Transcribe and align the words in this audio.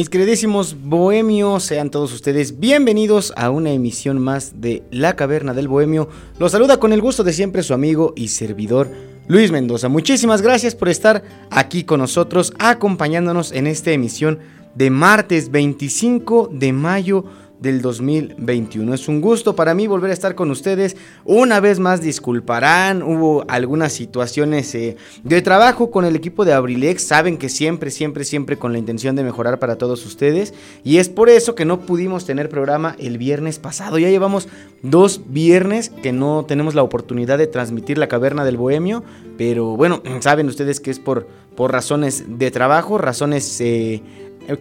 Mis 0.00 0.08
queridísimos 0.08 0.78
bohemios, 0.82 1.62
sean 1.62 1.90
todos 1.90 2.14
ustedes 2.14 2.58
bienvenidos 2.58 3.34
a 3.36 3.50
una 3.50 3.70
emisión 3.70 4.18
más 4.18 4.58
de 4.58 4.82
La 4.90 5.14
Caverna 5.14 5.52
del 5.52 5.68
Bohemio. 5.68 6.08
Los 6.38 6.52
saluda 6.52 6.78
con 6.78 6.94
el 6.94 7.02
gusto 7.02 7.22
de 7.22 7.34
siempre 7.34 7.62
su 7.62 7.74
amigo 7.74 8.14
y 8.16 8.28
servidor 8.28 8.90
Luis 9.28 9.50
Mendoza. 9.50 9.90
Muchísimas 9.90 10.40
gracias 10.40 10.74
por 10.74 10.88
estar 10.88 11.22
aquí 11.50 11.84
con 11.84 12.00
nosotros, 12.00 12.54
acompañándonos 12.58 13.52
en 13.52 13.66
esta 13.66 13.90
emisión 13.90 14.38
de 14.74 14.88
martes 14.88 15.50
25 15.50 16.48
de 16.50 16.72
mayo 16.72 17.26
del 17.60 17.82
2021. 17.82 18.94
Es 18.94 19.08
un 19.08 19.20
gusto 19.20 19.54
para 19.54 19.74
mí 19.74 19.86
volver 19.86 20.10
a 20.10 20.14
estar 20.14 20.34
con 20.34 20.50
ustedes. 20.50 20.96
Una 21.24 21.60
vez 21.60 21.78
más, 21.78 22.00
disculparán, 22.00 23.02
hubo 23.02 23.44
algunas 23.48 23.92
situaciones 23.92 24.74
eh, 24.74 24.96
de 25.22 25.42
trabajo 25.42 25.90
con 25.90 26.04
el 26.04 26.16
equipo 26.16 26.44
de 26.44 26.52
Abrilex. 26.52 27.02
Saben 27.02 27.36
que 27.36 27.48
siempre, 27.48 27.90
siempre, 27.90 28.24
siempre 28.24 28.56
con 28.56 28.72
la 28.72 28.78
intención 28.78 29.14
de 29.14 29.22
mejorar 29.22 29.58
para 29.58 29.76
todos 29.76 30.04
ustedes. 30.06 30.54
Y 30.84 30.98
es 30.98 31.08
por 31.08 31.28
eso 31.28 31.54
que 31.54 31.64
no 31.64 31.80
pudimos 31.80 32.24
tener 32.24 32.48
programa 32.48 32.96
el 32.98 33.18
viernes 33.18 33.58
pasado. 33.58 33.98
Ya 33.98 34.08
llevamos 34.08 34.48
dos 34.82 35.20
viernes 35.26 35.90
que 36.02 36.12
no 36.12 36.46
tenemos 36.48 36.74
la 36.74 36.82
oportunidad 36.82 37.38
de 37.38 37.46
transmitir 37.46 37.98
la 37.98 38.08
caverna 38.08 38.44
del 38.44 38.56
bohemio. 38.56 39.04
Pero 39.36 39.76
bueno, 39.76 40.02
saben 40.20 40.48
ustedes 40.48 40.80
que 40.80 40.90
es 40.90 40.98
por, 40.98 41.26
por 41.56 41.72
razones 41.72 42.24
de 42.38 42.50
trabajo, 42.50 42.96
razones... 42.96 43.60
Eh, 43.60 44.02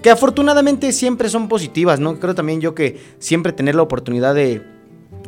que 0.02 0.10
afortunadamente 0.10 0.92
siempre 0.92 1.30
son 1.30 1.48
positivas, 1.48 2.00
¿no? 2.00 2.20
Creo 2.20 2.36
también 2.36 2.62
yo 2.62 2.76
que 2.76 3.00
siempre 3.20 3.54
tener 3.54 3.76
la 3.76 3.82
oportunidad 3.82 4.36
de 4.36 4.62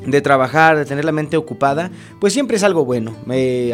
de 0.06 0.22
trabajar, 0.22 0.78
de 0.78 0.86
tener 0.86 1.06
la 1.06 1.12
mente 1.12 1.38
ocupada, 1.38 1.92
pues 2.20 2.34
siempre 2.34 2.58
es 2.58 2.64
algo 2.64 2.86
bueno. 2.86 3.16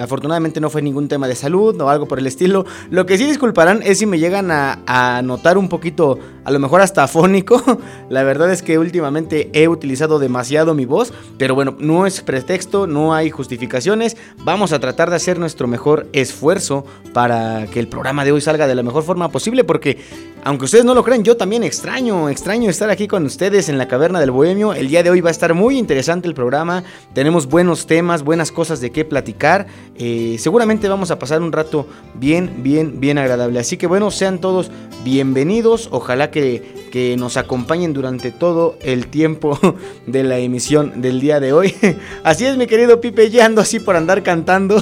afortunadamente 0.01 0.59
no 0.59 0.69
fue 0.69 0.81
ningún 0.81 1.07
tema 1.07 1.27
de 1.27 1.35
salud 1.35 1.79
o 1.79 1.89
algo 1.89 2.07
por 2.07 2.19
el 2.19 2.27
estilo. 2.27 2.65
Lo 2.89 3.05
que 3.05 3.17
sí 3.17 3.25
disculparán 3.25 3.81
es 3.83 3.99
si 3.99 4.05
me 4.05 4.19
llegan 4.19 4.51
a, 4.51 4.79
a 4.85 5.21
notar 5.21 5.57
un 5.57 5.69
poquito, 5.69 6.19
a 6.43 6.51
lo 6.51 6.59
mejor 6.59 6.81
hasta 6.81 7.03
afónico. 7.03 7.61
La 8.09 8.23
verdad 8.23 8.51
es 8.51 8.61
que 8.61 8.77
últimamente 8.77 9.49
he 9.53 9.67
utilizado 9.67 10.19
demasiado 10.19 10.73
mi 10.73 10.85
voz, 10.85 11.13
pero 11.37 11.55
bueno, 11.55 11.75
no 11.79 12.05
es 12.05 12.21
pretexto, 12.21 12.87
no 12.87 13.13
hay 13.13 13.29
justificaciones. 13.29 14.17
Vamos 14.43 14.73
a 14.73 14.79
tratar 14.79 15.09
de 15.09 15.15
hacer 15.15 15.39
nuestro 15.39 15.67
mejor 15.67 16.07
esfuerzo 16.13 16.85
para 17.13 17.67
que 17.67 17.79
el 17.79 17.87
programa 17.87 18.25
de 18.25 18.31
hoy 18.31 18.41
salga 18.41 18.67
de 18.67 18.75
la 18.75 18.83
mejor 18.83 19.03
forma 19.03 19.29
posible, 19.29 19.63
porque 19.63 19.97
aunque 20.43 20.65
ustedes 20.65 20.85
no 20.85 20.93
lo 20.93 21.03
crean, 21.03 21.23
yo 21.23 21.35
también 21.35 21.63
extraño, 21.63 22.29
extraño 22.29 22.69
estar 22.69 22.89
aquí 22.89 23.07
con 23.07 23.25
ustedes 23.25 23.69
en 23.69 23.77
la 23.77 23.87
caverna 23.87 24.19
del 24.19 24.31
bohemio. 24.31 24.73
El 24.73 24.87
día 24.87 25.03
de 25.03 25.09
hoy 25.09 25.19
va 25.19 25.29
a 25.29 25.31
estar 25.31 25.53
muy 25.53 25.77
interesante 25.77 26.16
el 26.25 26.33
programa. 26.33 26.83
Tenemos 27.13 27.47
buenos 27.47 27.85
temas, 27.85 28.23
buenas 28.23 28.51
cosas 28.51 28.79
de 28.79 28.91
qué 28.91 29.05
platicar. 29.05 29.67
Eh, 29.95 30.37
seguramente 30.39 30.87
vamos 30.87 31.11
a 31.11 31.19
pasar 31.19 31.41
un 31.41 31.51
rato 31.51 31.87
bien, 32.15 32.63
bien, 32.63 32.99
bien 32.99 33.17
agradable. 33.17 33.59
Así 33.59 33.77
que 33.77 33.87
bueno, 33.87 34.09
sean 34.09 34.39
todos 34.39 34.71
bienvenidos. 35.03 35.89
Ojalá 35.91 36.31
que, 36.31 36.89
que 36.91 37.15
nos 37.17 37.37
acompañen 37.37 37.93
durante 37.93 38.31
todo 38.31 38.77
el 38.81 39.07
tiempo 39.07 39.59
de 40.07 40.23
la 40.23 40.39
emisión 40.39 41.01
del 41.01 41.19
día 41.19 41.39
de 41.39 41.53
hoy. 41.53 41.75
Así 42.23 42.45
es, 42.45 42.57
mi 42.57 42.65
querido 42.65 43.01
Pipe, 43.01 43.29
ya 43.29 43.45
ando 43.45 43.61
así 43.61 43.79
por 43.79 43.95
andar 43.95 44.23
cantando. 44.23 44.81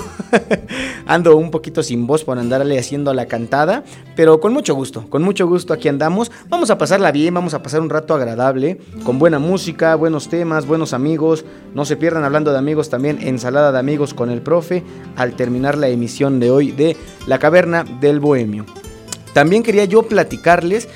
ando 1.06 1.35
un 1.35 1.51
poquito 1.51 1.84
sin 1.84 2.07
voz 2.07 2.24
por 2.24 2.38
andarle 2.38 2.79
haciendo 2.79 3.13
la 3.13 3.25
cantada. 3.25 3.84
Pero 4.16 4.40
con 4.40 4.53
mucho 4.53 4.75
gusto, 4.75 5.09
con 5.09 5.24
mucho 5.24 5.47
gusto 5.47 5.74
aquí 5.74 5.88
andamos. 5.88 6.31
Vamos 6.47 6.69
a 6.69 6.78
pasarla 6.78 7.12
bien, 7.12 7.34
vamos 7.34 7.53
a 7.53 7.62
pasar 7.62 7.81
un 7.81 7.90
rato 7.90 8.13
agradable, 8.13 8.79
con 9.03 9.19
buena 9.19 9.40
música, 9.40 9.95
buenos 9.95 10.29
temas, 10.29 10.66
buenos 10.66 10.94
amigos 10.94 11.25
no 11.74 11.86
se 11.86 11.97
pierdan 11.97 12.24
hablando 12.24 12.52
de 12.52 12.58
amigos 12.58 12.90
también, 12.90 13.19
ensalada 13.22 13.72
de 13.72 13.80
amigos 13.80 14.13
con 14.13 14.30
el 14.30 14.41
profe 14.41 14.84
al 15.16 15.36
terminar 15.36 15.78
la 15.78 15.88
emisión 15.88 16.40
de 16.40 16.52
hoy 16.52 16.72
de 16.72 16.96
La 17.28 17.40
Caverna 17.40 17.84
del 17.84 18.19
Bohemio. 18.19 18.66
También 19.34 19.63
quería 19.63 19.86
yo 19.86 20.03
platicarles 20.03 20.88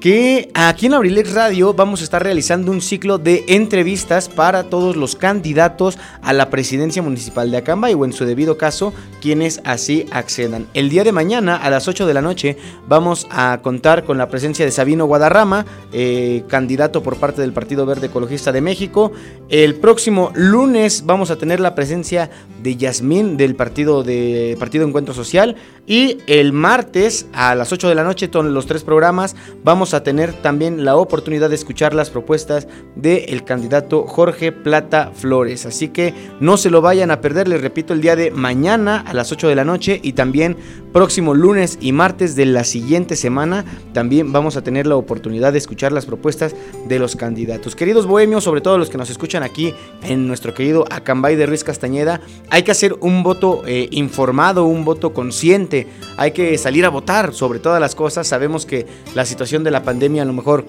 que 0.00 0.50
aquí 0.54 0.86
en 0.86 0.94
Abrilex 0.94 1.34
Radio 1.34 1.74
vamos 1.74 2.00
a 2.00 2.04
estar 2.04 2.22
realizando 2.22 2.72
un 2.72 2.80
ciclo 2.80 3.18
de 3.18 3.44
entrevistas 3.48 4.30
para 4.30 4.64
todos 4.64 4.96
los 4.96 5.14
candidatos 5.14 5.98
a 6.22 6.32
la 6.32 6.48
presidencia 6.48 7.02
municipal 7.02 7.50
de 7.50 7.58
Acambay 7.58 7.92
o 7.92 8.06
en 8.06 8.14
su 8.14 8.24
debido 8.24 8.56
caso 8.56 8.94
quienes 9.20 9.60
así 9.64 10.06
accedan. 10.10 10.66
El 10.72 10.88
día 10.88 11.04
de 11.04 11.12
mañana 11.12 11.54
a 11.56 11.68
las 11.68 11.86
8 11.86 12.06
de 12.06 12.14
la 12.14 12.22
noche 12.22 12.56
vamos 12.88 13.26
a 13.30 13.60
contar 13.62 14.04
con 14.04 14.16
la 14.16 14.30
presencia 14.30 14.64
de 14.64 14.70
Sabino 14.70 15.04
Guadarrama, 15.04 15.66
eh, 15.92 16.44
candidato 16.48 17.02
por 17.02 17.16
parte 17.16 17.42
del 17.42 17.52
Partido 17.52 17.84
Verde 17.84 18.06
Ecologista 18.06 18.52
de 18.52 18.62
México. 18.62 19.12
El 19.50 19.74
próximo 19.74 20.32
lunes 20.34 21.04
vamos 21.04 21.30
a 21.30 21.36
tener 21.36 21.60
la 21.60 21.74
presencia 21.74 22.30
de 22.62 22.76
Yasmín 22.76 23.36
del 23.36 23.54
Partido 23.54 24.02
de 24.02 24.56
Partido 24.58 24.86
Encuentro 24.86 25.12
Social 25.12 25.56
y 25.90 26.18
el 26.28 26.52
martes 26.52 27.26
a 27.32 27.56
las 27.56 27.72
8 27.72 27.88
de 27.88 27.96
la 27.96 28.04
noche 28.04 28.30
con 28.30 28.54
los 28.54 28.66
tres 28.66 28.84
programas 28.84 29.34
vamos 29.64 29.92
a 29.92 30.04
tener 30.04 30.32
también 30.34 30.84
la 30.84 30.94
oportunidad 30.94 31.48
de 31.48 31.56
escuchar 31.56 31.94
las 31.94 32.10
propuestas 32.10 32.68
del 32.94 33.42
candidato 33.42 34.04
Jorge 34.06 34.52
Plata 34.52 35.10
Flores. 35.12 35.66
Así 35.66 35.88
que 35.88 36.14
no 36.38 36.58
se 36.58 36.70
lo 36.70 36.80
vayan 36.80 37.10
a 37.10 37.20
perder, 37.20 37.48
les 37.48 37.60
repito, 37.60 37.92
el 37.92 38.02
día 38.02 38.14
de 38.14 38.30
mañana 38.30 39.00
a 39.04 39.12
las 39.14 39.32
8 39.32 39.48
de 39.48 39.56
la 39.56 39.64
noche 39.64 39.98
y 40.00 40.12
también 40.12 40.56
próximo 40.92 41.34
lunes 41.34 41.76
y 41.80 41.90
martes 41.90 42.36
de 42.36 42.46
la 42.46 42.62
siguiente 42.62 43.16
semana 43.16 43.64
también 43.92 44.32
vamos 44.32 44.56
a 44.56 44.62
tener 44.62 44.86
la 44.86 44.96
oportunidad 44.96 45.52
de 45.52 45.58
escuchar 45.58 45.90
las 45.90 46.06
propuestas 46.06 46.54
de 46.86 46.98
los 47.00 47.16
candidatos. 47.16 47.74
Queridos 47.74 48.06
bohemios, 48.06 48.44
sobre 48.44 48.60
todo 48.60 48.78
los 48.78 48.90
que 48.90 48.98
nos 48.98 49.10
escuchan 49.10 49.42
aquí 49.42 49.74
en 50.02 50.28
nuestro 50.28 50.54
querido 50.54 50.84
Acambay 50.88 51.34
de 51.34 51.46
Ruiz 51.46 51.64
Castañeda, 51.64 52.20
hay 52.48 52.62
que 52.62 52.70
hacer 52.70 52.94
un 53.00 53.24
voto 53.24 53.62
eh, 53.66 53.88
informado, 53.90 54.64
un 54.64 54.84
voto 54.84 55.12
consciente, 55.12 55.79
hay 56.16 56.32
que 56.32 56.56
salir 56.58 56.84
a 56.84 56.88
votar 56.88 57.34
sobre 57.34 57.58
todas 57.58 57.80
las 57.80 57.94
cosas. 57.94 58.26
Sabemos 58.26 58.66
que 58.66 58.86
la 59.14 59.24
situación 59.24 59.64
de 59.64 59.70
la 59.70 59.82
pandemia 59.82 60.22
a 60.22 60.26
lo 60.26 60.32
mejor 60.32 60.64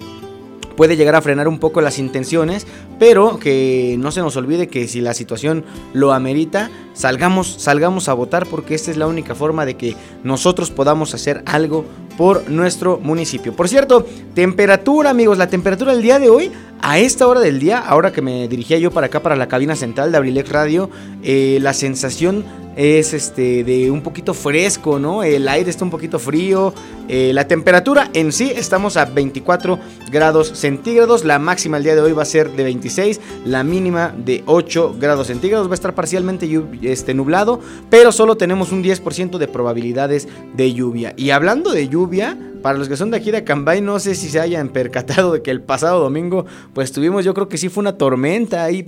puede 0.75 0.95
llegar 0.95 1.15
a 1.15 1.21
frenar 1.21 1.47
un 1.47 1.59
poco 1.59 1.81
las 1.81 1.99
intenciones, 1.99 2.65
pero 2.99 3.37
que 3.39 3.95
no 3.99 4.11
se 4.11 4.21
nos 4.21 4.35
olvide 4.35 4.67
que 4.67 4.87
si 4.87 5.01
la 5.01 5.13
situación 5.13 5.63
lo 5.93 6.13
amerita, 6.13 6.71
salgamos, 6.93 7.55
salgamos 7.59 8.09
a 8.09 8.13
votar 8.13 8.47
porque 8.47 8.75
esta 8.75 8.91
es 8.91 8.97
la 8.97 9.07
única 9.07 9.35
forma 9.35 9.65
de 9.65 9.75
que 9.77 9.95
nosotros 10.23 10.71
podamos 10.71 11.13
hacer 11.13 11.43
algo 11.45 11.85
por 12.21 12.51
nuestro 12.51 12.99
municipio. 12.99 13.55
Por 13.55 13.67
cierto, 13.67 14.05
temperatura 14.35 15.09
amigos, 15.09 15.39
la 15.39 15.47
temperatura 15.47 15.91
del 15.91 16.03
día 16.03 16.19
de 16.19 16.29
hoy, 16.29 16.51
a 16.79 16.99
esta 16.99 17.25
hora 17.25 17.39
del 17.39 17.57
día, 17.57 17.79
ahora 17.79 18.11
que 18.11 18.21
me 18.21 18.47
dirigía 18.47 18.77
yo 18.77 18.91
para 18.91 19.07
acá, 19.07 19.23
para 19.23 19.35
la 19.35 19.47
cabina 19.47 19.75
central 19.75 20.11
de 20.11 20.17
Abrilex 20.17 20.49
Radio, 20.49 20.91
eh, 21.23 21.57
la 21.63 21.73
sensación 21.73 22.45
es 22.75 23.13
este 23.13 23.63
de 23.63 23.91
un 23.91 24.01
poquito 24.01 24.33
fresco, 24.33 24.97
¿no? 24.99 25.23
El 25.23 25.47
aire 25.47 25.69
está 25.69 25.83
un 25.83 25.91
poquito 25.91 26.19
frío. 26.19 26.73
Eh, 27.07 27.31
la 27.33 27.47
temperatura 27.47 28.09
en 28.13 28.31
sí 28.31 28.51
estamos 28.55 28.95
a 28.95 29.05
24 29.05 29.77
grados 30.09 30.51
centígrados. 30.55 31.25
La 31.25 31.39
máxima 31.39 31.77
el 31.77 31.83
día 31.83 31.95
de 31.95 32.01
hoy 32.01 32.13
va 32.13 32.21
a 32.23 32.25
ser 32.25 32.51
de 32.51 32.63
26, 32.63 33.19
la 33.45 33.63
mínima 33.63 34.13
de 34.17 34.43
8 34.45 34.95
grados 34.99 35.27
centígrados. 35.27 35.67
Va 35.67 35.71
a 35.71 35.75
estar 35.75 35.93
parcialmente 35.93 36.49
este, 36.83 37.13
nublado, 37.13 37.59
pero 37.89 38.11
solo 38.11 38.37
tenemos 38.37 38.71
un 38.71 38.83
10% 38.83 39.37
de 39.37 39.47
probabilidades 39.47 40.27
de 40.55 40.73
lluvia. 40.73 41.13
Y 41.17 41.31
hablando 41.31 41.71
de 41.71 41.89
lluvia, 41.89 42.10
para 42.61 42.77
los 42.77 42.87
que 42.87 42.97
son 42.97 43.11
de 43.11 43.17
aquí 43.17 43.31
de 43.31 43.37
Acambay, 43.37 43.81
no 43.81 43.99
sé 43.99 44.15
si 44.15 44.29
se 44.29 44.39
hayan 44.39 44.69
percatado 44.69 45.33
de 45.33 45.41
que 45.41 45.51
el 45.51 45.61
pasado 45.61 45.99
domingo, 45.99 46.45
pues 46.73 46.91
tuvimos, 46.91 47.25
yo 47.25 47.33
creo 47.33 47.49
que 47.49 47.57
sí 47.57 47.69
fue 47.69 47.81
una 47.81 47.97
tormenta 47.97 48.63
ahí 48.63 48.85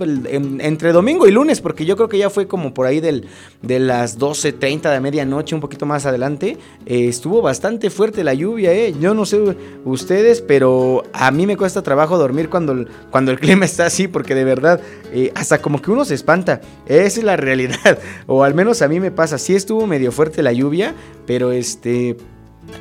entre 0.60 0.92
domingo 0.92 1.26
y 1.26 1.32
lunes, 1.32 1.60
porque 1.60 1.84
yo 1.84 1.96
creo 1.96 2.08
que 2.08 2.18
ya 2.18 2.30
fue 2.30 2.46
como 2.46 2.72
por 2.72 2.86
ahí 2.86 3.00
del, 3.00 3.26
de 3.62 3.80
las 3.80 4.18
12.30 4.18 4.92
de 4.92 5.00
medianoche, 5.00 5.54
un 5.54 5.60
poquito 5.60 5.86
más 5.86 6.06
adelante. 6.06 6.56
Eh, 6.86 7.08
estuvo 7.08 7.42
bastante 7.42 7.90
fuerte 7.90 8.22
la 8.24 8.34
lluvia, 8.34 8.72
¿eh? 8.72 8.94
Yo 9.00 9.14
no 9.14 9.26
sé 9.26 9.56
ustedes, 9.84 10.40
pero 10.40 11.02
a 11.12 11.30
mí 11.30 11.46
me 11.46 11.56
cuesta 11.56 11.82
trabajo 11.82 12.16
dormir 12.16 12.48
cuando, 12.48 12.86
cuando 13.10 13.32
el 13.32 13.40
clima 13.40 13.64
está 13.64 13.86
así, 13.86 14.08
porque 14.08 14.34
de 14.34 14.44
verdad, 14.44 14.80
eh, 15.12 15.32
hasta 15.34 15.60
como 15.60 15.82
que 15.82 15.90
uno 15.90 16.04
se 16.04 16.14
espanta. 16.14 16.60
Esa 16.86 17.20
es 17.20 17.24
la 17.24 17.36
realidad, 17.44 17.98
o 18.26 18.44
al 18.44 18.54
menos 18.54 18.82
a 18.82 18.88
mí 18.88 19.00
me 19.00 19.10
pasa. 19.10 19.38
Sí 19.38 19.54
estuvo 19.54 19.86
medio 19.86 20.12
fuerte 20.12 20.42
la 20.42 20.52
lluvia, 20.52 20.94
pero 21.26 21.50
este 21.50 22.16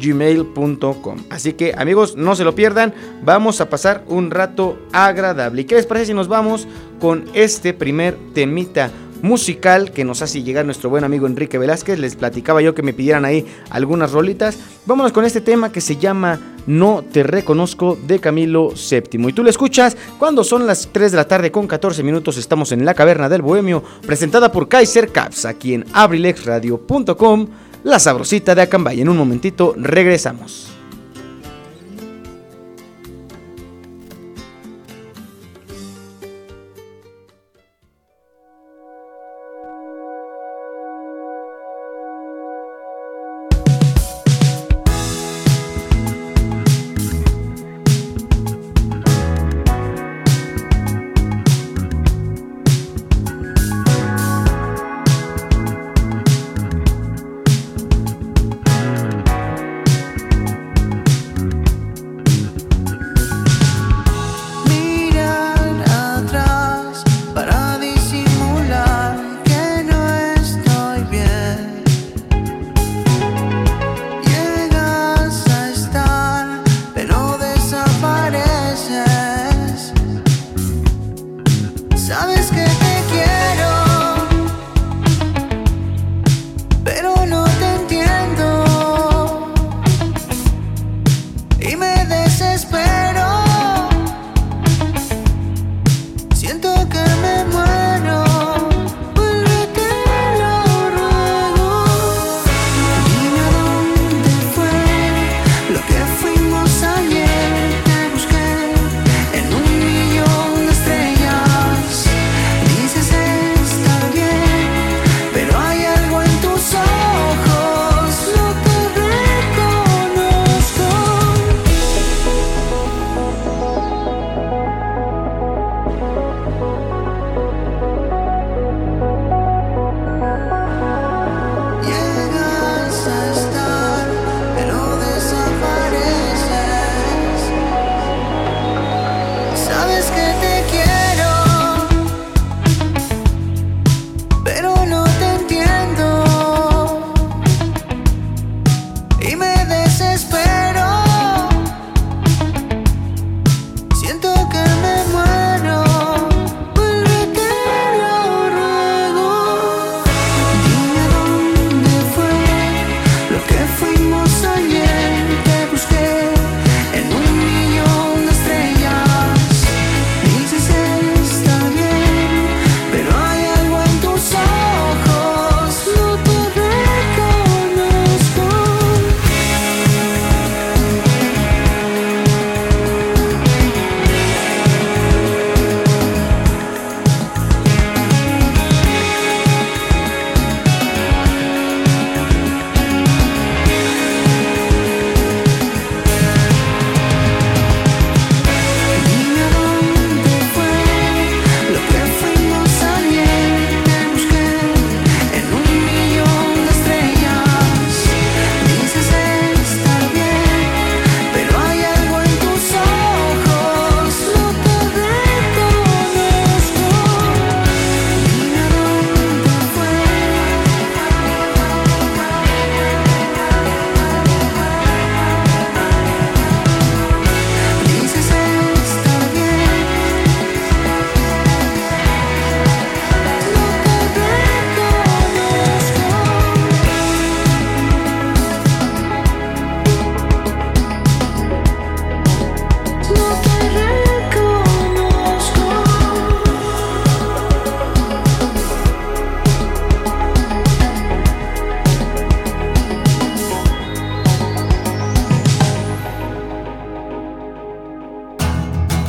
gmail.com. 0.00 1.18
Así 1.30 1.52
que 1.52 1.74
amigos, 1.76 2.16
no 2.16 2.34
se 2.34 2.44
lo 2.44 2.54
pierdan. 2.54 2.94
Vamos 3.22 3.60
a 3.60 3.68
pasar 3.68 4.04
un 4.08 4.30
rato 4.30 4.78
agradable. 4.92 5.62
¿Y 5.62 5.64
qué 5.64 5.76
les 5.76 5.86
parece 5.86 6.06
si 6.06 6.14
nos 6.14 6.28
vamos 6.28 6.66
con 7.00 7.24
este 7.34 7.74
primer 7.74 8.16
temita? 8.34 8.90
Musical 9.22 9.92
que 9.92 10.04
nos 10.04 10.20
hace 10.20 10.42
llegar 10.42 10.66
nuestro 10.66 10.90
buen 10.90 11.04
amigo 11.04 11.26
Enrique 11.26 11.58
Velázquez. 11.58 11.98
Les 11.98 12.16
platicaba 12.16 12.60
yo 12.60 12.74
que 12.74 12.82
me 12.82 12.92
pidieran 12.92 13.24
ahí 13.24 13.46
algunas 13.70 14.12
rolitas. 14.12 14.58
Vámonos 14.84 15.12
con 15.12 15.24
este 15.24 15.40
tema 15.40 15.72
que 15.72 15.80
se 15.80 15.96
llama 15.96 16.38
No 16.66 17.02
te 17.10 17.22
reconozco 17.22 17.96
de 18.06 18.18
Camilo 18.18 18.70
VII. 18.70 19.28
Y 19.28 19.32
tú 19.32 19.42
lo 19.42 19.50
escuchas 19.50 19.96
cuando 20.18 20.44
son 20.44 20.66
las 20.66 20.88
3 20.92 21.12
de 21.12 21.16
la 21.16 21.28
tarde 21.28 21.50
con 21.50 21.66
14 21.66 22.02
minutos. 22.02 22.36
Estamos 22.36 22.72
en 22.72 22.84
la 22.84 22.94
caverna 22.94 23.28
del 23.28 23.42
Bohemio, 23.42 23.82
presentada 24.06 24.52
por 24.52 24.68
Kaiser 24.68 25.10
Caps, 25.10 25.46
aquí 25.46 25.74
en 25.74 25.86
abrilexradio.com. 25.92 27.46
La 27.84 27.98
sabrosita 27.98 28.54
de 28.54 28.62
Acambay. 28.62 29.00
En 29.00 29.08
un 29.08 29.16
momentito 29.16 29.74
regresamos. 29.76 30.81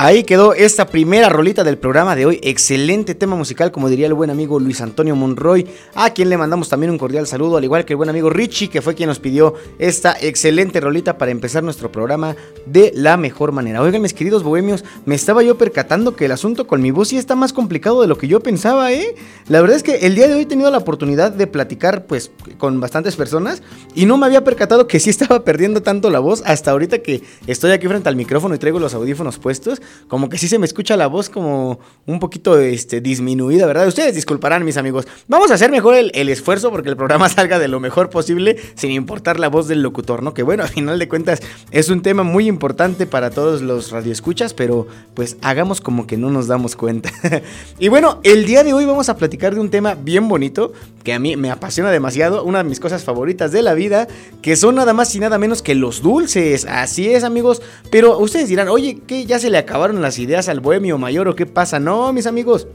Ahí 0.00 0.22
quedó 0.22 0.54
esta 0.54 0.86
primera 0.86 1.28
rolita 1.28 1.64
del 1.64 1.76
programa 1.76 2.14
de 2.14 2.24
hoy. 2.24 2.38
Excelente 2.44 3.16
tema 3.16 3.34
musical, 3.34 3.72
como 3.72 3.88
diría 3.88 4.06
el 4.06 4.14
buen 4.14 4.30
amigo 4.30 4.60
Luis 4.60 4.80
Antonio 4.80 5.16
Monroy, 5.16 5.66
a 5.96 6.10
quien 6.10 6.28
le 6.28 6.38
mandamos 6.38 6.68
también 6.68 6.92
un 6.92 6.98
cordial 6.98 7.26
saludo, 7.26 7.56
al 7.56 7.64
igual 7.64 7.84
que 7.84 7.94
el 7.94 7.96
buen 7.96 8.08
amigo 8.08 8.30
Richie, 8.30 8.70
que 8.70 8.80
fue 8.80 8.94
quien 8.94 9.08
nos 9.08 9.18
pidió 9.18 9.54
esta 9.80 10.16
excelente 10.20 10.78
rolita 10.78 11.18
para 11.18 11.32
empezar 11.32 11.64
nuestro 11.64 11.90
programa 11.90 12.36
de 12.64 12.92
la 12.94 13.16
mejor 13.16 13.50
manera. 13.50 13.82
Oigan, 13.82 14.00
mis 14.00 14.14
queridos 14.14 14.44
bohemios, 14.44 14.84
me 15.04 15.16
estaba 15.16 15.42
yo 15.42 15.58
percatando 15.58 16.14
que 16.14 16.26
el 16.26 16.30
asunto 16.30 16.68
con 16.68 16.80
mi 16.80 16.92
voz 16.92 17.08
sí 17.08 17.18
está 17.18 17.34
más 17.34 17.52
complicado 17.52 18.00
de 18.00 18.06
lo 18.06 18.16
que 18.16 18.28
yo 18.28 18.38
pensaba, 18.38 18.92
¿eh? 18.92 19.16
La 19.48 19.60
verdad 19.60 19.78
es 19.78 19.82
que 19.82 20.06
el 20.06 20.14
día 20.14 20.28
de 20.28 20.34
hoy 20.34 20.42
he 20.42 20.46
tenido 20.46 20.70
la 20.70 20.78
oportunidad 20.78 21.32
de 21.32 21.48
platicar, 21.48 22.06
pues, 22.06 22.30
con 22.56 22.78
bastantes 22.78 23.16
personas 23.16 23.64
y 23.96 24.06
no 24.06 24.16
me 24.16 24.26
había 24.26 24.44
percatado 24.44 24.86
que 24.86 25.00
sí 25.00 25.10
estaba 25.10 25.42
perdiendo 25.42 25.82
tanto 25.82 26.08
la 26.08 26.20
voz 26.20 26.44
hasta 26.46 26.70
ahorita 26.70 26.98
que 26.98 27.24
estoy 27.48 27.72
aquí 27.72 27.88
frente 27.88 28.08
al 28.08 28.14
micrófono 28.14 28.54
y 28.54 28.58
traigo 28.58 28.78
los 28.78 28.94
audífonos 28.94 29.38
puestos 29.38 29.82
como 30.08 30.28
que 30.28 30.38
sí 30.38 30.48
se 30.48 30.58
me 30.58 30.66
escucha 30.66 30.96
la 30.96 31.06
voz 31.06 31.28
como 31.28 31.78
un 32.06 32.20
poquito 32.20 32.58
este, 32.58 33.00
disminuida, 33.00 33.66
¿verdad? 33.66 33.86
Ustedes 33.86 34.14
disculparán, 34.14 34.64
mis 34.64 34.76
amigos. 34.76 35.06
Vamos 35.26 35.50
a 35.50 35.54
hacer 35.54 35.70
mejor 35.70 35.94
el, 35.94 36.28
esfuerzo 36.28 36.70
porque 36.70 36.88
el 36.88 36.96
programa 36.96 37.28
salga 37.28 37.58
de 37.58 37.68
lo 37.68 37.80
mejor 37.80 38.10
posible 38.10 38.56
sin 38.74 38.90
importar 38.90 39.38
la 39.38 39.48
voz 39.48 39.68
del 39.68 39.82
locutor, 39.82 40.22
¿no? 40.22 40.34
Que 40.34 40.42
bueno, 40.42 40.62
a 40.64 40.66
final 40.66 40.98
de 40.98 41.08
cuentas 41.08 41.40
es 41.70 41.88
un 41.88 42.02
tema 42.02 42.22
muy 42.22 42.48
importante 42.48 43.06
para 43.06 43.30
todos 43.30 43.62
los 43.62 43.90
radioescuchas, 43.90 44.54
pero 44.54 44.86
pues 45.14 45.36
hagamos 45.42 45.80
como 45.80 46.06
que 46.06 46.16
no 46.16 46.30
nos 46.30 46.46
damos 46.46 46.76
cuenta. 46.76 47.10
y 47.78 47.88
bueno, 47.88 48.20
el 48.22 48.46
día 48.46 48.64
de 48.64 48.72
hoy 48.72 48.84
vamos 48.84 49.08
a 49.08 49.16
platicar 49.16 49.54
de 49.54 49.60
un 49.60 49.70
tema 49.70 49.94
bien 49.94 50.28
bonito 50.28 50.72
que 51.04 51.12
a 51.12 51.18
mí 51.18 51.36
me 51.36 51.50
apasiona 51.50 51.90
demasiado, 51.90 52.44
una 52.44 52.58
de 52.58 52.64
mis 52.64 52.80
cosas 52.80 53.04
favoritas 53.04 53.52
de 53.52 53.62
la 53.62 53.74
vida, 53.74 54.08
que 54.42 54.56
son 54.56 54.74
nada 54.74 54.92
más 54.92 55.14
y 55.14 55.20
nada 55.20 55.38
menos 55.38 55.62
que 55.62 55.74
los 55.74 56.02
dulces. 56.02 56.66
Así 56.66 57.10
es, 57.10 57.24
amigos. 57.24 57.62
Pero 57.90 58.18
ustedes 58.18 58.48
dirán, 58.48 58.68
oye, 58.68 59.00
¿qué? 59.06 59.24
¿Ya 59.24 59.38
se 59.38 59.50
le 59.50 59.58
acabaron 59.78 60.02
las 60.02 60.18
ideas 60.18 60.48
al 60.48 60.58
bohemio 60.58 60.98
mayor 60.98 61.28
o 61.28 61.36
qué 61.36 61.46
pasa? 61.46 61.78
No, 61.78 62.12
mis 62.12 62.26
amigos. 62.26 62.66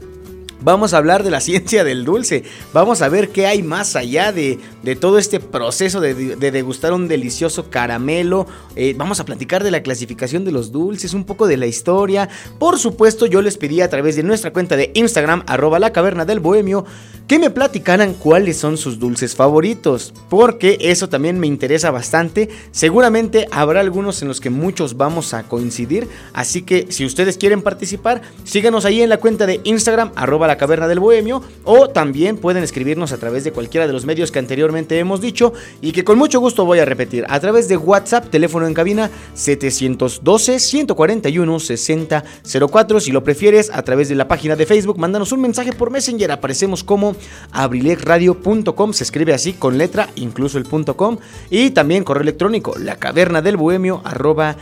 Vamos 0.64 0.94
a 0.94 0.96
hablar 0.96 1.24
de 1.24 1.30
la 1.30 1.40
ciencia 1.42 1.84
del 1.84 2.06
dulce. 2.06 2.42
Vamos 2.72 3.02
a 3.02 3.10
ver 3.10 3.28
qué 3.28 3.46
hay 3.46 3.62
más 3.62 3.96
allá 3.96 4.32
de, 4.32 4.58
todo 4.98 5.18
este 5.18 5.38
proceso 5.38 6.00
de, 6.00 6.14
degustar 6.14 6.94
un 6.94 7.06
delicioso 7.06 7.68
caramelo. 7.68 8.46
Eh, 8.74 8.94
vamos 8.96 9.20
a 9.20 9.26
platicar 9.26 9.62
de 9.62 9.70
la 9.70 9.82
clasificación 9.82 10.42
de 10.46 10.52
los 10.52 10.72
dulces, 10.72 11.12
un 11.12 11.24
poco 11.24 11.46
de 11.46 11.58
la 11.58 11.66
historia. 11.66 12.30
Por 12.58 12.78
supuesto, 12.78 13.26
yo 13.26 13.42
les 13.42 13.58
pedí 13.58 13.82
a 13.82 13.90
través 13.90 14.16
de 14.16 14.22
nuestra 14.22 14.54
cuenta 14.54 14.74
de 14.76 14.90
Instagram, 14.94 15.44
arroba 15.46 15.78
la 15.78 15.92
caverna 15.92 16.24
del 16.24 16.40
bohemio, 16.40 16.86
que 17.28 17.38
me 17.38 17.50
platicaran 17.50 18.14
cuáles 18.14 18.56
son 18.56 18.78
sus 18.78 18.98
dulces 18.98 19.34
favoritos. 19.34 20.14
Porque 20.30 20.78
eso 20.80 21.10
también 21.10 21.38
me 21.38 21.46
interesa 21.46 21.90
bastante. 21.90 22.48
Seguramente 22.70 23.48
habrá 23.50 23.80
algunos 23.80 24.22
en 24.22 24.28
los 24.28 24.40
que 24.40 24.48
muchos 24.48 24.96
vamos 24.96 25.34
a 25.34 25.42
coincidir. 25.42 26.08
Así 26.32 26.62
que 26.62 26.86
si 26.90 27.04
ustedes 27.04 27.36
quieren 27.36 27.60
participar, 27.60 28.22
síganos 28.44 28.86
ahí 28.86 29.02
en 29.02 29.10
la 29.10 29.18
cuenta 29.18 29.44
de 29.44 29.60
Instagram, 29.64 30.10
arroba 30.16 30.46
la 30.46 30.53
Caverna 30.56 30.88
del 30.88 31.00
Bohemio 31.00 31.42
o 31.64 31.88
también 31.88 32.36
pueden 32.36 32.62
escribirnos 32.62 33.12
a 33.12 33.18
través 33.18 33.44
de 33.44 33.52
cualquiera 33.52 33.86
de 33.86 33.92
los 33.92 34.04
medios 34.04 34.30
que 34.30 34.38
anteriormente 34.38 34.98
hemos 34.98 35.20
dicho 35.20 35.52
y 35.80 35.92
que 35.92 36.04
con 36.04 36.18
mucho 36.18 36.40
gusto 36.40 36.64
voy 36.64 36.78
a 36.78 36.84
repetir. 36.84 37.24
A 37.28 37.40
través 37.40 37.68
de 37.68 37.76
WhatsApp, 37.76 38.30
teléfono 38.30 38.66
en 38.66 38.74
cabina 38.74 39.10
712 39.34 40.58
141 40.58 41.60
6004 41.60 43.00
si 43.00 43.12
lo 43.12 43.24
prefieres 43.24 43.70
a 43.72 43.82
través 43.82 44.08
de 44.08 44.14
la 44.14 44.28
página 44.28 44.56
de 44.56 44.66
Facebook, 44.66 44.98
mándanos 44.98 45.32
un 45.32 45.40
mensaje 45.40 45.72
por 45.72 45.90
Messenger, 45.90 46.30
aparecemos 46.30 46.84
como 46.84 47.16
abrilexradio.com, 47.52 48.92
se 48.92 49.04
escribe 49.04 49.34
así 49.34 49.54
con 49.54 49.78
letra, 49.78 50.08
incluso 50.16 50.58
el 50.58 50.64
punto 50.64 50.96
.com. 50.96 51.18
Y 51.50 51.70
también 51.70 52.04
correo 52.04 52.22
electrónico, 52.22 52.74
la 52.78 52.96
caverna 52.96 53.42
del 53.42 53.56
bohemio 53.56 54.00
arroba 54.04 54.56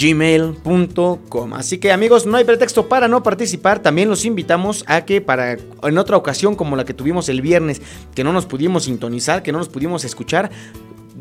gmail.com. 0.00 1.54
Así 1.54 1.78
que 1.78 1.92
amigos, 1.92 2.26
no 2.26 2.36
hay 2.36 2.44
pretexto 2.44 2.88
para 2.88 3.08
no 3.08 3.22
participar. 3.22 3.80
También 3.80 4.08
los 4.08 4.24
invitamos 4.24 4.84
a 4.86 5.04
que 5.04 5.20
para 5.20 5.52
en 5.52 5.98
otra 5.98 6.16
ocasión 6.16 6.54
como 6.56 6.76
la 6.76 6.84
que 6.84 6.94
tuvimos 6.94 7.28
el 7.28 7.42
viernes, 7.42 7.82
que 8.14 8.24
no 8.24 8.32
nos 8.32 8.46
pudimos 8.46 8.84
sintonizar, 8.84 9.42
que 9.42 9.52
no 9.52 9.58
nos 9.58 9.68
pudimos 9.68 10.04
escuchar, 10.04 10.50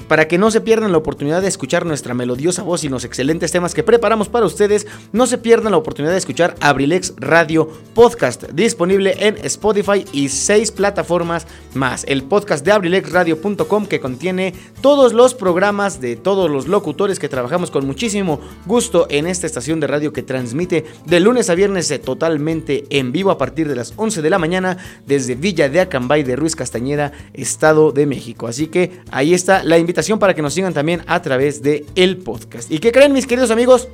para 0.07 0.27
que 0.27 0.37
no 0.37 0.51
se 0.51 0.61
pierdan 0.61 0.91
la 0.91 0.97
oportunidad 0.97 1.41
de 1.41 1.47
escuchar 1.47 1.85
nuestra 1.85 2.13
melodiosa 2.13 2.63
voz 2.63 2.83
y 2.83 2.89
los 2.89 3.05
excelentes 3.05 3.51
temas 3.51 3.73
que 3.73 3.83
preparamos 3.83 4.29
para 4.29 4.45
ustedes, 4.45 4.87
no 5.11 5.27
se 5.27 5.37
pierdan 5.37 5.71
la 5.71 5.77
oportunidad 5.77 6.13
de 6.13 6.17
escuchar 6.17 6.55
Abrilex 6.61 7.13
Radio 7.17 7.69
Podcast, 7.93 8.43
disponible 8.51 9.15
en 9.19 9.37
Spotify 9.43 10.05
y 10.11 10.29
seis 10.29 10.71
plataformas 10.71 11.47
más. 11.73 12.05
El 12.07 12.23
podcast 12.23 12.65
de 12.65 12.71
abrilexradio.com 12.71 13.85
que 13.85 13.99
contiene 13.99 14.53
todos 14.81 15.13
los 15.13 15.33
programas 15.33 16.01
de 16.01 16.15
todos 16.15 16.49
los 16.49 16.67
locutores 16.67 17.19
que 17.19 17.29
trabajamos 17.29 17.71
con 17.71 17.85
muchísimo 17.85 18.39
gusto 18.65 19.07
en 19.09 19.27
esta 19.27 19.47
estación 19.47 19.79
de 19.79 19.87
radio 19.87 20.13
que 20.13 20.23
transmite 20.23 20.85
de 21.05 21.19
lunes 21.19 21.49
a 21.49 21.55
viernes 21.55 21.89
totalmente 22.03 22.85
en 22.89 23.11
vivo 23.11 23.31
a 23.31 23.37
partir 23.37 23.67
de 23.67 23.75
las 23.75 23.93
11 23.95 24.21
de 24.21 24.29
la 24.29 24.39
mañana 24.39 24.77
desde 25.05 25.35
Villa 25.35 25.69
de 25.69 25.81
Acambay 25.81 26.23
de 26.23 26.35
Ruiz 26.35 26.55
Castañeda, 26.55 27.11
Estado 27.33 27.91
de 27.91 28.05
México. 28.05 28.47
Así 28.47 28.67
que 28.67 29.01
ahí 29.11 29.33
está 29.33 29.63
la 29.63 29.77
invitación 29.89 30.19
para 30.19 30.35
que 30.35 30.43
nos 30.43 30.53
sigan 30.53 30.71
también 30.71 31.01
a 31.07 31.19
través 31.19 31.63
de 31.63 31.83
el 31.95 32.17
podcast. 32.17 32.71
¿Y 32.71 32.77
qué 32.77 32.91
creen 32.91 33.11
mis 33.11 33.25
queridos 33.25 33.49
amigos? 33.49 33.87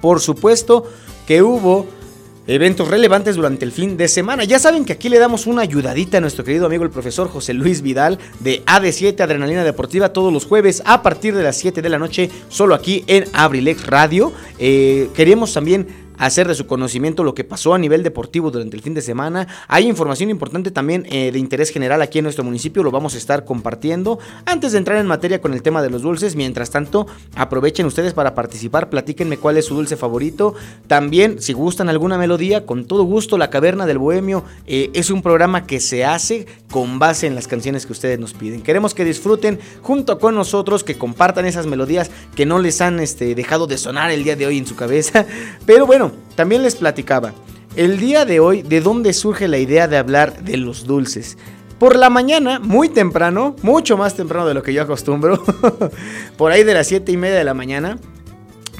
Por 0.00 0.20
supuesto 0.20 0.88
que 1.26 1.42
hubo 1.42 1.88
eventos 2.46 2.86
relevantes 2.86 3.34
durante 3.34 3.64
el 3.64 3.72
fin 3.72 3.96
de 3.96 4.06
semana. 4.06 4.44
Ya 4.44 4.60
saben 4.60 4.84
que 4.84 4.92
aquí 4.92 5.08
le 5.08 5.18
damos 5.18 5.48
una 5.48 5.62
ayudadita 5.62 6.18
a 6.18 6.20
nuestro 6.20 6.44
querido 6.44 6.66
amigo 6.66 6.84
el 6.84 6.90
profesor 6.90 7.28
José 7.28 7.52
Luis 7.52 7.82
Vidal 7.82 8.20
de 8.38 8.64
AD7 8.64 9.20
Adrenalina 9.20 9.64
Deportiva 9.64 10.12
todos 10.12 10.32
los 10.32 10.44
jueves 10.44 10.82
a 10.84 11.02
partir 11.02 11.34
de 11.34 11.42
las 11.42 11.56
7 11.56 11.82
de 11.82 11.88
la 11.88 11.98
noche, 11.98 12.30
solo 12.48 12.76
aquí 12.76 13.02
en 13.08 13.24
Abrilex 13.32 13.86
Radio. 13.86 14.32
Eh, 14.60 15.08
queremos 15.16 15.52
también 15.52 16.03
hacer 16.18 16.48
de 16.48 16.54
su 16.54 16.66
conocimiento 16.66 17.24
lo 17.24 17.34
que 17.34 17.44
pasó 17.44 17.74
a 17.74 17.78
nivel 17.78 18.02
deportivo 18.02 18.50
durante 18.50 18.76
el 18.76 18.82
fin 18.82 18.94
de 18.94 19.02
semana. 19.02 19.46
Hay 19.68 19.86
información 19.88 20.30
importante 20.30 20.70
también 20.70 21.06
eh, 21.10 21.32
de 21.32 21.38
interés 21.38 21.70
general 21.70 22.02
aquí 22.02 22.18
en 22.18 22.24
nuestro 22.24 22.44
municipio, 22.44 22.82
lo 22.82 22.90
vamos 22.90 23.14
a 23.14 23.18
estar 23.18 23.44
compartiendo. 23.44 24.18
Antes 24.46 24.72
de 24.72 24.78
entrar 24.78 24.98
en 24.98 25.06
materia 25.06 25.40
con 25.40 25.54
el 25.54 25.62
tema 25.62 25.82
de 25.82 25.90
los 25.90 26.02
dulces, 26.02 26.36
mientras 26.36 26.70
tanto, 26.70 27.06
aprovechen 27.34 27.86
ustedes 27.86 28.14
para 28.14 28.34
participar, 28.34 28.90
platíquenme 28.90 29.38
cuál 29.38 29.56
es 29.56 29.66
su 29.66 29.74
dulce 29.74 29.96
favorito. 29.96 30.54
También, 30.86 31.40
si 31.40 31.52
gustan 31.52 31.88
alguna 31.88 32.18
melodía, 32.18 32.66
con 32.66 32.86
todo 32.86 33.04
gusto, 33.04 33.38
La 33.38 33.50
Caverna 33.50 33.86
del 33.86 33.98
Bohemio 33.98 34.44
eh, 34.66 34.90
es 34.94 35.10
un 35.10 35.22
programa 35.22 35.66
que 35.66 35.80
se 35.80 36.04
hace 36.04 36.46
con 36.70 36.98
base 36.98 37.26
en 37.26 37.34
las 37.34 37.48
canciones 37.48 37.86
que 37.86 37.92
ustedes 37.92 38.18
nos 38.18 38.32
piden. 38.34 38.62
Queremos 38.62 38.94
que 38.94 39.04
disfruten 39.04 39.58
junto 39.82 40.18
con 40.18 40.34
nosotros, 40.34 40.84
que 40.84 40.96
compartan 40.96 41.46
esas 41.46 41.66
melodías 41.66 42.10
que 42.34 42.46
no 42.46 42.58
les 42.58 42.80
han 42.80 43.00
este, 43.00 43.34
dejado 43.34 43.66
de 43.66 43.78
sonar 43.78 44.10
el 44.10 44.24
día 44.24 44.36
de 44.36 44.46
hoy 44.46 44.58
en 44.58 44.66
su 44.66 44.76
cabeza. 44.76 45.26
Pero 45.66 45.86
bueno, 45.86 46.03
también 46.34 46.62
les 46.62 46.76
platicaba, 46.76 47.32
el 47.76 47.98
día 47.98 48.24
de 48.24 48.40
hoy, 48.40 48.62
¿de 48.62 48.80
dónde 48.80 49.12
surge 49.12 49.48
la 49.48 49.58
idea 49.58 49.88
de 49.88 49.96
hablar 49.96 50.44
de 50.44 50.56
los 50.56 50.86
dulces? 50.86 51.36
Por 51.78 51.96
la 51.96 52.08
mañana, 52.08 52.60
muy 52.60 52.88
temprano, 52.88 53.56
mucho 53.62 53.96
más 53.96 54.14
temprano 54.14 54.46
de 54.46 54.54
lo 54.54 54.62
que 54.62 54.72
yo 54.72 54.82
acostumbro, 54.82 55.42
por 56.36 56.52
ahí 56.52 56.62
de 56.62 56.74
las 56.74 56.86
7 56.86 57.10
y 57.10 57.16
media 57.16 57.36
de 57.36 57.44
la 57.44 57.54
mañana, 57.54 57.98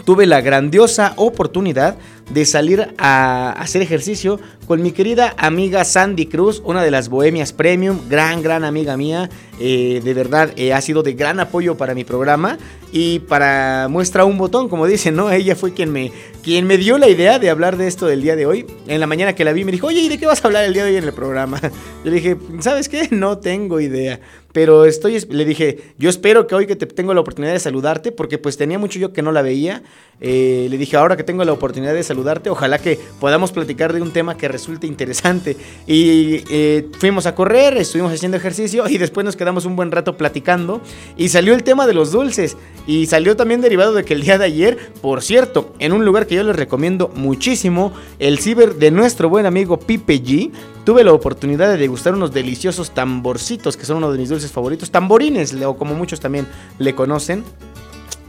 tuve 0.04 0.26
la 0.26 0.40
grandiosa 0.40 1.14
oportunidad 1.16 1.96
de 2.30 2.44
salir 2.46 2.94
a 2.99 3.50
hacer 3.52 3.82
ejercicio 3.82 4.40
con 4.66 4.82
mi 4.82 4.92
querida 4.92 5.34
amiga 5.37 5.84
Sandy 5.84 6.26
Cruz, 6.26 6.62
una 6.64 6.82
de 6.82 6.90
las 6.90 7.08
Bohemias 7.11 7.52
Premium, 7.52 7.99
gran, 8.08 8.42
gran 8.42 8.64
amiga 8.64 8.96
mía. 8.96 9.28
Eh, 9.61 10.00
de 10.02 10.14
verdad, 10.14 10.52
eh, 10.56 10.73
ha 10.73 10.80
sido 10.80 11.02
de 11.02 11.12
gran 11.12 11.38
apoyo 11.38 11.76
para 11.76 11.94
mi 11.94 12.04
programa 12.04 12.56
y 12.92 13.18
para 13.18 13.88
muestra 13.90 14.25
un 14.25 14.38
botón, 14.38 14.68
como 14.68 14.87
dicen, 14.87 15.16
¿no? 15.16 15.30
Ella 15.30 15.54
fue 15.54 15.75
quien 15.75 15.92
me, 15.92 16.12
quien 16.42 16.66
me 16.66 16.78
dio 16.78 16.96
la 16.96 17.08
idea 17.08 17.38
de 17.38 17.50
hablar 17.50 17.76
de 17.76 17.88
esto 17.88 18.06
del 18.06 18.23
día 18.23 18.37
de 18.37 18.46
hoy. 18.46 18.66
En 18.87 19.00
la 19.00 19.06
mañana 19.06 19.34
que 19.34 19.44
la 19.44 19.52
vi 19.52 19.64
me 19.64 19.73
dijo, 19.73 19.88
oye, 19.88 20.00
¿y 20.00 20.08
de 20.08 20.18
qué 20.18 20.26
vas 20.26 20.42
a 20.42 20.49
hablar 20.49 20.64
el 20.64 20.73
día 20.73 20.84
de 20.84 20.92
hoy 20.92 20.96
en 20.96 21.04
el 21.04 21.12
programa? 21.12 21.61
Yo 22.04 22.11
le 22.11 22.12
dije, 22.12 22.37
¿sabes 22.61 22.88
qué? 22.88 23.08
No 23.11 23.38
tengo 23.38 23.80
idea. 23.80 24.20
Pero 24.54 24.84
estoy, 24.84 25.18
le 25.30 25.44
dije, 25.44 25.80
yo 25.99 26.08
espero 26.08 26.46
que 26.46 26.54
hoy 26.54 26.68
que 26.68 26.76
te 26.76 26.87
tengo 26.87 27.12
la 27.12 27.20
oportunidad 27.20 27.52
de 27.52 27.58
saludarte, 27.58 28.12
porque 28.12 28.38
pues 28.38 28.56
tenía 28.56 28.78
mucho 28.78 29.00
yo 29.00 29.12
que 29.12 29.20
no 29.20 29.32
la 29.32 29.42
veía. 29.42 29.82
Eh, 30.20 30.68
le 30.70 30.78
dije, 30.78 30.96
ahora 30.96 31.16
que 31.16 31.25
tengo 31.25 31.44
la 31.44 31.52
oportunidad 31.52 31.92
de 31.92 32.04
saludarte, 32.04 32.50
ojalá 32.50 32.78
que 32.78 33.00
podamos 33.18 33.50
platicar 33.50 33.92
de 33.92 34.00
un 34.00 34.12
tema 34.12 34.37
que 34.37 34.46
resulte 34.46 34.87
interesante. 34.87 35.56
Y 35.88 36.44
eh, 36.49 36.88
fuimos 37.00 37.26
a 37.26 37.34
correr, 37.34 37.76
estuvimos 37.78 38.12
haciendo 38.12 38.37
ejercicio 38.37 38.88
y 38.88 38.96
después 38.96 39.25
nos 39.25 39.34
quedamos 39.34 39.64
un 39.64 39.75
buen 39.75 39.90
rato 39.90 40.16
platicando. 40.16 40.80
Y 41.16 41.30
salió 41.30 41.52
el 41.52 41.64
tema 41.64 41.88
de 41.88 41.94
los 41.94 42.12
dulces. 42.12 42.56
Y 42.87 43.06
salió 43.06 43.34
también 43.34 43.61
derivado 43.61 43.92
de 43.92 44.04
que 44.04 44.14
el 44.14 44.23
día 44.23 44.38
de 44.38 44.44
ayer, 44.44 44.78
por 45.02 45.20
cierto, 45.23 45.75
en 45.80 45.92
un 45.92 46.04
lugar 46.04 46.28
que 46.28 46.37
yo 46.37 46.44
les 46.44 46.54
recomiendo 46.54 47.11
muchísimo, 47.16 47.92
el 48.20 48.38
ciber 48.38 48.76
de 48.76 48.92
nuestro 48.92 49.28
buen 49.28 49.46
amigo 49.46 49.80
Pipe 49.80 50.23
G, 50.23 50.52
tuve 50.84 51.02
la 51.02 51.12
oportunidad 51.12 51.70
de 51.70 51.78
degustar 51.78 52.14
unos 52.14 52.32
deliciosos 52.32 52.92
tamborcitos, 52.92 53.76
que 53.76 53.87
son 53.87 53.96
uno 53.96 54.12
de 54.12 54.18
mis 54.18 54.28
dulces 54.28 54.43
favoritos, 54.52 54.90
tamborines, 54.90 55.54
o 55.62 55.76
como 55.76 55.94
muchos 55.94 56.20
también 56.20 56.46
le 56.78 56.94
conocen. 56.94 57.44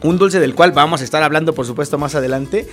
un 0.03 0.17
dulce 0.17 0.39
del 0.39 0.53
cual 0.53 0.72
vamos 0.72 1.01
a 1.01 1.03
estar 1.03 1.24
hablando 1.24 1.53
por 1.53 1.65
supuesto 1.65 1.98
más 1.98 2.13
adelante. 2.15 2.67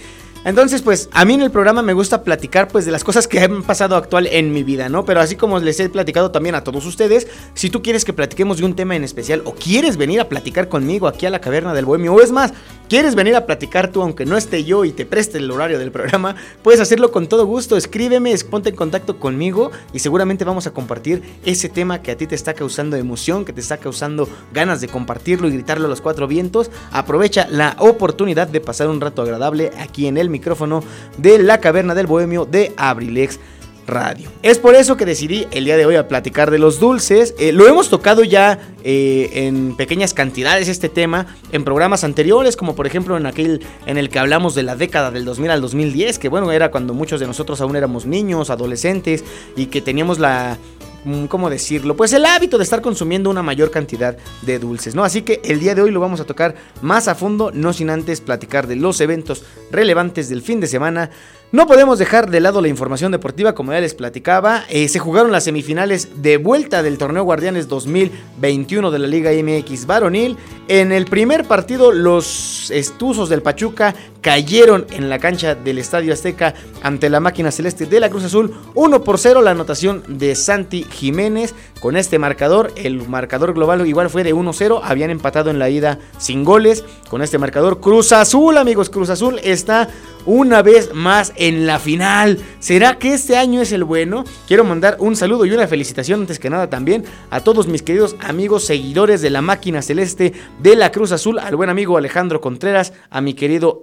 Entonces, 0.44 0.82
pues 0.82 1.08
a 1.12 1.24
mí 1.24 1.34
en 1.34 1.42
el 1.42 1.52
programa 1.52 1.82
me 1.82 1.92
gusta 1.92 2.24
platicar 2.24 2.66
pues 2.66 2.84
de 2.84 2.90
las 2.90 3.04
cosas 3.04 3.28
que 3.28 3.38
han 3.38 3.62
pasado 3.62 3.94
actual 3.94 4.26
en 4.26 4.52
mi 4.52 4.64
vida, 4.64 4.88
¿no? 4.88 5.04
Pero 5.04 5.20
así 5.20 5.36
como 5.36 5.60
les 5.60 5.78
he 5.78 5.88
platicado 5.88 6.32
también 6.32 6.56
a 6.56 6.64
todos 6.64 6.84
ustedes, 6.84 7.28
si 7.54 7.70
tú 7.70 7.80
quieres 7.80 8.04
que 8.04 8.12
platiquemos 8.12 8.58
de 8.58 8.64
un 8.64 8.74
tema 8.74 8.96
en 8.96 9.04
especial 9.04 9.42
o 9.44 9.54
quieres 9.54 9.96
venir 9.96 10.20
a 10.20 10.28
platicar 10.28 10.68
conmigo 10.68 11.06
aquí 11.06 11.26
a 11.26 11.30
la 11.30 11.40
caverna 11.40 11.74
del 11.74 11.84
bohemio 11.84 12.12
o 12.12 12.20
es 12.20 12.32
más, 12.32 12.52
quieres 12.92 13.14
venir 13.14 13.34
a 13.36 13.46
platicar 13.46 13.88
tú 13.88 14.02
aunque 14.02 14.26
no 14.26 14.36
esté 14.36 14.64
yo 14.64 14.84
y 14.84 14.92
te 14.92 15.06
preste 15.06 15.38
el 15.38 15.50
horario 15.50 15.78
del 15.78 15.90
programa, 15.90 16.36
puedes 16.62 16.78
hacerlo 16.78 17.10
con 17.10 17.26
todo 17.26 17.46
gusto, 17.46 17.78
escríbeme, 17.78 18.34
ponte 18.50 18.68
en 18.68 18.76
contacto 18.76 19.18
conmigo 19.18 19.70
y 19.94 20.00
seguramente 20.00 20.44
vamos 20.44 20.66
a 20.66 20.72
compartir 20.72 21.22
ese 21.46 21.70
tema 21.70 22.02
que 22.02 22.10
a 22.10 22.18
ti 22.18 22.26
te 22.26 22.34
está 22.34 22.52
causando 22.52 22.96
emoción, 22.96 23.46
que 23.46 23.54
te 23.54 23.62
está 23.62 23.78
causando 23.78 24.28
ganas 24.52 24.82
de 24.82 24.88
compartirlo 24.88 25.48
y 25.48 25.52
gritarlo 25.52 25.86
a 25.86 25.88
los 25.88 26.02
cuatro 26.02 26.28
vientos. 26.28 26.70
Aprovecha 26.90 27.48
la 27.48 27.76
oportunidad 27.78 28.46
de 28.46 28.60
pasar 28.60 28.88
un 28.88 29.00
rato 29.00 29.22
agradable 29.22 29.70
aquí 29.78 30.06
en 30.06 30.18
el 30.18 30.28
micrófono 30.28 30.84
de 31.16 31.38
la 31.38 31.60
caverna 31.60 31.94
del 31.94 32.06
bohemio 32.06 32.44
de 32.44 32.74
Abrilex 32.76 33.40
Radio. 33.86 34.30
Es 34.42 34.58
por 34.58 34.74
eso 34.74 34.96
que 34.96 35.04
decidí 35.04 35.46
el 35.50 35.64
día 35.64 35.76
de 35.76 35.86
hoy 35.86 35.96
a 35.96 36.08
platicar 36.08 36.50
de 36.50 36.58
los 36.58 36.78
dulces. 36.78 37.34
Eh, 37.38 37.52
lo 37.52 37.66
hemos 37.66 37.90
tocado 37.90 38.22
ya 38.24 38.58
eh, 38.84 39.30
en 39.34 39.76
pequeñas 39.76 40.14
cantidades 40.14 40.68
este 40.68 40.88
tema 40.88 41.26
en 41.52 41.64
programas 41.64 42.04
anteriores, 42.04 42.56
como 42.56 42.74
por 42.74 42.86
ejemplo 42.86 43.16
en 43.16 43.26
aquel 43.26 43.60
en 43.86 43.98
el 43.98 44.08
que 44.08 44.18
hablamos 44.18 44.54
de 44.54 44.62
la 44.62 44.76
década 44.76 45.10
del 45.10 45.24
2000 45.24 45.50
al 45.50 45.60
2010, 45.60 46.18
que 46.18 46.28
bueno, 46.28 46.52
era 46.52 46.70
cuando 46.70 46.94
muchos 46.94 47.20
de 47.20 47.26
nosotros 47.26 47.60
aún 47.60 47.76
éramos 47.76 48.06
niños, 48.06 48.50
adolescentes 48.50 49.24
y 49.56 49.66
que 49.66 49.80
teníamos 49.80 50.18
la 50.18 50.58
Mm, 51.04 51.24
¿cómo 51.26 51.50
decirlo? 51.50 51.96
Pues 51.96 52.12
el 52.12 52.24
hábito 52.24 52.58
de 52.58 52.64
estar 52.64 52.80
consumiendo 52.80 53.28
una 53.28 53.42
mayor 53.42 53.70
cantidad 53.70 54.16
de 54.42 54.58
dulces, 54.58 54.94
¿no? 54.94 55.02
Así 55.02 55.22
que 55.22 55.40
el 55.44 55.58
día 55.58 55.74
de 55.74 55.82
hoy 55.82 55.90
lo 55.90 55.98
vamos 55.98 56.20
a 56.20 56.24
tocar 56.24 56.54
más 56.80 57.08
a 57.08 57.16
fondo, 57.16 57.50
no 57.52 57.72
sin 57.72 57.90
antes 57.90 58.20
platicar 58.20 58.68
de 58.68 58.76
los 58.76 59.00
eventos 59.00 59.44
relevantes 59.72 60.28
del 60.28 60.42
fin 60.42 60.60
de 60.60 60.68
semana. 60.68 61.10
No 61.52 61.66
podemos 61.66 61.98
dejar 61.98 62.30
de 62.30 62.40
lado 62.40 62.62
la 62.62 62.68
información 62.68 63.12
deportiva, 63.12 63.54
como 63.54 63.72
ya 63.72 63.80
les 63.82 63.92
platicaba. 63.92 64.64
Eh, 64.70 64.88
se 64.88 64.98
jugaron 64.98 65.32
las 65.32 65.44
semifinales 65.44 66.22
de 66.22 66.38
vuelta 66.38 66.82
del 66.82 66.96
torneo 66.96 67.24
Guardianes 67.24 67.68
2021 67.68 68.90
de 68.90 68.98
la 68.98 69.06
Liga 69.06 69.32
MX 69.32 69.84
Varonil. 69.84 70.38
En 70.68 70.92
el 70.92 71.04
primer 71.04 71.44
partido, 71.44 71.92
los 71.92 72.70
estuzos 72.70 73.28
del 73.28 73.42
Pachuca 73.42 73.94
cayeron 74.22 74.86
en 74.90 75.10
la 75.10 75.18
cancha 75.18 75.54
del 75.54 75.78
Estadio 75.78 76.14
Azteca 76.14 76.54
ante 76.82 77.10
la 77.10 77.20
máquina 77.20 77.50
celeste 77.50 77.84
de 77.84 78.00
la 78.00 78.08
Cruz 78.08 78.24
Azul. 78.24 78.54
1 78.74 79.04
por 79.04 79.18
0 79.18 79.42
la 79.42 79.50
anotación 79.50 80.02
de 80.08 80.34
Santi 80.34 80.84
Jiménez. 80.84 81.54
Con 81.80 81.96
este 81.96 82.18
marcador, 82.18 82.72
el 82.76 83.06
marcador 83.08 83.52
global 83.52 83.86
igual 83.86 84.08
fue 84.08 84.22
de 84.22 84.32
1-0. 84.32 84.80
Habían 84.84 85.10
empatado 85.10 85.50
en 85.50 85.58
la 85.58 85.68
ida 85.68 85.98
sin 86.18 86.44
goles. 86.44 86.84
Con 87.10 87.20
este 87.20 87.38
marcador, 87.38 87.80
Cruz 87.80 88.12
Azul, 88.12 88.56
amigos, 88.56 88.88
Cruz 88.88 89.10
Azul 89.10 89.40
está 89.42 89.88
una 90.24 90.62
vez 90.62 90.94
más 90.94 91.32
en 91.36 91.66
la 91.66 91.78
final. 91.78 92.38
¿Será 92.60 92.98
que 92.98 93.14
este 93.14 93.36
año 93.36 93.60
es 93.60 93.72
el 93.72 93.84
bueno? 93.84 94.24
Quiero 94.46 94.62
mandar 94.64 94.96
un 95.00 95.16
saludo 95.16 95.44
y 95.44 95.50
una 95.50 95.66
felicitación 95.66 96.20
antes 96.20 96.38
que 96.38 96.50
nada 96.50 96.70
también 96.70 97.04
a 97.30 97.40
todos 97.40 97.66
mis 97.66 97.82
queridos 97.82 98.16
amigos 98.20 98.64
seguidores 98.64 99.20
de 99.20 99.30
la 99.30 99.42
máquina 99.42 99.82
celeste 99.82 100.32
de 100.60 100.76
la 100.76 100.92
Cruz 100.92 101.12
Azul, 101.12 101.38
al 101.38 101.56
buen 101.56 101.70
amigo 101.70 101.96
Alejandro 101.96 102.40
Contreras, 102.40 102.92
a 103.10 103.20
mi 103.20 103.34
querido 103.34 103.78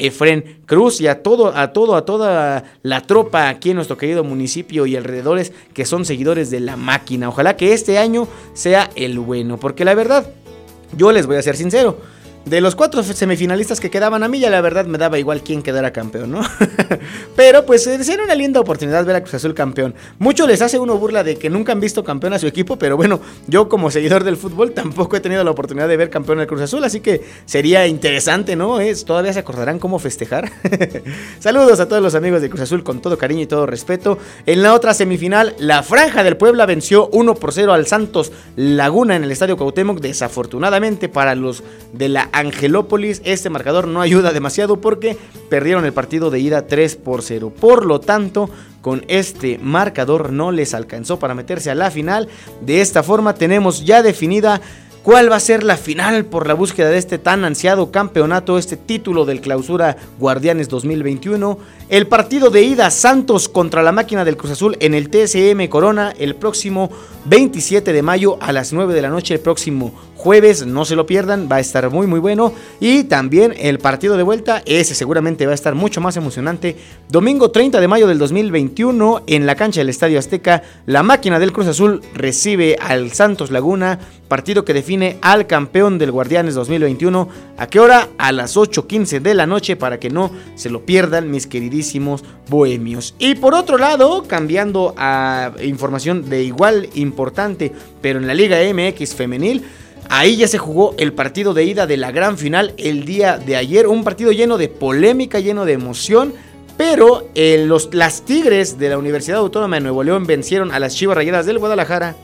Cruz 0.66 1.02
y 1.02 1.08
a 1.08 1.24
todo, 1.24 1.56
a 1.56 1.74
todo, 1.74 1.96
a 1.96 2.06
toda 2.06 2.64
la 2.84 3.02
tropa 3.02 3.50
aquí 3.50 3.72
en 3.72 3.76
nuestro 3.76 3.98
querido 3.98 4.24
municipio 4.24 4.86
y 4.86 4.96
alrededores 4.96 5.54
que 5.74 5.86
son 5.86 6.06
seguidores 6.06 6.52
de 6.52 6.60
la 6.60 6.76
máquina. 6.76 7.30
Ojalá 7.30 7.56
que 7.56 7.74
este 7.74 7.98
año 7.98 8.28
sea 8.54 8.90
el 8.96 9.20
bueno, 9.20 9.58
porque 9.58 9.86
la 9.86 9.96
verdad, 9.96 10.30
yo 10.96 11.12
les 11.12 11.26
voy 11.26 11.38
a 11.38 11.42
ser 11.42 11.56
sincero. 11.56 11.98
De 12.50 12.62
los 12.62 12.76
cuatro 12.76 13.04
semifinalistas 13.04 13.80
que 13.80 13.92
quedaban 13.92 14.24
a 14.24 14.28
mí, 14.28 14.40
ya 14.40 14.50
la 14.50 14.60
verdad 14.60 14.88
me 14.88 14.98
daba 14.98 15.20
igual 15.20 15.44
quién 15.44 15.62
quedara 15.62 15.94
campeón, 15.94 16.32
¿no? 16.32 16.42
pero 17.36 17.64
pues 17.64 17.86
era 17.86 18.24
una 18.24 18.34
linda 18.34 18.60
oportunidad 18.60 19.06
ver 19.06 19.18
a 19.18 19.22
Cruz 19.22 19.36
Azul 19.36 19.54
campeón. 19.54 19.94
Mucho 20.18 20.48
les 20.48 20.60
hace 20.64 20.80
uno 20.80 20.98
burla 20.98 21.24
de 21.24 21.36
que 21.36 21.52
nunca 21.52 21.74
han 21.74 21.80
visto 21.80 22.04
campeón 22.04 22.34
a 22.34 22.40
su 22.40 22.48
equipo, 22.48 22.78
pero 22.80 22.98
bueno, 22.98 23.20
yo 23.46 23.70
como 23.70 23.92
seguidor 23.92 24.24
del 24.24 24.36
fútbol 24.36 24.72
tampoco 24.72 25.16
he 25.16 25.20
tenido 25.20 25.44
la 25.44 25.52
oportunidad 25.52 25.88
de 25.88 25.96
ver 25.96 26.10
campeón 26.10 26.40
al 26.40 26.48
Cruz 26.48 26.62
Azul, 26.62 26.84
así 26.84 27.02
que 27.02 27.22
sería 27.46 27.86
interesante, 27.86 28.56
¿no? 28.56 28.80
Es, 28.80 29.06
Todavía 29.06 29.32
se 29.32 29.40
acordarán 29.40 29.78
cómo 29.78 30.00
festejar. 30.00 30.52
Saludos 31.40 31.80
a 31.80 31.88
todos 31.88 32.02
los 32.02 32.16
amigos 32.16 32.42
de 32.42 32.50
Cruz 32.50 32.62
Azul 32.62 32.84
con 32.84 33.00
todo 33.00 33.20
cariño 33.20 33.44
y 33.44 33.48
todo 33.48 33.68
respeto. 33.68 34.18
En 34.48 34.64
la 34.64 34.74
otra 34.74 34.96
semifinal, 34.96 35.56
la 35.60 35.84
Franja 35.84 36.24
del 36.24 36.36
Puebla 36.36 36.66
venció 36.66 37.10
1 37.12 37.36
por 37.36 37.54
0 37.54 37.74
al 37.74 37.86
Santos 37.86 38.32
Laguna 38.56 39.16
en 39.16 39.24
el 39.24 39.32
Estadio 39.32 39.56
Cuauhtémoc, 39.56 40.00
desafortunadamente 40.00 41.10
para 41.10 41.36
los 41.36 41.64
de 41.94 42.10
la 42.10 42.30
Angelópolis. 42.40 43.22
Este 43.26 43.50
marcador 43.50 43.88
no 43.88 44.02
ayuda 44.02 44.34
demasiado 44.34 44.82
porque 44.82 45.18
perdieron 45.50 45.86
el 45.86 45.94
partido 45.94 46.30
de 46.30 46.40
ida 46.40 46.68
3 46.68 46.96
por 46.96 47.22
0. 47.22 47.54
Por 47.60 47.86
lo 47.86 48.00
tanto, 48.00 48.50
con 48.82 49.06
este 49.08 49.60
marcador 49.62 50.32
no 50.32 50.52
les 50.52 50.74
alcanzó 50.74 51.20
para 51.20 51.36
meterse 51.36 51.70
a 51.70 51.76
la 51.76 51.92
final. 51.92 52.28
De 52.62 52.82
esta 52.82 53.04
forma 53.04 53.34
tenemos 53.34 53.86
ya 53.86 54.02
definida 54.02 54.62
cuál 55.04 55.32
va 55.32 55.38
a 55.38 55.40
ser 55.40 55.64
la 55.64 55.78
final 55.78 56.26
por 56.26 56.48
la 56.48 56.54
búsqueda 56.54 56.90
de 56.90 56.98
este 56.98 57.18
tan 57.18 57.46
ansiado 57.46 57.92
campeonato, 57.92 58.58
este 58.58 58.78
título 58.78 59.26
del 59.26 59.42
clausura 59.42 59.98
Guardianes 60.20 60.70
2021. 60.70 61.58
El 61.90 62.08
partido 62.08 62.50
de 62.50 62.64
ida 62.64 62.92
Santos 62.92 63.50
contra 63.50 63.84
la 63.84 63.92
máquina 63.92 64.26
del 64.26 64.38
Cruz 64.38 64.52
Azul 64.52 64.78
en 64.80 64.94
el 64.94 65.10
TSM 65.10 65.68
Corona 65.68 66.14
el 66.18 66.36
próximo 66.36 66.90
27 67.26 67.94
de 67.94 68.02
mayo 68.02 68.38
a 68.42 68.52
las 68.52 68.74
9 68.74 68.94
de 68.94 69.02
la 69.02 69.10
noche, 69.10 69.36
el 69.36 69.40
próximo 69.40 69.94
jueves, 70.20 70.66
no 70.66 70.84
se 70.84 70.98
lo 70.98 71.06
pierdan, 71.06 71.48
va 71.50 71.56
a 71.56 71.60
estar 71.62 71.90
muy 71.90 72.06
muy 72.06 72.20
bueno. 72.20 72.54
Y 72.82 73.06
también 73.06 73.56
el 73.58 73.80
partido 73.80 74.18
de 74.18 74.24
vuelta, 74.24 74.62
ese 74.66 74.94
seguramente 74.94 75.46
va 75.46 75.54
a 75.54 75.56
estar 75.56 75.76
mucho 75.76 76.02
más 76.02 76.18
emocionante. 76.18 76.76
Domingo 77.08 77.52
30 77.52 77.80
de 77.80 77.88
mayo 77.88 78.06
del 78.06 78.20
2021 78.20 79.24
en 79.28 79.46
la 79.46 79.56
cancha 79.56 79.80
del 79.80 79.88
Estadio 79.88 80.20
Azteca, 80.20 80.62
la 80.86 81.04
máquina 81.04 81.40
del 81.40 81.54
Cruz 81.54 81.68
Azul 81.68 82.02
recibe 82.14 82.76
al 82.82 83.14
Santos 83.14 83.50
Laguna, 83.50 83.98
partido 84.28 84.66
que 84.66 84.74
define 84.74 85.18
al 85.22 85.48
campeón 85.48 85.98
del 85.98 86.12
Guardianes 86.12 86.54
2021. 86.54 87.30
¿A 87.58 87.68
qué 87.68 87.80
hora? 87.80 88.10
A 88.18 88.34
las 88.34 88.58
8.15 88.58 89.22
de 89.22 89.34
la 89.34 89.46
noche 89.46 89.78
para 89.78 90.02
que 90.02 90.10
no 90.10 90.32
se 90.56 90.70
lo 90.70 90.86
pierdan 90.86 91.32
mis 91.32 91.48
queridísimos 91.48 92.26
bohemios. 92.50 93.16
Y 93.20 93.36
por 93.36 93.54
otro 93.54 93.78
lado, 93.78 94.24
cambiando 94.28 94.94
a 94.98 95.54
información 95.64 96.30
de 96.30 96.44
igual 96.44 96.90
importante, 96.96 97.72
pero 98.02 98.20
en 98.20 98.28
la 98.28 98.34
Liga 98.34 98.58
MX 98.74 99.16
femenil, 99.16 99.64
Ahí 100.10 100.38
ya 100.38 100.48
se 100.48 100.58
jugó 100.58 100.96
el 100.98 101.14
partido 101.14 101.54
de 101.54 101.66
ida 101.66 101.86
de 101.86 101.96
la 101.96 102.12
gran 102.12 102.38
final 102.38 102.74
el 102.78 103.06
día 103.06 103.38
de 103.38 103.56
ayer. 103.56 103.88
Un 103.88 104.04
partido 104.04 104.32
lleno 104.32 104.58
de 104.58 104.68
polémica, 104.68 105.40
lleno 105.40 105.66
de 105.66 105.74
emoción. 105.74 106.34
Pero 106.78 107.30
eh, 107.36 107.64
los, 107.68 107.94
las 107.94 108.24
Tigres 108.24 108.80
de 108.80 108.90
la 108.90 108.98
Universidad 108.98 109.38
Autónoma 109.38 109.76
de 109.76 109.82
Nuevo 109.82 110.04
León 110.04 110.26
vencieron 110.26 110.72
a 110.72 110.80
las 110.80 110.96
Chivas 110.96 111.16
Rayadas 111.16 111.46
del 111.46 111.60
Guadalajara 111.60 112.16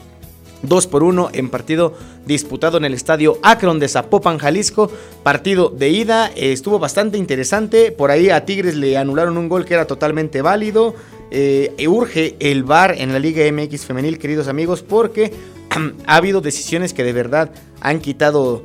2 0.67 0.88
por 0.88 1.04
1 1.04 1.30
en 1.34 1.49
partido 1.49 1.93
disputado 2.25 2.78
en 2.78 2.86
el 2.86 2.93
estadio 2.93 3.39
Akron 3.43 3.80
de 3.80 3.88
Zapopan, 3.88 4.38
Jalisco. 4.38 4.91
Partido 5.23 5.69
de 5.69 5.89
ida, 5.89 6.28
eh, 6.36 6.51
estuvo 6.51 6.80
bastante 6.80 7.17
interesante. 7.17 7.91
Por 7.91 8.12
ahí 8.12 8.30
a 8.30 8.45
Tigres 8.45 8.75
le 8.75 8.97
anularon 8.97 9.38
un 9.38 9.49
gol 9.49 9.65
que 9.65 9.73
era 9.73 9.86
totalmente 9.86 10.41
válido. 10.41 10.95
Eh, 11.32 11.73
urge 11.88 12.36
el 12.39 12.63
VAR 12.63 12.95
en 12.97 13.12
la 13.12 13.19
Liga 13.19 13.43
MX 13.51 13.86
femenil, 13.86 14.19
queridos 14.19 14.47
amigos, 14.47 14.84
porque 14.84 15.34
ha 16.06 16.15
habido 16.15 16.41
decisiones 16.41 16.93
que 16.93 17.04
de 17.04 17.13
verdad 17.13 17.51
han 17.82 17.99
quitado, 17.99 18.63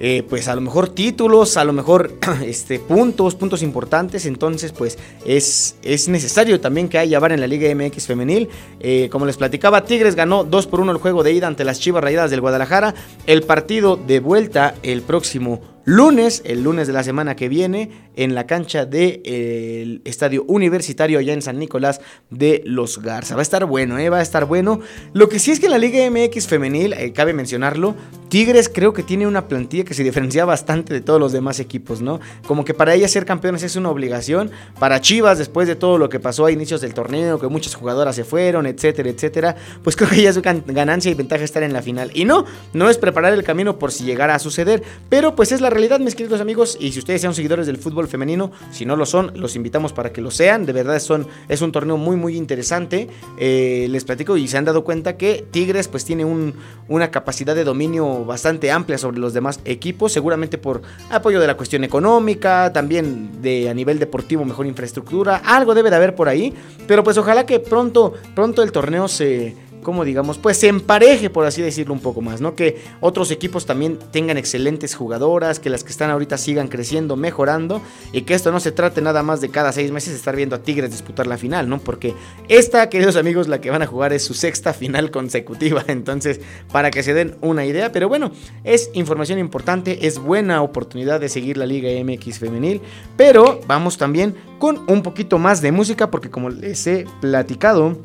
eh, 0.00 0.24
pues 0.28 0.48
a 0.48 0.54
lo 0.54 0.62
mejor 0.62 0.88
títulos, 0.88 1.58
a 1.58 1.64
lo 1.64 1.74
mejor 1.74 2.14
este, 2.44 2.78
puntos, 2.78 3.34
puntos 3.34 3.62
importantes. 3.62 4.24
Entonces, 4.24 4.72
pues 4.72 4.98
es, 5.26 5.76
es 5.82 6.08
necesario 6.08 6.58
también 6.58 6.88
que 6.88 6.98
haya 6.98 7.20
VAR 7.20 7.32
en 7.32 7.40
la 7.40 7.46
Liga 7.46 7.72
MX 7.74 8.06
femenil. 8.06 8.48
Eh, 8.80 9.08
como 9.12 9.26
les 9.26 9.36
platicaba, 9.36 9.84
Tigres 9.84 10.14
ganó 10.14 10.42
2 10.42 10.66
por 10.66 10.80
1 10.80 10.90
el 10.92 10.98
juego 10.98 11.22
de 11.22 11.32
ida 11.32 11.46
ante 11.46 11.64
las 11.64 11.78
Chivas 11.78 12.02
Rayadas 12.02 12.30
del 12.30 12.40
Guadalajara. 12.40 12.94
El 13.26 13.42
partido 13.42 13.96
de 13.96 14.20
vuelta 14.20 14.74
el 14.82 15.02
próximo 15.02 15.60
lunes, 15.90 16.42
el 16.44 16.62
lunes 16.62 16.86
de 16.86 16.92
la 16.92 17.02
semana 17.02 17.34
que 17.34 17.48
viene, 17.48 17.90
en 18.14 18.36
la 18.36 18.46
cancha 18.46 18.84
del 18.84 19.22
de, 19.22 20.00
Estadio 20.04 20.44
Universitario 20.44 21.18
allá 21.18 21.32
en 21.32 21.42
San 21.42 21.58
Nicolás 21.58 22.00
de 22.30 22.62
los 22.64 23.02
Garza. 23.02 23.34
Va 23.34 23.40
a 23.40 23.42
estar 23.42 23.64
bueno, 23.64 23.98
¿eh? 23.98 24.08
va 24.08 24.18
a 24.18 24.22
estar 24.22 24.44
bueno. 24.44 24.80
Lo 25.14 25.28
que 25.28 25.40
sí 25.40 25.50
es 25.50 25.58
que 25.58 25.66
en 25.66 25.72
la 25.72 25.78
Liga 25.78 26.08
MX 26.08 26.46
femenil, 26.46 26.92
eh, 26.92 27.12
cabe 27.12 27.32
mencionarlo, 27.32 27.96
Tigres 28.28 28.68
creo 28.72 28.92
que 28.92 29.02
tiene 29.02 29.26
una 29.26 29.48
plantilla 29.48 29.84
que 29.84 29.94
se 29.94 30.04
diferencia 30.04 30.44
bastante 30.44 30.94
de 30.94 31.00
todos 31.00 31.18
los 31.18 31.32
demás 31.32 31.58
equipos, 31.58 32.00
¿no? 32.00 32.20
Como 32.46 32.64
que 32.64 32.74
para 32.74 32.94
ellas 32.94 33.10
ser 33.10 33.24
campeones 33.24 33.64
es 33.64 33.74
una 33.74 33.90
obligación. 33.90 34.52
Para 34.78 35.00
Chivas, 35.00 35.38
después 35.38 35.66
de 35.66 35.74
todo 35.74 35.98
lo 35.98 36.08
que 36.08 36.20
pasó 36.20 36.46
a 36.46 36.52
inicios 36.52 36.80
del 36.80 36.94
torneo, 36.94 37.40
que 37.40 37.48
muchas 37.48 37.74
jugadoras 37.74 38.14
se 38.14 38.22
fueron, 38.22 38.66
etcétera, 38.66 39.10
etcétera, 39.10 39.56
pues 39.82 39.96
creo 39.96 40.08
que 40.08 40.22
ya 40.22 40.30
es 40.30 40.40
ganancia 40.40 41.10
y 41.10 41.14
ventaja 41.14 41.42
estar 41.42 41.64
en 41.64 41.72
la 41.72 41.82
final. 41.82 42.12
Y 42.14 42.24
no, 42.24 42.44
no 42.72 42.88
es 42.88 42.98
preparar 42.98 43.32
el 43.32 43.42
camino 43.42 43.80
por 43.80 43.90
si 43.90 44.04
llegara 44.04 44.36
a 44.36 44.38
suceder, 44.38 44.84
pero 45.08 45.34
pues 45.34 45.50
es 45.50 45.60
la 45.60 45.70
realidad, 45.70 45.79
mis 46.00 46.14
queridos 46.14 46.40
amigos, 46.40 46.76
y 46.78 46.92
si 46.92 46.98
ustedes 46.98 47.20
sean 47.20 47.34
seguidores 47.34 47.66
del 47.66 47.76
fútbol 47.76 48.06
femenino, 48.06 48.52
si 48.70 48.84
no 48.84 48.96
lo 48.96 49.06
son, 49.06 49.32
los 49.34 49.56
invitamos 49.56 49.92
para 49.92 50.12
que 50.12 50.20
lo 50.20 50.30
sean. 50.30 50.66
De 50.66 50.72
verdad 50.72 50.98
son, 51.00 51.26
es 51.48 51.62
un 51.62 51.72
torneo 51.72 51.96
muy, 51.96 52.16
muy 52.16 52.36
interesante. 52.36 53.08
Eh, 53.38 53.86
les 53.90 54.04
platico 54.04 54.36
y 54.36 54.46
se 54.46 54.58
han 54.58 54.64
dado 54.64 54.84
cuenta 54.84 55.16
que 55.16 55.44
Tigres 55.50 55.88
pues 55.88 56.04
tiene 56.04 56.24
un, 56.24 56.54
una 56.88 57.10
capacidad 57.10 57.54
de 57.54 57.64
dominio 57.64 58.24
bastante 58.24 58.70
amplia 58.70 58.98
sobre 58.98 59.18
los 59.18 59.32
demás 59.32 59.60
equipos, 59.64 60.12
seguramente 60.12 60.58
por 60.58 60.82
apoyo 61.10 61.40
de 61.40 61.46
la 61.46 61.56
cuestión 61.56 61.82
económica, 61.84 62.72
también 62.72 63.42
de 63.42 63.68
a 63.68 63.74
nivel 63.74 63.98
deportivo 63.98 64.44
mejor 64.44 64.66
infraestructura, 64.66 65.36
algo 65.36 65.74
debe 65.74 65.90
de 65.90 65.96
haber 65.96 66.14
por 66.14 66.28
ahí, 66.28 66.52
pero 66.86 67.02
pues 67.02 67.16
ojalá 67.16 67.46
que 67.46 67.58
pronto, 67.58 68.14
pronto 68.34 68.62
el 68.62 68.72
torneo 68.72 69.08
se 69.08 69.54
como 69.82 70.04
digamos, 70.04 70.38
pues 70.38 70.56
se 70.56 70.68
empareje, 70.68 71.30
por 71.30 71.46
así 71.46 71.62
decirlo, 71.62 71.94
un 71.94 72.00
poco 72.00 72.20
más, 72.20 72.40
¿no? 72.40 72.54
Que 72.54 72.82
otros 73.00 73.30
equipos 73.30 73.66
también 73.66 73.98
tengan 74.10 74.36
excelentes 74.36 74.94
jugadoras, 74.94 75.60
que 75.60 75.70
las 75.70 75.84
que 75.84 75.90
están 75.90 76.10
ahorita 76.10 76.38
sigan 76.38 76.68
creciendo, 76.68 77.16
mejorando, 77.16 77.80
y 78.12 78.22
que 78.22 78.34
esto 78.34 78.52
no 78.52 78.60
se 78.60 78.72
trate 78.72 79.00
nada 79.00 79.22
más 79.22 79.40
de 79.40 79.50
cada 79.50 79.72
seis 79.72 79.90
meses 79.90 80.14
estar 80.14 80.36
viendo 80.36 80.56
a 80.56 80.62
Tigres 80.62 80.90
disputar 80.90 81.26
la 81.26 81.38
final, 81.38 81.68
¿no? 81.68 81.78
Porque 81.78 82.14
esta, 82.48 82.88
queridos 82.88 83.16
amigos, 83.16 83.48
la 83.48 83.60
que 83.60 83.70
van 83.70 83.82
a 83.82 83.86
jugar 83.86 84.12
es 84.12 84.24
su 84.24 84.34
sexta 84.34 84.72
final 84.72 85.10
consecutiva, 85.10 85.84
entonces, 85.88 86.40
para 86.72 86.90
que 86.90 87.02
se 87.02 87.14
den 87.14 87.36
una 87.40 87.64
idea, 87.64 87.92
pero 87.92 88.08
bueno, 88.08 88.32
es 88.64 88.90
información 88.94 89.38
importante, 89.38 90.06
es 90.06 90.18
buena 90.18 90.62
oportunidad 90.62 91.20
de 91.20 91.28
seguir 91.28 91.56
la 91.56 91.66
Liga 91.66 91.90
MX 92.04 92.38
femenil, 92.38 92.80
pero 93.16 93.60
vamos 93.66 93.96
también 93.96 94.34
con 94.58 94.80
un 94.88 95.02
poquito 95.02 95.38
más 95.38 95.62
de 95.62 95.72
música, 95.72 96.10
porque 96.10 96.30
como 96.30 96.50
les 96.50 96.86
he 96.86 97.06
platicado, 97.20 97.96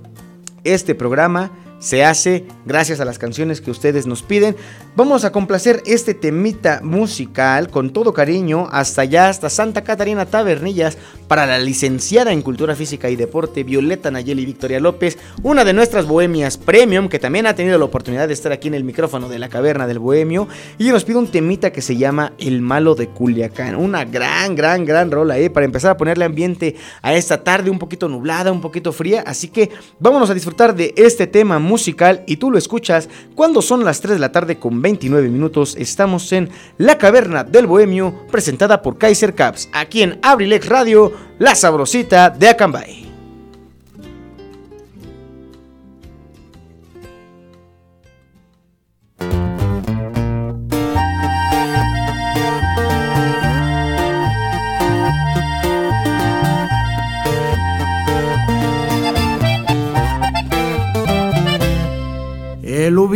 este 0.66 0.96
programa 0.96 1.52
se 1.86 2.04
hace 2.04 2.46
gracias 2.66 3.00
a 3.00 3.06
las 3.06 3.20
canciones 3.20 3.62
que 3.62 3.70
ustedes 3.70 4.08
nos 4.08 4.24
piden. 4.24 4.56
Vamos 4.96 5.24
a 5.24 5.32
complacer 5.32 5.84
este 5.86 6.16
temita 6.16 6.80
musical 6.82 7.70
con 7.70 7.92
todo 7.92 8.12
cariño 8.12 8.68
hasta 8.72 9.04
allá, 9.04 9.30
hasta 9.30 9.52
Santa 9.52 9.84
Catarina 9.84 10.26
Tabernillas, 10.26 10.98
para 11.28 11.46
la 11.46 11.60
licenciada 11.60 12.32
en 12.32 12.42
Cultura 12.42 12.76
Física 12.76 13.12
y 13.12 13.16
Deporte 13.16 13.64
Violeta 13.64 14.10
Nayeli 14.10 14.48
Victoria 14.48 14.80
López, 14.80 15.20
una 15.44 15.64
de 15.64 15.74
nuestras 15.74 16.08
bohemias 16.08 16.58
premium 16.58 17.08
que 17.08 17.20
también 17.20 17.46
ha 17.46 17.54
tenido 17.54 17.78
la 17.78 17.86
oportunidad 17.86 18.28
de 18.28 18.34
estar 18.34 18.52
aquí 18.52 18.68
en 18.68 18.74
el 18.74 18.84
micrófono 18.84 19.30
de 19.30 19.38
la 19.38 19.50
caverna 19.50 19.86
del 19.86 20.00
bohemio 20.00 20.48
y 20.80 20.90
nos 20.90 21.04
pide 21.04 21.20
un 21.20 21.28
temita 21.28 21.72
que 21.72 21.84
se 21.84 21.98
llama 21.98 22.34
El 22.40 22.62
Malo 22.62 22.96
de 22.96 23.10
Culiacán. 23.10 23.76
Una 23.76 24.06
gran, 24.06 24.56
gran, 24.56 24.86
gran 24.86 25.12
rola, 25.12 25.38
¿eh? 25.38 25.52
Para 25.52 25.68
empezar 25.68 25.92
a 25.92 25.98
ponerle 25.98 26.26
ambiente 26.26 26.78
a 27.04 27.14
esta 27.14 27.44
tarde 27.44 27.70
un 27.70 27.78
poquito 27.78 28.10
nublada, 28.10 28.52
un 28.52 28.62
poquito 28.62 28.92
fría. 28.92 29.24
Así 29.28 29.50
que 29.50 29.70
vámonos 30.00 30.32
a 30.32 30.34
disfrutar 30.34 30.76
de 30.76 30.92
este 30.98 31.28
tema 31.28 31.60
musical 31.76 32.24
y 32.26 32.38
tú 32.38 32.52
lo 32.52 32.58
escuchas 32.58 33.10
cuando 33.36 33.62
son 33.62 33.84
las 33.84 34.00
3 34.00 34.14
de 34.14 34.20
la 34.20 34.32
tarde 34.32 34.58
con 34.60 34.82
29 34.82 35.28
minutos. 35.28 35.76
Estamos 35.78 36.32
en 36.32 36.50
La 36.78 36.98
Caverna 36.98 37.44
del 37.44 37.68
Bohemio, 37.68 38.16
presentada 38.32 38.82
por 38.82 38.98
Kaiser 38.98 39.36
Caps, 39.36 39.68
aquí 39.74 40.02
en 40.02 40.18
Abrilex 40.22 40.70
Radio, 40.70 41.12
la 41.38 41.54
sabrosita 41.54 42.30
de 42.30 42.48
Acambay. 42.48 43.15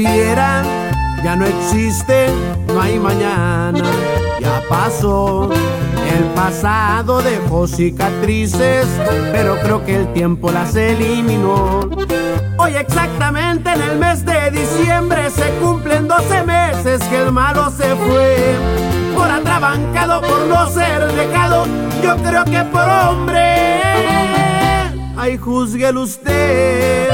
Ya 0.03 1.35
no 1.35 1.45
existe, 1.45 2.27
no 2.67 2.81
hay 2.81 2.97
mañana, 2.99 3.83
ya 4.39 4.61
pasó. 4.69 5.49
El 6.17 6.23
pasado 6.33 7.21
dejó 7.21 7.67
cicatrices, 7.67 8.87
pero 9.31 9.59
creo 9.59 9.85
que 9.85 9.95
el 9.95 10.13
tiempo 10.13 10.51
las 10.51 10.75
eliminó. 10.75 11.89
Hoy 12.57 12.75
exactamente 12.75 13.71
en 13.71 13.81
el 13.81 13.97
mes 13.97 14.25
de 14.25 14.51
diciembre 14.51 15.29
se 15.29 15.49
cumplen 15.61 16.07
12 16.07 16.43
meses 16.43 17.01
que 17.03 17.21
el 17.21 17.31
malo 17.31 17.69
se 17.69 17.95
fue. 17.95 18.55
Por 19.15 19.29
atrabancado, 19.29 20.21
por 20.21 20.45
no 20.47 20.69
ser 20.69 21.11
dejado, 21.13 21.65
yo 22.01 22.15
creo 22.17 22.45
que 22.45 22.63
por 22.71 22.83
hombre. 22.83 23.81
Ay, 25.17 25.37
juzguelo 25.37 26.01
usted. 26.03 27.09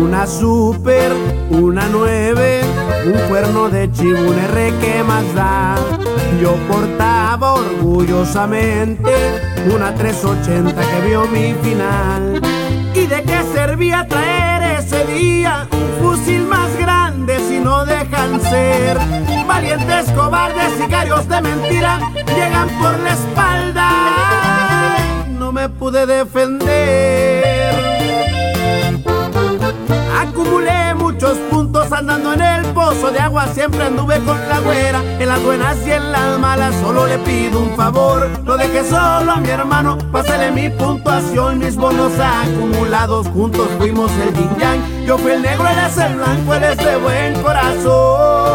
Una 0.00 0.26
super, 0.26 1.12
una 1.50 1.86
nueve, 1.88 2.62
un 3.04 3.28
cuerno 3.28 3.68
de 3.68 3.90
chibune 3.92 4.44
R 4.44 4.72
que 4.80 5.02
más 5.02 5.34
da. 5.34 5.74
Yo 6.40 6.54
portaba 6.68 7.54
orgullosamente 7.54 9.12
una 9.74 9.94
380 9.94 10.80
que 10.80 11.08
vio 11.08 11.26
mi 11.28 11.54
final. 11.62 12.40
¿Y 12.94 13.06
de 13.06 13.22
qué 13.22 13.42
servía 13.54 14.06
traer 14.08 14.78
ese 14.78 15.04
día 15.06 15.66
un 15.70 16.02
fusil 16.02 16.46
más 16.46 16.76
grande 16.78 17.38
si 17.48 17.58
no 17.60 17.84
dejan 17.84 18.40
ser? 18.40 18.98
Valientes 19.46 20.10
cobardes, 20.12 20.72
sicarios 20.80 21.28
de 21.28 21.40
mentira, 21.42 22.00
llegan 22.26 22.68
por 22.80 22.98
la 22.98 23.12
espalda. 23.12 23.90
No 25.38 25.52
me 25.52 25.68
pude 25.68 26.06
defender. 26.06 27.61
Acumulé 30.22 30.94
muchos 30.94 31.36
puntos 31.50 31.90
andando 31.90 32.32
en 32.34 32.42
el 32.42 32.64
pozo 32.66 33.10
de 33.10 33.18
agua, 33.18 33.48
siempre 33.52 33.82
anduve 33.82 34.20
con 34.20 34.38
la 34.48 34.60
güera, 34.60 35.02
en 35.18 35.28
las 35.28 35.42
buenas 35.42 35.76
y 35.84 35.90
en 35.90 36.12
las 36.12 36.38
malas, 36.38 36.72
solo 36.80 37.08
le 37.08 37.18
pido 37.18 37.58
un 37.58 37.74
favor, 37.74 38.30
no 38.44 38.56
deje 38.56 38.84
solo 38.84 39.32
a 39.32 39.36
mi 39.40 39.48
hermano, 39.48 39.98
pásale 40.12 40.52
mi 40.52 40.70
puntuación, 40.70 41.58
mis 41.58 41.74
bonos 41.74 42.12
acumulados, 42.20 43.26
juntos 43.28 43.68
fuimos 43.78 44.12
el 44.12 44.32
yin 44.32 44.56
yang, 44.60 44.80
yo 45.04 45.18
fui 45.18 45.32
el 45.32 45.42
negro, 45.42 45.66
él 45.66 45.78
es 45.88 45.98
el 45.98 46.14
blanco, 46.14 46.54
él 46.54 46.76
de 46.76 46.96
buen 46.98 47.42
corazón. 47.42 48.52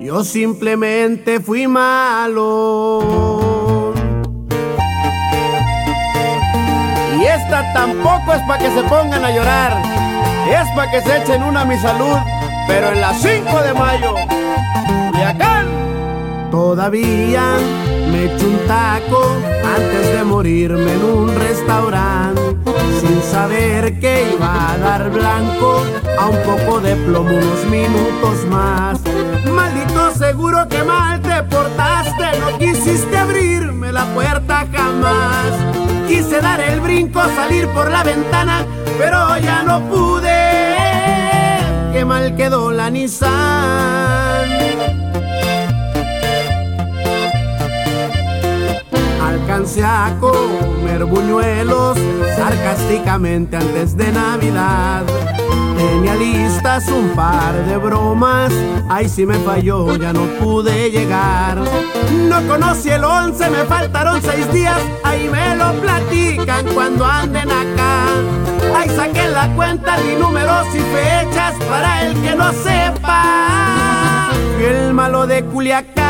Yo 0.00 0.24
simplemente 0.24 1.38
fui 1.38 1.68
malo. 1.68 3.49
Y 7.20 7.24
esta 7.26 7.70
tampoco 7.74 8.32
es 8.32 8.40
para 8.42 8.58
que 8.58 8.70
se 8.70 8.82
pongan 8.84 9.22
a 9.22 9.30
llorar, 9.30 9.82
es 10.48 10.70
para 10.74 10.90
que 10.90 11.02
se 11.02 11.18
echen 11.18 11.42
una 11.42 11.60
a 11.60 11.64
mi 11.66 11.76
salud, 11.76 12.16
pero 12.66 12.92
en 12.92 13.00
las 13.02 13.20
5 13.20 13.60
de 13.60 13.74
mayo, 13.74 14.14
Culiacán. 15.10 15.66
Todavía 16.50 17.42
me 18.10 18.24
echo 18.24 18.46
un 18.46 18.58
taco 18.66 19.36
antes 19.76 20.14
de 20.14 20.24
morirme 20.24 20.92
en 20.94 21.04
un 21.04 21.34
restaurante, 21.34 22.49
sin 23.00 23.22
saber 23.22 23.98
que 23.98 24.32
iba 24.34 24.72
a 24.72 24.78
dar 24.78 25.10
blanco 25.10 25.82
a 26.18 26.26
un 26.26 26.36
poco 26.42 26.80
de 26.80 26.94
plomo 26.96 27.30
unos 27.30 27.64
minutos 27.70 28.44
más. 28.50 29.00
Maldito 29.50 30.10
seguro 30.12 30.68
que 30.68 30.82
mal 30.84 31.20
te 31.22 31.42
portaste, 31.44 32.38
no 32.40 32.58
quisiste 32.58 33.16
abrirme 33.16 33.90
la 33.92 34.04
puerta 34.12 34.66
jamás. 34.70 35.50
Quise 36.08 36.40
dar 36.40 36.60
el 36.60 36.80
brinco, 36.80 37.22
salir 37.34 37.66
por 37.68 37.90
la 37.90 38.02
ventana, 38.02 38.66
pero 38.98 39.38
ya 39.38 39.62
no 39.62 39.80
pude. 39.88 40.30
Qué 41.92 42.04
mal 42.04 42.36
quedó 42.36 42.70
la 42.70 42.90
Nissan. 42.90 44.09
Alcancé 49.30 49.84
a 49.84 50.16
comer 50.18 51.04
buñuelos 51.04 51.96
sarcásticamente 52.36 53.56
antes 53.56 53.96
de 53.96 54.10
Navidad. 54.10 55.04
Tenía 55.76 56.16
listas 56.16 56.88
un 56.88 57.10
par 57.10 57.54
de 57.64 57.76
bromas, 57.76 58.52
ahí 58.88 59.08
sí 59.08 59.24
me 59.24 59.36
falló, 59.38 59.94
ya 59.94 60.12
no 60.12 60.22
pude 60.40 60.90
llegar. 60.90 61.58
No 62.28 62.42
conocí 62.48 62.90
el 62.90 63.04
once, 63.04 63.48
me 63.50 63.64
faltaron 63.66 64.20
seis 64.20 64.52
días, 64.52 64.80
ahí 65.04 65.28
me 65.28 65.54
lo 65.54 65.74
platican 65.74 66.66
cuando 66.74 67.06
anden 67.06 67.48
acá. 67.48 68.06
Ahí 68.76 68.88
saqué 68.88 69.28
la 69.28 69.46
cuenta 69.54 69.96
de 70.00 70.18
números 70.18 70.66
y 70.74 70.80
fechas 70.80 71.54
para 71.68 72.02
el 72.04 72.20
que 72.20 72.34
no 72.34 72.52
sepa. 72.52 74.30
Fui 74.56 74.64
el 74.64 74.92
malo 74.92 75.24
de 75.28 75.44
Culiacán. 75.44 76.09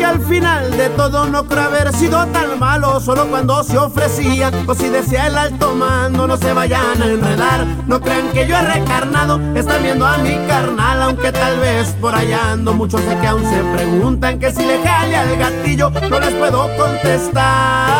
Aunque 0.00 0.18
al 0.18 0.26
final 0.28 0.70
de 0.78 0.88
todo 0.90 1.26
no 1.26 1.44
creo 1.44 1.64
haber 1.64 1.92
sido 1.92 2.24
tan 2.28 2.58
malo, 2.58 3.00
solo 3.00 3.26
cuando 3.26 3.62
se 3.62 3.76
ofrecía 3.76 4.50
o 4.66 4.74
si 4.74 4.88
decía 4.88 5.26
el 5.26 5.36
alto 5.36 5.74
mando, 5.74 6.26
no 6.26 6.38
se 6.38 6.54
vayan 6.54 7.02
a 7.02 7.06
enredar. 7.06 7.66
No 7.86 8.00
crean 8.00 8.30
que 8.32 8.46
yo 8.46 8.56
he 8.56 8.62
recarnado, 8.62 9.38
están 9.54 9.82
viendo 9.82 10.06
a 10.06 10.16
mi 10.18 10.36
carnal, 10.46 11.02
aunque 11.02 11.30
tal 11.32 11.58
vez 11.58 11.88
por 12.00 12.14
allá 12.14 12.52
ando. 12.52 12.72
Muchos 12.72 13.02
sé 13.02 13.14
que 13.20 13.26
aún 13.26 13.44
se 13.44 13.62
preguntan 13.76 14.38
que 14.38 14.50
si 14.50 14.64
le 14.64 14.82
jale 14.82 15.16
al 15.16 15.36
gatillo, 15.36 15.90
no 15.90 16.18
les 16.18 16.34
puedo 16.34 16.70
contestar. 16.78 17.90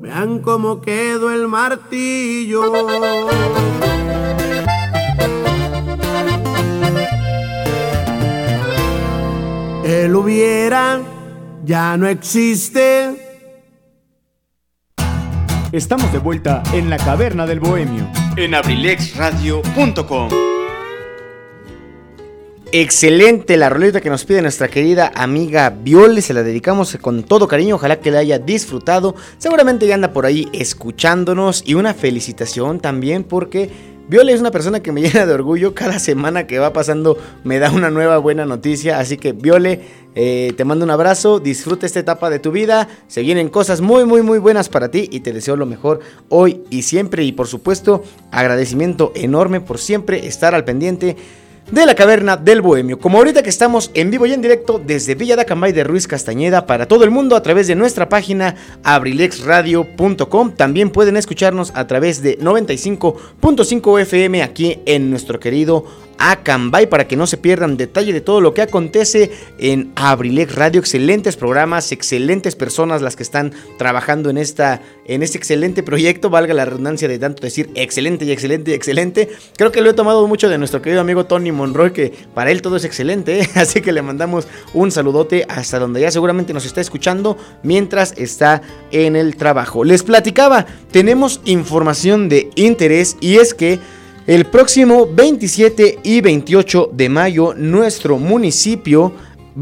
vean 0.00 0.40
cómo 0.40 0.80
quedó 0.80 1.30
el 1.30 1.46
martillo. 1.46 2.62
Él 9.84 10.16
hubiera, 10.16 11.02
ya 11.62 11.94
no 11.98 12.08
existe. 12.08 13.14
Estamos 15.72 16.10
de 16.10 16.18
vuelta 16.20 16.62
en 16.72 16.88
la 16.88 16.96
caverna 16.96 17.44
del 17.44 17.60
bohemio. 17.60 18.08
En 18.38 18.54
abrilexradio.com. 18.54 20.30
Excelente 22.72 23.58
la 23.58 23.68
rolita 23.68 24.00
que 24.00 24.08
nos 24.08 24.24
pide 24.24 24.40
nuestra 24.40 24.68
querida 24.68 25.12
amiga 25.14 25.68
Viole, 25.68 26.22
se 26.22 26.32
la 26.32 26.42
dedicamos 26.42 26.96
con 27.00 27.22
todo 27.22 27.46
cariño, 27.46 27.74
ojalá 27.74 28.00
que 28.00 28.10
la 28.10 28.20
haya 28.20 28.38
disfrutado, 28.38 29.14
seguramente 29.36 29.86
ya 29.86 29.96
anda 29.96 30.14
por 30.14 30.24
ahí 30.24 30.48
escuchándonos 30.54 31.62
y 31.66 31.74
una 31.74 31.92
felicitación 31.92 32.80
también 32.80 33.22
porque 33.22 33.93
Viole 34.06 34.32
es 34.32 34.40
una 34.40 34.50
persona 34.50 34.80
que 34.80 34.92
me 34.92 35.00
llena 35.02 35.26
de 35.26 35.32
orgullo, 35.32 35.74
cada 35.74 35.98
semana 35.98 36.46
que 36.46 36.58
va 36.58 36.72
pasando 36.72 37.16
me 37.42 37.58
da 37.58 37.70
una 37.70 37.90
nueva 37.90 38.18
buena 38.18 38.44
noticia, 38.44 38.98
así 38.98 39.16
que 39.16 39.32
Viole, 39.32 39.80
eh, 40.14 40.52
te 40.56 40.64
mando 40.64 40.84
un 40.84 40.90
abrazo, 40.90 41.40
disfruta 41.40 41.86
esta 41.86 42.00
etapa 42.00 42.30
de 42.30 42.38
tu 42.38 42.52
vida, 42.52 42.88
se 43.08 43.22
vienen 43.22 43.48
cosas 43.48 43.80
muy 43.80 44.04
muy 44.04 44.22
muy 44.22 44.38
buenas 44.38 44.68
para 44.68 44.90
ti 44.90 45.08
y 45.10 45.20
te 45.20 45.32
deseo 45.32 45.56
lo 45.56 45.66
mejor 45.66 46.00
hoy 46.28 46.62
y 46.70 46.82
siempre 46.82 47.24
y 47.24 47.32
por 47.32 47.48
supuesto 47.48 48.04
agradecimiento 48.30 49.12
enorme 49.14 49.60
por 49.60 49.78
siempre 49.78 50.26
estar 50.26 50.54
al 50.54 50.64
pendiente 50.64 51.16
de 51.70 51.86
la 51.86 51.94
caverna 51.94 52.36
del 52.36 52.60
Bohemio. 52.60 52.98
Como 52.98 53.18
ahorita 53.18 53.42
que 53.42 53.50
estamos 53.50 53.90
en 53.94 54.10
vivo 54.10 54.26
y 54.26 54.32
en 54.32 54.42
directo 54.42 54.80
desde 54.84 55.14
Villa 55.14 55.36
de 55.36 55.42
Acambay 55.42 55.72
de 55.72 55.84
Ruiz 55.84 56.06
Castañeda 56.06 56.66
para 56.66 56.86
todo 56.86 57.04
el 57.04 57.10
mundo 57.10 57.36
a 57.36 57.42
través 57.42 57.66
de 57.66 57.74
nuestra 57.74 58.08
página 58.08 58.56
abrilexradio.com. 58.82 60.52
También 60.52 60.90
pueden 60.90 61.16
escucharnos 61.16 61.72
a 61.74 61.86
través 61.86 62.22
de 62.22 62.38
95.5 62.38 64.00
FM 64.00 64.42
aquí 64.42 64.80
en 64.86 65.10
nuestro 65.10 65.40
querido 65.40 65.86
a 66.18 66.42
Cambay 66.42 66.86
para 66.86 67.06
que 67.06 67.16
no 67.16 67.26
se 67.26 67.36
pierdan 67.36 67.76
detalle 67.76 68.12
de 68.12 68.20
todo 68.20 68.40
lo 68.40 68.54
que 68.54 68.62
acontece 68.62 69.30
en 69.58 69.92
Abrilex 69.96 70.54
Radio. 70.54 70.80
Excelentes 70.80 71.36
programas, 71.36 71.92
excelentes 71.92 72.56
personas 72.56 73.02
las 73.02 73.16
que 73.16 73.22
están 73.22 73.52
trabajando 73.78 74.30
en, 74.30 74.38
esta, 74.38 74.80
en 75.06 75.22
este 75.22 75.38
excelente 75.38 75.82
proyecto. 75.82 76.30
Valga 76.30 76.54
la 76.54 76.64
redundancia 76.64 77.08
de 77.08 77.18
tanto 77.18 77.42
decir 77.42 77.70
excelente 77.74 78.24
y 78.24 78.32
excelente 78.32 78.70
y 78.70 78.74
excelente. 78.74 79.28
Creo 79.56 79.72
que 79.72 79.80
lo 79.80 79.90
he 79.90 79.94
tomado 79.94 80.26
mucho 80.26 80.48
de 80.48 80.58
nuestro 80.58 80.82
querido 80.82 81.00
amigo 81.00 81.26
Tony 81.26 81.52
Monroy, 81.52 81.92
que 81.92 82.12
para 82.34 82.50
él 82.50 82.62
todo 82.62 82.76
es 82.76 82.84
excelente. 82.84 83.40
¿eh? 83.40 83.48
Así 83.54 83.80
que 83.80 83.92
le 83.92 84.02
mandamos 84.02 84.46
un 84.72 84.90
saludote 84.90 85.46
hasta 85.48 85.78
donde 85.78 86.00
ya 86.00 86.10
seguramente 86.10 86.52
nos 86.52 86.64
está 86.64 86.80
escuchando 86.80 87.36
mientras 87.62 88.14
está 88.16 88.62
en 88.90 89.16
el 89.16 89.36
trabajo. 89.36 89.84
Les 89.84 90.02
platicaba, 90.02 90.66
tenemos 90.90 91.40
información 91.44 92.28
de 92.28 92.50
interés 92.54 93.16
y 93.20 93.36
es 93.36 93.54
que 93.54 93.78
el 94.26 94.46
próximo 94.46 95.06
27 95.06 95.98
y 96.02 96.22
28 96.22 96.90
de 96.92 97.08
mayo, 97.10 97.52
nuestro 97.54 98.18
municipio 98.18 99.12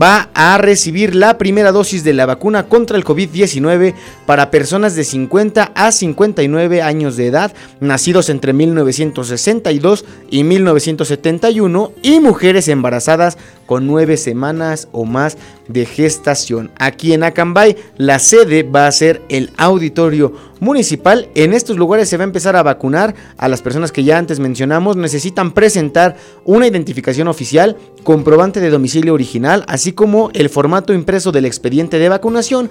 va 0.01 0.31
a 0.35 0.57
recibir 0.57 1.15
la 1.15 1.37
primera 1.37 1.73
dosis 1.73 2.05
de 2.05 2.13
la 2.13 2.27
vacuna 2.27 2.69
contra 2.69 2.97
el 2.97 3.05
COVID-19 3.05 3.95
para 4.25 4.51
personas 4.51 4.95
de 4.95 5.05
50 5.05 5.73
a 5.75 5.93
59 5.93 6.81
años 6.81 7.17
de 7.17 7.27
edad, 7.27 7.53
nacidos 7.81 8.31
entre 8.31 8.53
1962 8.53 10.05
y 10.31 10.45
1971, 10.45 11.93
y 12.03 12.21
mujeres 12.21 12.69
embarazadas 12.69 13.39
con 13.67 13.87
9 13.87 14.17
semanas 14.17 14.89
o 14.93 15.05
más 15.05 15.37
de 15.73 15.87
gestación. 15.87 16.71
Aquí 16.79 17.13
en 17.13 17.25
Acambay, 17.25 17.77
la 17.97 18.19
sede 18.19 18.63
va 18.63 18.87
a 18.87 18.93
ser 18.93 19.23
el 19.29 19.51
auditorio 19.57 20.33
municipal. 20.61 21.29
En 21.35 21.53
estos 21.53 21.77
lugares 21.77 22.09
se 22.09 22.17
va 22.17 22.25
a 22.25 22.27
empezar 22.27 22.57
a 22.57 22.63
vacunar 22.63 23.15
a 23.37 23.49
las 23.49 23.63
personas 23.63 23.93
que 23.93 24.05
ya 24.05 24.19
antes 24.19 24.39
mencionamos. 24.39 24.97
Necesitan 24.97 25.53
presentar 25.53 26.17
una 26.45 26.67
identificación 26.67 27.29
oficial, 27.29 27.77
comprobante 28.05 28.61
de 28.61 28.71
domicilio 28.71 29.15
original, 29.15 29.65
así 29.69 29.93
como 29.93 30.31
el 30.35 30.49
formato 30.49 30.93
impreso 30.93 31.33
del 31.33 31.47
expediente 31.47 31.99
de 31.99 32.09
vacunación 32.09 32.71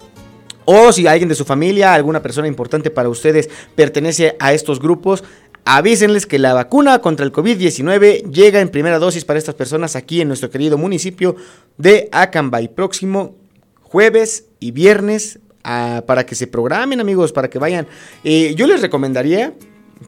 o 0.66 0.92
si 0.92 1.08
alguien 1.08 1.30
de 1.30 1.36
su 1.36 1.46
familia, 1.46 1.94
alguna 1.94 2.22
persona 2.22 2.48
importante 2.48 2.90
para 2.90 3.10
ustedes 3.10 3.50
pertenece 3.76 4.36
a 4.40 4.54
estos 4.54 4.80
grupos, 4.80 5.24
avísenles 5.66 6.26
que 6.26 6.40
la 6.40 6.54
vacuna 6.54 7.00
contra 7.00 7.26
el 7.26 7.32
COVID-19 7.32 8.32
llega 8.32 8.62
en 8.62 8.70
primera 8.70 9.00
dosis 9.00 9.26
para 9.26 9.40
estas 9.40 9.56
personas 9.56 9.96
aquí 9.96 10.22
en 10.22 10.28
nuestro 10.28 10.50
querido 10.50 10.78
municipio 10.78 11.36
de 11.78 12.10
Acambay. 12.12 12.68
Próximo 12.70 13.36
jueves 13.82 14.46
y 14.60 14.72
viernes 14.72 15.40
para 15.64 16.26
que 16.26 16.36
se 16.36 16.48
programen, 16.48 17.00
amigos, 17.00 17.32
para 17.32 17.50
que 17.50 17.60
vayan. 17.60 17.88
Eh, 18.24 18.54
yo 18.56 18.68
les 18.68 18.82
recomendaría 18.82 19.54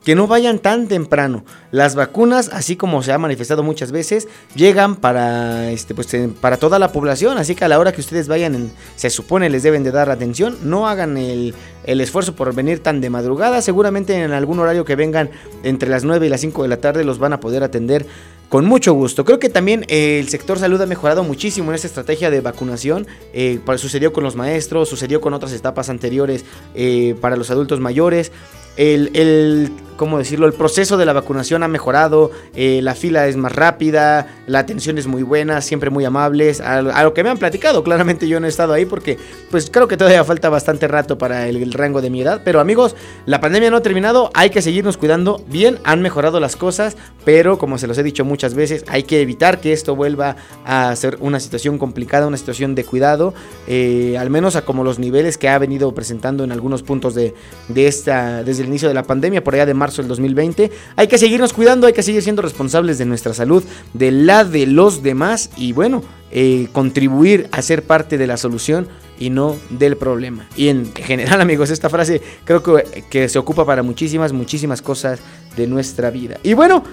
que 0.04 0.16
no 0.16 0.28
vayan 0.28 0.60
tan 0.60 0.88
temprano. 0.88 1.46
Las 1.72 1.96
vacunas, 1.96 2.50
así 2.52 2.76
como 2.76 3.02
se 3.02 3.12
ha 3.12 3.18
manifestado 3.18 3.64
muchas 3.64 3.92
veces, 3.92 4.28
llegan 4.56 4.96
para, 4.98 5.72
este, 5.72 5.96
pues, 5.96 6.08
para 6.42 6.58
toda 6.58 6.80
la 6.80 6.92
población. 6.92 7.38
Así 7.38 7.56
que 7.56 7.66
a 7.66 7.68
la 7.68 7.80
hora 7.80 7.92
que 7.92 8.02
ustedes 8.02 8.28
vayan, 8.28 8.72
se 8.96 9.10
supone 9.10 9.50
les 9.50 9.64
deben 9.64 9.84
de 9.84 9.92
dar 9.92 10.10
atención. 10.10 10.58
No 10.64 10.88
hagan 10.88 11.18
el, 11.18 11.54
el, 11.86 12.02
esfuerzo 12.02 12.36
por 12.36 12.54
venir 12.54 12.80
tan 12.80 13.02
de 13.02 13.10
madrugada. 13.10 13.62
Seguramente 13.62 14.16
en 14.16 14.32
algún 14.32 14.60
horario 14.60 14.86
que 14.86 14.96
vengan 14.96 15.30
entre 15.64 15.90
las 15.90 16.04
9 16.04 16.26
y 16.26 16.30
las 16.30 16.42
5 16.42 16.64
de 16.64 16.70
la 16.70 16.78
tarde 16.78 17.04
los 17.04 17.20
van 17.20 17.34
a 17.34 17.40
poder 17.40 17.64
atender 17.64 18.06
con 18.50 18.66
mucho 18.66 18.94
gusto. 18.94 19.26
Creo 19.26 19.40
que 19.40 19.50
también 19.50 19.86
eh, 19.88 20.20
el 20.20 20.30
sector 20.30 20.60
salud 20.60 20.82
ha 20.82 20.86
mejorado 20.86 21.24
muchísimo 21.24 21.72
en 21.72 21.76
esta 21.76 21.88
estrategia 21.88 22.30
de 22.30 22.42
vacunación. 22.42 23.08
Eh, 23.34 23.60
sucedió 23.78 24.14
con 24.14 24.24
los 24.24 24.36
maestros, 24.36 24.90
sucedió 24.90 25.22
con 25.22 25.34
otras 25.34 25.52
etapas 25.54 25.90
anteriores 25.90 26.46
eh, 26.76 27.16
para 27.22 27.36
los 27.36 27.50
adultos 27.50 27.80
mayores. 27.80 28.32
El, 28.78 29.12
el, 29.14 29.72
¿cómo 29.96 30.18
decirlo? 30.18 30.46
El 30.48 30.54
proceso 30.54 30.98
de 30.98 31.06
la 31.06 31.14
vacunación 31.14 31.64
ha 31.64 31.68
mejorado, 31.68 32.32
eh, 32.54 32.80
la 32.82 32.96
fila 32.96 33.28
es 33.28 33.38
más 33.38 33.54
rápida, 33.54 34.28
la 34.48 34.60
atención 34.60 34.98
es 34.98 35.08
muy 35.08 35.24
buena, 35.24 35.62
siempre 35.62 35.90
muy 35.90 36.06
amables, 36.06 36.62
a, 36.62 36.82
lo 36.82 37.14
que 37.14 37.24
me 37.24 37.30
han 37.30 37.38
platicado, 37.38 37.84
claramente 37.86 38.28
yo 38.28 38.40
no 38.40 38.46
he 38.46 38.50
estado 38.50 38.74
ahí 38.74 38.86
porque 38.86 39.18
pues 39.52 39.70
creo 39.70 39.88
que 39.88 39.98
todavía 39.98 40.24
falta 40.24 40.50
bastante 40.50 40.88
rato 40.88 41.18
para 41.18 41.48
el, 41.48 41.72
rango 41.74 42.02
de 42.02 42.10
mi 42.10 42.22
edad, 42.22 42.42
pero 42.44 42.60
amigos, 42.60 42.96
la 43.26 43.42
pandemia 43.42 43.72
no 43.72 43.78
ha 43.78 43.82
terminado, 43.82 44.30
hay 44.34 44.50
que 44.50 44.62
seguirnos 44.62 44.98
cuidando 44.98 45.44
bien, 45.48 45.80
han 45.84 46.02
mejorado 46.02 46.40
las 46.40 46.56
cosas, 46.56 46.96
pero 47.24 47.58
como 47.58 47.78
se 47.78 47.88
los 47.88 47.98
he 47.98 48.04
dicho 48.04 48.24
muchas 48.24 48.54
veces, 48.54 48.86
hay 48.88 49.04
que 49.04 49.22
evitar 49.22 49.60
que 49.60 49.74
esto 49.74 49.96
vuelva 49.96 50.36
a 50.66 50.96
ser 50.96 51.18
una 51.20 51.40
situación 51.40 51.78
complicada, 51.78 52.28
una 52.28 52.38
situación 52.38 52.76
de 52.76 52.84
cuidado, 52.84 53.34
eh, 53.68 54.18
al 54.20 54.30
menos 54.30 54.56
a 54.56 54.64
como 54.64 54.84
los 54.84 55.00
niveles 55.00 55.38
que 55.38 55.50
ha 55.50 55.58
venido 55.58 55.94
presentando 55.94 56.44
en 56.44 56.52
algunos 56.52 56.84
puntos 56.84 57.16
de, 57.16 57.34
de 57.68 57.88
esta, 57.88 58.44
desde 58.44 58.64
el 58.64 58.70
inicio 58.70 58.88
de 58.88 58.94
la 58.94 59.04
pandemia, 59.04 59.44
por 59.44 59.56
allá 59.56 59.66
de 59.66 59.74
del 59.94 60.08
2020. 60.08 60.72
Hay 60.96 61.08
que 61.08 61.18
seguirnos 61.18 61.54
cuidando, 61.54 61.88
hay 61.88 61.94
que 61.94 62.04
seguir 62.04 62.22
siendo 62.22 62.42
responsables 62.42 62.98
de 62.98 63.06
nuestra 63.06 63.34
salud, 63.34 63.64
de 63.94 64.12
la 64.12 64.44
de 64.44 64.66
los 64.66 65.04
demás 65.04 65.50
y 65.58 65.74
bueno, 65.74 66.04
eh, 66.32 66.68
contribuir 66.72 67.48
a 67.52 67.62
ser 67.62 67.84
parte 67.84 68.18
de 68.18 68.28
la 68.28 68.38
solución 68.38 68.88
y 69.20 69.30
no 69.30 69.56
del 69.70 69.98
problema. 69.98 70.48
Y 70.56 70.68
en 70.68 70.94
general, 70.94 71.40
amigos, 71.42 71.70
esta 71.70 71.90
frase 71.90 72.22
creo 72.44 72.62
que, 72.62 73.04
que 73.10 73.30
se 73.30 73.40
ocupa 73.40 73.66
para 73.66 73.84
muchísimas, 73.84 74.34
muchísimas 74.34 74.82
cosas 74.82 75.20
de 75.56 75.68
nuestra 75.68 76.10
vida. 76.10 76.40
Y 76.44 76.54
bueno, 76.54 76.84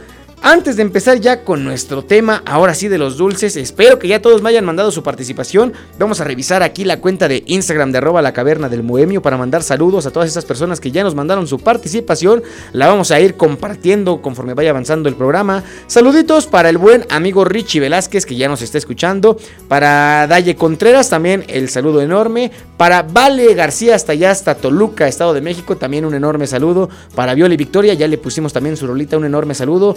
antes 0.42 0.76
de 0.76 0.83
empezar 0.83 1.20
ya 1.20 1.44
con 1.44 1.64
nuestro 1.64 2.05
tema, 2.05 2.42
ahora 2.44 2.74
sí 2.74 2.88
de 2.88 2.98
los 2.98 3.16
dulces, 3.16 3.57
espero 3.57 3.98
que 3.98 4.09
ya 4.09 4.20
todos 4.20 4.42
me 4.42 4.48
hayan 4.48 4.64
mandado 4.64 4.90
su 4.90 5.02
participación. 5.02 5.72
Vamos 5.98 6.20
a 6.20 6.24
revisar 6.24 6.64
aquí 6.64 6.85
la 6.85 7.00
cuenta 7.00 7.28
de 7.28 7.44
Instagram 7.46 7.92
de 7.92 7.98
arroba 7.98 8.22
la 8.22 8.33
caverna 8.33 8.68
del 8.68 8.83
Moemio 8.83 9.22
para 9.22 9.37
mandar 9.37 9.62
saludos 9.62 10.05
a 10.07 10.11
todas 10.11 10.28
esas 10.28 10.44
personas 10.44 10.81
que 10.81 10.90
ya 10.90 11.05
nos 11.05 11.14
mandaron 11.14 11.46
su 11.46 11.61
participación. 11.61 12.42
La 12.72 12.88
vamos 12.88 13.12
a 13.12 13.20
ir 13.20 13.37
compartiendo 13.37 14.20
conforme 14.20 14.55
vaya 14.55 14.70
avanzando 14.70 15.09
el 15.09 15.14
programa. 15.14 15.62
Saluditos 15.87 16.46
para 16.46 16.68
el 16.68 16.78
buen 16.78 17.07
amigo 17.11 17.44
Richie 17.44 17.81
Velázquez 17.81 18.26
que 18.26 18.35
ya 18.35 18.48
nos 18.48 18.62
está 18.62 18.78
escuchando. 18.78 19.37
Para 19.68 20.26
Daye 20.26 20.57
Contreras 20.57 21.09
también 21.09 21.44
el 21.48 21.68
saludo 21.68 22.02
enorme. 22.02 22.50
Para 22.76 23.02
Vale 23.02 23.55
García 23.55 23.94
hasta 23.94 24.11
allá, 24.11 24.33
hasta 24.33 24.57
Toluca, 24.57 25.07
Estado 25.07 25.35
de 25.35 25.40
México, 25.40 25.76
también 25.76 26.05
un 26.05 26.14
enorme 26.14 26.48
saludo. 26.48 26.90
Para 27.14 27.35
Viola 27.35 27.55
y 27.55 27.57
Victoria 27.57 27.94
ya 27.94 28.09
le 28.09 28.18
pusimos 28.18 28.52
también 28.52 28.76
su 28.76 28.88
rolita, 28.88 29.16
un 29.16 29.24
enorme 29.24 29.55
saludo. 29.55 29.96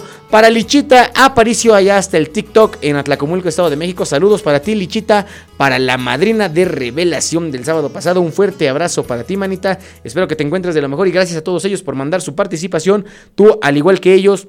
Lichita 0.50 1.12
Aparicio 1.14 1.74
allá 1.74 1.96
hasta 1.96 2.18
el 2.18 2.30
TikTok 2.30 2.76
en 2.82 2.96
Atlacomulco, 2.96 3.48
Estado 3.48 3.70
de 3.70 3.76
México. 3.76 4.04
Saludos 4.04 4.42
para 4.42 4.60
ti, 4.60 4.74
Lichita. 4.74 5.26
Para 5.56 5.78
la 5.78 5.96
madrina 5.96 6.48
de 6.48 6.66
revelación 6.66 7.50
del 7.50 7.64
sábado 7.64 7.88
pasado. 7.90 8.20
Un 8.20 8.32
fuerte 8.32 8.68
abrazo 8.68 9.04
para 9.04 9.24
ti, 9.24 9.36
manita. 9.36 9.78
Espero 10.04 10.28
que 10.28 10.36
te 10.36 10.44
encuentres 10.44 10.74
de 10.74 10.82
lo 10.82 10.88
mejor 10.88 11.08
y 11.08 11.10
gracias 11.10 11.38
a 11.38 11.42
todos 11.42 11.64
ellos 11.64 11.82
por 11.82 11.94
mandar 11.94 12.20
su 12.20 12.34
participación. 12.34 13.06
Tú, 13.34 13.58
al 13.62 13.76
igual 13.76 13.98
que 13.98 14.14
ellos, 14.14 14.46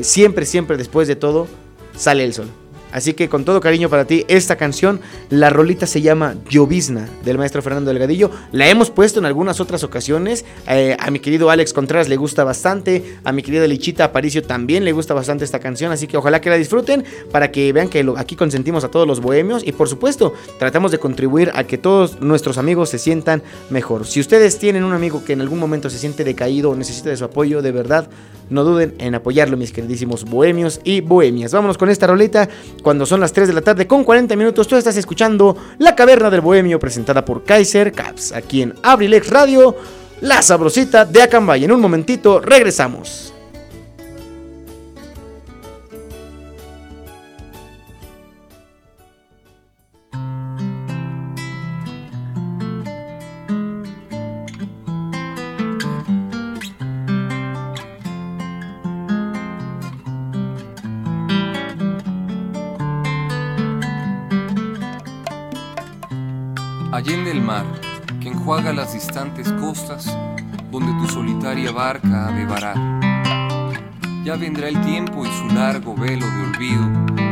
siempre, 0.04 0.46
siempre 0.46 0.78
después 0.78 1.10
de 1.10 1.17
todo, 1.18 1.48
sale 1.96 2.24
el 2.24 2.34
sol. 2.34 2.48
Así 2.92 3.14
que 3.14 3.28
con 3.28 3.44
todo 3.44 3.60
cariño 3.60 3.90
para 3.90 4.06
ti, 4.06 4.26
esta 4.28 4.56
canción, 4.56 5.02
la 5.30 5.50
rolita 5.50 5.86
se 5.86 6.02
llama 6.02 6.36
Llovizna 6.50 7.10
del 7.24 7.38
maestro 7.38 7.62
Fernando 7.62 7.90
Delgadillo. 7.90 8.32
La 8.52 8.70
hemos 8.70 8.90
puesto 8.90 9.20
en 9.20 9.26
algunas 9.26 9.60
otras 9.60 9.84
ocasiones. 9.84 10.46
Eh, 10.68 10.96
a 11.00 11.12
mi 11.12 11.20
querido 11.20 11.50
Alex 11.50 11.74
Contreras 11.74 12.08
le 12.08 12.16
gusta 12.16 12.44
bastante. 12.44 13.18
A 13.24 13.32
mi 13.34 13.44
querida 13.44 13.68
Lichita 13.68 14.06
Aparicio 14.06 14.42
también 14.42 14.86
le 14.86 14.94
gusta 14.94 15.14
bastante 15.14 15.44
esta 15.44 15.60
canción. 15.60 15.92
Así 15.92 16.08
que 16.08 16.18
ojalá 16.18 16.40
que 16.40 16.50
la 16.50 16.56
disfruten 16.56 17.04
para 17.32 17.52
que 17.52 17.74
vean 17.74 17.90
que 17.90 18.06
aquí 18.16 18.36
consentimos 18.36 18.84
a 18.86 18.90
todos 18.90 19.06
los 19.06 19.20
bohemios. 19.20 19.64
Y 19.66 19.74
por 19.74 19.90
supuesto, 19.90 20.34
tratamos 20.58 20.92
de 20.92 21.00
contribuir 21.00 21.52
a 21.56 21.66
que 21.66 21.78
todos 21.78 22.22
nuestros 22.22 22.58
amigos 22.58 22.90
se 22.90 23.00
sientan 23.00 23.44
mejor. 23.70 24.08
Si 24.08 24.22
ustedes 24.22 24.60
tienen 24.60 24.86
un 24.86 24.94
amigo 24.94 25.26
que 25.26 25.34
en 25.34 25.42
algún 25.42 25.60
momento 25.60 25.90
se 25.90 26.00
siente 26.00 26.24
decaído 26.24 26.72
o 26.72 26.76
necesita 26.76 27.10
de 27.10 27.18
su 27.18 27.26
apoyo, 27.26 27.62
de 27.62 27.72
verdad, 27.72 28.10
no 28.50 28.64
duden 28.64 28.96
en 29.00 29.16
apoyarlo, 29.16 29.58
mis 29.58 29.72
queridísimos 29.72 30.24
bohemios 30.26 30.80
y 30.84 31.02
bohemias. 31.02 31.52
Vámonos 31.52 31.78
con 31.78 31.90
esta 31.90 32.08
roleta. 32.08 32.50
Cuando 32.82 33.06
son 33.06 33.20
las 33.20 33.34
3 33.34 33.48
de 33.48 33.54
la 33.54 33.62
tarde 33.62 33.88
con 33.88 34.04
40 34.04 34.36
minutos, 34.36 34.68
tú 34.68 34.76
estás 34.76 34.98
escuchando 34.98 35.58
La 35.78 35.96
Caverna 35.96 36.30
del 36.30 36.42
Bohemio 36.42 36.80
presentada 36.80 37.24
por 37.26 37.44
Kaiser 37.44 37.92
Caps, 37.92 38.32
aquí 38.32 38.62
en 38.62 38.74
Abrilex 38.84 39.30
Radio, 39.30 39.76
la 40.22 40.42
sabrosita 40.42 41.06
de 41.06 41.22
Acambay. 41.22 41.66
En 41.66 41.72
un 41.72 41.82
momentito 41.82 42.40
regresamos. 42.40 43.34
Allende 66.98 67.30
el 67.30 67.44
mar, 67.44 67.64
que 68.20 68.30
enjuaga 68.30 68.74
las 68.74 68.94
distantes 68.94 69.52
costas, 69.62 70.18
donde 70.72 70.92
tu 70.94 71.08
solitaria 71.08 71.72
barca 71.72 72.32
varar. 72.50 72.76
Ya 74.26 74.36
vendrá 74.36 74.68
el 74.68 74.82
tiempo 74.82 75.24
y 75.24 75.30
su 75.30 75.48
largo 75.54 75.94
velo 75.94 76.26
de 76.26 76.42
olvido, 76.42 76.90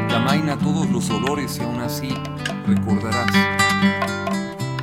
que 0.08 0.13
amaina 0.13 0.56
todos 0.56 0.88
los 0.91 1.10
olores 1.10 1.58
y 1.58 1.63
aún 1.63 1.80
así 1.80 2.10
recordarás. 2.67 3.32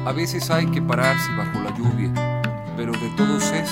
A 0.05 0.11
veces 0.11 0.51
hay 0.51 0.67
que 0.67 0.83
pararse 0.83 1.33
bajo 1.37 1.61
la 1.61 1.73
lluvia, 1.77 2.43
pero 2.77 2.91
de 2.91 3.09
todos 3.17 3.53
es 3.53 3.71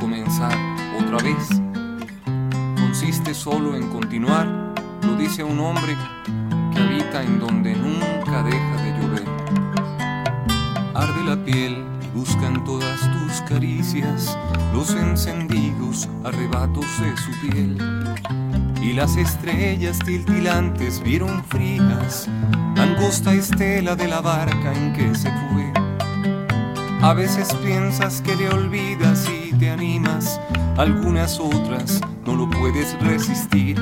comenzar 0.00 0.58
otra 0.98 1.18
vez. 1.18 1.62
Consiste 2.80 3.32
solo 3.32 3.76
en 3.76 3.88
continuar, 3.90 4.48
lo 5.06 5.14
dice 5.14 5.44
un 5.44 5.60
hombre 5.60 5.96
que 6.74 6.80
habita 6.80 7.22
en 7.22 7.38
donde 7.38 7.76
nunca 7.76 8.42
deja 8.42 8.82
de 8.82 9.00
llover 9.00 9.31
arde 11.02 11.24
la 11.24 11.44
piel, 11.44 11.84
buscan 12.14 12.64
todas 12.64 13.00
tus 13.00 13.40
caricias, 13.42 14.38
los 14.72 14.94
encendidos 14.94 16.08
arrebatos 16.22 16.86
de 17.00 17.16
su 17.16 17.30
piel. 17.40 17.76
Y 18.80 18.92
las 18.92 19.16
estrellas 19.16 19.98
tiltilantes 19.98 21.02
vieron 21.02 21.42
frías, 21.44 22.28
angosta 22.76 23.32
estela 23.34 23.96
de 23.96 24.06
la 24.06 24.20
barca 24.20 24.72
en 24.72 24.92
que 24.92 25.14
se 25.14 25.30
fue. 25.30 25.72
A 27.02 27.14
veces 27.14 27.52
piensas 27.64 28.20
que 28.20 28.36
le 28.36 28.48
olvidas 28.48 29.28
y 29.28 29.52
te 29.54 29.70
animas, 29.70 30.40
algunas 30.76 31.40
otras 31.40 32.00
no 32.24 32.36
lo 32.36 32.48
puedes 32.48 32.96
resistir 33.00 33.76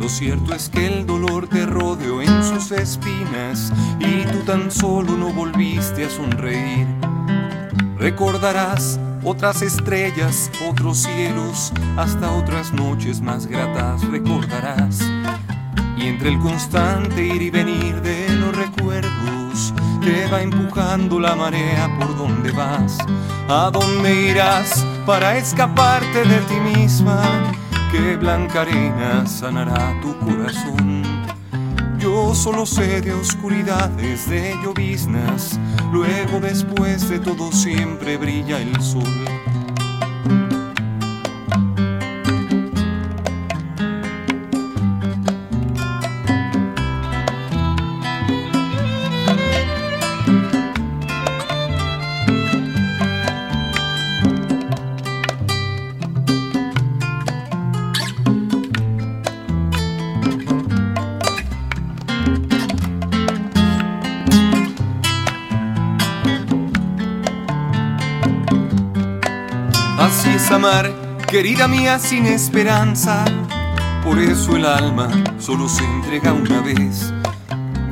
lo 0.00 0.08
cierto 0.08 0.54
es 0.54 0.70
que 0.70 0.86
el 0.86 1.06
dolor 1.06 1.46
te 1.46 1.66
rodeó 1.66 2.22
en 2.22 2.42
sus 2.42 2.72
espinas 2.72 3.70
y 3.98 4.24
tú 4.32 4.38
tan 4.46 4.70
solo 4.70 5.14
no 5.14 5.30
volviste 5.30 6.06
a 6.06 6.10
sonreír. 6.10 6.86
Recordarás 7.98 8.98
otras 9.22 9.60
estrellas, 9.60 10.50
otros 10.70 10.98
cielos, 10.98 11.70
hasta 11.98 12.32
otras 12.32 12.72
noches 12.72 13.20
más 13.20 13.46
gratas 13.46 14.02
recordarás. 14.08 15.00
Y 15.98 16.06
entre 16.06 16.30
el 16.30 16.38
constante 16.38 17.22
ir 17.22 17.42
y 17.42 17.50
venir 17.50 18.00
de 18.00 18.30
los 18.36 18.56
recuerdos, 18.56 19.74
te 20.02 20.26
va 20.28 20.40
empujando 20.40 21.20
la 21.20 21.36
marea 21.36 21.94
por 21.98 22.16
donde 22.16 22.52
vas. 22.52 22.96
¿A 23.48 23.70
dónde 23.70 24.30
irás 24.30 24.82
para 25.04 25.36
escaparte 25.36 26.24
de 26.24 26.38
ti 26.38 26.78
misma? 26.78 27.52
Que 27.90 28.16
blanca 28.16 28.60
arena 28.62 29.26
sanará 29.26 29.98
tu 30.00 30.16
corazón. 30.18 31.02
Yo 31.98 32.34
solo 32.34 32.64
sé 32.64 33.00
de 33.00 33.12
oscuridades, 33.12 34.28
de 34.28 34.54
lloviznas, 34.62 35.58
luego 35.92 36.40
después 36.40 37.08
de 37.08 37.18
todo 37.18 37.50
siempre 37.52 38.16
brilla 38.16 38.58
el 38.60 38.80
sol. 38.80 39.02
Querida 71.42 71.66
mía, 71.68 71.98
sin 71.98 72.26
esperanza. 72.26 73.24
Por 74.04 74.18
eso 74.18 74.56
el 74.56 74.66
alma 74.66 75.08
solo 75.38 75.70
se 75.70 75.82
entrega 75.84 76.34
una 76.34 76.60
vez. 76.60 77.14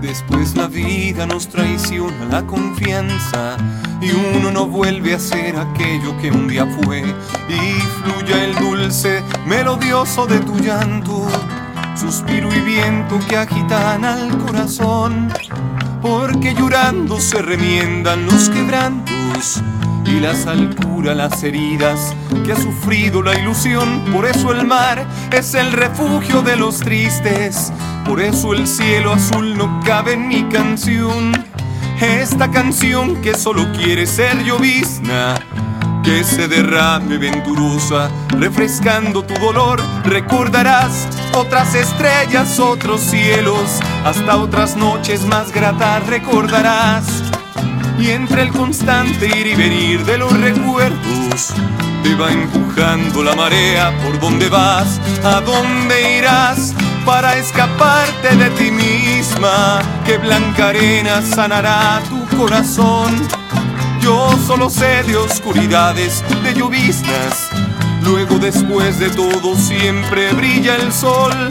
Después 0.02 0.54
la 0.54 0.66
vida 0.66 1.24
nos 1.24 1.48
traiciona 1.48 2.26
la 2.30 2.46
confianza 2.46 3.56
y 4.02 4.10
uno 4.10 4.50
no 4.50 4.66
vuelve 4.66 5.14
a 5.14 5.18
ser 5.18 5.56
aquello 5.56 6.14
que 6.20 6.30
un 6.30 6.46
día 6.46 6.66
fue. 6.66 7.00
Y 7.48 7.80
fluya 8.02 8.44
el 8.44 8.54
dulce, 8.56 9.22
melodioso 9.46 10.26
de 10.26 10.40
tu 10.40 10.58
llanto, 10.58 11.26
suspiro 11.96 12.54
y 12.54 12.60
viento 12.60 13.18
que 13.30 13.38
agitan 13.38 14.04
al 14.04 14.36
corazón. 14.36 15.32
porque 16.02 16.52
llorando 16.52 17.18
se 17.18 17.40
remiendan 17.40 18.26
los 18.26 18.50
quebrantos 18.50 19.62
y 20.08 20.20
la 20.20 20.34
sal 20.34 20.74
cura 20.74 21.14
las 21.14 21.42
heridas 21.42 22.14
que 22.44 22.52
ha 22.52 22.56
sufrido 22.56 23.22
la 23.22 23.38
ilusión. 23.38 24.04
Por 24.12 24.26
eso 24.26 24.52
el 24.52 24.66
mar 24.66 25.06
es 25.32 25.54
el 25.54 25.72
refugio 25.72 26.42
de 26.42 26.56
los 26.56 26.78
tristes, 26.78 27.72
por 28.06 28.20
eso 28.20 28.54
el 28.54 28.66
cielo 28.66 29.12
azul 29.12 29.56
no 29.56 29.80
cabe 29.84 30.14
en 30.14 30.28
mi 30.28 30.44
canción. 30.44 31.32
Esta 32.00 32.50
canción 32.50 33.20
que 33.22 33.34
solo 33.34 33.70
quiere 33.72 34.06
ser 34.06 34.42
llovizna 34.44 35.34
que 36.02 36.24
se 36.24 36.48
derrame 36.48 37.18
venturosa, 37.18 38.10
refrescando 38.30 39.22
tu 39.24 39.34
dolor. 39.34 39.78
Recordarás 40.04 41.06
otras 41.34 41.74
estrellas, 41.74 42.58
otros 42.58 43.00
cielos, 43.02 43.80
hasta 44.04 44.38
otras 44.38 44.74
noches 44.74 45.26
más 45.26 45.52
gratas 45.52 46.06
recordarás. 46.06 47.27
Y 47.98 48.10
entre 48.10 48.42
el 48.42 48.52
constante 48.52 49.26
ir 49.26 49.46
y 49.46 49.54
venir 49.54 50.04
de 50.04 50.18
los 50.18 50.32
recuerdos, 50.40 51.52
te 52.02 52.14
va 52.14 52.30
empujando 52.32 53.24
la 53.24 53.34
marea 53.34 53.92
por 54.04 54.20
donde 54.20 54.48
vas, 54.48 55.00
a 55.24 55.40
dónde 55.40 56.18
irás 56.18 56.74
para 57.04 57.36
escaparte 57.36 58.36
de 58.36 58.50
ti 58.50 58.70
misma, 58.70 59.80
que 60.06 60.18
blanca 60.18 60.68
arena 60.68 61.22
sanará 61.22 62.00
tu 62.08 62.36
corazón 62.36 63.28
yo 64.00 64.30
solo 64.46 64.70
sé 64.70 65.02
de 65.02 65.16
oscuridades, 65.16 66.24
de 66.42 66.54
lloviznas. 66.54 67.50
Luego 68.02 68.38
después 68.38 68.98
de 68.98 69.10
todo 69.10 69.54
siempre 69.54 70.32
brilla 70.32 70.76
el 70.76 70.92
sol. 70.92 71.50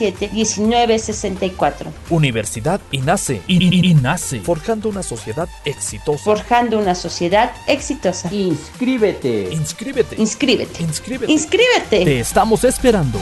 1964. 0.00 1.92
Universidad 2.10 2.80
INACE. 2.90 3.42
INACE. 3.46 4.40
Forjando 4.40 4.88
una 4.88 5.02
sociedad 5.02 5.48
exitosa. 5.64 6.24
Forjando 6.24 6.78
una 6.78 6.94
sociedad 6.94 7.52
exitosa. 7.66 8.32
Inscríbete. 8.32 9.48
Inscríbete. 9.52 10.16
Inscríbete. 10.20 10.82
Inscríbete. 10.82 11.32
Inscríbete. 11.32 12.04
Te 12.04 12.20
estamos 12.20 12.64
esperando. 12.64 13.20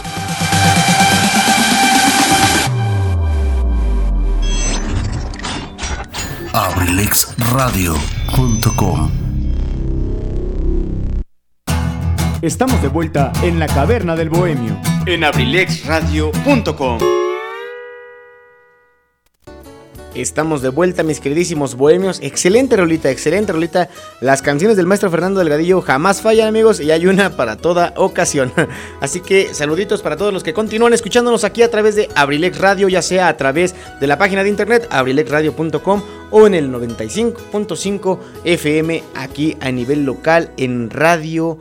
abrilexradio.com 6.55 9.11
Estamos 12.43 12.83
de 12.83 12.89
vuelta 12.89 13.33
en 13.43 13.59
la 13.59 13.67
caverna 13.69 14.15
del 14.17 14.29
bohemio 14.29 14.92
en 15.07 15.25
abrilexradio.com. 15.25 16.99
Estamos 20.15 20.61
de 20.61 20.69
vuelta, 20.69 21.03
mis 21.03 21.21
queridísimos 21.21 21.75
bohemios. 21.75 22.21
Excelente 22.23 22.77
rolita, 22.77 23.11
excelente 23.11 23.53
rolita. 23.53 23.89
Las 24.21 24.43
canciones 24.43 24.77
del 24.77 24.87
maestro 24.87 25.11
Fernando 25.11 25.41
Delgadillo 25.41 25.81
jamás 25.81 26.21
fallan, 26.21 26.49
amigos, 26.49 26.81
y 26.81 26.91
hay 26.91 27.07
una 27.07 27.31
para 27.35 27.57
toda 27.57 27.95
ocasión. 27.97 28.53
Así 29.01 29.21
que 29.21 29.55
saluditos 29.55 30.03
para 30.03 30.19
todos 30.19 30.33
los 30.33 30.43
que 30.43 30.53
continúan 30.53 30.93
escuchándonos 30.93 31.45
aquí 31.45 31.63
a 31.63 31.71
través 31.71 31.97
de 31.97 32.11
Abrilex 32.15 32.59
Radio, 32.59 32.91
ya 32.91 33.01
sea 33.01 33.29
a 33.29 33.37
través 33.39 33.75
de 34.01 34.07
la 34.07 34.19
página 34.19 34.43
de 34.43 34.51
internet 34.51 34.87
abrilexradio.com 34.91 36.03
o 36.31 36.47
en 36.47 36.55
el 36.55 36.71
95.5 36.71 38.19
FM 38.45 39.03
aquí 39.15 39.57
a 39.61 39.71
nivel 39.71 40.05
local 40.05 40.51
en 40.59 40.91
Radio 40.91 41.59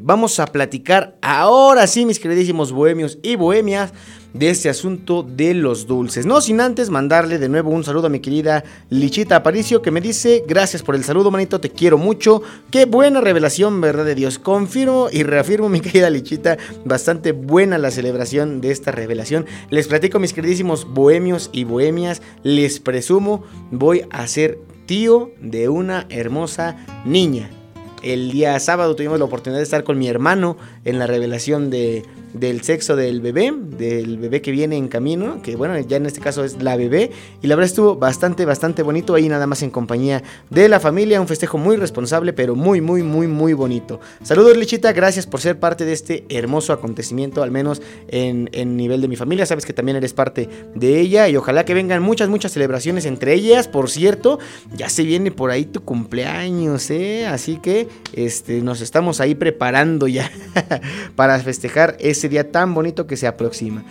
Vamos 0.00 0.40
a 0.40 0.46
platicar 0.46 1.16
ahora 1.22 1.86
sí, 1.86 2.04
mis 2.04 2.18
queridísimos 2.18 2.72
bohemios 2.72 3.20
y 3.22 3.36
bohemias, 3.36 3.92
de 4.34 4.50
este 4.50 4.68
asunto 4.68 5.22
de 5.22 5.54
los 5.54 5.86
dulces. 5.86 6.26
No 6.26 6.40
sin 6.40 6.60
antes 6.60 6.90
mandarle 6.90 7.38
de 7.38 7.48
nuevo 7.48 7.70
un 7.70 7.84
saludo 7.84 8.08
a 8.08 8.10
mi 8.10 8.18
querida 8.18 8.64
Lichita 8.90 9.36
Aparicio 9.36 9.80
que 9.80 9.92
me 9.92 10.00
dice, 10.00 10.42
gracias 10.48 10.82
por 10.82 10.96
el 10.96 11.04
saludo, 11.04 11.30
manito, 11.30 11.60
te 11.60 11.70
quiero 11.70 11.96
mucho. 11.96 12.42
Qué 12.72 12.86
buena 12.86 13.20
revelación, 13.20 13.80
verdad 13.80 14.04
de 14.04 14.16
Dios. 14.16 14.40
Confirmo 14.40 15.08
y 15.12 15.22
reafirmo, 15.22 15.68
mi 15.68 15.80
querida 15.80 16.10
Lichita, 16.10 16.58
bastante 16.84 17.30
buena 17.30 17.78
la 17.78 17.92
celebración 17.92 18.60
de 18.60 18.72
esta 18.72 18.90
revelación. 18.90 19.46
Les 19.70 19.86
platico, 19.86 20.18
mis 20.18 20.32
queridísimos 20.32 20.86
bohemios 20.86 21.50
y 21.52 21.62
bohemias, 21.62 22.20
les 22.42 22.80
presumo, 22.80 23.44
voy 23.70 24.06
a 24.10 24.26
ser 24.26 24.58
tío 24.86 25.30
de 25.40 25.68
una 25.68 26.06
hermosa 26.10 26.76
niña. 27.04 27.61
El 28.02 28.30
día 28.32 28.58
sábado 28.58 28.96
tuvimos 28.96 29.18
la 29.18 29.24
oportunidad 29.24 29.58
de 29.58 29.64
estar 29.64 29.84
con 29.84 29.98
mi 29.98 30.08
hermano 30.08 30.56
en 30.84 30.98
la 30.98 31.06
revelación 31.06 31.70
de, 31.70 32.04
del 32.32 32.62
sexo 32.62 32.96
del 32.96 33.20
bebé, 33.20 33.52
del 33.54 34.18
bebé 34.18 34.40
que 34.40 34.50
viene 34.50 34.76
en 34.76 34.88
camino, 34.88 35.42
que 35.42 35.56
bueno, 35.56 35.78
ya 35.80 35.96
en 35.96 36.06
este 36.06 36.20
caso 36.20 36.44
es 36.44 36.62
la 36.62 36.76
bebé, 36.76 37.10
y 37.42 37.46
la 37.46 37.56
verdad 37.56 37.68
estuvo 37.68 37.96
bastante, 37.96 38.44
bastante 38.44 38.82
bonito 38.82 39.14
ahí 39.14 39.28
nada 39.28 39.46
más 39.46 39.62
en 39.62 39.70
compañía 39.70 40.22
de 40.50 40.68
la 40.68 40.80
familia, 40.80 41.20
un 41.20 41.28
festejo 41.28 41.58
muy 41.58 41.76
responsable, 41.76 42.32
pero 42.32 42.54
muy, 42.54 42.80
muy, 42.80 43.02
muy, 43.02 43.26
muy 43.26 43.52
bonito. 43.52 44.00
Saludos 44.22 44.56
Lichita, 44.56 44.92
gracias 44.92 45.26
por 45.26 45.40
ser 45.40 45.58
parte 45.58 45.84
de 45.84 45.92
este 45.92 46.24
hermoso 46.28 46.72
acontecimiento, 46.72 47.42
al 47.42 47.50
menos 47.50 47.82
en, 48.08 48.50
nivel 48.76 49.00
de 49.00 49.08
mi 49.08 49.16
familia, 49.16 49.46
sabes 49.46 49.66
que 49.66 49.72
también 49.72 49.96
eres 49.96 50.12
parte 50.12 50.48
de 50.74 51.00
ella, 51.00 51.28
y 51.28 51.36
ojalá 51.36 51.64
que 51.64 51.74
vengan 51.74 52.02
muchas, 52.02 52.28
muchas 52.28 52.52
celebraciones 52.52 53.04
entre 53.04 53.34
ellas, 53.34 53.68
por 53.68 53.90
cierto, 53.90 54.38
ya 54.74 54.88
se 54.88 55.02
viene 55.02 55.30
por 55.30 55.50
ahí 55.50 55.64
tu 55.64 55.82
cumpleaños, 55.84 56.90
¿eh? 56.90 57.26
Así 57.26 57.56
que 57.56 57.88
este, 58.14 58.62
nos 58.62 58.80
estamos 58.80 59.20
ahí 59.20 59.34
preparando 59.34 60.08
ya 60.08 60.30
para 61.16 61.38
festejar 61.40 61.96
ese 62.00 62.21
día 62.28 62.50
tan 62.50 62.74
bonito 62.74 63.06
que 63.06 63.16
se 63.16 63.26
aproxima. 63.26 63.84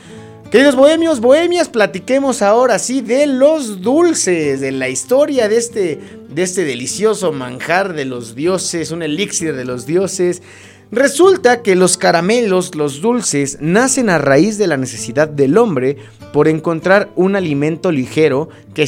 Queridos 0.51 0.75
bohemios, 0.75 1.21
bohemias, 1.21 1.69
platiquemos 1.69 2.41
ahora 2.41 2.77
sí 2.77 2.99
de 2.99 3.25
los 3.25 3.81
dulces, 3.81 4.59
de 4.59 4.73
la 4.73 4.89
historia 4.89 5.47
de 5.47 5.55
este, 5.57 5.99
de 6.29 6.43
este 6.43 6.65
delicioso 6.65 7.31
manjar 7.31 7.93
de 7.93 8.03
los 8.03 8.35
dioses, 8.35 8.91
un 8.91 9.01
elixir 9.01 9.55
de 9.55 9.63
los 9.63 9.85
dioses. 9.85 10.41
Resulta 10.91 11.61
que 11.61 11.75
los 11.77 11.95
caramelos, 11.95 12.75
los 12.75 12.99
dulces, 12.99 13.59
nacen 13.61 14.09
a 14.09 14.17
raíz 14.17 14.57
de 14.57 14.67
la 14.67 14.75
necesidad 14.75 15.29
del 15.29 15.57
hombre 15.57 15.95
por 16.33 16.49
encontrar 16.49 17.09
un 17.15 17.37
alimento 17.37 17.93
ligero 17.93 18.49
que, 18.73 18.83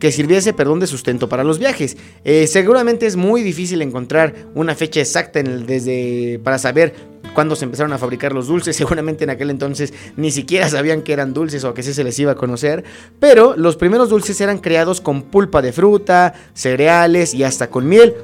que 0.00 0.10
sirviese 0.10 0.52
perdón, 0.54 0.80
de 0.80 0.88
sustento 0.88 1.28
para 1.28 1.44
los 1.44 1.60
viajes. 1.60 1.96
Eh, 2.24 2.48
seguramente 2.48 3.06
es 3.06 3.14
muy 3.14 3.42
difícil 3.42 3.80
encontrar 3.80 4.34
una 4.56 4.74
fecha 4.74 4.98
exacta 5.00 5.38
en 5.38 5.46
el- 5.46 5.66
desde, 5.66 6.40
para 6.42 6.58
saber 6.58 6.94
cuando 7.36 7.54
se 7.54 7.66
empezaron 7.66 7.92
a 7.92 7.98
fabricar 7.98 8.32
los 8.32 8.46
dulces. 8.46 8.74
Seguramente 8.76 9.24
en 9.24 9.30
aquel 9.30 9.50
entonces 9.50 9.92
ni 10.16 10.30
siquiera 10.30 10.70
sabían 10.70 11.02
que 11.02 11.12
eran 11.12 11.34
dulces 11.34 11.62
o 11.64 11.68
a 11.68 11.74
qué 11.74 11.82
se 11.82 12.02
les 12.02 12.18
iba 12.18 12.32
a 12.32 12.34
conocer. 12.34 12.82
Pero 13.20 13.54
los 13.58 13.76
primeros 13.76 14.08
dulces 14.08 14.40
eran 14.40 14.56
creados 14.56 15.02
con 15.02 15.20
pulpa 15.20 15.60
de 15.60 15.74
fruta, 15.74 16.32
cereales 16.54 17.34
y 17.34 17.44
hasta 17.44 17.68
con 17.68 17.86
miel 17.86 18.14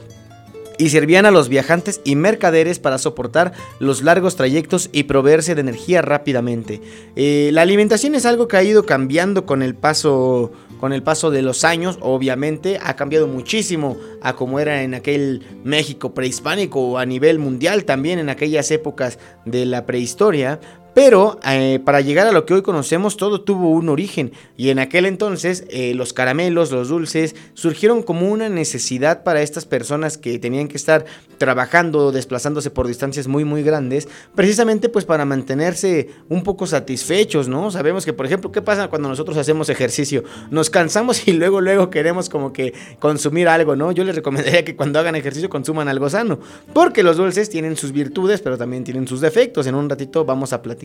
y 0.78 0.88
servían 0.88 1.26
a 1.26 1.30
los 1.30 1.50
viajantes 1.50 2.00
y 2.04 2.16
mercaderes 2.16 2.78
para 2.78 2.96
soportar 2.96 3.52
los 3.78 4.02
largos 4.02 4.34
trayectos 4.36 4.88
y 4.92 5.02
proveerse 5.02 5.54
de 5.54 5.60
energía 5.60 6.00
rápidamente. 6.00 6.80
Eh, 7.14 7.50
la 7.52 7.60
alimentación 7.62 8.14
es 8.14 8.24
algo 8.24 8.48
que 8.48 8.56
ha 8.56 8.62
ido 8.62 8.86
cambiando 8.86 9.44
con 9.44 9.62
el 9.62 9.74
paso 9.74 10.52
con 10.82 10.92
el 10.92 11.04
paso 11.04 11.30
de 11.30 11.42
los 11.42 11.62
años, 11.62 11.96
obviamente 12.00 12.80
ha 12.82 12.96
cambiado 12.96 13.28
muchísimo 13.28 13.96
a 14.20 14.34
como 14.34 14.58
era 14.58 14.82
en 14.82 14.94
aquel 14.94 15.40
México 15.62 16.12
prehispánico 16.12 16.80
o 16.80 16.98
a 16.98 17.06
nivel 17.06 17.38
mundial 17.38 17.84
también 17.84 18.18
en 18.18 18.28
aquellas 18.28 18.68
épocas 18.72 19.20
de 19.44 19.64
la 19.64 19.86
prehistoria, 19.86 20.58
pero 20.94 21.40
eh, 21.44 21.80
para 21.84 22.00
llegar 22.00 22.26
a 22.26 22.32
lo 22.32 22.44
que 22.44 22.54
hoy 22.54 22.62
conocemos 22.62 23.16
todo 23.16 23.40
tuvo 23.40 23.70
un 23.70 23.88
origen 23.88 24.32
y 24.56 24.68
en 24.68 24.78
aquel 24.78 25.06
entonces 25.06 25.64
eh, 25.70 25.94
los 25.94 26.12
caramelos, 26.12 26.70
los 26.70 26.88
dulces 26.88 27.34
surgieron 27.54 28.02
como 28.02 28.28
una 28.30 28.48
necesidad 28.48 29.22
para 29.22 29.42
estas 29.42 29.64
personas 29.64 30.18
que 30.18 30.38
tenían 30.38 30.68
que 30.68 30.76
estar 30.76 31.06
trabajando, 31.38 32.12
desplazándose 32.12 32.70
por 32.70 32.86
distancias 32.86 33.26
muy 33.26 33.44
muy 33.44 33.62
grandes, 33.62 34.08
precisamente 34.34 34.88
pues 34.88 35.04
para 35.04 35.24
mantenerse 35.24 36.10
un 36.28 36.42
poco 36.42 36.66
satisfechos, 36.66 37.48
¿no? 37.48 37.70
Sabemos 37.70 38.04
que 38.04 38.12
por 38.12 38.26
ejemplo, 38.26 38.52
¿qué 38.52 38.60
pasa 38.60 38.88
cuando 38.88 39.08
nosotros 39.08 39.36
hacemos 39.38 39.68
ejercicio? 39.70 40.24
Nos 40.50 40.68
cansamos 40.68 41.26
y 41.26 41.32
luego 41.32 41.60
luego 41.60 41.88
queremos 41.90 42.28
como 42.28 42.52
que 42.52 42.74
consumir 42.98 43.48
algo, 43.48 43.76
¿no? 43.76 43.92
Yo 43.92 44.04
les 44.04 44.14
recomendaría 44.14 44.64
que 44.64 44.76
cuando 44.76 44.98
hagan 44.98 45.16
ejercicio 45.16 45.48
consuman 45.48 45.88
algo 45.88 46.10
sano, 46.10 46.38
porque 46.74 47.02
los 47.02 47.16
dulces 47.16 47.48
tienen 47.48 47.76
sus 47.76 47.92
virtudes, 47.92 48.42
pero 48.42 48.58
también 48.58 48.84
tienen 48.84 49.08
sus 49.08 49.20
defectos. 49.20 49.66
En 49.66 49.74
un 49.74 49.88
ratito 49.88 50.24
vamos 50.24 50.52
a 50.52 50.60
platicar 50.60 50.81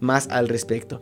más 0.00 0.28
al 0.28 0.48
respecto. 0.48 1.00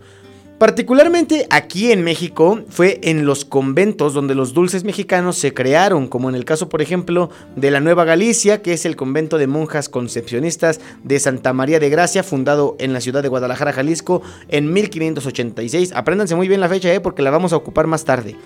Particularmente 0.60 1.46
aquí 1.48 1.90
en 1.90 2.04
México 2.04 2.60
fue 2.68 3.00
en 3.02 3.24
los 3.24 3.46
conventos 3.46 4.12
donde 4.12 4.34
los 4.34 4.52
dulces 4.52 4.84
mexicanos 4.84 5.38
se 5.38 5.54
crearon, 5.54 6.06
como 6.06 6.28
en 6.28 6.34
el 6.34 6.44
caso 6.44 6.68
por 6.68 6.82
ejemplo 6.82 7.30
de 7.56 7.70
la 7.70 7.80
Nueva 7.80 8.04
Galicia, 8.04 8.60
que 8.60 8.74
es 8.74 8.84
el 8.84 8.94
convento 8.94 9.38
de 9.38 9.46
monjas 9.46 9.88
concepcionistas 9.88 10.78
de 11.02 11.18
Santa 11.18 11.54
María 11.54 11.80
de 11.80 11.88
Gracia, 11.88 12.22
fundado 12.22 12.76
en 12.78 12.92
la 12.92 13.00
ciudad 13.00 13.22
de 13.22 13.30
Guadalajara, 13.30 13.72
Jalisco, 13.72 14.20
en 14.48 14.70
1586. 14.70 15.92
Apréndanse 15.94 16.34
muy 16.34 16.46
bien 16.46 16.60
la 16.60 16.68
fecha, 16.68 16.92
¿eh? 16.92 17.00
porque 17.00 17.22
la 17.22 17.30
vamos 17.30 17.54
a 17.54 17.56
ocupar 17.56 17.86
más 17.86 18.04
tarde 18.04 18.36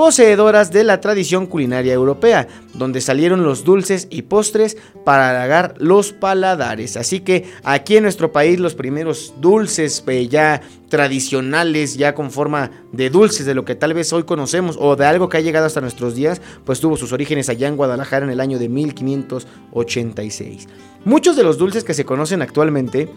poseedoras 0.00 0.72
de 0.72 0.82
la 0.82 0.98
tradición 1.02 1.46
culinaria 1.46 1.92
europea, 1.92 2.48
donde 2.72 3.02
salieron 3.02 3.42
los 3.42 3.64
dulces 3.64 4.08
y 4.08 4.22
postres 4.22 4.78
para 5.04 5.28
halagar 5.28 5.74
los 5.76 6.14
paladares. 6.14 6.96
Así 6.96 7.20
que 7.20 7.44
aquí 7.64 7.98
en 7.98 8.04
nuestro 8.04 8.32
país 8.32 8.58
los 8.58 8.74
primeros 8.74 9.34
dulces 9.42 10.02
eh, 10.06 10.26
ya 10.26 10.62
tradicionales, 10.88 11.98
ya 11.98 12.14
con 12.14 12.30
forma 12.30 12.70
de 12.92 13.10
dulces 13.10 13.44
de 13.44 13.54
lo 13.54 13.66
que 13.66 13.74
tal 13.74 13.92
vez 13.92 14.10
hoy 14.14 14.22
conocemos 14.22 14.78
o 14.80 14.96
de 14.96 15.04
algo 15.04 15.28
que 15.28 15.36
ha 15.36 15.42
llegado 15.42 15.66
hasta 15.66 15.82
nuestros 15.82 16.14
días, 16.14 16.40
pues 16.64 16.80
tuvo 16.80 16.96
sus 16.96 17.12
orígenes 17.12 17.50
allá 17.50 17.68
en 17.68 17.76
Guadalajara 17.76 18.24
en 18.24 18.32
el 18.32 18.40
año 18.40 18.58
de 18.58 18.70
1586. 18.70 20.66
Muchos 21.04 21.36
de 21.36 21.42
los 21.42 21.58
dulces 21.58 21.84
que 21.84 21.92
se 21.92 22.06
conocen 22.06 22.40
actualmente 22.40 23.10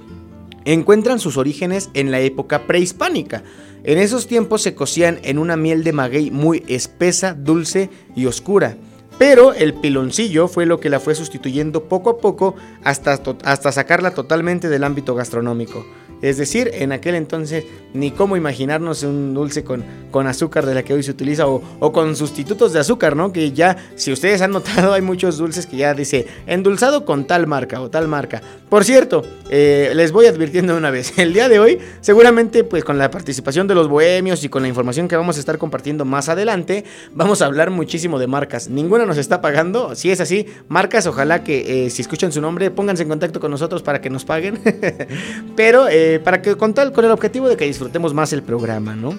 encuentran 0.66 1.20
sus 1.20 1.38
orígenes 1.38 1.90
en 1.94 2.12
la 2.12 2.20
época 2.20 2.68
prehispánica. 2.68 3.44
En 3.84 3.98
esos 3.98 4.28
tiempos 4.28 4.62
se 4.62 4.76
cocían 4.76 5.20
en 5.24 5.38
una 5.38 5.58
miel 5.58 5.84
de 5.84 5.94
maguey 5.94 6.32
muy 6.32 6.64
espesa, 6.68 7.34
dulce 7.34 7.90
y 8.16 8.26
oscura. 8.26 8.78
Pero 9.18 9.54
el 9.54 9.74
piloncillo 9.74 10.48
fue 10.48 10.66
lo 10.66 10.80
que 10.80 10.90
la 10.90 11.00
fue 11.00 11.16
sustituyendo 11.16 11.84
poco 11.84 12.10
a 12.10 12.18
poco 12.18 12.56
hasta, 12.84 13.20
hasta 13.44 13.72
sacarla 13.72 14.12
totalmente 14.12 14.70
del 14.70 14.84
ámbito 14.84 15.16
gastronómico. 15.16 15.86
Es 16.24 16.38
decir, 16.38 16.72
en 16.74 16.94
aquel 16.94 17.16
entonces 17.16 17.66
ni 17.94 18.10
cómo 18.10 18.38
imaginarnos 18.38 19.04
un 19.04 19.34
dulce 19.34 19.66
con, 19.66 19.84
con 20.10 20.26
azúcar 20.26 20.66
de 20.66 20.74
la 20.74 20.82
que 20.82 20.94
hoy 20.94 21.04
se 21.04 21.12
utiliza 21.12 21.48
o, 21.48 21.92
con 21.92 22.16
sustitutos 22.16 22.72
de 22.72 22.80
azúcar, 22.80 23.16
¿no? 23.16 23.34
Que 23.34 23.52
ya, 23.52 23.76
si 23.96 24.12
ustedes 24.12 24.42
han 24.42 24.52
notado, 24.52 24.94
hay 24.94 25.02
muchos 25.02 25.38
dulces 25.38 25.68
que 25.68 25.76
ya 25.76 25.94
dice 25.94 26.26
endulzado 26.48 27.04
con 27.04 27.28
tal 27.28 27.46
marca 27.46 27.82
o 27.82 27.90
tal 27.90 28.08
marca. 28.08 28.42
Por 28.70 28.86
cierto, 28.86 29.24
eh, 29.50 29.92
les 29.96 30.14
voy 30.14 30.26
advirtiendo 30.26 30.78
una 30.78 30.92
vez, 30.92 31.14
el 31.20 31.34
día 31.34 31.50
de 31.50 31.60
hoy, 31.60 31.80
seguramente 32.00 32.64
pues 32.64 32.86
con 32.86 32.98
la 32.98 33.12
participación 33.12 33.68
de 33.68 33.76
los 33.76 33.90
bohemios 33.90 34.46
y 34.46 34.50
con 34.50 34.62
la 34.62 34.70
información 34.70 35.10
que 35.10 35.18
vamos 35.18 35.36
a 35.36 35.42
estar 35.42 35.58
compartiendo 35.58 36.06
más 36.06 36.30
adelante, 36.30 36.86
vamos 37.14 37.42
a 37.42 37.48
hablar 37.48 37.70
muchísimo 37.70 38.18
de 38.18 38.28
marcas. 38.28 38.70
Ninguna 38.70 39.06
nos 39.06 39.18
está 39.18 39.42
pagando, 39.42 39.94
si 39.94 40.10
es 40.10 40.22
así, 40.22 40.48
marcas, 40.70 41.06
ojalá 41.06 41.44
que 41.44 41.86
eh, 41.86 41.90
si 41.90 42.02
escuchan 42.02 42.32
su 42.32 42.40
nombre, 42.40 42.72
pónganse 42.72 43.04
en 43.04 43.10
contacto 43.10 43.42
con 43.42 43.52
nosotros 43.52 43.84
para 43.84 44.00
que 44.00 44.10
nos 44.10 44.24
paguen. 44.24 44.62
Pero... 45.58 45.88
Eh, 45.90 46.13
para 46.20 46.42
que 46.42 46.56
con 46.56 46.74
tal, 46.74 46.92
con 46.92 47.06
el 47.06 47.12
objetivo 47.12 47.48
de 47.48 47.58
que 47.58 47.66
disfrutemos 47.66 48.14
más 48.14 48.34
el 48.34 48.44
programa, 48.44 48.96
¿no? 48.96 49.18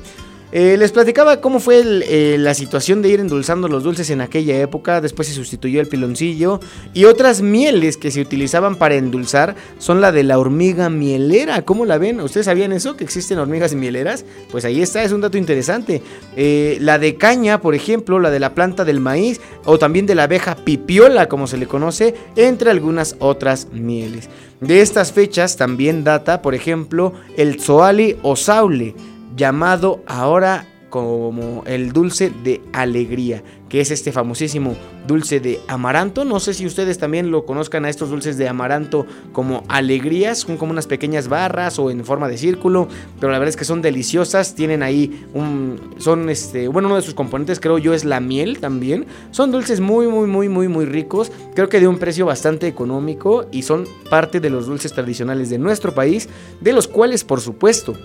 Eh, 0.57 0.77
les 0.79 0.93
platicaba 0.93 1.41
cómo 1.41 1.59
fue 1.59 1.83
eh, 1.83 2.37
la 2.39 2.55
situación 2.55 3.03
de 3.03 3.09
ir 3.09 3.19
endulzando 3.19 3.67
los 3.67 3.83
dulces 3.83 4.09
en 4.11 4.21
aquella 4.21 4.57
época. 4.61 5.01
Después 5.01 5.27
se 5.27 5.35
sustituyó 5.35 5.81
el 5.81 5.89
piloncillo. 5.89 6.61
Y 6.93 7.07
otras 7.07 7.43
mieles 7.43 7.97
que 7.97 8.13
se 8.13 8.21
utilizaban 8.21 8.77
para 8.77 8.95
endulzar 8.95 9.57
son 9.79 10.01
la 10.01 10.13
de 10.13 10.23
la 10.23 10.39
hormiga 10.39 10.91
mielera. 10.91 11.63
¿Cómo 11.63 11.85
la 11.85 11.99
ven? 11.99 12.21
¿Ustedes 12.21 12.47
sabían 12.47 12.71
eso? 12.71 12.97
¿Que 12.97 13.03
existen 13.03 13.41
hormigas 13.41 13.75
mieleras? 13.75 14.25
Pues 14.53 14.65
ahí 14.65 14.81
está, 14.81 15.03
es 15.03 15.11
un 15.11 15.23
dato 15.23 15.39
interesante. 15.39 16.03
Eh, 16.37 16.79
la 16.81 17.01
de 17.01 17.17
caña, 17.17 17.61
por 17.61 17.75
ejemplo, 17.75 18.21
la 18.21 18.31
de 18.31 18.39
la 18.39 18.55
planta 18.55 18.85
del 18.85 19.01
maíz. 19.01 19.41
O 19.65 19.81
también 19.81 20.07
de 20.07 20.15
la 20.15 20.23
abeja 20.23 20.55
pipiola, 20.55 21.29
como 21.29 21.49
se 21.49 21.57
le 21.57 21.67
conoce. 21.67 22.15
Entre 22.37 22.71
algunas 22.71 23.17
otras 23.19 23.67
mieles. 23.73 24.29
De 24.61 24.83
estas 24.83 25.11
fechas 25.11 25.57
también 25.57 26.05
data, 26.05 26.43
por 26.43 26.55
ejemplo, 26.55 27.13
el 27.37 27.61
Zoali 27.61 28.17
o 28.23 28.37
Saule 28.37 28.95
llamado 29.35 30.03
ahora 30.07 30.67
como 30.95 31.65
el 31.67 31.93
dulce 31.93 32.31
de 32.45 32.63
alegría, 32.73 33.43
que 33.69 33.81
es 33.81 33.91
este 33.91 34.13
famosísimo 34.13 34.77
dulce 35.09 35.41
de 35.41 35.59
amaranto. 35.67 36.25
No 36.25 36.39
sé 36.39 36.55
si 36.55 36.67
ustedes 36.67 36.99
también 36.99 37.33
lo 37.33 37.45
conozcan 37.45 37.85
a 37.85 37.89
estos 37.89 38.11
dulces 38.11 38.39
de 38.39 38.49
amaranto 38.49 39.05
como 39.33 39.65
alegrías, 39.67 40.39
son 40.39 40.57
como 40.57 40.71
unas 40.71 40.87
pequeñas 40.87 41.27
barras 41.27 41.81
o 41.81 41.91
en 41.91 42.05
forma 42.05 42.29
de 42.29 42.39
círculo, 42.39 42.87
pero 43.19 43.33
la 43.33 43.41
verdad 43.41 43.49
es 43.49 43.57
que 43.57 43.65
son 43.65 43.83
deliciosas, 43.83 44.55
tienen 44.55 44.85
ahí 44.85 45.27
un 45.35 45.81
son 45.99 46.31
este, 46.31 46.69
bueno, 46.69 46.87
uno 46.87 46.95
de 46.95 47.03
sus 47.03 47.15
componentes 47.15 47.59
creo 47.59 47.79
yo 47.79 47.93
es 47.93 48.05
la 48.05 48.21
miel 48.21 48.61
también. 48.61 49.07
Son 49.33 49.51
dulces 49.51 49.81
muy 49.81 50.07
muy 50.07 50.29
muy 50.29 50.49
muy 50.49 50.69
muy 50.69 50.85
ricos, 50.85 51.33
creo 51.57 51.69
que 51.69 51.81
de 51.81 51.89
un 51.89 51.99
precio 51.99 52.25
bastante 52.25 52.69
económico 52.69 53.47
y 53.51 53.63
son 53.63 53.89
parte 54.11 54.39
de 54.39 54.49
los 54.51 54.67
dulces 54.67 54.93
tradicionales 54.93 55.51
de 55.51 55.59
nuestro 55.59 55.93
país, 55.93 56.29
de 56.61 56.73
los 56.73 56.87
cuales 56.87 57.25
por 57.25 57.41
supuesto 57.41 57.97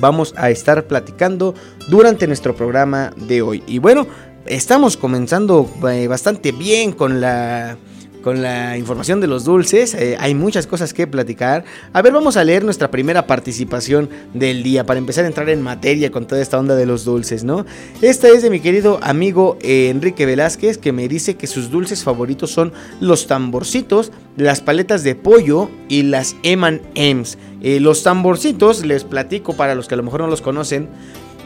vamos 0.00 0.34
a 0.36 0.50
estar 0.50 0.84
platicando 0.84 1.54
durante 1.88 2.26
nuestro 2.26 2.56
programa 2.56 3.12
de 3.16 3.42
hoy. 3.42 3.62
Y 3.66 3.78
bueno, 3.78 4.06
estamos 4.46 4.96
comenzando 4.96 5.68
eh, 5.90 6.08
bastante 6.08 6.52
bien 6.52 6.92
con 6.92 7.20
la 7.20 7.76
con 8.22 8.42
la 8.42 8.76
información 8.76 9.20
de 9.20 9.26
los 9.26 9.44
dulces. 9.44 9.94
Eh, 9.94 10.16
hay 10.18 10.34
muchas 10.34 10.66
cosas 10.66 10.94
que 10.94 11.06
platicar. 11.06 11.64
A 11.92 12.02
ver, 12.02 12.12
vamos 12.12 12.36
a 12.36 12.44
leer 12.44 12.64
nuestra 12.64 12.90
primera 12.90 13.26
participación 13.26 14.08
del 14.34 14.62
día 14.62 14.84
para 14.86 14.98
empezar 14.98 15.24
a 15.24 15.28
entrar 15.28 15.48
en 15.48 15.62
materia 15.62 16.10
con 16.10 16.26
toda 16.26 16.40
esta 16.40 16.58
onda 16.58 16.74
de 16.76 16.86
los 16.86 17.04
dulces, 17.04 17.44
¿no? 17.44 17.66
Esta 18.02 18.28
es 18.28 18.42
de 18.42 18.50
mi 18.50 18.60
querido 18.60 18.98
amigo 19.02 19.58
eh, 19.60 19.88
Enrique 19.90 20.26
Velázquez 20.26 20.78
que 20.78 20.92
me 20.92 21.08
dice 21.08 21.36
que 21.36 21.46
sus 21.46 21.70
dulces 21.70 22.04
favoritos 22.04 22.50
son 22.50 22.72
los 23.00 23.26
tamborcitos, 23.26 24.12
las 24.36 24.60
paletas 24.60 25.02
de 25.04 25.14
pollo 25.14 25.70
y 25.88 26.02
las 26.02 26.36
M&M's. 26.42 27.38
Eh, 27.62 27.80
los 27.80 28.02
tamborcitos, 28.02 28.84
les 28.84 29.04
platico 29.04 29.54
para 29.54 29.74
los 29.74 29.88
que 29.88 29.94
a 29.94 29.96
lo 29.96 30.02
mejor 30.02 30.20
no 30.20 30.26
los 30.28 30.40
conocen, 30.40 30.88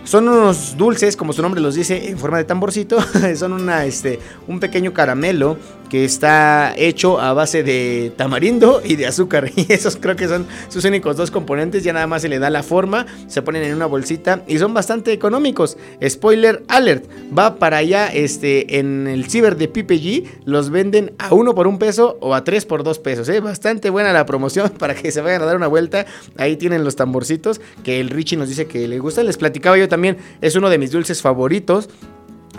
son 0.05 0.29
unos 0.29 0.77
dulces, 0.77 1.16
como 1.16 1.33
su 1.33 1.41
nombre 1.41 1.62
los 1.62 1.75
dice, 1.75 2.11
en 2.11 2.18
forma 2.18 2.37
de 2.37 2.45
tamborcito. 2.45 2.99
Son 3.37 3.55
una, 3.55 3.87
este, 3.87 4.20
un 4.47 4.61
pequeño 4.61 4.93
caramelo 4.93 5.57
que 5.95 6.05
está 6.05 6.74
hecho 6.76 7.20
a 7.20 7.34
base 7.34 7.62
de 7.62 8.12
tamarindo 8.16 8.82
y 8.84 8.97
de 8.97 9.07
azúcar. 9.07 9.53
Y 9.55 9.72
esos 9.72 9.95
creo 9.95 10.16
que 10.16 10.26
son 10.26 10.45
sus 10.68 10.84
únicos 10.84 11.16
dos 11.16 11.30
componentes. 11.30 11.84
Ya 11.84 11.92
nada 11.92 12.09
más 12.09 12.22
se 12.22 12.28
le 12.28 12.40
da 12.40 12.51
la 12.51 12.64
forma, 12.64 13.07
se 13.28 13.42
ponen 13.42 13.62
en 13.62 13.76
una 13.76 13.86
bolsita 13.86 14.42
y 14.49 14.59
son 14.59 14.74
bastante 14.74 15.12
económicos. 15.12 15.78
Spoiler 16.05 16.64
alert, 16.66 17.05
va 17.38 17.61
para 17.61 17.76
allá 17.76 18.09
este, 18.09 18.80
en 18.80 19.07
el 19.07 19.30
ciber 19.30 19.57
de 19.57 19.68
PPG. 19.68 20.47
Los 20.47 20.70
venden 20.70 21.12
a 21.18 21.32
uno 21.32 21.55
por 21.55 21.68
un 21.68 21.78
peso 21.78 22.18
o 22.20 22.34
a 22.34 22.42
tres 22.42 22.66
por 22.66 22.82
dos 22.82 22.99
pesos. 22.99 23.28
¿eh? 23.28 23.38
Bastante 23.38 23.88
buena 23.88 24.12
la 24.12 24.26
promoción 24.26 24.70
para 24.80 24.97
que 24.97 25.12
se 25.12 25.20
vayan 25.20 25.42
a 25.42 25.45
dar 25.45 25.55
una 25.55 25.68
vuelta. 25.68 26.07
Ahí 26.36 26.57
tienen 26.57 26.82
los 26.82 26.97
tamborcitos 26.97 27.61
que 27.84 28.01
el 28.01 28.11
Richie 28.11 28.36
nos 28.36 28.49
dice 28.49 28.66
que 28.66 28.88
le 28.88 28.99
gusta. 28.99 29.22
Les 29.22 29.36
platicaba 29.36 29.78
yo 29.78 29.88
también, 29.88 30.16
es 30.40 30.57
uno 30.57 30.70
de 30.70 30.78
mis 30.78 30.90
dulces 30.90 31.22
favoritos 31.22 31.88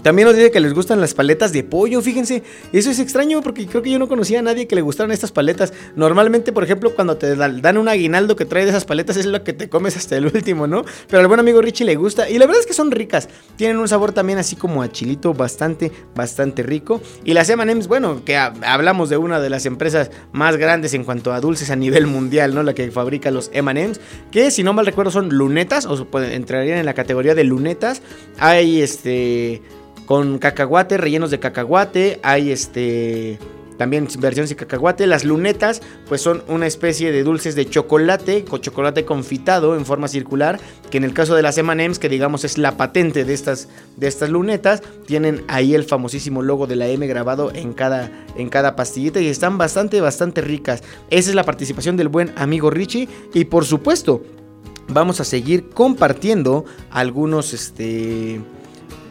También 0.05 0.27
nos 0.27 0.37
dice 0.37 0.51
que 0.51 0.59
les 0.59 0.75
gustan 0.75 1.01
las 1.01 1.15
paletas 1.15 1.51
de 1.51 1.63
pollo, 1.63 1.99
fíjense. 1.99 2.43
Eso 2.71 2.91
es 2.91 2.99
extraño 2.99 3.41
porque 3.41 3.65
creo 3.65 3.81
que 3.81 3.89
yo 3.89 3.97
no 3.97 4.07
conocía 4.07 4.37
a 4.37 4.43
nadie 4.43 4.67
que 4.67 4.75
le 4.75 4.83
gustaran 4.83 5.11
estas 5.11 5.31
paletas. 5.31 5.73
Normalmente, 5.95 6.51
por 6.51 6.63
ejemplo, 6.63 6.93
cuando 6.93 7.17
te 7.17 7.35
dan 7.35 7.77
un 7.79 7.89
aguinaldo 7.89 8.35
que 8.35 8.45
trae 8.45 8.65
de 8.65 8.69
esas 8.69 8.85
paletas 8.85 9.17
es 9.17 9.25
lo 9.25 9.43
que 9.43 9.53
te 9.53 9.67
comes 9.67 9.97
hasta 9.97 10.15
el 10.15 10.27
último, 10.27 10.67
¿no? 10.67 10.85
Pero 11.07 11.21
al 11.21 11.27
buen 11.27 11.39
amigo 11.39 11.59
Richie 11.59 11.85
le 11.85 11.95
gusta. 11.95 12.29
Y 12.29 12.37
la 12.37 12.45
verdad 12.45 12.59
es 12.59 12.67
que 12.67 12.73
son 12.73 12.91
ricas. 12.91 13.29
Tienen 13.55 13.77
un 13.77 13.87
sabor 13.87 14.11
también 14.11 14.37
así 14.37 14.55
como 14.55 14.83
a 14.83 14.91
chilito 14.91 15.33
bastante, 15.33 15.91
bastante 16.13 16.61
rico. 16.61 17.01
Y 17.23 17.33
las 17.33 17.49
M&M's, 17.49 17.87
bueno, 17.87 18.23
que 18.23 18.37
hablamos 18.37 19.09
de 19.09 19.17
una 19.17 19.39
de 19.39 19.49
las 19.49 19.65
empresas 19.65 20.11
más 20.31 20.57
grandes 20.57 20.93
en 20.93 21.03
cuanto 21.03 21.33
a 21.33 21.41
dulces 21.41 21.71
a 21.71 21.75
nivel 21.75 22.05
mundial, 22.05 22.53
¿no? 22.53 22.61
La 22.61 22.75
que 22.75 22.91
fabrica 22.91 23.31
los 23.31 23.49
M&M's. 23.51 23.99
Que 24.29 24.51
si 24.51 24.61
no 24.61 24.71
mal 24.71 24.85
recuerdo 24.85 25.09
son 25.09 25.29
lunetas, 25.29 25.87
o 25.87 26.07
entrarían 26.19 26.77
en 26.77 26.85
la 26.85 26.93
categoría 26.93 27.33
de 27.33 27.43
lunetas. 27.43 28.03
Hay 28.37 28.83
este 28.83 29.63
con 30.05 30.37
cacahuate, 30.39 30.97
rellenos 30.97 31.31
de 31.31 31.39
cacahuate, 31.39 32.19
hay 32.23 32.51
este 32.51 33.39
también 33.77 34.07
versiones 34.19 34.49
de 34.49 34.55
cacahuate. 34.55 35.07
Las 35.07 35.23
lunetas, 35.23 35.81
pues 36.07 36.21
son 36.21 36.43
una 36.47 36.67
especie 36.67 37.11
de 37.11 37.23
dulces 37.23 37.55
de 37.55 37.69
chocolate, 37.69 38.45
con 38.45 38.61
chocolate 38.61 39.05
confitado 39.05 39.75
en 39.75 39.85
forma 39.85 40.07
circular, 40.07 40.59
que 40.89 40.97
en 40.97 41.03
el 41.03 41.13
caso 41.13 41.35
de 41.35 41.41
las 41.41 41.57
M&M's, 41.57 41.99
que 41.99 42.09
digamos 42.09 42.43
es 42.43 42.57
la 42.57 42.77
patente 42.77 43.25
de 43.25 43.33
estas, 43.33 43.67
de 43.97 44.07
estas 44.07 44.29
lunetas, 44.29 44.81
tienen 45.05 45.43
ahí 45.47 45.75
el 45.75 45.83
famosísimo 45.83 46.41
logo 46.41 46.67
de 46.67 46.75
la 46.75 46.87
M 46.87 47.05
grabado 47.07 47.51
en 47.53 47.73
cada, 47.73 48.11
en 48.37 48.49
cada 48.49 48.75
pastillita 48.75 49.19
y 49.19 49.27
están 49.27 49.57
bastante, 49.57 50.01
bastante 50.01 50.41
ricas. 50.41 50.83
Esa 51.09 51.29
es 51.29 51.35
la 51.35 51.43
participación 51.43 51.97
del 51.97 52.07
buen 52.07 52.33
amigo 52.37 52.69
Richie 52.69 53.09
y 53.33 53.45
por 53.45 53.65
supuesto, 53.65 54.23
vamos 54.87 55.19
a 55.19 55.25
seguir 55.25 55.69
compartiendo 55.69 56.65
algunos, 56.91 57.53
este 57.53 58.39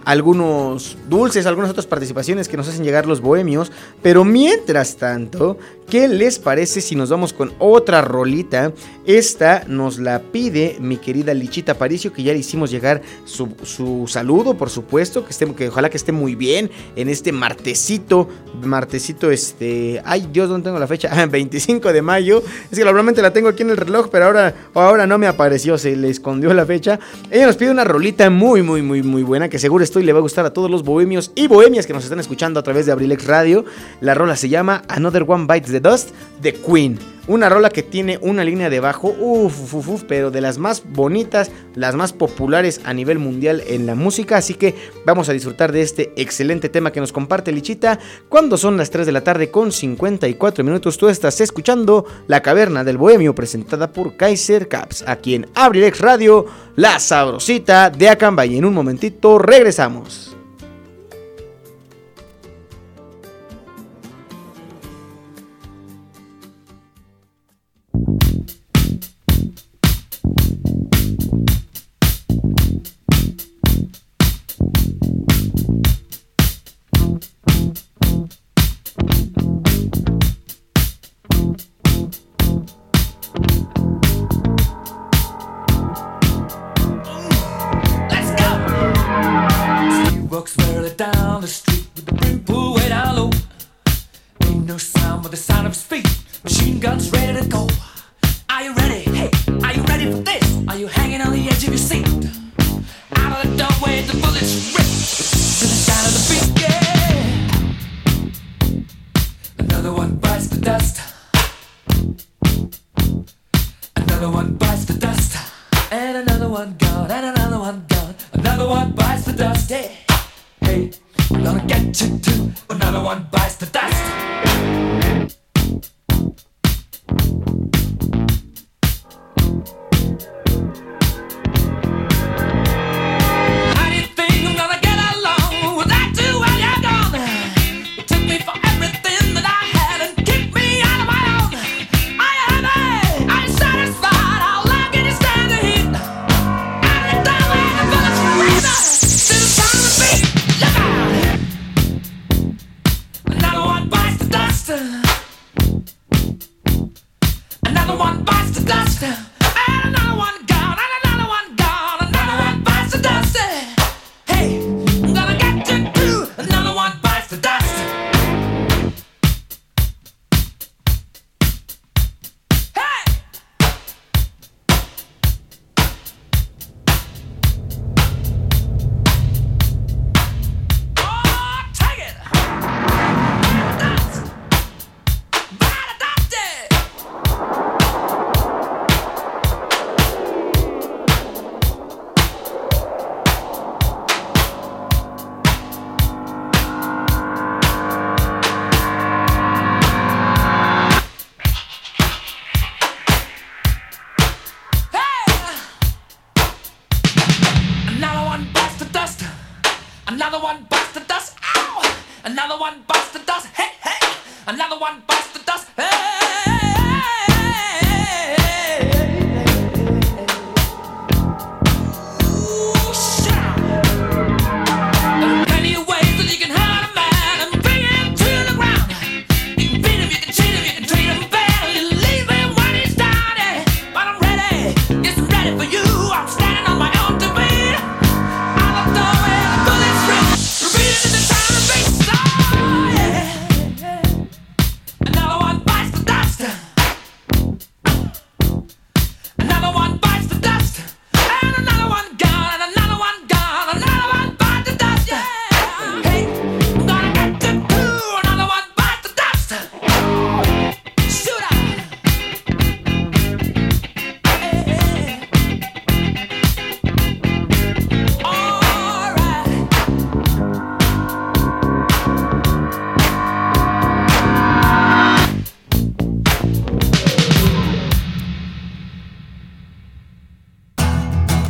algunos 0.05 0.97
dulces, 1.09 1.47
algunas 1.47 1.71
otras 1.71 1.87
participaciones 1.87 2.49
que 2.49 2.57
nos 2.57 2.69
hacen 2.69 2.85
llegar 2.85 3.07
los 3.07 3.21
bohemios. 3.21 3.73
Pero 4.03 4.25
mientras 4.25 4.97
tanto, 4.97 5.59
¿qué 5.89 6.09
les 6.09 6.39
parece 6.39 6.81
si 6.81 6.95
nos 6.95 7.11
vamos 7.11 7.33
con 7.33 7.53
otra 7.59 8.03
rolita? 8.03 8.73
Esta 9.07 9.65
nos 9.67 9.99
la 9.99 10.21
pide 10.21 10.77
mi 10.81 10.97
querida 10.99 11.35
Lichita 11.35 11.75
Paricio, 11.75 12.13
que 12.13 12.23
ya 12.23 12.33
le 12.33 12.39
hicimos 12.39 12.71
llegar 12.71 13.03
su, 13.25 14.05
saludo, 14.07 14.55
por 14.55 14.71
supuesto, 14.71 15.25
que, 15.25 15.31
esté, 15.31 15.53
que 15.55 15.69
ojalá 15.69 15.91
que 15.91 15.97
esté 15.97 16.13
muy 16.13 16.35
bien 16.35 16.71
en 16.97 17.09
este 17.09 17.33
martesito, 17.33 18.29
martesito, 18.63 19.31
este, 19.31 20.03
ay 20.05 20.29
Dios, 20.33 20.49
¿dónde 20.49 20.65
tengo 20.65 20.79
la 20.79 20.87
fecha? 20.87 21.27
25 21.27 21.93
de 21.93 22.03
mayo. 22.03 22.43
Es 22.71 22.79
que 22.79 22.85
normalmente 22.85 23.23
la 23.23 23.33
tengo 23.33 23.49
aquí 23.49 23.63
en 23.63 23.71
el 23.71 23.77
reloj, 23.77 24.09
pero 24.11 24.27
ahora, 24.27 24.55
ahora 24.75 25.07
no 25.07 25.19
me 25.19 25.27
apareció, 25.27 25.79
se 25.79 25.97
le 25.97 26.11
escondió 26.11 26.53
la 26.53 26.67
fecha. 26.67 26.99
Ella 27.31 27.47
nos 27.47 27.57
pide 27.57 27.71
una 27.71 27.85
rolita 27.85 28.29
muy, 28.31 28.63
muy, 28.63 28.83
muy, 28.83 29.03
muy 29.03 29.23
buena, 29.23 29.49
que 29.49 29.59
seguro 29.59 29.83
está 29.85 29.94
y 30.01 30.05
le 30.05 30.13
va 30.13 30.19
a 30.19 30.23
gustar 30.23 30.45
a 30.47 30.53
todos 30.53 30.71
los 30.71 30.83
bohemios 30.83 31.33
y 31.35 31.47
bohemias 31.47 31.87
que 31.87 31.93
nos 31.93 32.05
están 32.05 32.21
escuchando 32.21 32.61
a 32.61 32.63
través 32.63 32.87
de 32.87 32.93
Abrilex 32.93 33.27
Radio. 33.27 33.65
La 34.01 34.15
rola 34.15 34.37
se 34.37 34.49
llama 34.49 34.83
Another 34.89 35.25
One 35.27 35.47
Bites 35.47 35.71
the 35.71 35.81
Dust 35.81 36.11
de 36.41 36.55
Queen. 36.55 37.14
Una 37.27 37.49
rola 37.49 37.70
que 37.70 37.83
tiene 37.83 38.18
una 38.20 38.45
línea 38.45 38.68
de 38.68 38.81
bajo, 38.81 39.09
uff, 39.18 39.72
uff, 39.75 39.89
uff, 39.89 40.03
pero 40.07 40.31
de 40.31 40.43
las 40.43 40.59
más 40.59 40.83
bonitas, 40.87 41.51
las 41.75 41.95
más 41.95 42.12
populares 42.12 42.83
a 42.85 42.93
nivel 42.93 43.18
mundial 43.18 43.62
en 43.66 43.87
la 43.87 43.95
música. 43.95 44.37
Así 44.37 44.53
que 44.53 44.75
vamos 45.07 45.31
a 45.31 45.33
disfrutar 45.33 45.72
de 45.72 45.81
este 45.81 46.12
excelente 46.16 46.68
tema 46.68 46.93
que 46.93 47.01
nos 47.01 47.12
comparte 47.12 47.51
Lichita. 47.51 47.99
Cuando 48.29 48.59
son 48.59 48.77
las 48.77 48.91
3 48.91 49.07
de 49.07 49.12
la 49.12 49.22
tarde 49.22 49.51
con 49.51 49.72
54 49.72 50.62
minutos, 50.64 50.99
tú 50.99 51.09
estás 51.09 51.41
escuchando 51.41 52.05
La 52.27 52.43
Caverna 52.43 52.85
del 52.85 52.99
Bohemio, 52.99 53.35
presentada 53.35 53.91
por 53.91 54.18
Kaiser 54.18 54.68
Caps, 54.68 55.05
aquí 55.07 55.35
en 55.35 55.47
Abrilex 55.55 56.01
Radio, 56.01 56.45
la 56.77 56.99
sabrosita 56.99 57.89
de 57.89 58.11
Acamba. 58.11 58.45
Y 58.45 58.59
en 58.59 58.66
un 58.66 58.75
momentito 58.75 59.39
regresamos. 59.39 60.37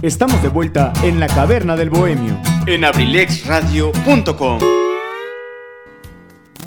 Estamos 0.04 0.42
de 0.42 0.50
vuelta 0.50 0.92
en 1.02 1.18
la 1.18 1.26
caverna 1.28 1.76
del 1.76 1.88
bohemio 1.88 2.38
en 2.66 2.84
abrilexradio.com. 2.84 4.58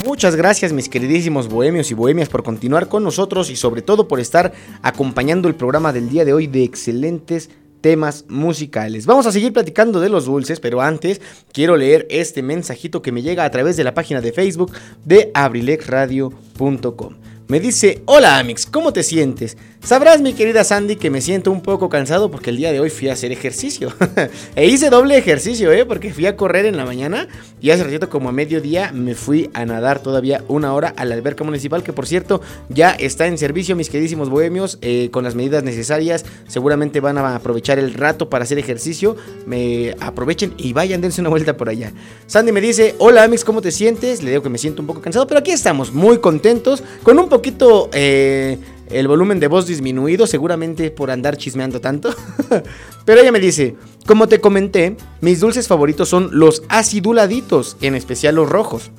Muchas 0.04 0.34
gracias 0.34 0.72
mis 0.72 0.88
queridísimos 0.88 1.46
bohemios 1.46 1.92
y 1.92 1.94
bohemias 1.94 2.28
por 2.28 2.42
continuar 2.42 2.88
con 2.88 3.04
nosotros 3.04 3.48
y 3.50 3.54
sobre 3.54 3.80
todo 3.80 4.08
por 4.08 4.18
estar 4.18 4.52
acompañando 4.82 5.46
el 5.46 5.54
programa 5.54 5.92
del 5.92 6.08
día 6.08 6.24
de 6.24 6.32
hoy 6.32 6.48
de 6.48 6.64
excelentes 6.64 7.48
temas 7.80 8.24
musicales. 8.28 9.06
Vamos 9.06 9.24
a 9.26 9.30
seguir 9.30 9.52
platicando 9.52 10.00
de 10.00 10.08
los 10.08 10.24
dulces, 10.24 10.58
pero 10.58 10.80
antes 10.80 11.20
quiero 11.52 11.76
leer 11.76 12.08
este 12.10 12.42
mensajito 12.42 13.02
que 13.02 13.12
me 13.12 13.22
llega 13.22 13.44
a 13.44 13.50
través 13.52 13.76
de 13.76 13.84
la 13.84 13.94
página 13.94 14.20
de 14.20 14.32
Facebook 14.32 14.72
de 15.04 15.30
abrilexradio.com. 15.32 17.14
Me 17.48 17.60
dice, 17.60 18.02
hola 18.04 18.38
Amix, 18.38 18.66
¿cómo 18.66 18.92
te 18.92 19.02
sientes? 19.02 19.56
Sabrás, 19.82 20.20
mi 20.20 20.34
querida 20.34 20.64
Sandy, 20.64 20.96
que 20.96 21.08
me 21.08 21.22
siento 21.22 21.50
un 21.50 21.62
poco 21.62 21.88
cansado 21.88 22.30
porque 22.30 22.50
el 22.50 22.58
día 22.58 22.72
de 22.72 22.80
hoy 22.80 22.90
fui 22.90 23.08
a 23.08 23.14
hacer 23.14 23.32
ejercicio. 23.32 23.90
e 24.54 24.66
hice 24.66 24.90
doble 24.90 25.16
ejercicio, 25.16 25.72
¿eh? 25.72 25.86
Porque 25.86 26.12
fui 26.12 26.26
a 26.26 26.36
correr 26.36 26.66
en 26.66 26.76
la 26.76 26.84
mañana 26.84 27.26
y 27.60 27.70
hace 27.70 27.84
ratito, 27.84 28.10
como 28.10 28.28
a 28.28 28.32
mediodía, 28.32 28.92
me 28.92 29.14
fui 29.14 29.48
a 29.54 29.64
nadar 29.64 30.02
todavía 30.02 30.44
una 30.48 30.74
hora 30.74 30.92
a 30.94 31.06
la 31.06 31.14
alberca 31.14 31.42
municipal, 31.42 31.82
que 31.82 31.94
por 31.94 32.06
cierto 32.06 32.42
ya 32.68 32.90
está 32.90 33.28
en 33.28 33.38
servicio, 33.38 33.76
mis 33.76 33.88
queridísimos 33.88 34.28
bohemios, 34.28 34.78
eh, 34.82 35.08
con 35.10 35.24
las 35.24 35.34
medidas 35.34 35.62
necesarias. 35.62 36.26
Seguramente 36.48 37.00
van 37.00 37.16
a 37.16 37.36
aprovechar 37.36 37.78
el 37.78 37.94
rato 37.94 38.28
para 38.28 38.44
hacer 38.44 38.58
ejercicio. 38.58 39.16
Me 39.46 39.94
aprovechen 40.00 40.52
y 40.58 40.74
vayan, 40.74 41.00
dense 41.00 41.22
una 41.22 41.30
vuelta 41.30 41.56
por 41.56 41.70
allá. 41.70 41.92
Sandy 42.26 42.52
me 42.52 42.60
dice, 42.60 42.94
hola 42.98 43.22
Amix, 43.22 43.42
¿cómo 43.42 43.62
te 43.62 43.70
sientes? 43.70 44.22
Le 44.22 44.30
digo 44.32 44.42
que 44.42 44.50
me 44.50 44.58
siento 44.58 44.82
un 44.82 44.86
poco 44.86 45.00
cansado, 45.00 45.26
pero 45.26 45.40
aquí 45.40 45.52
estamos, 45.52 45.94
muy 45.94 46.18
contentos, 46.18 46.82
con 47.02 47.18
un 47.18 47.30
poquito... 47.30 47.88
Eh, 47.94 48.58
el 48.90 49.08
volumen 49.08 49.40
de 49.40 49.48
voz 49.48 49.66
disminuido, 49.66 50.26
seguramente 50.26 50.90
por 50.90 51.10
andar 51.10 51.36
chismeando 51.36 51.80
tanto. 51.80 52.14
Pero 53.04 53.20
ella 53.20 53.32
me 53.32 53.40
dice, 53.40 53.76
como 54.06 54.28
te 54.28 54.40
comenté, 54.40 54.96
mis 55.20 55.40
dulces 55.40 55.68
favoritos 55.68 56.08
son 56.08 56.30
los 56.32 56.62
aciduladitos, 56.68 57.76
en 57.80 57.94
especial 57.94 58.36
los 58.36 58.48
rojos. 58.48 58.90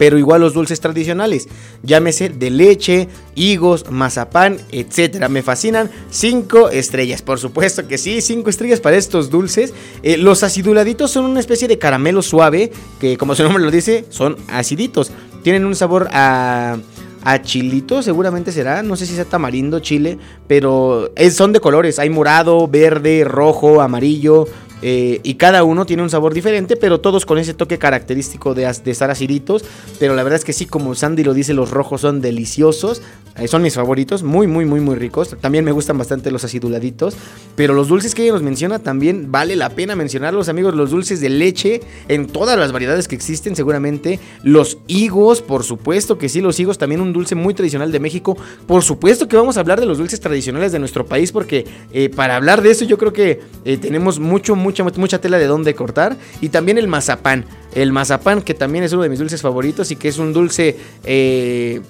Pero 0.00 0.16
igual 0.16 0.40
los 0.40 0.54
dulces 0.54 0.80
tradicionales, 0.80 1.46
llámese 1.82 2.30
de 2.30 2.48
leche, 2.48 3.08
higos, 3.34 3.90
mazapán, 3.90 4.56
etcétera. 4.72 5.28
Me 5.28 5.42
fascinan 5.42 5.90
5 6.08 6.70
estrellas, 6.70 7.20
por 7.20 7.38
supuesto 7.38 7.86
que 7.86 7.98
sí, 7.98 8.22
5 8.22 8.48
estrellas 8.48 8.80
para 8.80 8.96
estos 8.96 9.28
dulces. 9.28 9.74
Eh, 10.02 10.16
los 10.16 10.42
aciduladitos 10.42 11.10
son 11.10 11.26
una 11.26 11.38
especie 11.38 11.68
de 11.68 11.76
caramelo 11.76 12.22
suave 12.22 12.72
que, 12.98 13.18
como 13.18 13.34
su 13.34 13.42
nombre 13.42 13.62
lo 13.62 13.70
dice, 13.70 14.06
son 14.08 14.38
aciditos. 14.48 15.12
Tienen 15.42 15.66
un 15.66 15.76
sabor 15.76 16.08
a 16.12 16.78
a 17.22 17.42
chilito, 17.42 18.02
seguramente 18.02 18.52
será, 18.52 18.82
no 18.82 18.96
sé 18.96 19.06
si 19.06 19.14
sea 19.14 19.24
tamarindo, 19.24 19.80
chile, 19.80 20.18
pero 20.46 21.12
son 21.30 21.52
de 21.52 21.60
colores, 21.60 21.98
hay 21.98 22.10
morado, 22.10 22.66
verde, 22.66 23.24
rojo, 23.24 23.80
amarillo, 23.80 24.46
eh, 24.82 25.20
y 25.22 25.34
cada 25.34 25.64
uno 25.64 25.86
tiene 25.86 26.02
un 26.02 26.10
sabor 26.10 26.34
diferente, 26.34 26.76
pero 26.76 27.00
todos 27.00 27.26
con 27.26 27.38
ese 27.38 27.54
toque 27.54 27.78
característico 27.78 28.54
de, 28.54 28.62
de 28.84 28.90
estar 28.90 29.10
aciditos. 29.10 29.64
Pero 29.98 30.14
la 30.14 30.22
verdad 30.22 30.38
es 30.38 30.44
que 30.44 30.52
sí, 30.52 30.66
como 30.66 30.94
Sandy 30.94 31.24
lo 31.24 31.34
dice, 31.34 31.54
los 31.54 31.70
rojos 31.70 32.00
son 32.00 32.20
deliciosos. 32.20 33.02
Eh, 33.36 33.48
son 33.48 33.62
mis 33.62 33.74
favoritos, 33.74 34.22
muy, 34.22 34.46
muy, 34.46 34.64
muy, 34.64 34.80
muy 34.80 34.96
ricos. 34.96 35.36
También 35.40 35.64
me 35.64 35.72
gustan 35.72 35.96
bastante 35.96 36.30
los 36.30 36.44
aciduladitos. 36.44 37.16
Pero 37.56 37.74
los 37.74 37.88
dulces 37.88 38.14
que 38.14 38.22
ella 38.22 38.32
nos 38.32 38.42
menciona 38.42 38.80
también 38.80 39.30
vale 39.30 39.56
la 39.56 39.70
pena 39.70 39.96
mencionarlos, 39.96 40.48
amigos. 40.48 40.74
Los 40.74 40.90
dulces 40.90 41.20
de 41.20 41.28
leche 41.28 41.80
en 42.08 42.26
todas 42.26 42.58
las 42.58 42.72
variedades 42.72 43.08
que 43.08 43.14
existen, 43.14 43.56
seguramente. 43.56 44.18
Los 44.42 44.78
higos, 44.88 45.42
por 45.42 45.64
supuesto 45.64 46.18
que 46.18 46.28
sí, 46.28 46.40
los 46.40 46.58
higos 46.58 46.78
también 46.78 47.00
un 47.00 47.12
dulce 47.12 47.34
muy 47.34 47.54
tradicional 47.54 47.92
de 47.92 48.00
México. 48.00 48.36
Por 48.66 48.82
supuesto 48.82 49.28
que 49.28 49.36
vamos 49.36 49.56
a 49.56 49.60
hablar 49.60 49.80
de 49.80 49.86
los 49.86 49.98
dulces 49.98 50.20
tradicionales 50.20 50.72
de 50.72 50.78
nuestro 50.78 51.06
país, 51.06 51.32
porque 51.32 51.66
eh, 51.92 52.08
para 52.08 52.36
hablar 52.36 52.62
de 52.62 52.70
eso 52.70 52.84
yo 52.84 52.98
creo 52.98 53.12
que 53.12 53.40
tenemos 53.80 54.18
mucho, 54.18 54.56
mucho 54.56 54.69
mucha, 54.70 54.84
mucha 54.84 55.20
tela 55.20 55.38
de 55.38 55.46
dónde 55.46 55.74
cortar. 55.74 56.16
Y 56.40 56.48
también 56.48 56.78
el 56.78 56.88
mazapán. 56.88 57.44
El 57.74 57.92
mazapán, 57.92 58.42
que 58.42 58.54
también 58.54 58.84
es 58.84 58.92
uno 58.92 59.02
de 59.02 59.08
mis 59.08 59.18
dulces 59.18 59.42
favoritos 59.42 59.90
y 59.90 59.96
que 59.96 60.08
es 60.08 60.18
un 60.18 60.32
dulce 60.32 60.76
eh, 61.04 61.80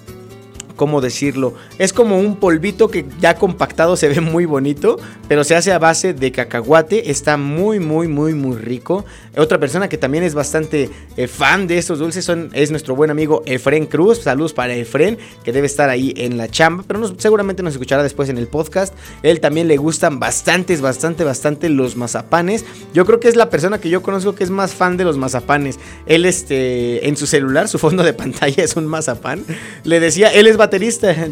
¿cómo 0.81 0.99
decirlo? 0.99 1.53
Es 1.77 1.93
como 1.93 2.19
un 2.19 2.37
polvito 2.37 2.89
que 2.89 3.05
ya 3.19 3.35
compactado 3.35 3.95
se 3.95 4.07
ve 4.09 4.19
muy 4.19 4.45
bonito, 4.45 4.97
pero 5.27 5.43
se 5.43 5.55
hace 5.55 5.71
a 5.71 5.77
base 5.77 6.15
de 6.15 6.31
cacahuate, 6.31 7.11
está 7.11 7.37
muy, 7.37 7.79
muy, 7.79 8.07
muy, 8.07 8.33
muy 8.33 8.57
rico. 8.57 9.05
Otra 9.37 9.59
persona 9.59 9.87
que 9.87 9.97
también 9.97 10.23
es 10.23 10.33
bastante 10.33 10.89
eh, 11.15 11.27
fan 11.27 11.65
de 11.65 11.77
estos 11.77 11.99
dulces 11.99 12.25
son, 12.25 12.49
es 12.53 12.69
nuestro 12.69 12.95
buen 12.95 13.11
amigo 13.11 13.43
Efren 13.45 13.85
Cruz. 13.85 14.23
Saludos 14.23 14.53
para 14.53 14.73
Efren, 14.73 15.17
que 15.43 15.53
debe 15.53 15.67
estar 15.67 15.89
ahí 15.89 16.13
en 16.17 16.37
la 16.37 16.49
chamba, 16.49 16.83
pero 16.85 17.01
seguramente 17.17 17.63
nos 17.63 17.73
escuchará 17.73 18.03
después 18.03 18.27
en 18.29 18.37
el 18.37 18.47
podcast. 18.47 18.93
Él 19.23 19.39
también 19.39 19.69
le 19.69 19.77
gustan 19.77 20.19
bastantes, 20.19 20.81
bastante, 20.81 21.23
bastante 21.23 21.69
los 21.69 21.95
mazapanes. 21.95 22.65
Yo 22.93 23.05
creo 23.05 23.21
que 23.21 23.29
es 23.29 23.37
la 23.37 23.49
persona 23.49 23.79
que 23.79 23.89
yo 23.89 24.01
conozco 24.01 24.35
que 24.35 24.43
es 24.43 24.49
más 24.49 24.73
fan 24.73 24.97
de 24.97 25.05
los 25.05 25.17
mazapanes. 25.17 25.79
Él, 26.07 26.25
este, 26.25 27.07
en 27.07 27.15
su 27.15 27.25
celular, 27.25 27.69
su 27.69 27.79
fondo 27.79 28.03
de 28.03 28.13
pantalla 28.21 28.63
es 28.63 28.75
un 28.75 28.85
mazapán. 28.85 29.45
Le 29.85 29.99
decía, 29.99 30.27
él 30.27 30.47
es 30.47 30.57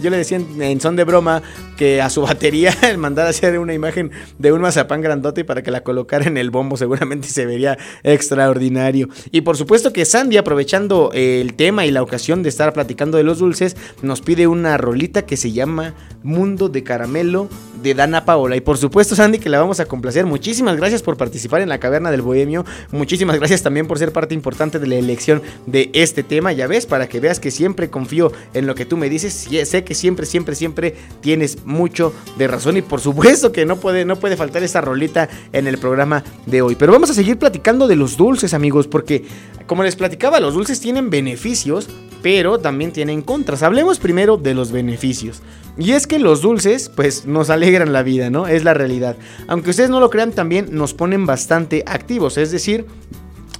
yo 0.01 0.09
le 0.09 0.17
decía 0.17 0.37
en, 0.37 0.81
son 0.81 0.95
de 0.95 1.03
broma 1.03 1.43
que 1.77 2.01
a 2.01 2.09
su 2.09 2.21
batería 2.21 2.73
el 2.89 2.97
mandar 2.97 3.27
a 3.27 3.29
hacer 3.29 3.59
una 3.59 3.73
imagen 3.73 4.11
de 4.37 4.51
un 4.51 4.61
mazapán 4.61 5.01
grandote 5.01 5.43
para 5.43 5.61
que 5.61 5.71
la 5.71 5.81
colocara 5.81 6.25
en 6.25 6.37
el 6.37 6.49
bombo 6.49 6.77
seguramente 6.77 7.27
se 7.27 7.45
vería 7.45 7.77
extraordinario. 8.03 9.09
Y 9.31 9.41
por 9.41 9.57
supuesto 9.57 9.93
que 9.93 10.05
Sandy, 10.05 10.37
aprovechando 10.37 11.11
el 11.13 11.53
tema 11.53 11.85
y 11.85 11.91
la 11.91 12.03
ocasión 12.03 12.43
de 12.43 12.49
estar 12.49 12.73
platicando 12.73 13.17
de 13.17 13.23
los 13.23 13.39
dulces, 13.39 13.75
nos 14.01 14.21
pide 14.21 14.47
una 14.47 14.77
rolita 14.77 15.25
que 15.25 15.37
se 15.37 15.51
llama 15.51 15.93
Mundo 16.23 16.69
de 16.69 16.83
Caramelo 16.83 17.49
de 17.81 17.93
Dana 17.93 18.25
Paola. 18.25 18.55
Y 18.55 18.61
por 18.61 18.77
supuesto, 18.77 19.15
Sandy, 19.15 19.39
que 19.39 19.49
la 19.49 19.59
vamos 19.59 19.79
a 19.79 19.85
complacer. 19.85 20.25
Muchísimas 20.25 20.77
gracias 20.77 21.01
por 21.01 21.17
participar 21.17 21.61
en 21.61 21.69
la 21.69 21.79
caverna 21.79 22.11
del 22.11 22.21
Bohemio. 22.21 22.65
Muchísimas 22.91 23.37
gracias 23.37 23.63
también 23.63 23.87
por 23.87 23.99
ser 23.99 24.11
parte 24.11 24.33
importante 24.33 24.79
de 24.79 24.87
la 24.87 24.95
elección 24.95 25.41
de 25.65 25.89
este 25.93 26.23
tema. 26.23 26.51
Ya 26.51 26.67
ves, 26.67 26.85
para 26.85 27.07
que 27.07 27.19
veas 27.19 27.39
que 27.39 27.51
siempre 27.51 27.89
confío 27.89 28.31
en 28.53 28.67
lo 28.67 28.75
que 28.75 28.85
tú 28.85 28.97
me 28.97 29.09
dices 29.09 29.47
sé 29.65 29.83
que 29.83 29.95
siempre, 29.95 30.25
siempre, 30.25 30.55
siempre 30.55 30.95
tienes 31.21 31.65
mucho 31.65 32.13
de 32.37 32.47
razón 32.47 32.77
y 32.77 32.81
por 32.81 33.01
supuesto 33.01 33.51
que 33.51 33.65
no 33.65 33.77
puede, 33.77 34.05
no 34.05 34.17
puede 34.17 34.37
faltar 34.37 34.63
esa 34.63 34.81
rolita 34.81 35.29
en 35.53 35.67
el 35.67 35.77
programa 35.77 36.23
de 36.45 36.61
hoy. 36.61 36.75
Pero 36.75 36.91
vamos 36.91 37.09
a 37.09 37.13
seguir 37.13 37.37
platicando 37.37 37.87
de 37.87 37.95
los 37.95 38.17
dulces, 38.17 38.53
amigos, 38.53 38.87
porque 38.87 39.25
como 39.67 39.83
les 39.83 39.95
platicaba, 39.95 40.39
los 40.39 40.53
dulces 40.53 40.79
tienen 40.79 41.09
beneficios, 41.09 41.87
pero 42.21 42.59
también 42.59 42.91
tienen 42.91 43.21
contras. 43.21 43.63
Hablemos 43.63 43.99
primero 43.99 44.37
de 44.37 44.53
los 44.53 44.71
beneficios. 44.71 45.41
Y 45.77 45.91
es 45.91 46.07
que 46.07 46.19
los 46.19 46.41
dulces, 46.41 46.89
pues 46.89 47.25
nos 47.25 47.49
la 47.71 48.03
vida, 48.03 48.29
¿no? 48.29 48.47
Es 48.47 48.63
la 48.63 48.73
realidad. 48.73 49.15
Aunque 49.47 49.69
ustedes 49.69 49.89
no 49.89 49.99
lo 49.99 50.09
crean, 50.09 50.31
también 50.31 50.67
nos 50.71 50.93
ponen 50.93 51.25
bastante 51.25 51.83
activos, 51.85 52.37
es 52.37 52.51
decir, 52.51 52.85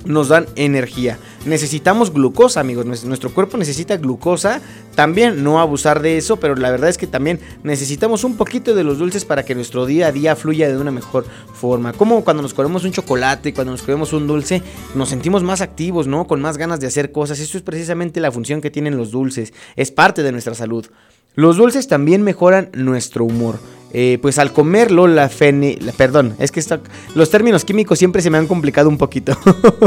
nos 0.06 0.30
dan 0.30 0.48
energía. 0.56 1.20
Necesitamos 1.46 2.14
glucosa, 2.14 2.60
amigos. 2.62 2.86
Nuestro 3.04 3.34
cuerpo 3.34 3.58
necesita 3.58 3.98
glucosa. 3.98 4.62
También 4.96 5.44
no 5.44 5.60
abusar 5.60 6.02
de 6.02 6.18
eso, 6.18 6.38
pero 6.38 6.56
la 6.56 6.72
verdad 6.72 6.90
es 6.90 6.98
que 6.98 7.08
también 7.08 7.40
necesitamos 7.64 8.24
un 8.24 8.38
poquito 8.38 8.76
de 8.76 8.84
los 8.84 8.98
dulces 8.98 9.26
para 9.26 9.44
que 9.44 9.56
nuestro 9.56 9.86
día 9.86 10.08
a 10.08 10.12
día 10.12 10.36
fluya 10.36 10.70
de 10.70 10.78
una 10.78 10.92
mejor 10.92 11.26
forma. 11.54 11.94
Como 11.94 12.24
cuando 12.24 12.44
nos 12.44 12.54
comemos 12.54 12.84
un 12.86 12.92
chocolate, 12.92 13.54
cuando 13.54 13.72
nos 13.72 13.82
comemos 13.82 14.14
un 14.14 14.28
dulce, 14.28 14.62
nos 14.96 15.10
sentimos 15.10 15.44
más 15.44 15.62
activos, 15.62 16.08
¿no? 16.08 16.28
Con 16.28 16.42
más 16.42 16.58
ganas 16.58 16.80
de 16.80 16.88
hacer 16.88 17.12
cosas. 17.12 17.40
Eso 17.40 17.58
es 17.58 17.64
precisamente 17.64 18.20
la 18.20 18.32
función 18.32 18.62
que 18.62 18.72
tienen 18.72 18.98
los 18.98 19.12
dulces. 19.12 19.54
Es 19.76 19.92
parte 19.92 20.24
de 20.24 20.32
nuestra 20.32 20.56
salud. 20.56 20.88
Los 21.40 21.56
dulces 21.56 21.88
también 21.88 22.22
mejoran 22.22 22.70
nuestro 22.74 23.24
humor. 23.24 23.60
Eh, 23.94 24.20
pues 24.22 24.40
al 24.40 24.52
comerlo, 24.52 25.08
la 25.08 25.30
fenil... 25.30 25.90
Perdón, 25.96 26.36
es 26.38 26.52
que 26.52 26.62
los 27.16 27.30
términos 27.30 27.64
químicos 27.64 27.98
siempre 27.98 28.22
se 28.22 28.30
me 28.30 28.38
han 28.38 28.46
complicado 28.46 28.90
un 28.90 28.98
poquito. 28.98 29.38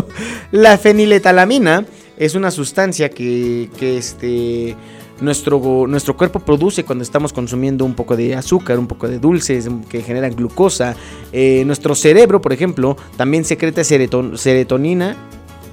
la 0.50 0.78
feniletalamina 0.78 1.84
es 2.16 2.34
una 2.34 2.50
sustancia 2.50 3.10
que, 3.10 3.68
que 3.76 3.98
este, 3.98 4.74
nuestro, 5.20 5.86
nuestro 5.86 6.16
cuerpo 6.16 6.40
produce 6.40 6.84
cuando 6.84 7.04
estamos 7.04 7.34
consumiendo 7.34 7.84
un 7.84 7.92
poco 7.92 8.16
de 8.16 8.34
azúcar, 8.34 8.78
un 8.78 8.86
poco 8.86 9.06
de 9.06 9.18
dulces 9.18 9.68
que 9.90 10.00
generan 10.00 10.34
glucosa. 10.34 10.96
Eh, 11.34 11.64
nuestro 11.66 11.94
cerebro, 11.94 12.40
por 12.40 12.54
ejemplo, 12.54 12.96
también 13.18 13.44
secreta 13.44 13.84
serotonina 13.84 15.18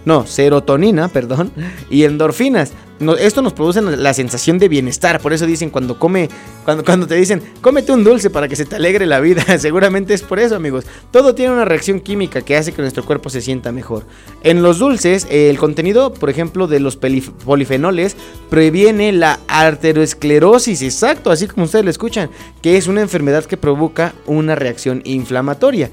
no, 0.06 0.26
serotonina, 0.26 1.08
perdón, 1.08 1.52
y 1.90 2.04
endorfinas. 2.04 2.72
Esto 3.18 3.42
nos 3.42 3.54
produce 3.54 3.82
la 3.82 4.14
sensación 4.14 4.60
de 4.60 4.68
bienestar, 4.68 5.22
por 5.22 5.32
eso 5.32 5.46
dicen 5.46 5.70
cuando 5.70 5.98
come, 5.98 6.30
cuando, 6.66 6.84
cuando 6.84 7.08
te 7.08 7.16
dicen, 7.16 7.42
cómete 7.62 7.92
un 7.92 8.04
dulce 8.04 8.30
para 8.30 8.48
que 8.48 8.56
se 8.56 8.66
te 8.66 8.76
alegre 8.76 9.06
la 9.06 9.20
vida, 9.20 9.44
seguramente 9.60 10.14
es 10.14 10.22
por 10.22 10.40
eso, 10.40 10.56
amigos. 10.56 10.86
Todo 11.12 11.34
tiene 11.34 11.54
una 11.54 11.66
reacción 11.66 12.02
química 12.02 12.42
que 12.42 12.58
hace 12.58 12.74
que 12.74 12.82
nuestro 12.82 13.06
cuerpo 13.06 13.30
se 13.30 13.42
sienta 13.42 13.72
mejor. 13.72 14.06
En 14.44 14.62
los 14.62 14.80
dulces, 14.80 15.28
el 15.30 15.58
contenido, 15.58 16.14
por 16.14 16.30
ejemplo, 16.30 16.68
de 16.68 16.80
los 16.80 16.98
polifenoles 16.98 18.18
previene 18.50 19.12
la 19.12 19.40
arteriosclerosis, 19.48 20.82
exacto, 20.82 21.32
así 21.32 21.48
como 21.48 21.66
ustedes 21.66 21.86
lo 21.86 21.92
escuchan, 21.92 22.30
que 22.62 22.78
es 22.78 22.88
una 22.88 23.02
enfermedad 23.02 23.46
que 23.46 23.58
provoca 23.58 24.14
una 24.26 24.56
reacción 24.56 25.02
inflamatoria. 25.06 25.90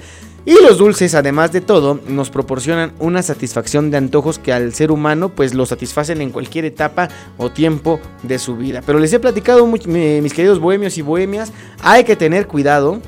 Y 0.47 0.55
los 0.63 0.79
dulces, 0.79 1.17
además 1.17 1.51
de 1.51 1.61
todo, 1.61 2.01
nos 2.07 2.31
proporcionan 2.31 2.93
una 3.01 3.21
satisfacción 3.25 3.91
de 3.91 3.97
antojos 3.97 4.39
que 4.39 4.53
al 4.53 4.73
ser 4.73 4.93
humano 4.93 5.29
pues 5.29 5.55
lo 5.55 5.67
satisfacen 5.67 6.21
en 6.21 6.31
cualquier 6.31 6.65
etapa 6.65 7.09
o 7.37 7.51
tiempo 7.51 7.99
de 8.23 8.39
su 8.39 8.57
vida. 8.57 8.81
Pero 8.87 9.01
les 9.01 9.13
he 9.13 9.19
platicado, 9.19 9.67
mis 9.67 10.33
queridos 10.33 10.61
bohemios 10.61 10.99
y 10.99 11.03
bohemias, 11.03 11.53
hay 11.83 12.05
que 12.05 12.15
tener 12.15 12.47
cuidado 12.47 13.01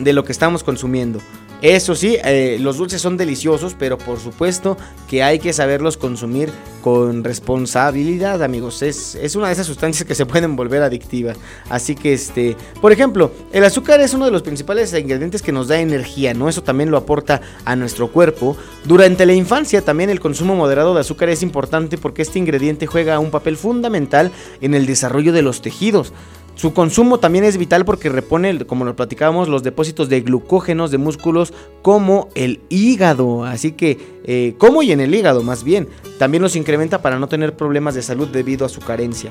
de 0.00 0.12
lo 0.12 0.24
que 0.24 0.32
estamos 0.32 0.64
consumiendo. 0.64 1.20
Eso 1.60 1.96
sí, 1.96 2.16
eh, 2.24 2.58
los 2.60 2.76
dulces 2.76 3.02
son 3.02 3.16
deliciosos, 3.16 3.74
pero 3.76 3.98
por 3.98 4.20
supuesto 4.20 4.76
que 5.08 5.24
hay 5.24 5.40
que 5.40 5.52
saberlos 5.52 5.96
consumir 5.96 6.50
con 6.82 7.24
responsabilidad, 7.24 8.44
amigos. 8.44 8.80
Es, 8.82 9.16
es, 9.16 9.34
una 9.34 9.48
de 9.48 9.54
esas 9.54 9.66
sustancias 9.66 10.06
que 10.06 10.14
se 10.14 10.24
pueden 10.24 10.54
volver 10.54 10.82
adictivas. 10.82 11.36
Así 11.68 11.96
que, 11.96 12.12
este, 12.12 12.56
por 12.80 12.92
ejemplo, 12.92 13.32
el 13.52 13.64
azúcar 13.64 14.00
es 14.00 14.14
uno 14.14 14.26
de 14.26 14.30
los 14.30 14.42
principales 14.42 14.94
ingredientes 14.94 15.42
que 15.42 15.50
nos 15.50 15.66
da 15.66 15.80
energía, 15.80 16.32
¿no? 16.32 16.48
Eso 16.48 16.62
también 16.62 16.92
lo 16.92 16.96
aporta 16.96 17.40
a 17.64 17.74
nuestro 17.74 18.12
cuerpo. 18.12 18.56
Durante 18.84 19.26
la 19.26 19.32
infancia 19.32 19.82
también 19.82 20.10
el 20.10 20.20
consumo 20.20 20.54
moderado 20.54 20.94
de 20.94 21.00
azúcar 21.00 21.28
es 21.28 21.42
importante 21.42 21.98
porque 21.98 22.22
este 22.22 22.38
ingrediente 22.38 22.86
juega 22.86 23.18
un 23.18 23.32
papel 23.32 23.56
fundamental 23.56 24.30
en 24.60 24.74
el 24.74 24.86
desarrollo 24.86 25.32
de 25.32 25.42
los 25.42 25.60
tejidos. 25.60 26.12
Su 26.58 26.74
consumo 26.74 27.20
también 27.20 27.44
es 27.44 27.56
vital 27.56 27.84
porque 27.84 28.08
repone, 28.08 28.66
como 28.66 28.84
lo 28.84 28.96
platicábamos, 28.96 29.48
los 29.48 29.62
depósitos 29.62 30.08
de 30.08 30.22
glucógenos 30.22 30.90
de 30.90 30.98
músculos 30.98 31.54
como 31.82 32.30
el 32.34 32.60
hígado. 32.68 33.44
Así 33.44 33.70
que, 33.70 33.96
eh, 34.24 34.56
como 34.58 34.82
y 34.82 34.90
en 34.90 34.98
el 34.98 35.14
hígado 35.14 35.44
más 35.44 35.62
bien. 35.62 35.88
También 36.18 36.42
los 36.42 36.56
incrementa 36.56 37.00
para 37.00 37.20
no 37.20 37.28
tener 37.28 37.54
problemas 37.54 37.94
de 37.94 38.02
salud 38.02 38.26
debido 38.26 38.66
a 38.66 38.68
su 38.68 38.80
carencia. 38.80 39.30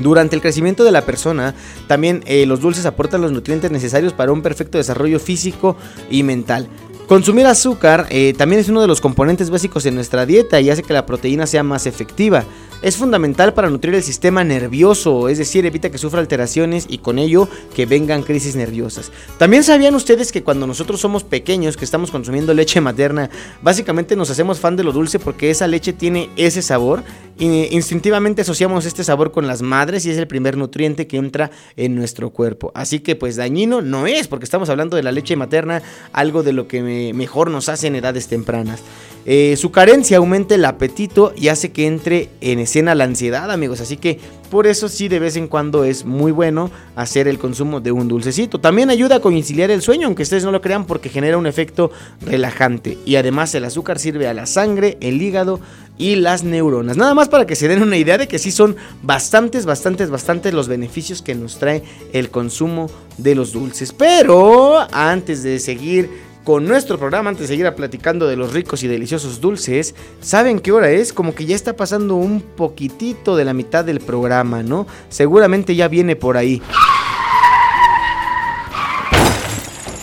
Durante 0.00 0.34
el 0.34 0.40
crecimiento 0.40 0.82
de 0.82 0.92
la 0.92 1.04
persona, 1.04 1.54
también 1.88 2.22
eh, 2.24 2.46
los 2.46 2.60
dulces 2.60 2.86
aportan 2.86 3.20
los 3.20 3.32
nutrientes 3.32 3.70
necesarios 3.70 4.14
para 4.14 4.32
un 4.32 4.40
perfecto 4.40 4.78
desarrollo 4.78 5.20
físico 5.20 5.76
y 6.10 6.22
mental. 6.22 6.70
Consumir 7.06 7.46
azúcar 7.46 8.06
eh, 8.08 8.32
también 8.36 8.60
es 8.60 8.70
uno 8.70 8.80
de 8.80 8.86
los 8.86 9.02
componentes 9.02 9.50
básicos 9.50 9.84
en 9.84 9.94
nuestra 9.94 10.24
dieta 10.24 10.58
y 10.60 10.70
hace 10.70 10.82
que 10.82 10.92
la 10.94 11.04
proteína 11.04 11.46
sea 11.46 11.62
más 11.62 11.86
efectiva. 11.86 12.44
Es 12.80 12.96
fundamental 12.96 13.54
para 13.54 13.70
nutrir 13.70 13.96
el 13.96 14.04
sistema 14.04 14.44
nervioso, 14.44 15.28
es 15.28 15.38
decir, 15.38 15.66
evita 15.66 15.90
que 15.90 15.98
sufra 15.98 16.20
alteraciones 16.20 16.86
y 16.88 16.98
con 16.98 17.18
ello 17.18 17.48
que 17.74 17.86
vengan 17.86 18.22
crisis 18.22 18.54
nerviosas. 18.54 19.10
También 19.36 19.64
sabían 19.64 19.96
ustedes 19.96 20.30
que 20.30 20.44
cuando 20.44 20.64
nosotros 20.64 21.00
somos 21.00 21.24
pequeños, 21.24 21.76
que 21.76 21.84
estamos 21.84 22.12
consumiendo 22.12 22.54
leche 22.54 22.80
materna, 22.80 23.30
básicamente 23.62 24.14
nos 24.14 24.30
hacemos 24.30 24.60
fan 24.60 24.76
de 24.76 24.84
lo 24.84 24.92
dulce 24.92 25.18
porque 25.18 25.50
esa 25.50 25.66
leche 25.66 25.92
tiene 25.92 26.30
ese 26.36 26.62
sabor 26.62 27.02
y 27.36 27.74
instintivamente 27.74 28.42
asociamos 28.42 28.86
este 28.86 29.02
sabor 29.02 29.32
con 29.32 29.48
las 29.48 29.60
madres 29.60 30.06
y 30.06 30.10
es 30.10 30.16
el 30.16 30.28
primer 30.28 30.56
nutriente 30.56 31.08
que 31.08 31.16
entra 31.16 31.50
en 31.76 31.96
nuestro 31.96 32.30
cuerpo. 32.30 32.70
Así 32.76 33.00
que 33.00 33.16
pues 33.16 33.34
dañino 33.34 33.80
no 33.80 34.06
es 34.06 34.28
porque 34.28 34.44
estamos 34.44 34.68
hablando 34.68 34.96
de 34.96 35.02
la 35.02 35.10
leche 35.10 35.34
materna, 35.34 35.82
algo 36.12 36.44
de 36.44 36.52
lo 36.52 36.68
que 36.68 37.12
mejor 37.12 37.50
nos 37.50 37.68
hace 37.68 37.88
en 37.88 37.96
edades 37.96 38.28
tempranas. 38.28 38.82
Eh, 39.30 39.56
su 39.56 39.70
carencia 39.70 40.16
aumenta 40.16 40.54
el 40.54 40.64
apetito 40.64 41.34
y 41.36 41.48
hace 41.48 41.70
que 41.70 41.86
entre 41.86 42.30
en 42.40 42.58
escena 42.68 42.94
la 42.94 43.04
ansiedad, 43.04 43.50
amigos. 43.50 43.80
Así 43.80 43.96
que 43.96 44.20
por 44.50 44.66
eso 44.66 44.88
sí 44.88 45.08
de 45.08 45.18
vez 45.18 45.36
en 45.36 45.48
cuando 45.48 45.84
es 45.84 46.04
muy 46.04 46.32
bueno 46.32 46.70
hacer 46.94 47.26
el 47.26 47.38
consumo 47.38 47.80
de 47.80 47.92
un 47.92 48.08
dulcecito. 48.08 48.60
También 48.60 48.90
ayuda 48.90 49.16
a 49.16 49.20
conciliar 49.20 49.70
el 49.70 49.82
sueño, 49.82 50.06
aunque 50.06 50.22
ustedes 50.22 50.44
no 50.44 50.52
lo 50.52 50.60
crean, 50.60 50.84
porque 50.84 51.08
genera 51.08 51.38
un 51.38 51.46
efecto 51.46 51.90
relajante. 52.20 52.98
Y 53.04 53.16
además 53.16 53.54
el 53.54 53.64
azúcar 53.64 53.98
sirve 53.98 54.28
a 54.28 54.34
la 54.34 54.46
sangre, 54.46 54.98
el 55.00 55.20
hígado 55.20 55.60
y 55.96 56.16
las 56.16 56.44
neuronas. 56.44 56.96
Nada 56.96 57.14
más 57.14 57.28
para 57.28 57.46
que 57.46 57.56
se 57.56 57.68
den 57.68 57.82
una 57.82 57.96
idea 57.96 58.18
de 58.18 58.28
que 58.28 58.38
sí 58.38 58.52
son 58.52 58.76
bastantes, 59.02 59.66
bastantes, 59.66 60.10
bastantes 60.10 60.54
los 60.54 60.68
beneficios 60.68 61.22
que 61.22 61.34
nos 61.34 61.58
trae 61.58 61.82
el 62.12 62.30
consumo 62.30 62.90
de 63.16 63.34
los 63.34 63.52
dulces. 63.52 63.92
Pero 63.92 64.78
antes 64.92 65.42
de 65.42 65.58
seguir 65.58 66.27
con 66.48 66.64
nuestro 66.64 66.98
programa 66.98 67.28
antes 67.28 67.46
de 67.46 67.54
seguir 67.54 67.70
platicando 67.74 68.26
de 68.26 68.34
los 68.34 68.54
ricos 68.54 68.82
y 68.82 68.88
deliciosos 68.88 69.38
dulces. 69.38 69.94
¿Saben 70.22 70.60
qué 70.60 70.72
hora 70.72 70.88
es? 70.88 71.12
Como 71.12 71.34
que 71.34 71.44
ya 71.44 71.54
está 71.54 71.76
pasando 71.76 72.14
un 72.14 72.40
poquitito 72.40 73.36
de 73.36 73.44
la 73.44 73.52
mitad 73.52 73.84
del 73.84 74.00
programa, 74.00 74.62
¿no? 74.62 74.86
Seguramente 75.10 75.76
ya 75.76 75.88
viene 75.88 76.16
por 76.16 76.38
ahí. 76.38 76.62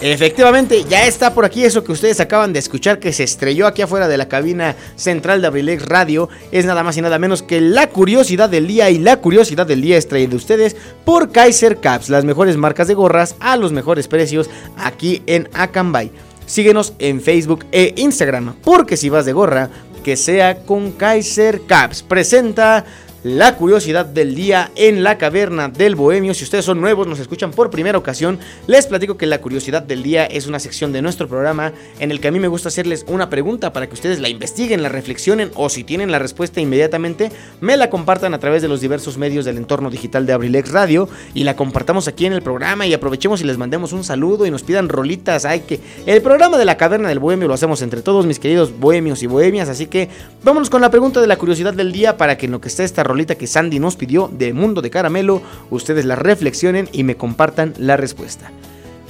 Efectivamente, 0.02 0.84
ya 0.88 1.08
está 1.08 1.34
por 1.34 1.46
aquí 1.46 1.64
eso 1.64 1.84
que 1.84 1.92
ustedes 1.92 2.20
acaban 2.20 2.54
de 2.54 2.60
escuchar 2.60 3.00
que 3.00 3.12
se 3.12 3.24
estrelló 3.24 3.66
aquí 3.66 3.82
afuera 3.82 4.08
de 4.08 4.18
la 4.18 4.28
cabina 4.28 4.76
central 4.96 5.42
de 5.42 5.48
Abrilex 5.48 5.88
Radio. 5.88 6.30
Es 6.52 6.66
nada 6.66 6.84
más 6.84 6.96
y 6.96 7.02
nada 7.02 7.18
menos 7.18 7.42
que 7.42 7.60
la 7.60 7.88
curiosidad 7.88 8.52
del 8.52 8.68
día 8.68 8.92
y 8.92 9.00
la 9.00 9.18
curiosidad 9.18 9.66
del 9.66 9.82
día 9.82 9.98
es 9.98 10.08
de 10.08 10.36
ustedes 10.36 10.76
por 11.06 11.32
Kaiser 11.32 11.78
Caps, 11.78 12.10
las 12.10 12.24
mejores 12.24 12.56
marcas 12.56 12.88
de 12.88 12.94
gorras 12.94 13.36
a 13.40 13.58
los 13.58 13.72
mejores 13.72 14.08
precios 14.08 14.48
aquí 14.78 15.24
en 15.26 15.50
Acambay. 15.54 16.12
Síguenos 16.46 16.94
en 17.00 17.22
Facebook 17.22 17.66
e 17.72 17.94
Instagram, 17.98 18.56
porque 18.64 18.98
si 18.98 19.10
vas 19.10 19.26
de 19.26 19.34
gorra, 19.34 19.70
que 20.04 20.16
sea 20.16 20.60
con 20.60 20.92
Kaiser 20.92 21.62
Caps. 21.66 22.04
Presenta 22.04 22.86
la 23.26 23.56
curiosidad 23.56 24.06
del 24.06 24.36
día 24.36 24.70
en 24.76 25.02
la 25.02 25.18
caverna 25.18 25.68
del 25.68 25.96
bohemio. 25.96 26.36
Si 26.36 26.44
ustedes 26.44 26.64
son 26.64 26.80
nuevos, 26.80 27.08
nos 27.08 27.18
escuchan 27.18 27.50
por 27.50 27.72
primera 27.72 27.98
ocasión, 27.98 28.38
les 28.68 28.86
platico 28.86 29.18
que 29.18 29.26
la 29.26 29.42
curiosidad 29.42 29.82
del 29.82 30.04
día 30.04 30.28
es 30.28 30.46
una 30.46 30.60
sección 30.60 30.92
de 30.92 31.02
nuestro 31.02 31.28
programa 31.28 31.74
en 32.00 32.12
el 32.12 32.20
que 32.20 32.28
a 32.28 32.32
mí 32.32 32.40
me 32.40 32.48
gusta 32.48 32.68
hacerles 32.68 33.04
una 33.08 33.28
pregunta 33.28 33.74
para 33.74 33.88
que 33.88 33.96
ustedes 33.96 34.20
la 34.20 34.30
investiguen, 34.30 34.84
la 34.84 34.90
reflexionen 34.90 35.50
o 35.56 35.70
si 35.70 35.84
tienen 35.84 36.12
la 36.12 36.20
respuesta 36.20 36.62
inmediatamente, 36.62 37.32
me 37.62 37.78
la 37.78 37.90
compartan 37.90 38.36
a 38.36 38.40
través 38.40 38.62
de 38.62 38.68
los 38.68 38.80
diversos 38.80 39.18
medios 39.18 39.44
del 39.44 39.58
entorno 39.58 39.90
digital 39.90 40.28
de 40.28 40.34
Abrilex 40.34 40.72
Radio 40.72 41.10
y 41.34 41.46
la 41.46 41.56
compartamos 41.56 42.08
aquí 42.08 42.28
en 42.28 42.34
el 42.34 42.44
programa 42.44 42.86
y 42.86 42.94
aprovechemos 42.94 43.42
y 43.42 43.46
les 43.46 43.58
mandemos 43.58 43.92
un 43.92 44.04
saludo 44.04 44.46
y 44.46 44.52
nos 44.52 44.62
pidan 44.62 44.88
rolitas. 44.88 45.46
Hay 45.46 45.62
que 45.62 45.80
el 46.06 46.22
programa 46.22 46.60
de 46.60 46.66
la 46.66 46.78
caverna 46.78 47.10
del 47.10 47.18
bohemio 47.18 47.48
lo 47.48 47.56
hacemos 47.56 47.82
entre 47.82 48.04
todos 48.04 48.28
mis 48.28 48.38
queridos 48.38 48.78
bohemios 48.80 49.24
y 49.24 49.26
bohemias, 49.26 49.68
así 49.68 49.88
que 49.88 50.10
vámonos 50.44 50.70
con 50.70 50.82
la 50.82 50.92
pregunta 50.92 51.22
de 51.22 51.28
la 51.28 51.38
curiosidad 51.38 51.74
del 51.74 51.92
día 51.92 52.18
para 52.18 52.38
que 52.38 52.46
en 52.46 52.52
lo 52.52 52.62
que 52.62 52.68
esté 52.68 52.84
esta 52.84 53.04
que 53.24 53.48
Sandy 53.48 53.80
nos 53.80 53.96
pidió 53.96 54.30
de 54.32 54.54
Mundo 54.54 54.82
de 54.82 54.90
Caramelo, 54.90 55.42
ustedes 55.70 56.06
la 56.06 56.16
reflexionen 56.16 56.90
y 56.92 57.04
me 57.04 57.16
compartan 57.16 57.74
la 57.78 57.98
respuesta. 57.98 58.52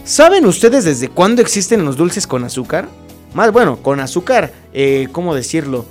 ¿Saben 0.03 0.45
ustedes 0.45 0.86
desde 0.86 1.10
cuándo 1.10 1.41
existen 1.41 1.84
los 1.84 1.97
dulces 1.97 2.28
con 2.28 2.43
azúcar? 2.43 2.88
Más 3.34 3.51
bueno, 3.51 3.78
con 3.82 3.99
azúcar, 3.99 4.53
eh, 4.72 5.08
¿cómo 5.12 5.34
decirlo? 5.34 5.86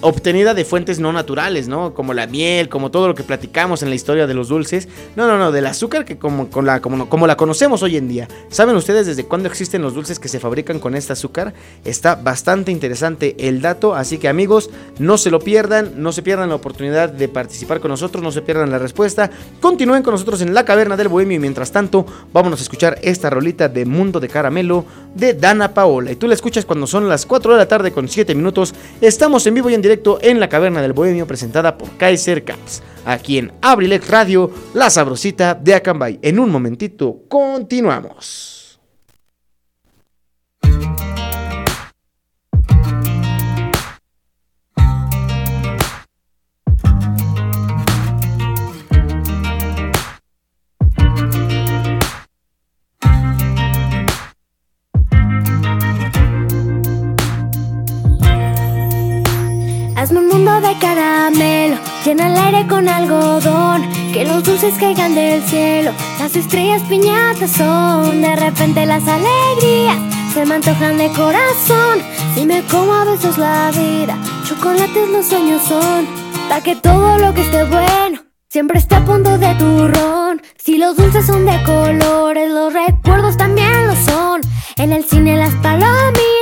Obtenida 0.00 0.54
de 0.54 0.64
fuentes 0.64 0.98
no 0.98 1.12
naturales, 1.12 1.68
¿no? 1.68 1.94
Como 1.94 2.14
la 2.14 2.26
miel, 2.26 2.68
como 2.68 2.90
todo 2.90 3.08
lo 3.08 3.14
que 3.14 3.22
platicamos 3.22 3.82
en 3.82 3.90
la 3.90 3.94
historia 3.94 4.26
de 4.26 4.34
los 4.34 4.48
dulces. 4.48 4.88
No, 5.16 5.26
no, 5.26 5.38
no, 5.38 5.52
del 5.52 5.66
azúcar 5.66 6.04
que 6.04 6.16
como, 6.16 6.48
con 6.48 6.66
la, 6.66 6.80
como, 6.80 7.08
como 7.08 7.26
la 7.26 7.36
conocemos 7.36 7.82
hoy 7.82 7.96
en 7.96 8.08
día. 8.08 8.28
¿Saben 8.48 8.76
ustedes 8.76 9.06
desde 9.06 9.24
cuándo 9.24 9.48
existen 9.48 9.82
los 9.82 9.94
dulces 9.94 10.18
que 10.18 10.28
se 10.28 10.40
fabrican 10.40 10.78
con 10.78 10.94
este 10.94 11.12
azúcar? 11.12 11.52
Está 11.84 12.14
bastante 12.14 12.72
interesante 12.72 13.36
el 13.38 13.60
dato, 13.60 13.94
así 13.94 14.18
que 14.18 14.28
amigos, 14.28 14.70
no 14.98 15.18
se 15.18 15.30
lo 15.30 15.40
pierdan, 15.40 15.92
no 15.96 16.12
se 16.12 16.22
pierdan 16.22 16.48
la 16.48 16.54
oportunidad 16.54 17.10
de 17.10 17.28
participar 17.28 17.80
con 17.80 17.90
nosotros, 17.90 18.22
no 18.22 18.32
se 18.32 18.42
pierdan 18.42 18.70
la 18.70 18.78
respuesta. 18.78 19.30
Continúen 19.60 20.02
con 20.02 20.14
nosotros 20.14 20.40
en 20.40 20.54
la 20.54 20.64
caverna 20.64 20.96
del 20.96 21.08
bohemio 21.08 21.36
y 21.36 21.40
mientras 21.40 21.72
tanto 21.72 22.06
vamos 22.32 22.58
a 22.58 22.62
escuchar 22.62 22.98
esta 23.02 23.30
rolita 23.30 23.68
de 23.68 23.84
Mundo 23.84 24.20
de 24.20 24.28
Caramelo 24.28 24.84
de 25.14 25.34
Dana 25.34 25.74
Paola. 25.74 26.12
Y 26.12 26.16
tú 26.16 26.26
la 26.26 26.34
escuchas 26.34 26.64
cuando 26.64 26.86
son 26.86 27.08
las 27.08 27.26
4 27.26 27.52
de 27.52 27.58
la 27.58 27.68
tarde 27.68 27.92
con 27.92 28.08
7 28.08 28.34
minutos. 28.34 28.74
Estamos 29.00 29.46
en 29.46 29.54
vivo 29.54 29.68
y 29.68 29.74
en 29.74 29.82
directo 29.82 29.89
en 30.20 30.40
la 30.40 30.48
Caverna 30.48 30.82
del 30.82 30.92
Bohemio 30.92 31.26
presentada 31.26 31.76
por 31.76 31.96
Kaiser 31.96 32.44
Caps. 32.44 32.82
Aquí 33.04 33.38
en 33.38 33.52
Abrilex 33.60 34.08
Radio, 34.08 34.50
la 34.74 34.90
sabrosita 34.90 35.54
de 35.54 35.74
Acambay. 35.74 36.18
En 36.22 36.38
un 36.38 36.50
momentito, 36.50 37.22
continuamos. 37.28 38.59
Caramelo, 60.78 61.76
llena 62.04 62.28
el 62.28 62.36
aire 62.38 62.66
con 62.66 62.88
algodón, 62.88 63.88
que 64.12 64.24
los 64.24 64.44
dulces 64.44 64.74
caigan 64.78 65.14
del 65.14 65.42
cielo, 65.42 65.92
las 66.18 66.36
estrellas 66.36 66.82
piñatas 66.88 67.50
son, 67.50 68.22
de 68.22 68.36
repente 68.36 68.86
las 68.86 69.02
alegrías. 69.08 69.98
Se 70.32 70.46
me 70.46 70.54
antojan 70.54 70.96
de 70.96 71.08
corazón, 71.08 72.00
si 72.34 72.46
me 72.46 72.62
como 72.64 72.92
a 72.92 73.04
besos 73.04 73.36
la 73.36 73.70
vida, 73.72 74.16
chocolates 74.46 75.08
los 75.08 75.26
sueños 75.26 75.62
son, 75.62 76.06
para 76.48 76.62
que 76.62 76.76
todo 76.76 77.18
lo 77.18 77.34
que 77.34 77.40
esté 77.40 77.64
bueno 77.64 78.20
siempre 78.48 78.78
esté 78.78 78.96
a 78.96 79.04
punto 79.04 79.38
de 79.38 79.54
turrón, 79.54 80.42
si 80.56 80.76
los 80.78 80.96
dulces 80.96 81.26
son 81.26 81.46
de 81.46 81.62
colores, 81.64 82.50
los 82.50 82.72
recuerdos 82.72 83.36
también 83.36 83.86
lo 83.86 83.94
son, 83.94 84.40
en 84.76 84.92
el 84.92 85.04
cine 85.04 85.36
las 85.36 85.54
palomitas, 85.56 86.39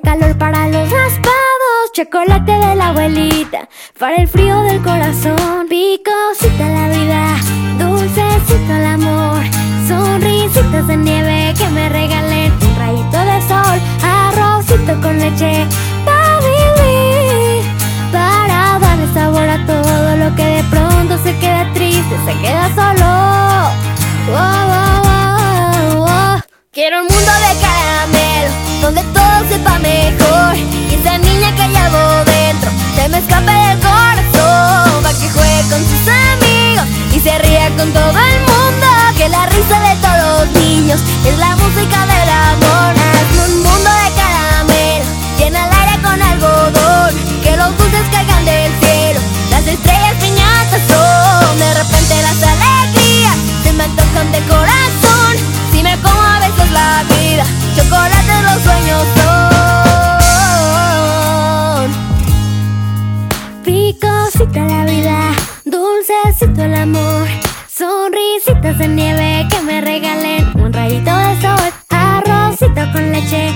calor 0.00 0.36
para 0.38 0.68
los 0.68 0.90
raspados, 0.90 1.92
chocolate 1.92 2.52
de 2.52 2.74
la 2.76 2.88
abuelita, 2.88 3.68
para 3.98 4.16
el 4.16 4.28
frío 4.28 4.62
del 4.62 4.80
corazón, 4.82 5.66
picosita 5.68 6.68
la 6.68 6.88
vida, 6.88 7.36
dulcecito 7.78 8.72
el 8.74 8.86
amor, 8.86 9.42
sonrisitas 9.86 10.86
de 10.86 10.96
nieve 10.96 11.54
que 11.58 11.68
me 11.68 11.88
regalen 11.88 12.52
un 12.52 12.76
rayito 12.76 13.18
de 13.18 13.42
sol, 13.48 13.80
arrocito 14.02 15.00
con 15.02 15.18
leche, 15.18 15.66
para 16.04 16.38
vivir, 16.40 17.64
para 18.12 18.78
darle 18.78 19.12
sabor 19.12 19.48
a 19.48 19.66
todo 19.66 20.16
lo 20.16 20.34
que 20.36 20.44
de 20.44 20.64
pronto 20.64 21.18
se 21.22 21.36
queda 21.38 21.70
triste, 21.74 22.16
se 22.24 22.40
queda 22.40 22.74
solo. 22.74 23.12
Quiero 26.72 27.02
un 27.02 27.06
mundo 27.06 27.32
de 27.44 27.60
caramelo 27.60 28.31
donde 28.82 29.02
todo 29.14 29.48
sepa 29.48 29.78
mejor. 29.78 30.56
Y 30.56 30.94
esa 30.94 31.16
niña 31.16 31.54
que 31.54 31.68
llevo 31.68 32.02
dentro 32.26 32.70
se 32.96 33.08
me 33.08 33.18
escape 33.18 33.52
del 33.52 33.78
corazón. 33.78 35.02
Pa' 35.04 35.14
que 35.14 35.30
juegue 35.30 35.62
con 35.70 35.82
sus 35.90 36.04
amigos 36.34 36.86
y 37.14 37.20
se 37.20 37.38
ría 37.38 37.70
con 37.76 37.92
todo 37.92 38.10
el 38.10 38.38
mundo. 38.50 38.86
Que 39.16 39.28
la 39.28 39.46
risa 39.46 39.78
de 39.78 39.94
todos 40.02 40.18
los 40.40 40.62
niños 40.62 41.00
es 41.24 41.38
la 41.38 41.54
música 41.56 41.98
del 42.12 42.28
amor. 42.28 42.90
Hazme 43.06 43.42
un 43.54 43.62
mundo 43.62 43.90
de 44.02 44.08
caramelo, 44.20 45.10
llena 45.38 45.66
el 45.66 45.72
aire 45.80 46.02
con 46.02 46.20
algodón. 46.20 47.14
Que 47.40 47.56
los 47.56 47.70
dulces 47.78 48.06
caigan 48.10 48.44
del 48.44 48.72
cielo, 48.82 49.20
las 49.50 49.64
estrellas 49.64 50.14
piñatas 50.20 50.82
son. 50.90 51.58
De 51.58 51.74
repente 51.74 52.14
las 52.20 52.42
alegrías 52.42 53.36
se 53.62 53.72
me 53.74 53.84
antojan 53.84 54.32
de 54.32 54.40
corazón. 54.50 55.32
Si 55.70 55.82
me 55.84 55.96
como 56.00 56.20
a 56.20 56.40
veces 56.40 56.70
la 56.72 57.04
vida, 57.14 57.44
chocolate 57.76 58.21
los 58.52 58.62
sueños 58.62 59.06
son. 59.16 59.42
Picosita 63.64 64.60
la 64.60 64.84
vida, 64.84 65.18
dulcecito 65.64 66.62
el 66.62 66.74
amor. 66.74 67.26
Sonrisitas 67.68 68.78
de 68.78 68.88
nieve 68.88 69.46
que 69.50 69.60
me 69.62 69.80
regalen 69.80 70.52
un 70.60 70.72
rayito 70.72 71.16
de 71.16 71.40
sol. 71.40 71.72
Arrocito 71.88 72.92
con 72.92 73.12
leche 73.12 73.52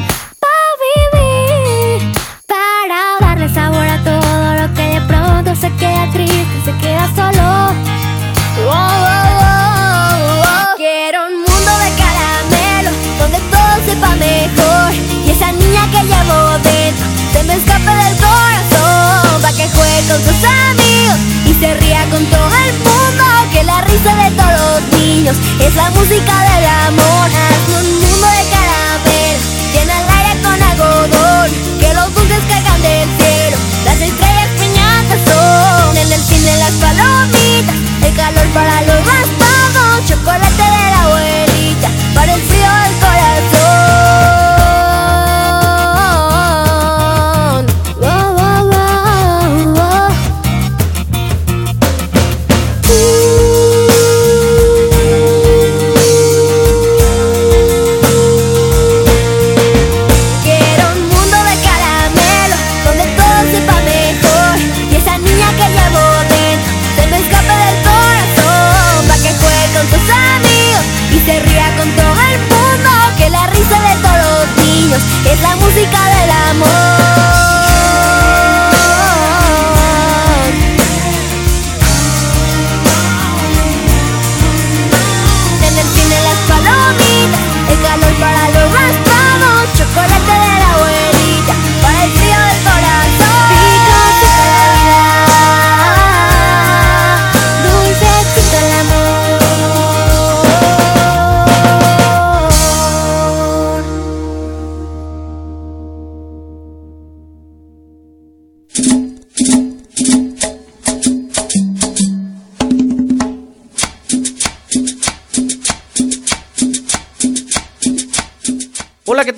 que 19.57 19.69
juegue 19.69 20.01
con 20.09 20.21
sus 20.21 20.45
amigos 20.45 21.19
y 21.47 21.55
se 21.55 21.75
ría 21.75 22.05
con 22.11 22.25
todo 22.27 22.51
el 22.69 22.73
mundo. 22.85 23.25
Que 23.53 23.65
la 23.65 23.81
risa 23.83 24.15
de 24.15 24.31
todos 24.33 24.53
los 24.53 25.01
niños 25.01 25.37
es 25.61 25.75
la 25.75 25.91
música 25.91 26.35
del 26.51 26.67
amor. 26.89 27.27
Hazme 27.33 27.77
un 27.81 28.01
mundo 28.01 28.27
de 28.37 28.45
caramelo, 28.53 29.41
llena 29.73 29.95
el 30.01 30.09
aire 30.19 30.43
con 30.43 30.63
algodón. 30.63 31.51
Que 31.81 31.95
los 31.95 32.15
dulces 32.15 32.45
caigan 32.49 32.83
del 32.83 33.09
cielo, 33.17 33.57
las 33.87 34.01
estrellas 34.01 34.51
piñatas 34.61 35.21
son. 35.25 35.97
En 35.97 36.13
el 36.13 36.21
cine 36.21 36.57
las 36.59 36.73
palomitas, 36.73 37.77
el 38.05 38.15
calor 38.15 38.47
para 38.53 38.83
los 38.83 39.01
raspados, 39.07 40.05
chocolate 40.07 40.63
de 40.63 40.91
la 40.93 41.03
abuelita 41.05 41.89
para 42.15 42.35
el 42.35 42.43
frío 42.43 42.86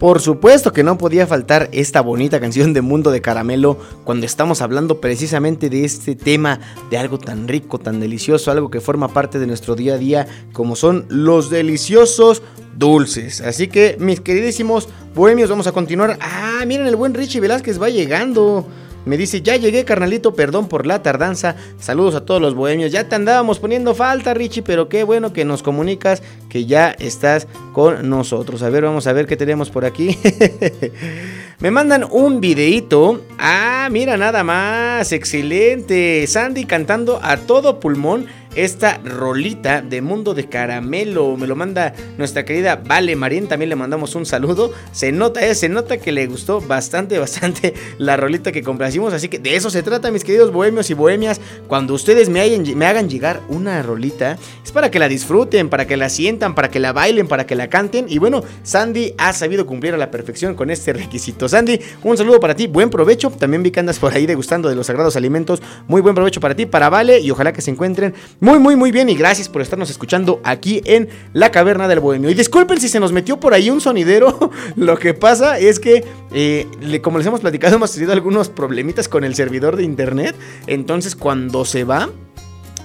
Por 0.00 0.22
supuesto 0.22 0.72
que 0.72 0.82
no 0.82 0.96
podía 0.96 1.26
faltar 1.26 1.68
esta 1.72 2.00
bonita 2.00 2.40
canción 2.40 2.72
de 2.72 2.80
Mundo 2.80 3.10
de 3.10 3.20
Caramelo 3.20 3.76
cuando 4.02 4.24
estamos 4.24 4.62
hablando 4.62 4.98
precisamente 4.98 5.68
de 5.68 5.84
este 5.84 6.16
tema, 6.16 6.58
de 6.88 6.96
algo 6.96 7.18
tan 7.18 7.46
rico, 7.46 7.78
tan 7.78 8.00
delicioso, 8.00 8.50
algo 8.50 8.70
que 8.70 8.80
forma 8.80 9.08
parte 9.08 9.38
de 9.38 9.46
nuestro 9.46 9.76
día 9.76 9.94
a 9.94 9.98
día, 9.98 10.26
como 10.54 10.74
son 10.74 11.04
los 11.10 11.50
deliciosos 11.50 12.42
dulces. 12.74 13.42
Así 13.42 13.68
que, 13.68 13.98
mis 14.00 14.22
queridísimos 14.22 14.88
bohemios, 15.14 15.50
vamos 15.50 15.66
a 15.66 15.72
continuar. 15.72 16.16
Ah, 16.22 16.64
miren, 16.66 16.86
el 16.86 16.96
buen 16.96 17.12
Richie 17.12 17.40
Velázquez 17.40 17.78
va 17.78 17.90
llegando. 17.90 18.66
Me 19.04 19.16
dice, 19.16 19.42
ya 19.42 19.56
llegué, 19.56 19.84
carnalito, 19.84 20.34
perdón 20.34 20.68
por 20.68 20.86
la 20.86 21.02
tardanza. 21.02 21.56
Saludos 21.78 22.14
a 22.14 22.24
todos 22.24 22.40
los 22.40 22.54
bohemios. 22.54 22.92
Ya 22.92 23.08
te 23.08 23.14
andábamos 23.14 23.58
poniendo 23.58 23.94
falta, 23.94 24.34
Richie, 24.34 24.62
pero 24.62 24.88
qué 24.88 25.04
bueno 25.04 25.32
que 25.32 25.44
nos 25.44 25.62
comunicas 25.62 26.22
que 26.48 26.66
ya 26.66 26.90
estás 26.90 27.46
con 27.72 28.08
nosotros. 28.08 28.62
A 28.62 28.70
ver, 28.70 28.84
vamos 28.84 29.06
a 29.06 29.12
ver 29.12 29.26
qué 29.26 29.36
tenemos 29.36 29.70
por 29.70 29.84
aquí. 29.84 30.18
Me 31.60 31.70
mandan 31.70 32.06
un 32.10 32.40
videíto. 32.40 33.22
Ah, 33.38 33.88
mira 33.90 34.16
nada 34.16 34.42
más. 34.44 35.12
Excelente. 35.12 36.26
Sandy 36.26 36.64
cantando 36.64 37.20
a 37.22 37.36
todo 37.36 37.80
pulmón 37.80 38.26
esta 38.54 38.98
rolita 39.04 39.82
de 39.82 40.02
Mundo 40.02 40.34
de 40.34 40.48
Caramelo. 40.48 41.36
Me 41.36 41.46
lo 41.46 41.56
manda 41.56 41.94
nuestra 42.18 42.44
querida 42.44 42.76
Vale 42.76 43.16
Marín. 43.16 43.46
También 43.46 43.68
le 43.68 43.76
mandamos 43.76 44.14
un 44.14 44.26
saludo. 44.26 44.72
Se 44.92 45.12
nota, 45.12 45.46
eh, 45.46 45.54
se 45.54 45.68
nota 45.68 45.98
que 45.98 46.12
le 46.12 46.26
gustó 46.26 46.60
bastante, 46.60 47.18
bastante 47.20 47.74
la 47.98 48.16
rolita 48.16 48.52
que 48.52 48.62
complacimos. 48.62 49.12
Así 49.12 49.28
que 49.28 49.38
de 49.38 49.56
eso 49.56 49.70
se 49.70 49.82
trata, 49.82 50.10
mis 50.10 50.24
queridos 50.24 50.52
bohemios 50.52 50.90
y 50.90 50.94
bohemias. 50.94 51.40
Cuando 51.68 51.94
ustedes 51.94 52.28
me, 52.28 52.58
me 52.74 52.86
hagan 52.86 53.08
llegar 53.08 53.40
una 53.48 53.82
rolita, 53.82 54.36
es 54.64 54.72
para 54.72 54.90
que 54.90 54.98
la 54.98 55.08
disfruten, 55.08 55.68
para 55.68 55.86
que 55.86 55.96
la 55.96 56.08
sientan, 56.08 56.54
para 56.54 56.70
que 56.70 56.80
la 56.80 56.92
bailen, 56.92 57.28
para 57.28 57.46
que 57.46 57.54
la 57.54 57.68
canten. 57.68 58.06
Y 58.08 58.18
bueno, 58.18 58.42
Sandy 58.62 59.14
ha 59.18 59.32
sabido 59.32 59.66
cumplir 59.66 59.94
a 59.94 59.98
la 59.98 60.10
perfección 60.10 60.54
con 60.54 60.70
este 60.70 60.92
requisito. 60.92 61.48
Sandy, 61.48 61.80
un 62.02 62.16
saludo 62.16 62.40
para 62.40 62.54
ti, 62.54 62.66
buen 62.66 62.90
provecho. 62.90 63.30
También 63.30 63.62
vi 63.62 63.70
que 63.70 63.80
andas 63.80 63.98
por 63.98 64.12
ahí 64.12 64.26
degustando 64.26 64.68
de 64.68 64.74
los 64.74 64.86
sagrados 64.86 65.16
alimentos. 65.16 65.62
Muy 65.86 66.00
buen 66.00 66.14
provecho 66.14 66.40
para 66.40 66.54
ti, 66.54 66.66
para 66.66 66.88
Vale. 66.88 67.20
Y 67.20 67.30
ojalá 67.30 67.52
que 67.52 67.62
se 67.62 67.70
encuentren 67.70 68.14
muy, 68.40 68.58
muy, 68.58 68.74
muy 68.74 68.90
bien. 68.90 69.08
Y 69.08 69.14
gracias 69.14 69.48
por 69.48 69.62
estarnos 69.62 69.90
escuchando 69.90 70.40
aquí 70.44 70.80
en 70.84 71.08
la 71.32 71.50
caverna 71.50 71.88
del 71.88 72.00
bohemio. 72.00 72.30
Y 72.30 72.34
disculpen 72.34 72.80
si 72.80 72.88
se 72.88 72.98
nos 72.98 73.12
metió 73.12 73.38
por 73.38 73.54
ahí 73.54 73.70
un 73.70 73.80
sonidero. 73.80 74.50
Lo 74.76 74.98
que 74.98 75.14
pasa 75.14 75.58
es 75.58 75.78
que, 75.78 76.04
eh, 76.32 76.66
como 77.02 77.18
les 77.18 77.26
hemos 77.26 77.40
platicado, 77.40 77.76
hemos 77.76 77.92
tenido 77.92 78.12
algunos 78.12 78.48
problemitas 78.48 79.08
con 79.08 79.24
el 79.24 79.34
servidor 79.34 79.76
de 79.76 79.84
internet. 79.84 80.34
Entonces, 80.66 81.14
cuando 81.14 81.64
se 81.64 81.84
va 81.84 82.08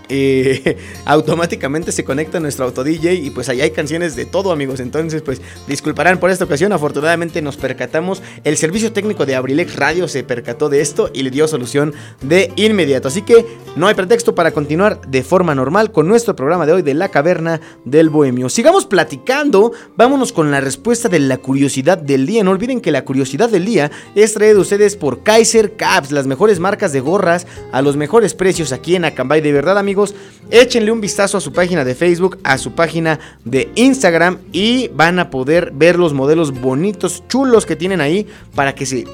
automáticamente 1.05 1.91
se 1.91 2.03
conecta 2.03 2.39
nuestro 2.39 2.65
auto 2.65 2.83
DJ 2.83 3.15
y 3.15 3.29
pues 3.29 3.49
ahí 3.49 3.61
hay 3.61 3.71
canciones 3.71 4.15
de 4.15 4.25
todo 4.25 4.51
amigos. 4.51 4.79
Entonces 4.79 5.21
pues 5.21 5.41
disculparán 5.67 6.19
por 6.19 6.29
esta 6.29 6.45
ocasión. 6.45 6.73
Afortunadamente 6.73 7.41
nos 7.41 7.57
percatamos. 7.57 8.21
El 8.43 8.57
servicio 8.57 8.93
técnico 8.93 9.25
de 9.25 9.35
Abrilex 9.35 9.75
Radio 9.75 10.07
se 10.07 10.23
percató 10.23 10.69
de 10.69 10.81
esto 10.81 11.09
y 11.13 11.23
le 11.23 11.31
dio 11.31 11.47
solución 11.47 11.93
de 12.21 12.51
inmediato. 12.55 13.07
Así 13.07 13.21
que 13.21 13.45
no 13.75 13.87
hay 13.87 13.95
pretexto 13.95 14.35
para 14.35 14.51
continuar 14.51 15.01
de 15.07 15.23
forma 15.23 15.55
normal 15.55 15.91
con 15.91 16.07
nuestro 16.07 16.35
programa 16.35 16.65
de 16.65 16.73
hoy 16.73 16.81
de 16.81 16.93
La 16.93 17.09
Caverna 17.09 17.61
del 17.83 18.09
Bohemio. 18.09 18.49
Sigamos 18.49 18.85
platicando. 18.85 19.71
Vámonos 19.95 20.31
con 20.31 20.51
la 20.51 20.61
respuesta 20.61 21.09
de 21.09 21.19
la 21.19 21.37
curiosidad 21.37 21.97
del 21.97 22.25
día. 22.25 22.43
No 22.43 22.51
olviden 22.51 22.81
que 22.81 22.91
la 22.91 23.05
curiosidad 23.05 23.49
del 23.49 23.65
día 23.65 23.91
es 24.13 24.33
traída 24.33 24.59
ustedes 24.59 24.95
por 24.95 25.23
Kaiser 25.23 25.75
Caps, 25.75 26.11
las 26.11 26.27
mejores 26.27 26.59
marcas 26.59 26.93
de 26.93 26.99
gorras 26.99 27.47
a 27.71 27.81
los 27.81 27.97
mejores 27.97 28.33
precios 28.33 28.71
aquí 28.71 28.95
en 28.95 29.05
Acambay. 29.05 29.41
De 29.41 29.51
verdad 29.51 29.77
amigos 29.77 29.94
échenle 30.51 30.91
un 30.91 31.01
vistazo 31.01 31.37
a 31.37 31.41
su 31.41 31.51
página 31.51 31.83
de 31.83 31.95
Facebook, 31.95 32.39
a 32.43 32.57
su 32.57 32.73
página 32.73 33.19
de 33.43 33.69
Instagram 33.75 34.39
y 34.51 34.89
van 34.89 35.19
a 35.19 35.29
poder 35.29 35.71
ver 35.73 35.97
los 35.97 36.13
modelos 36.13 36.59
bonitos, 36.59 37.23
chulos 37.27 37.65
que 37.65 37.75
tienen 37.75 38.01
ahí 38.01 38.27
para 38.53 38.75
que 38.75 38.85
se... 38.85 39.05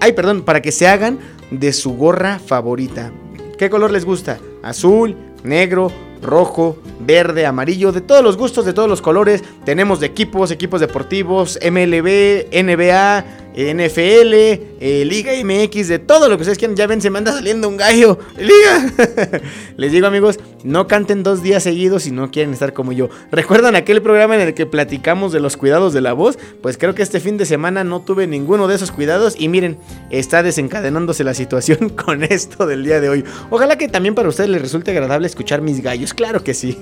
Ay, 0.00 0.12
perdón, 0.12 0.42
para 0.42 0.62
que 0.62 0.72
se 0.72 0.86
hagan 0.86 1.18
de 1.50 1.72
su 1.72 1.94
gorra 1.96 2.38
favorita. 2.38 3.12
¿Qué 3.58 3.70
color 3.70 3.90
les 3.90 4.04
gusta? 4.04 4.38
Azul, 4.62 5.16
negro, 5.42 5.90
rojo, 6.22 6.78
verde, 7.00 7.46
amarillo, 7.46 7.92
de 7.92 8.00
todos 8.00 8.22
los 8.22 8.36
gustos, 8.36 8.64
de 8.64 8.72
todos 8.72 8.88
los 8.88 9.02
colores. 9.02 9.42
Tenemos 9.64 10.00
de 10.00 10.06
equipos, 10.06 10.50
equipos 10.50 10.80
deportivos, 10.80 11.58
MLB, 11.62 12.46
NBA, 12.52 13.24
NFL, 13.58 14.32
eh, 14.80 15.04
Liga 15.04 15.32
MX, 15.32 15.88
de 15.88 15.98
todo 15.98 16.28
lo 16.28 16.36
que 16.36 16.42
ustedes 16.42 16.58
quieran. 16.58 16.76
Ya 16.76 16.86
ven, 16.86 17.02
se 17.02 17.10
me 17.10 17.18
anda 17.18 17.32
saliendo 17.32 17.68
un 17.68 17.76
gallo. 17.76 18.18
Liga. 18.36 19.42
Les 19.76 19.90
digo, 19.90 20.06
amigos, 20.06 20.38
no 20.64 20.86
canten 20.86 21.22
dos 21.22 21.42
días 21.42 21.62
seguidos 21.62 22.02
si 22.04 22.10
no 22.10 22.30
quieren 22.30 22.52
estar 22.52 22.72
como 22.72 22.92
yo. 22.92 23.08
¿Recuerdan 23.30 23.76
aquel 23.76 24.02
programa 24.02 24.34
en 24.34 24.40
el 24.40 24.54
que 24.54 24.66
platicamos 24.66 25.32
de 25.32 25.40
los 25.40 25.56
cuidados 25.56 25.92
de 25.92 26.00
la 26.00 26.12
voz? 26.12 26.38
Pues 26.62 26.78
creo 26.78 26.94
que 26.94 27.02
este 27.02 27.20
fin 27.20 27.36
de 27.36 27.46
semana 27.46 27.84
no 27.84 28.00
tuve 28.00 28.26
ninguno 28.26 28.68
de 28.68 28.74
esos 28.74 28.90
cuidados. 28.90 29.34
Y 29.38 29.48
miren, 29.48 29.78
está 30.10 30.42
desencadenándose 30.42 31.24
la 31.24 31.34
situación 31.34 31.88
con 32.04 32.24
esto 32.24 32.66
del 32.66 32.84
día 32.84 33.00
de 33.00 33.08
hoy. 33.08 33.24
Ojalá 33.50 33.78
que 33.78 33.88
también 33.88 34.14
para 34.14 34.28
ustedes 34.28 34.50
les 34.50 34.62
resulte 34.62 34.90
agradable 34.90 35.26
escuchar 35.26 35.62
mis 35.62 35.82
gallos. 35.82 36.14
Claro 36.14 36.42
que 36.42 36.54
sí. 36.54 36.78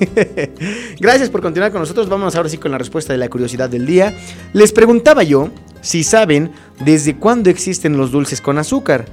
Gracias 1.00 1.30
por 1.30 1.42
continuar 1.42 1.72
con 1.72 1.80
nosotros. 1.80 2.08
Vamos 2.08 2.34
ahora 2.36 2.48
sí 2.48 2.58
con 2.58 2.72
la 2.72 2.78
respuesta 2.78 3.12
de 3.12 3.18
la 3.18 3.28
curiosidad 3.28 3.68
del 3.68 3.86
día. 3.86 4.16
Les 4.52 4.72
preguntaba 4.72 5.22
yo 5.22 5.50
si 5.80 6.02
saben 6.02 6.50
desde 6.84 7.16
cuándo 7.16 7.50
existen 7.50 7.96
los 7.96 8.10
dulces 8.10 8.40
con 8.40 8.58
azúcar. 8.58 9.06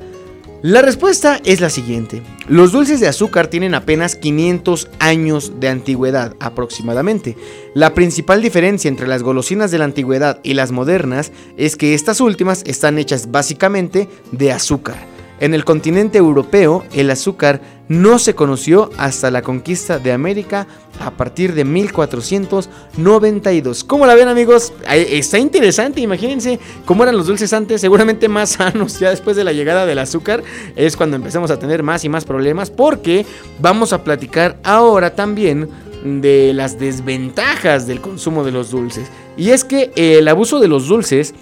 La 0.64 0.82
respuesta 0.82 1.42
es 1.44 1.60
la 1.60 1.70
siguiente. 1.70 2.22
Los 2.48 2.72
dulces 2.72 3.02
de 3.02 3.10
azúcar 3.10 3.48
tienen 3.48 3.76
apenas 3.76 4.16
500 4.16 4.88
años 5.00 5.60
de 5.60 5.68
antigüedad 5.68 6.38
aproximadamente. 6.40 7.36
La 7.74 7.94
principal 7.94 8.42
diferencia 8.42 8.88
entre 8.88 9.08
las 9.08 9.24
golosinas 9.24 9.72
de 9.72 9.80
la 9.80 9.84
antigüedad 9.84 10.40
y 10.42 10.54
las 10.54 10.72
modernas 10.72 11.34
es 11.58 11.76
que 11.76 11.94
estas 11.94 12.22
últimas 12.22 12.64
están 12.66 12.98
hechas 12.98 13.30
básicamente 13.30 14.08
de 14.32 14.54
azúcar. 14.54 14.96
En 15.42 15.54
el 15.54 15.66
continente 15.66 16.18
europeo, 16.18 16.86
el 16.94 17.10
azúcar 17.12 17.60
no 17.88 18.20
se 18.20 18.36
conoció 18.36 18.90
hasta 18.98 19.32
la 19.32 19.42
conquista 19.42 19.98
de 20.00 20.14
América 20.14 20.68
a 21.00 21.12
partir 21.12 21.54
de 21.54 21.64
1492. 21.66 23.84
¿Cómo 23.84 24.06
la 24.06 24.16
ven 24.16 24.30
amigos? 24.30 24.72
Está 24.88 25.38
interesante, 25.38 26.00
imagínense 26.02 26.60
cómo 26.86 27.04
eran 27.04 27.18
los 27.18 27.28
dulces 27.28 27.52
antes, 27.54 27.82
seguramente 27.82 28.30
más 28.30 28.50
sanos 28.52 29.00
ya 29.00 29.10
después 29.10 29.36
de 29.36 29.44
la 29.44 29.52
llegada 29.54 29.86
del 29.86 30.00
azúcar. 30.00 30.44
Es 30.76 30.96
cuando 30.96 31.16
empezamos 31.16 31.50
a 31.52 31.60
tener 31.60 31.84
más 31.84 32.04
y 32.06 32.10
más 32.10 32.26
problemas 32.26 32.72
porque 32.72 33.26
vamos 33.60 33.94
a 33.94 34.04
platicar 34.04 34.58
ahora 34.64 35.16
también 35.16 35.70
de 36.04 36.52
las 36.54 36.80
desventajas 36.80 37.88
del 37.88 38.02
consumo 38.02 38.44
de 38.44 38.52
los 38.52 38.72
dulces. 38.72 39.08
Y 39.38 39.52
es 39.52 39.64
que 39.64 39.92
el 39.96 40.28
abuso 40.28 40.60
de 40.60 40.68
los 40.68 40.88
dulces 40.88 41.34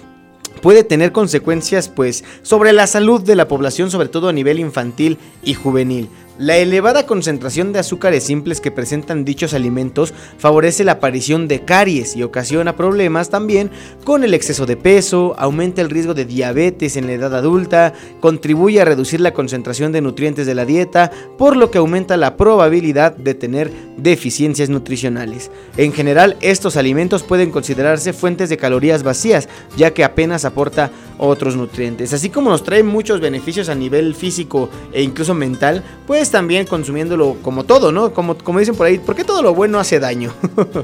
puede 0.62 0.84
tener 0.84 1.12
consecuencias 1.12 1.88
pues 1.88 2.24
sobre 2.42 2.72
la 2.72 2.86
salud 2.86 3.20
de 3.20 3.36
la 3.36 3.48
población, 3.48 3.90
sobre 3.90 4.08
todo 4.08 4.28
a 4.28 4.32
nivel 4.32 4.60
infantil 4.60 5.18
y 5.42 5.54
juvenil. 5.54 6.08
La 6.38 6.56
elevada 6.56 7.04
concentración 7.04 7.74
de 7.74 7.78
azúcares 7.78 8.24
simples 8.24 8.62
que 8.62 8.70
presentan 8.70 9.22
dichos 9.22 9.52
alimentos 9.52 10.14
favorece 10.38 10.82
la 10.82 10.92
aparición 10.92 11.46
de 11.46 11.66
caries 11.66 12.16
y 12.16 12.22
ocasiona 12.22 12.74
problemas 12.74 13.28
también 13.28 13.70
con 14.02 14.24
el 14.24 14.32
exceso 14.32 14.64
de 14.64 14.78
peso, 14.78 15.34
aumenta 15.38 15.82
el 15.82 15.90
riesgo 15.90 16.14
de 16.14 16.24
diabetes 16.24 16.96
en 16.96 17.06
la 17.06 17.12
edad 17.12 17.34
adulta, 17.34 17.92
contribuye 18.20 18.80
a 18.80 18.86
reducir 18.86 19.20
la 19.20 19.34
concentración 19.34 19.92
de 19.92 20.00
nutrientes 20.00 20.46
de 20.46 20.54
la 20.54 20.64
dieta, 20.64 21.10
por 21.36 21.54
lo 21.54 21.70
que 21.70 21.76
aumenta 21.76 22.16
la 22.16 22.38
probabilidad 22.38 23.14
de 23.14 23.34
tener 23.34 23.70
deficiencias 23.98 24.70
nutricionales. 24.70 25.50
En 25.76 25.92
general, 25.92 26.38
estos 26.40 26.78
alimentos 26.78 27.24
pueden 27.24 27.50
considerarse 27.50 28.14
fuentes 28.14 28.48
de 28.48 28.56
calorías 28.56 29.02
vacías, 29.02 29.50
ya 29.76 29.92
que 29.92 30.02
apenas 30.02 30.46
aporta 30.46 30.90
otros 31.22 31.56
nutrientes. 31.56 32.12
Así 32.12 32.30
como 32.30 32.50
nos 32.50 32.64
trae 32.64 32.82
muchos 32.82 33.20
beneficios 33.20 33.68
a 33.68 33.74
nivel 33.76 34.14
físico 34.14 34.68
e 34.92 35.02
incluso 35.02 35.34
mental, 35.34 35.84
pues 36.06 36.30
también 36.30 36.66
consumiéndolo 36.66 37.36
como 37.42 37.62
todo, 37.64 37.92
¿no? 37.92 38.12
Como, 38.12 38.36
como 38.36 38.58
dicen 38.58 38.74
por 38.74 38.86
ahí, 38.86 38.98
porque 38.98 39.22
todo 39.22 39.40
lo 39.40 39.54
bueno 39.54 39.78
hace 39.78 40.00
daño. 40.00 40.34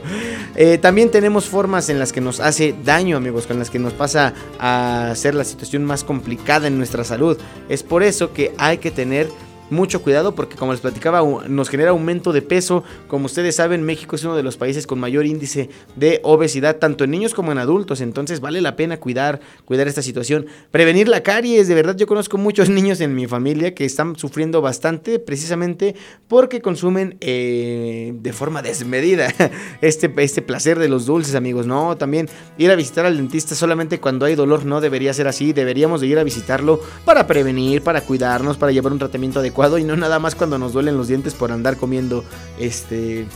Eh, 0.60 0.76
también 0.76 1.08
tenemos 1.08 1.44
formas 1.44 1.88
en 1.88 2.00
las 2.00 2.12
que 2.12 2.20
nos 2.20 2.40
hace 2.40 2.74
daño, 2.84 3.16
amigos, 3.16 3.46
con 3.46 3.60
las 3.60 3.70
que 3.70 3.78
nos 3.78 3.92
pasa 3.92 4.34
a 4.58 5.12
hacer 5.12 5.36
la 5.36 5.44
situación 5.44 5.84
más 5.84 6.02
complicada 6.02 6.66
en 6.66 6.78
nuestra 6.78 7.04
salud. 7.04 7.38
Es 7.68 7.84
por 7.84 8.02
eso 8.02 8.32
que 8.32 8.52
hay 8.58 8.78
que 8.78 8.90
tener 8.90 9.28
mucho 9.70 10.02
cuidado 10.02 10.34
porque 10.34 10.56
como 10.56 10.72
les 10.72 10.80
platicaba 10.80 11.22
nos 11.48 11.68
genera 11.68 11.90
aumento 11.90 12.32
de 12.32 12.42
peso. 12.42 12.84
Como 13.06 13.26
ustedes 13.26 13.56
saben, 13.56 13.82
México 13.82 14.16
es 14.16 14.24
uno 14.24 14.36
de 14.36 14.42
los 14.42 14.56
países 14.56 14.86
con 14.86 14.98
mayor 14.98 15.26
índice 15.26 15.68
de 15.96 16.20
obesidad 16.22 16.76
tanto 16.76 17.04
en 17.04 17.10
niños 17.10 17.34
como 17.34 17.52
en 17.52 17.58
adultos. 17.58 18.00
Entonces 18.00 18.40
vale 18.40 18.60
la 18.60 18.76
pena 18.76 18.98
cuidar, 18.98 19.40
cuidar 19.64 19.88
esta 19.88 20.02
situación. 20.02 20.46
Prevenir 20.70 21.08
la 21.08 21.22
caries, 21.22 21.68
de 21.68 21.74
verdad 21.74 21.96
yo 21.96 22.06
conozco 22.06 22.38
muchos 22.38 22.68
niños 22.70 23.00
en 23.00 23.14
mi 23.14 23.26
familia 23.26 23.74
que 23.74 23.84
están 23.84 24.16
sufriendo 24.16 24.60
bastante 24.60 25.18
precisamente 25.18 25.94
porque 26.28 26.60
consumen 26.60 27.16
eh, 27.20 28.12
de 28.14 28.32
forma 28.32 28.62
desmedida 28.62 29.32
este, 29.80 30.12
este 30.18 30.42
placer 30.42 30.78
de 30.78 30.88
los 30.88 31.06
dulces, 31.06 31.34
amigos. 31.34 31.66
No, 31.66 31.96
también 31.96 32.28
ir 32.56 32.70
a 32.70 32.76
visitar 32.76 33.04
al 33.06 33.16
dentista 33.16 33.54
solamente 33.54 34.00
cuando 34.00 34.26
hay 34.26 34.34
dolor 34.34 34.64
no 34.64 34.80
debería 34.80 35.12
ser 35.12 35.28
así. 35.28 35.52
Deberíamos 35.52 36.00
de 36.00 36.06
ir 36.06 36.18
a 36.18 36.24
visitarlo 36.24 36.80
para 37.04 37.26
prevenir, 37.26 37.82
para 37.82 38.00
cuidarnos, 38.00 38.56
para 38.56 38.72
llevar 38.72 38.92
un 38.92 38.98
tratamiento 38.98 39.40
adecuado 39.40 39.57
y 39.78 39.84
no 39.84 39.96
nada 39.96 40.20
más 40.20 40.36
cuando 40.36 40.56
nos 40.56 40.72
duelen 40.72 40.96
los 40.96 41.08
dientes 41.08 41.34
por 41.34 41.50
andar 41.50 41.76
comiendo 41.76 42.24
este 42.60 43.26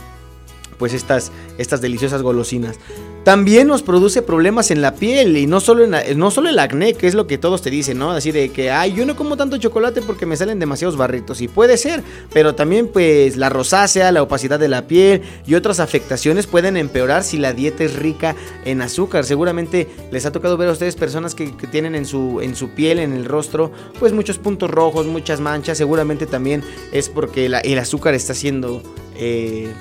pues 0.83 0.93
estas, 0.93 1.31
estas 1.57 1.79
deliciosas 1.79 2.21
golosinas. 2.21 2.77
También 3.23 3.69
nos 3.69 3.83
produce 3.83 4.21
problemas 4.21 4.69
en 4.69 4.81
la 4.81 4.95
piel 4.95 5.37
y 5.37 5.47
no 5.47 5.61
solo, 5.61 5.85
en 5.85 6.19
no 6.19 6.29
solo 6.29 6.49
el 6.49 6.59
acné, 6.59 6.93
que 6.93 7.07
es 7.07 7.13
lo 7.13 7.25
que 7.25 7.37
todos 7.37 7.61
te 7.61 7.69
dicen, 7.69 7.97
¿no? 7.97 8.11
Así 8.11 8.33
de 8.33 8.49
que, 8.49 8.69
ay, 8.69 8.91
yo 8.91 9.05
no 9.05 9.15
como 9.15 9.37
tanto 9.37 9.55
chocolate 9.55 10.01
porque 10.01 10.25
me 10.25 10.35
salen 10.35 10.59
demasiados 10.59 10.97
barritos. 10.97 11.39
Y 11.39 11.47
puede 11.47 11.77
ser, 11.77 12.03
pero 12.33 12.53
también 12.53 12.89
pues 12.89 13.37
la 13.37 13.47
rosácea, 13.47 14.11
la 14.11 14.23
opacidad 14.23 14.59
de 14.59 14.67
la 14.67 14.85
piel 14.85 15.21
y 15.47 15.55
otras 15.55 15.79
afectaciones 15.79 16.47
pueden 16.47 16.75
empeorar 16.75 17.23
si 17.23 17.37
la 17.37 17.53
dieta 17.53 17.85
es 17.85 17.95
rica 17.95 18.35
en 18.65 18.81
azúcar. 18.81 19.23
Seguramente 19.23 19.87
les 20.11 20.25
ha 20.25 20.33
tocado 20.33 20.57
ver 20.57 20.67
a 20.67 20.73
ustedes 20.73 20.97
personas 20.97 21.33
que, 21.33 21.47
tienen 21.71 21.95
en 21.95 22.05
su, 22.05 22.41
en 22.41 22.57
su 22.57 22.71
piel, 22.71 22.99
en 22.99 23.13
el 23.13 23.23
rostro, 23.23 23.71
pues 23.99 24.11
muchos 24.11 24.37
puntos 24.37 24.69
rojos, 24.69 25.05
muchas 25.05 25.39
manchas. 25.39 25.77
Seguramente 25.77 26.25
también 26.25 26.61
es 26.91 27.07
porque 27.07 27.45
el 27.45 27.79
azúcar 27.79 28.15
está 28.15 28.33
siendo... 28.33 28.83
Eh, 29.15 29.71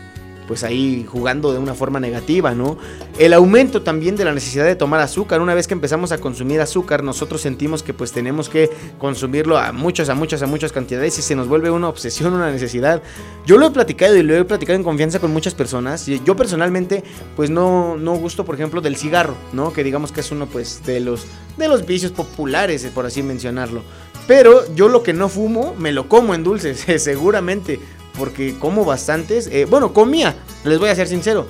pues 0.52 0.64
ahí 0.64 1.06
jugando 1.10 1.50
de 1.54 1.58
una 1.58 1.72
forma 1.72 1.98
negativa, 1.98 2.54
¿no? 2.54 2.76
El 3.18 3.32
aumento 3.32 3.80
también 3.80 4.16
de 4.16 4.26
la 4.26 4.34
necesidad 4.34 4.66
de 4.66 4.76
tomar 4.76 5.00
azúcar. 5.00 5.40
Una 5.40 5.54
vez 5.54 5.66
que 5.66 5.72
empezamos 5.72 6.12
a 6.12 6.18
consumir 6.18 6.60
azúcar, 6.60 7.02
nosotros 7.02 7.40
sentimos 7.40 7.82
que 7.82 7.94
pues 7.94 8.12
tenemos 8.12 8.50
que 8.50 8.68
consumirlo 8.98 9.56
a 9.56 9.72
muchas, 9.72 10.10
a 10.10 10.14
muchas, 10.14 10.42
a 10.42 10.46
muchas 10.46 10.70
cantidades 10.70 11.18
y 11.18 11.22
se 11.22 11.34
nos 11.34 11.48
vuelve 11.48 11.70
una 11.70 11.88
obsesión, 11.88 12.34
una 12.34 12.50
necesidad. 12.50 13.00
Yo 13.46 13.56
lo 13.56 13.68
he 13.68 13.70
platicado 13.70 14.14
y 14.14 14.22
lo 14.22 14.36
he 14.36 14.44
platicado 14.44 14.76
en 14.76 14.84
confianza 14.84 15.20
con 15.20 15.32
muchas 15.32 15.54
personas. 15.54 16.04
Yo 16.04 16.36
personalmente 16.36 17.02
pues 17.34 17.48
no, 17.48 17.96
no 17.96 18.14
gusto, 18.16 18.44
por 18.44 18.56
ejemplo, 18.56 18.82
del 18.82 18.96
cigarro, 18.96 19.34
¿no? 19.54 19.72
Que 19.72 19.82
digamos 19.82 20.12
que 20.12 20.20
es 20.20 20.30
uno 20.32 20.44
pues 20.44 20.84
de 20.84 21.00
los, 21.00 21.24
de 21.56 21.66
los 21.66 21.86
vicios 21.86 22.12
populares, 22.12 22.84
por 22.94 23.06
así 23.06 23.22
mencionarlo. 23.22 23.82
Pero 24.26 24.70
yo 24.74 24.88
lo 24.88 25.02
que 25.02 25.14
no 25.14 25.30
fumo, 25.30 25.74
me 25.78 25.92
lo 25.92 26.10
como 26.10 26.34
en 26.34 26.44
dulces, 26.44 26.84
seguramente 27.02 27.80
porque 28.18 28.58
como 28.58 28.84
bastantes. 28.84 29.48
Eh, 29.48 29.66
bueno, 29.68 29.92
comía, 29.92 30.36
les 30.64 30.78
voy 30.78 30.88
a 30.88 30.94
ser 30.94 31.08
sincero. 31.08 31.46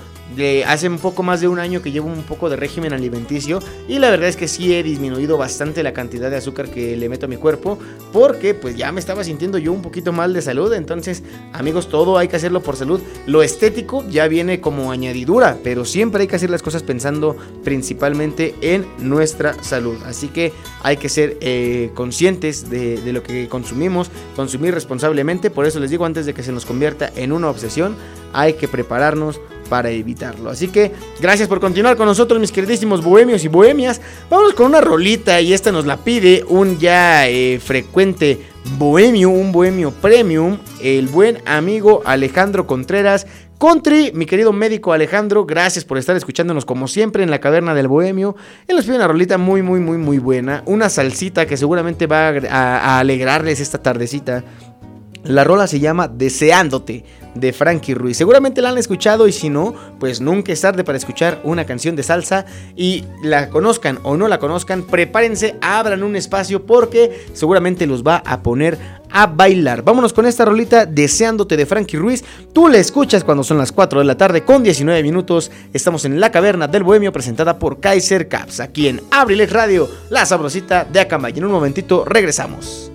Hace 0.66 0.88
un 0.88 0.98
poco 0.98 1.22
más 1.22 1.40
de 1.40 1.48
un 1.48 1.58
año 1.58 1.82
que 1.82 1.92
llevo 1.92 2.08
un 2.08 2.22
poco 2.22 2.48
de 2.48 2.56
régimen 2.56 2.92
alimenticio 2.92 3.60
y 3.88 3.98
la 3.98 4.10
verdad 4.10 4.28
es 4.28 4.36
que 4.36 4.48
sí 4.48 4.74
he 4.74 4.82
disminuido 4.82 5.36
bastante 5.36 5.82
la 5.82 5.92
cantidad 5.92 6.30
de 6.30 6.36
azúcar 6.36 6.68
que 6.68 6.96
le 6.96 7.08
meto 7.08 7.26
a 7.26 7.28
mi 7.28 7.36
cuerpo 7.36 7.78
porque 8.12 8.54
pues 8.54 8.76
ya 8.76 8.92
me 8.92 9.00
estaba 9.00 9.24
sintiendo 9.24 9.58
yo 9.58 9.72
un 9.72 9.82
poquito 9.82 10.12
mal 10.12 10.32
de 10.32 10.42
salud. 10.42 10.72
Entonces, 10.72 11.22
amigos, 11.52 11.88
todo 11.88 12.18
hay 12.18 12.28
que 12.28 12.36
hacerlo 12.36 12.62
por 12.62 12.76
salud. 12.76 13.00
Lo 13.26 13.42
estético 13.42 14.04
ya 14.08 14.28
viene 14.28 14.60
como 14.60 14.90
añadidura, 14.90 15.58
pero 15.62 15.84
siempre 15.84 16.22
hay 16.22 16.28
que 16.28 16.36
hacer 16.36 16.50
las 16.50 16.62
cosas 16.62 16.82
pensando 16.82 17.36
principalmente 17.64 18.54
en 18.60 18.86
nuestra 18.98 19.62
salud. 19.62 19.96
Así 20.06 20.28
que 20.28 20.52
hay 20.82 20.96
que 20.96 21.08
ser 21.08 21.36
eh, 21.40 21.90
conscientes 21.94 22.70
de, 22.70 23.00
de 23.00 23.12
lo 23.12 23.22
que 23.22 23.48
consumimos, 23.48 24.10
consumir 24.36 24.74
responsablemente. 24.74 25.50
Por 25.50 25.66
eso 25.66 25.80
les 25.80 25.90
digo, 25.90 26.04
antes 26.04 26.26
de 26.26 26.34
que 26.34 26.42
se 26.42 26.52
nos 26.52 26.66
convierta 26.66 27.10
en 27.16 27.32
una 27.32 27.48
obsesión, 27.48 27.96
hay 28.32 28.54
que 28.54 28.68
prepararnos 28.68 29.40
para 29.72 29.88
evitarlo. 29.88 30.50
Así 30.50 30.68
que 30.68 30.92
gracias 31.18 31.48
por 31.48 31.58
continuar 31.58 31.96
con 31.96 32.04
nosotros, 32.04 32.38
mis 32.38 32.52
queridísimos 32.52 33.02
bohemios 33.02 33.42
y 33.42 33.48
bohemias. 33.48 34.02
Vamos 34.28 34.52
con 34.52 34.66
una 34.66 34.82
rolita 34.82 35.40
y 35.40 35.54
esta 35.54 35.72
nos 35.72 35.86
la 35.86 35.96
pide 35.96 36.44
un 36.46 36.78
ya 36.78 37.26
eh, 37.26 37.58
frecuente 37.58 38.38
bohemio, 38.76 39.30
un 39.30 39.50
bohemio 39.50 39.90
premium, 39.90 40.58
el 40.82 41.08
buen 41.08 41.38
amigo 41.46 42.02
Alejandro 42.04 42.66
Contreras. 42.66 43.26
Country, 43.58 44.12
mi 44.12 44.26
querido 44.26 44.52
médico 44.52 44.92
Alejandro, 44.92 45.46
gracias 45.46 45.86
por 45.86 45.96
estar 45.96 46.16
escuchándonos 46.16 46.66
como 46.66 46.86
siempre 46.86 47.22
en 47.22 47.30
la 47.30 47.40
caverna 47.40 47.72
del 47.72 47.88
Bohemio. 47.88 48.36
Él 48.68 48.76
nos 48.76 48.84
pide 48.84 48.96
una 48.96 49.08
rolita 49.08 49.38
muy, 49.38 49.62
muy, 49.62 49.80
muy, 49.80 49.96
muy 49.96 50.18
buena. 50.18 50.62
Una 50.66 50.90
salsita 50.90 51.46
que 51.46 51.56
seguramente 51.56 52.06
va 52.06 52.28
a 52.50 52.98
alegrarles 52.98 53.58
esta 53.58 53.78
tardecita. 53.78 54.44
La 55.24 55.44
rola 55.44 55.66
se 55.66 55.80
llama 55.80 56.08
Deseándote 56.08 57.04
de 57.34 57.52
Frankie 57.52 57.94
Ruiz. 57.94 58.16
Seguramente 58.16 58.62
la 58.62 58.70
han 58.70 58.78
escuchado 58.78 59.28
y 59.28 59.32
si 59.32 59.48
no, 59.48 59.74
pues 59.98 60.20
nunca 60.20 60.52
es 60.52 60.60
tarde 60.60 60.84
para 60.84 60.98
escuchar 60.98 61.40
una 61.44 61.64
canción 61.64 61.96
de 61.96 62.02
salsa 62.02 62.44
y 62.76 63.04
la 63.22 63.48
conozcan 63.50 63.98
o 64.02 64.16
no 64.16 64.28
la 64.28 64.38
conozcan, 64.38 64.82
prepárense, 64.82 65.56
abran 65.60 66.02
un 66.02 66.16
espacio 66.16 66.64
porque 66.66 67.26
seguramente 67.32 67.86
los 67.86 68.02
va 68.02 68.22
a 68.24 68.42
poner 68.42 68.78
a 69.12 69.26
bailar. 69.26 69.82
Vámonos 69.82 70.12
con 70.12 70.26
esta 70.26 70.44
rolita 70.44 70.86
Deseándote 70.86 71.56
de 71.56 71.66
Frankie 71.66 71.98
Ruiz. 71.98 72.24
Tú 72.52 72.68
la 72.68 72.78
escuchas 72.78 73.24
cuando 73.24 73.44
son 73.44 73.58
las 73.58 73.72
4 73.72 74.00
de 74.00 74.04
la 74.04 74.16
tarde 74.16 74.44
con 74.44 74.62
19 74.62 75.02
minutos. 75.02 75.50
Estamos 75.72 76.04
en 76.04 76.18
la 76.18 76.32
caverna 76.32 76.66
del 76.66 76.82
Bohemio 76.82 77.12
presentada 77.12 77.58
por 77.58 77.80
Kaiser 77.80 78.28
Caps 78.28 78.60
aquí 78.60 78.88
en 78.88 79.00
Abrilex 79.10 79.52
Radio, 79.52 79.88
la 80.10 80.26
sabrosita 80.26 80.84
de 80.84 81.00
Acambay. 81.00 81.34
En 81.36 81.44
un 81.44 81.52
momentito 81.52 82.04
regresamos. 82.04 82.91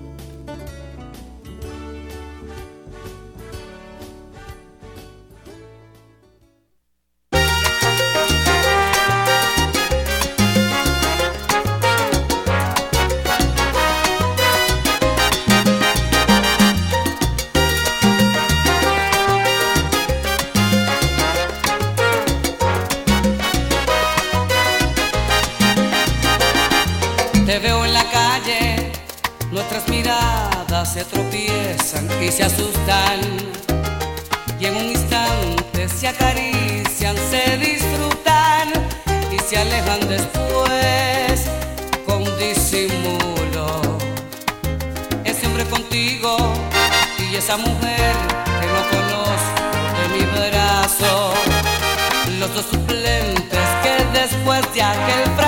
Esa 47.48 47.56
mujer 47.56 48.14
que 48.60 48.66
no 48.66 48.82
conozco 48.90 49.62
de 49.96 50.18
mi 50.18 50.24
brazo, 50.50 51.32
los 52.38 52.54
dos 52.54 52.66
suplentes 52.66 53.68
que 53.82 54.18
después 54.20 54.60
de 54.74 54.82
aquel 54.82 55.24
fracaso 55.34 55.47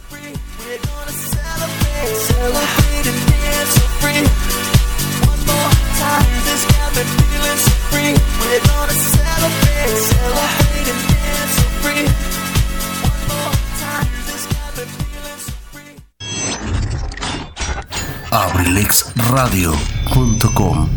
abrilexradio.com. 18.31 20.89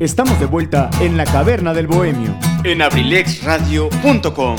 Estamos 0.00 0.40
de 0.40 0.46
vuelta 0.46 0.90
en 1.00 1.16
la 1.16 1.24
caverna 1.24 1.72
del 1.72 1.86
bohemio 1.86 2.34
en 2.64 2.82
abrilexradio.com. 2.82 4.56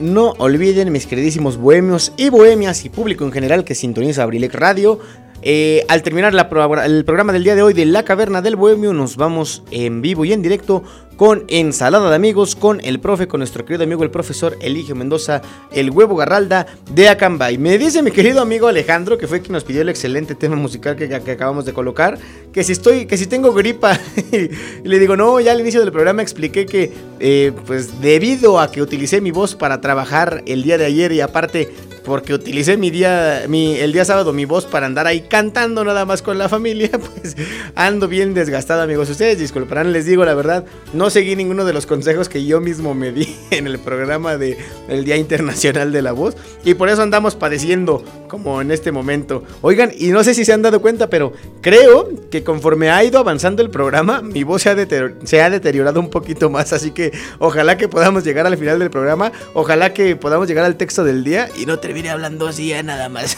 No 0.00 0.32
olviden, 0.32 0.92
mis 0.92 1.06
queridísimos 1.06 1.56
bohemios 1.56 2.12
y 2.18 2.28
bohemias 2.28 2.84
y 2.84 2.90
público 2.90 3.24
en 3.24 3.32
general 3.32 3.64
que 3.64 3.74
sintoniza 3.74 4.24
Abrilex 4.24 4.54
Radio, 4.54 5.00
eh, 5.40 5.86
al 5.88 6.02
terminar 6.02 6.34
el 6.34 7.04
programa 7.04 7.32
del 7.32 7.42
día 7.42 7.54
de 7.54 7.62
hoy 7.62 7.72
de 7.72 7.86
La 7.86 8.04
Caverna 8.04 8.42
del 8.42 8.56
Bohemio, 8.56 8.92
nos 8.92 9.16
vamos 9.16 9.62
en 9.70 10.02
vivo 10.02 10.26
y 10.26 10.32
en 10.32 10.42
directo 10.42 10.84
con 11.16 11.44
ensalada 11.48 12.08
de 12.10 12.16
amigos, 12.16 12.56
con 12.56 12.80
el 12.84 13.00
profe, 13.00 13.28
con 13.28 13.40
nuestro 13.40 13.64
querido 13.64 13.84
amigo 13.84 14.02
el 14.02 14.10
profesor 14.10 14.56
Eligio 14.60 14.94
Mendoza, 14.94 15.42
el 15.70 15.90
huevo 15.90 16.16
garralda 16.16 16.66
de 16.90 17.08
Acambay. 17.08 17.58
Me 17.58 17.78
dice 17.78 18.02
mi 18.02 18.10
querido 18.10 18.40
amigo 18.40 18.68
Alejandro, 18.68 19.18
que 19.18 19.26
fue 19.26 19.40
quien 19.40 19.52
nos 19.52 19.64
pidió 19.64 19.82
el 19.82 19.88
excelente 19.88 20.34
tema 20.34 20.56
musical 20.56 20.96
que, 20.96 21.14
acabamos 21.14 21.64
de 21.64 21.72
colocar, 21.72 22.18
que 22.52 22.64
si 22.64 22.72
estoy, 22.72 23.06
que 23.06 23.16
si 23.16 23.26
tengo 23.26 23.52
gripa. 23.52 23.98
y 24.32 24.88
le 24.88 24.98
digo, 24.98 25.16
no, 25.16 25.40
ya 25.40 25.52
al 25.52 25.60
inicio 25.60 25.80
del 25.80 25.92
programa 25.92 26.22
expliqué 26.22 26.66
que, 26.66 26.92
eh, 27.20 27.52
pues 27.66 28.00
debido 28.00 28.60
a 28.60 28.70
que 28.70 28.82
utilicé 28.82 29.20
mi 29.20 29.30
voz 29.30 29.54
para 29.54 29.80
trabajar 29.80 30.42
el 30.46 30.62
día 30.62 30.78
de 30.78 30.86
ayer 30.86 31.12
y 31.12 31.20
aparte 31.20 31.72
porque 32.04 32.34
utilicé 32.34 32.76
mi 32.76 32.90
día, 32.90 33.44
mi, 33.48 33.76
el 33.76 33.92
día 33.92 34.04
sábado 34.04 34.32
mi 34.32 34.44
voz 34.44 34.66
para 34.66 34.86
andar 34.86 35.06
ahí 35.06 35.22
cantando 35.22 35.84
nada 35.84 36.04
más 36.04 36.22
con 36.22 36.38
la 36.38 36.48
familia, 36.48 36.90
pues 37.20 37.36
ando 37.74 38.08
bien 38.08 38.34
desgastado 38.34 38.82
amigos. 38.82 39.08
Ustedes 39.10 39.38
disculparán, 39.38 39.92
les 39.92 40.06
digo 40.06 40.24
la 40.24 40.34
verdad, 40.34 40.64
no 40.92 41.10
seguí 41.10 41.36
ninguno 41.36 41.64
de 41.64 41.72
los 41.72 41.86
consejos 41.86 42.28
que 42.28 42.44
yo 42.44 42.60
mismo 42.60 42.94
me 42.94 43.12
di 43.12 43.36
en 43.50 43.66
el 43.66 43.78
programa 43.78 44.36
de 44.36 44.56
el 44.88 45.04
Día 45.04 45.16
Internacional 45.16 45.92
de 45.92 46.02
la 46.02 46.12
Voz 46.12 46.36
y 46.64 46.74
por 46.74 46.88
eso 46.88 47.02
andamos 47.02 47.34
padeciendo 47.34 48.04
como 48.28 48.60
en 48.62 48.70
este 48.70 48.92
momento. 48.92 49.42
Oigan, 49.60 49.92
y 49.96 50.08
no 50.08 50.24
sé 50.24 50.34
si 50.34 50.44
se 50.44 50.52
han 50.52 50.62
dado 50.62 50.80
cuenta, 50.80 51.10
pero 51.10 51.32
creo 51.60 52.08
que 52.30 52.42
conforme 52.42 52.90
ha 52.90 53.04
ido 53.04 53.18
avanzando 53.18 53.62
el 53.62 53.68
programa, 53.68 54.22
mi 54.22 54.42
voz 54.42 54.62
se 54.62 54.70
ha, 54.70 54.76
se 55.24 55.42
ha 55.42 55.50
deteriorado 55.50 56.00
un 56.00 56.08
poquito 56.08 56.48
más, 56.48 56.72
así 56.72 56.92
que 56.92 57.12
ojalá 57.38 57.76
que 57.76 57.88
podamos 57.88 58.24
llegar 58.24 58.46
al 58.46 58.56
final 58.56 58.78
del 58.78 58.90
programa, 58.90 59.32
ojalá 59.52 59.92
que 59.92 60.16
podamos 60.16 60.48
llegar 60.48 60.64
al 60.64 60.76
texto 60.76 61.04
del 61.04 61.24
día 61.24 61.48
y 61.58 61.66
no 61.66 61.78
termine 61.92 62.08
hablando 62.08 62.48
así 62.48 62.68
ya 62.68 62.82
nada 62.82 63.10
más. 63.10 63.36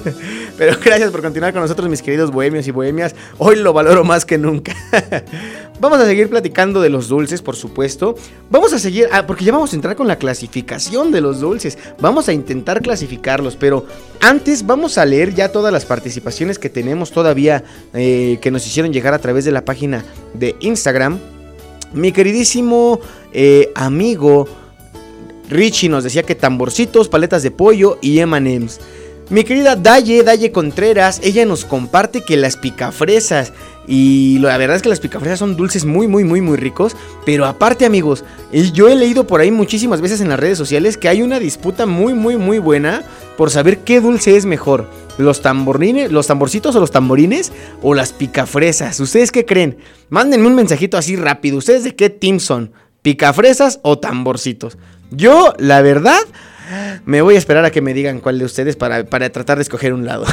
Pero 0.56 0.78
gracias 0.82 1.10
por 1.10 1.20
continuar 1.20 1.52
con 1.52 1.60
nosotros, 1.60 1.86
mis 1.90 2.00
queridos 2.00 2.30
bohemios 2.30 2.66
y 2.66 2.70
bohemias. 2.70 3.14
Hoy 3.36 3.56
lo 3.56 3.74
valoro 3.74 4.04
más 4.04 4.24
que 4.24 4.38
nunca. 4.38 4.74
Vamos 5.80 5.98
a 6.00 6.06
seguir 6.06 6.30
platicando 6.30 6.80
de 6.80 6.88
los 6.88 7.08
dulces, 7.08 7.42
por 7.42 7.56
supuesto. 7.56 8.14
Vamos 8.48 8.72
a 8.72 8.78
seguir, 8.78 9.08
ah, 9.12 9.26
porque 9.26 9.44
ya 9.44 9.52
vamos 9.52 9.72
a 9.72 9.76
entrar 9.76 9.96
con 9.96 10.08
la 10.08 10.16
clasificación 10.16 11.10
de 11.10 11.20
los 11.22 11.40
dulces. 11.40 11.78
Vamos 11.98 12.28
a 12.28 12.34
intentar 12.34 12.82
clasificarlos, 12.82 13.56
pero 13.56 13.86
antes 14.20 14.66
vamos 14.66 14.98
a 14.98 15.06
leer 15.06 15.34
ya 15.34 15.52
todas 15.52 15.72
las 15.72 15.86
participaciones 15.86 16.58
que 16.58 16.68
tenemos 16.68 17.12
todavía 17.12 17.64
eh, 17.94 18.38
que 18.42 18.50
nos 18.50 18.66
hicieron 18.66 18.92
llegar 18.92 19.14
a 19.14 19.20
través 19.20 19.46
de 19.46 19.52
la 19.52 19.64
página 19.64 20.04
de 20.34 20.54
Instagram. 20.60 21.18
Mi 21.94 22.12
queridísimo 22.12 23.00
eh, 23.32 23.72
amigo 23.74 24.46
Richie 25.50 25.88
nos 25.88 26.04
decía 26.04 26.22
que 26.22 26.34
tamborcitos, 26.34 27.08
paletas 27.08 27.42
de 27.42 27.50
pollo 27.50 27.98
y 28.00 28.20
M&M's. 28.20 28.80
Mi 29.30 29.44
querida 29.44 29.76
Daye, 29.76 30.24
Daye 30.24 30.50
Contreras, 30.50 31.20
ella 31.22 31.44
nos 31.44 31.64
comparte 31.64 32.22
que 32.24 32.36
las 32.36 32.56
picafresas 32.56 33.52
y 33.86 34.38
la 34.40 34.56
verdad 34.56 34.76
es 34.76 34.82
que 34.82 34.88
las 34.88 35.00
picafresas 35.00 35.38
son 35.38 35.56
dulces 35.56 35.84
muy, 35.84 36.08
muy, 36.08 36.24
muy, 36.24 36.40
muy 36.40 36.56
ricos. 36.56 36.96
Pero 37.24 37.46
aparte, 37.46 37.84
amigos, 37.84 38.24
yo 38.72 38.88
he 38.88 38.96
leído 38.96 39.26
por 39.28 39.40
ahí 39.40 39.50
muchísimas 39.50 40.00
veces 40.00 40.20
en 40.20 40.28
las 40.28 40.40
redes 40.40 40.58
sociales 40.58 40.96
que 40.96 41.08
hay 41.08 41.22
una 41.22 41.38
disputa 41.38 41.86
muy, 41.86 42.14
muy, 42.14 42.36
muy 42.36 42.58
buena 42.58 43.04
por 43.36 43.50
saber 43.50 43.78
qué 43.78 44.00
dulce 44.00 44.36
es 44.36 44.46
mejor. 44.46 44.88
Los 45.16 45.42
tamborines, 45.42 46.10
los 46.10 46.26
tamborcitos 46.26 46.74
o 46.74 46.80
los 46.80 46.90
tamborines 46.90 47.52
o 47.82 47.94
las 47.94 48.12
picafresas. 48.12 48.98
¿Ustedes 49.00 49.30
qué 49.30 49.44
creen? 49.44 49.78
Mándenme 50.08 50.48
un 50.48 50.54
mensajito 50.54 50.96
así 50.96 51.14
rápido. 51.14 51.58
¿Ustedes 51.58 51.84
de 51.84 51.94
qué 51.94 52.10
team 52.10 52.40
son? 52.40 52.72
¿Picafresas 53.02 53.80
o 53.82 53.98
tamborcitos? 53.98 54.76
Yo, 55.10 55.52
la 55.58 55.82
verdad, 55.82 56.20
me 57.04 57.20
voy 57.20 57.34
a 57.34 57.38
esperar 57.38 57.64
a 57.64 57.70
que 57.70 57.80
me 57.80 57.94
digan 57.94 58.20
cuál 58.20 58.38
de 58.38 58.44
ustedes 58.44 58.76
para, 58.76 59.04
tratar 59.04 59.58
de 59.58 59.62
escoger 59.62 59.92
un 59.92 60.06
lado. 60.06 60.24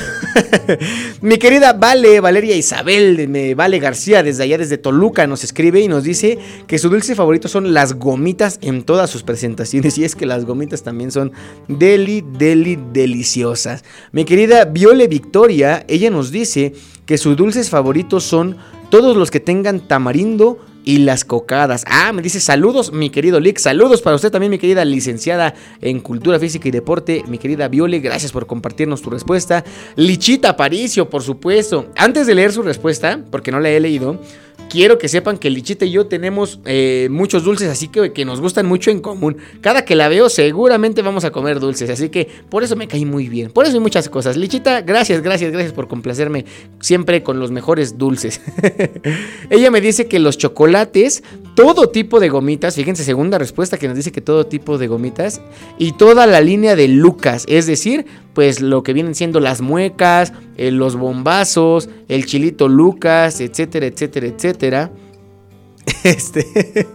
Mi 1.22 1.38
querida 1.38 1.74
Vale, 1.74 2.20
Valeria 2.20 2.56
Isabel, 2.56 3.28
me, 3.28 3.56
Vale 3.56 3.80
García, 3.80 4.22
desde 4.22 4.44
allá, 4.44 4.58
desde 4.58 4.78
Toluca, 4.78 5.26
nos 5.26 5.44
escribe 5.44 5.82
y 5.82 5.88
nos 5.88 6.04
dice 6.04 6.38
que 6.68 6.78
su 6.78 6.90
dulce 6.90 7.16
favorito 7.16 7.48
son 7.48 7.74
las 7.74 7.94
gomitas 7.94 8.60
en 8.62 8.84
todas 8.84 9.10
sus 9.10 9.24
presentaciones. 9.24 9.98
Y 9.98 10.06
es 10.06 10.16
que 10.16 10.28
las 10.28 10.46
gomitas 10.46 10.84
también 10.84 11.12
son 11.12 11.32
deli, 11.68 12.24
deli, 12.38 12.78
deliciosas. 12.94 13.84
Mi 14.12 14.26
querida 14.26 14.66
Viole 14.66 15.08
Victoria, 15.08 15.86
ella 15.88 16.12
nos 16.12 16.32
dice 16.32 16.74
que 17.08 17.18
sus 17.18 17.36
dulces 17.36 17.70
favoritos 17.70 18.24
son 18.24 18.58
todos 18.90 19.18
los 19.18 19.32
que 19.32 19.40
tengan 19.40 19.88
tamarindo, 19.88 20.60
y 20.88 21.00
las 21.00 21.26
cocadas. 21.26 21.84
Ah, 21.86 22.14
me 22.14 22.22
dice 22.22 22.40
saludos, 22.40 22.94
mi 22.94 23.10
querido 23.10 23.42
Lick. 23.42 23.58
Saludos 23.58 24.02
para 24.02 24.16
usted 24.16 24.32
también, 24.32 24.52
mi 24.52 24.58
querida 24.58 24.86
licenciada 24.86 25.54
en 25.82 26.00
Cultura 26.00 26.40
Física 26.40 26.70
y 26.70 26.72
Deporte, 26.72 27.26
mi 27.28 27.38
querida 27.38 27.68
Viole. 27.68 28.00
Gracias 28.00 28.32
por 28.32 28.48
compartirnos 28.48 29.02
tu 29.02 29.10
respuesta. 29.10 29.66
Lichita 29.98 30.56
Paricio, 30.56 31.10
por 31.10 31.24
supuesto. 31.24 31.92
Antes 31.98 32.26
de 32.26 32.36
leer 32.36 32.54
su 32.54 32.62
respuesta, 32.62 33.20
porque 33.30 33.52
no 33.52 33.60
la 33.60 33.70
he 33.70 33.82
leído 33.82 34.22
quiero 34.70 34.98
que 34.98 35.08
sepan 35.08 35.38
que 35.38 35.50
Lichita 35.50 35.86
y 35.86 35.92
yo 35.92 36.08
tenemos 36.08 36.60
eh, 36.66 37.08
muchos 37.12 37.44
dulces, 37.44 37.70
así 37.70 37.88
que, 37.88 38.14
que 38.14 38.26
nos 38.26 38.42
gustan 38.42 38.66
mucho 38.66 38.92
en 38.92 39.00
común. 39.00 39.38
Cada 39.62 39.86
que 39.86 39.96
la 39.96 40.08
veo, 40.10 40.30
seguramente 40.30 41.02
vamos 41.02 41.26
a 41.26 41.32
comer 41.32 41.60
dulces, 41.60 41.90
así 41.90 42.10
que 42.10 42.28
por 42.50 42.64
eso 42.64 42.76
me 42.76 42.88
caí 42.88 43.06
muy 43.06 43.30
bien. 43.30 43.52
Por 43.52 43.66
eso 43.66 43.76
hay 43.76 43.80
muchas 43.80 44.10
cosas. 44.10 44.38
Lichita, 44.38 44.82
gracias, 44.82 45.22
gracias, 45.22 45.52
gracias 45.52 45.74
por 45.74 45.88
complacerme 45.88 46.46
siempre 46.80 47.24
con 47.24 47.40
los 47.40 47.52
mejores 47.52 47.98
dulces. 47.98 48.42
Ella 49.50 49.72
me 49.72 49.82
dice 49.82 50.08
que 50.08 50.20
los 50.20 50.38
chocolates, 50.38 51.24
todo 51.58 51.90
tipo 51.90 52.20
de 52.20 52.30
gomitas, 52.30 52.76
fíjense, 52.76 53.04
segunda 53.04 53.40
respuesta 53.40 53.80
que 53.80 53.88
nos 53.88 53.98
dice 53.98 54.12
que 54.12 54.22
todo 54.22 54.46
tipo 54.46 54.78
de 54.78 54.86
gomitas 54.88 55.42
y 55.80 55.94
toda 55.94 56.28
la 56.28 56.40
línea 56.40 56.76
de 56.76 56.88
Lucas, 56.88 57.46
es 57.48 57.66
decir, 57.66 58.06
pues 58.36 58.62
lo 58.62 58.84
que 58.84 58.94
vienen 58.94 59.16
siendo 59.16 59.40
las 59.40 59.60
muecas, 59.60 60.34
eh, 60.56 60.70
los 60.70 60.96
bombazos, 60.96 61.90
el 62.10 62.28
chilito 62.28 62.68
Lucas, 62.68 63.42
etcétera, 63.42 63.88
etcétera, 63.88 64.28
etcétera. 64.28 64.92
Este. 66.04 66.46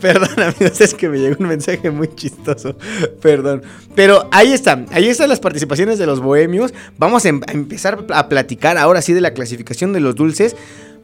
Perdón, 0.00 0.40
amigos, 0.40 0.80
es 0.80 0.94
que 0.94 1.08
me 1.08 1.18
llegó 1.18 1.36
un 1.40 1.48
mensaje 1.48 1.90
muy 1.90 2.08
chistoso. 2.14 2.76
Perdón. 3.20 3.62
Pero 3.94 4.28
ahí 4.30 4.52
están, 4.52 4.86
ahí 4.90 5.08
están 5.08 5.28
las 5.28 5.40
participaciones 5.40 5.98
de 5.98 6.06
los 6.06 6.20
bohemios. 6.20 6.72
Vamos 6.98 7.26
a 7.26 7.28
em-, 7.28 7.40
empezar 7.48 8.06
a 8.10 8.28
platicar 8.28 8.78
ahora 8.78 9.02
sí 9.02 9.12
de 9.12 9.20
la 9.20 9.34
clasificación 9.34 9.92
de 9.92 10.00
los 10.00 10.14
dulces. 10.14 10.56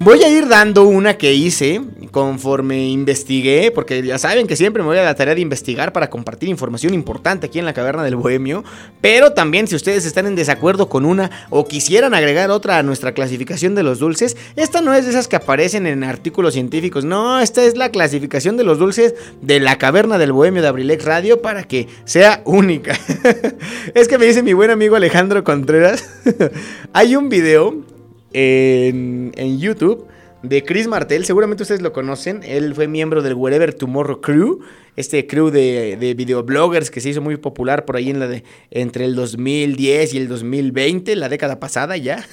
Voy 0.02 0.22
a 0.22 0.30
ir 0.30 0.48
dando 0.48 0.84
una 0.84 1.18
que 1.18 1.34
hice 1.34 1.82
conforme 2.10 2.88
investigué, 2.88 3.70
porque 3.70 4.02
ya 4.02 4.16
saben 4.16 4.46
que 4.46 4.56
siempre 4.56 4.82
me 4.82 4.88
voy 4.88 4.96
a 4.96 5.04
la 5.04 5.14
tarea 5.14 5.34
de 5.34 5.42
investigar 5.42 5.92
para 5.92 6.08
compartir 6.08 6.48
información 6.48 6.94
importante 6.94 7.44
aquí 7.44 7.58
en 7.58 7.66
la 7.66 7.74
caverna 7.74 8.02
del 8.02 8.16
bohemio. 8.16 8.64
Pero 9.02 9.34
también 9.34 9.68
si 9.68 9.76
ustedes 9.76 10.06
están 10.06 10.26
en 10.26 10.36
desacuerdo 10.36 10.88
con 10.88 11.04
una 11.04 11.30
o 11.50 11.68
quisieran 11.68 12.14
agregar 12.14 12.50
otra 12.50 12.78
a 12.78 12.82
nuestra 12.82 13.12
clasificación 13.12 13.74
de 13.74 13.82
los 13.82 13.98
dulces, 13.98 14.38
esta 14.56 14.80
no 14.80 14.94
es 14.94 15.04
de 15.04 15.10
esas 15.10 15.28
que 15.28 15.36
aparecen 15.36 15.86
en 15.86 16.02
artículos 16.02 16.54
científicos, 16.54 17.04
no, 17.04 17.38
esta 17.38 17.62
es 17.62 17.76
la 17.76 17.90
clasificación 17.90 18.56
de 18.56 18.64
los 18.64 18.78
dulces 18.78 19.14
de 19.42 19.60
la 19.60 19.76
caverna 19.76 20.16
del 20.16 20.32
bohemio 20.32 20.62
de 20.62 20.68
Abrilex 20.68 21.04
Radio 21.04 21.42
para 21.42 21.64
que 21.64 21.88
sea 22.06 22.40
única. 22.46 22.98
es 23.94 24.08
que 24.08 24.16
me 24.16 24.24
dice 24.24 24.42
mi 24.42 24.54
buen 24.54 24.70
amigo 24.70 24.96
Alejandro 24.96 25.44
Contreras, 25.44 26.08
hay 26.94 27.16
un 27.16 27.28
video 27.28 27.99
en, 28.32 29.58
YouTube 29.58 30.06
de 30.42 30.62
Chris 30.62 30.86
Martel. 30.86 31.24
Seguramente 31.24 31.62
ustedes 31.62 31.82
lo 31.82 31.92
conocen. 31.92 32.42
Él 32.44 32.74
fue 32.74 32.88
miembro 32.88 33.22
del 33.22 33.34
Wherever 33.34 33.74
Tomorrow 33.74 34.20
Crew, 34.20 34.60
este 34.96 35.26
crew 35.26 35.50
de, 35.50 35.96
de 36.00 36.14
videobloggers 36.14 36.90
que 36.90 37.00
se 37.00 37.10
hizo 37.10 37.20
muy 37.20 37.36
popular 37.36 37.84
por 37.84 37.96
ahí 37.96 38.10
en 38.10 38.20
la 38.20 38.28
de, 38.28 38.44
entre 38.70 39.04
el 39.04 39.14
2010 39.14 40.14
y 40.14 40.16
el 40.16 40.28
2020, 40.28 41.14
la 41.16 41.28
década 41.28 41.60
pasada 41.60 41.96
ya. 41.96 42.24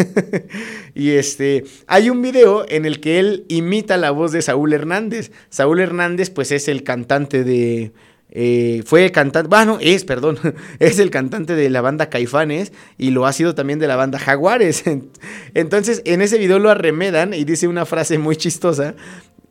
y 0.95 1.11
este, 1.11 1.65
hay 1.87 2.09
un 2.09 2.21
video 2.21 2.65
en 2.69 2.85
el 2.85 2.99
que 3.01 3.19
él 3.19 3.45
imita 3.49 3.97
la 3.97 4.11
voz 4.11 4.31
de 4.31 4.41
Saúl 4.41 4.73
Hernández. 4.73 5.31
Saúl 5.49 5.79
Hernández, 5.81 6.29
pues 6.29 6.51
es 6.51 6.67
el 6.67 6.83
cantante 6.83 7.43
de 7.43 7.91
eh, 8.29 8.83
fue 8.85 9.11
cantante, 9.11 9.47
bueno, 9.47 9.77
es, 9.79 10.03
perdón, 10.03 10.37
es 10.79 10.99
el 10.99 11.09
cantante 11.09 11.55
de 11.55 11.69
la 11.69 11.81
banda 11.81 12.09
Caifanes 12.09 12.73
y 12.97 13.11
lo 13.11 13.25
ha 13.25 13.33
sido 13.33 13.55
también 13.55 13.79
de 13.79 13.87
la 13.87 13.95
banda 13.95 14.19
Jaguares. 14.19 14.83
Entonces, 15.53 16.01
en 16.05 16.21
ese 16.21 16.37
video 16.37 16.59
lo 16.59 16.69
arremedan 16.69 17.33
y 17.33 17.45
dice 17.45 17.67
una 17.67 17.85
frase 17.85 18.17
muy 18.17 18.35
chistosa. 18.35 18.95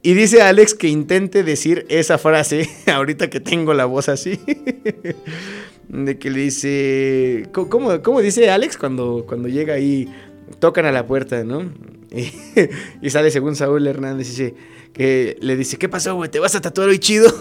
Y 0.03 0.15
dice 0.15 0.40
Alex 0.40 0.74
que 0.74 0.89
intente 0.89 1.43
decir 1.43 1.85
esa 1.89 2.16
frase 2.19 2.70
ahorita 2.86 3.28
que 3.28 3.40
tengo 3.40 3.74
la 3.74 3.86
voz 3.86 4.09
así. 4.09 4.39
De 5.89 6.19
que 6.19 6.31
le 6.31 6.40
dice. 6.40 7.48
¿Cómo, 7.53 8.20
dice 8.20 8.51
Alex 8.51 8.77
cuando, 8.77 9.24
cuando 9.27 9.48
llega 9.48 9.74
ahí? 9.74 10.09
Tocan 10.61 10.86
a 10.86 10.93
la 10.93 11.07
puerta, 11.07 11.43
¿no? 11.43 11.73
Y, 13.03 13.11
sale 13.11 13.32
según 13.32 13.57
Saúl 13.57 13.85
Hernández. 13.86 14.28
Dice 14.28 14.55
que 14.93 15.36
le 15.40 15.57
dice: 15.57 15.77
¿Qué 15.77 15.89
pasó, 15.89 16.15
güey? 16.15 16.31
¿Te 16.31 16.39
vas 16.39 16.55
a 16.55 16.61
tatuar 16.61 16.89
hoy 16.89 17.01
chido? 17.01 17.32